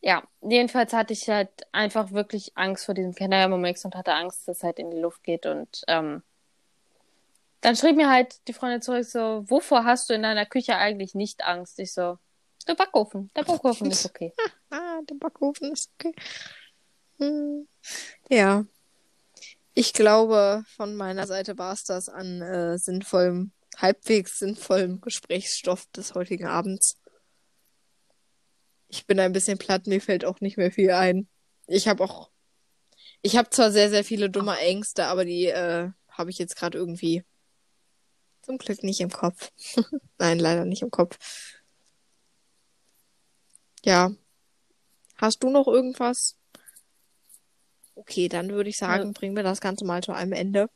Ja, 0.00 0.22
jedenfalls 0.42 0.92
hatte 0.92 1.12
ich 1.12 1.28
halt 1.28 1.50
einfach 1.72 2.12
wirklich 2.12 2.52
Angst 2.56 2.86
vor 2.86 2.94
diesem 2.94 3.14
Thermomix 3.14 3.84
und 3.84 3.96
hatte 3.96 4.14
Angst, 4.14 4.46
dass 4.46 4.58
es 4.58 4.62
halt 4.62 4.78
in 4.78 4.90
die 4.90 5.00
Luft 5.00 5.24
geht. 5.24 5.44
Und 5.44 5.82
ähm, 5.88 6.22
dann 7.60 7.74
schrieb 7.74 7.96
mir 7.96 8.08
halt 8.08 8.46
die 8.46 8.52
Freundin 8.52 8.82
zurück 8.82 9.04
so, 9.04 9.44
wovor 9.48 9.84
hast 9.84 10.08
du 10.08 10.14
in 10.14 10.22
deiner 10.22 10.46
Küche 10.46 10.76
eigentlich 10.76 11.14
nicht 11.14 11.44
Angst? 11.44 11.80
Ich 11.80 11.92
so, 11.92 12.18
der 12.68 12.74
Backofen. 12.74 13.30
Der 13.34 13.44
Backofen 13.44 13.90
ist 13.90 14.06
okay. 14.06 14.32
Ah, 14.70 15.00
der 15.08 15.14
Backofen 15.14 15.72
ist 15.72 15.90
okay. 15.94 16.14
Hm. 17.18 17.66
Ja. 18.28 18.66
Ich 19.72 19.94
glaube, 19.94 20.64
von 20.76 20.94
meiner 20.94 21.26
Seite 21.26 21.56
war 21.56 21.72
es 21.72 21.84
das 21.84 22.10
an 22.10 22.42
äh, 22.42 22.78
sinnvollem, 22.78 23.52
halbwegs 23.78 24.38
sinnvollem 24.38 25.00
Gesprächsstoff 25.00 25.86
des 25.86 26.14
heutigen 26.14 26.46
Abends. 26.46 26.97
Ich 28.88 29.06
bin 29.06 29.20
ein 29.20 29.32
bisschen 29.32 29.58
platt, 29.58 29.86
mir 29.86 30.00
fällt 30.00 30.24
auch 30.24 30.40
nicht 30.40 30.56
mehr 30.56 30.72
viel 30.72 30.90
ein. 30.90 31.28
Ich 31.66 31.88
habe 31.88 32.02
auch, 32.02 32.30
ich 33.22 33.36
habe 33.36 33.50
zwar 33.50 33.70
sehr, 33.70 33.90
sehr 33.90 34.04
viele 34.04 34.30
dumme 34.30 34.58
Ängste, 34.58 35.06
aber 35.06 35.24
die 35.24 35.46
äh, 35.46 35.90
habe 36.08 36.30
ich 36.30 36.38
jetzt 36.38 36.56
gerade 36.56 36.78
irgendwie 36.78 37.24
zum 38.42 38.58
Glück 38.58 38.82
nicht 38.82 39.00
im 39.00 39.10
Kopf. 39.10 39.52
Nein, 40.18 40.38
leider 40.38 40.64
nicht 40.64 40.82
im 40.82 40.90
Kopf. 40.90 41.18
Ja. 43.84 44.10
Hast 45.16 45.42
du 45.42 45.50
noch 45.50 45.66
irgendwas? 45.66 46.36
Okay, 47.94 48.28
dann 48.28 48.50
würde 48.50 48.70
ich 48.70 48.78
sagen, 48.78 49.12
bringen 49.12 49.36
wir 49.36 49.42
das 49.42 49.60
Ganze 49.60 49.84
mal 49.84 50.02
zu 50.02 50.12
einem 50.12 50.32
Ende. 50.32 50.70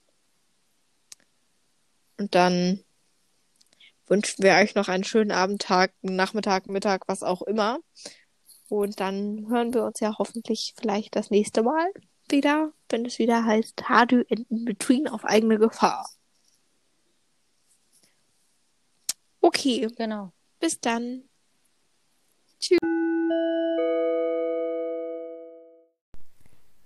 Und 2.19 2.35
dann 2.35 2.85
wünschen 4.13 4.43
wir 4.45 4.53
euch 4.57 4.75
noch 4.75 4.89
einen 4.89 5.05
schönen 5.05 5.31
Abend, 5.31 5.63
Tag, 5.63 5.95
Nachmittag, 6.03 6.69
Mittag, 6.69 7.09
was 7.09 7.23
auch 7.23 7.41
immer. 7.41 7.79
Und 8.69 9.01
dann 9.01 9.47
hören 9.49 9.73
wir 9.73 9.85
uns 9.85 10.01
ja 10.01 10.19
hoffentlich 10.19 10.75
vielleicht 10.79 11.17
das 11.17 11.31
nächste 11.31 11.63
Mal 11.63 11.91
wieder, 12.29 12.73
wenn 12.91 13.07
es 13.07 13.19
wieder 13.19 13.43
heißt 13.47 13.89
Hadu 13.89 14.21
in 14.29 14.45
Between 14.67 15.09
auf 15.09 15.25
eigene 15.25 15.59
Gefahr. 15.59 16.07
Okay, 19.41 19.89
Genau. 19.97 20.31
bis 20.61 20.79
dann. 20.79 21.25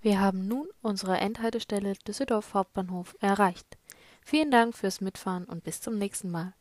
Wir 0.01 0.21
haben 0.21 0.47
nun 0.47 0.69
unsere 0.81 1.19
Endhaltestelle 1.19 1.95
Düsseldorf 2.07 2.55
Hauptbahnhof 2.55 3.17
erreicht. 3.19 3.67
Vielen 4.25 4.53
Dank 4.53 4.77
fürs 4.77 5.01
Mitfahren 5.01 5.45
und 5.45 5.65
bis 5.65 5.81
zum 5.81 5.99
nächsten 5.99 6.31
Mal. 6.31 6.55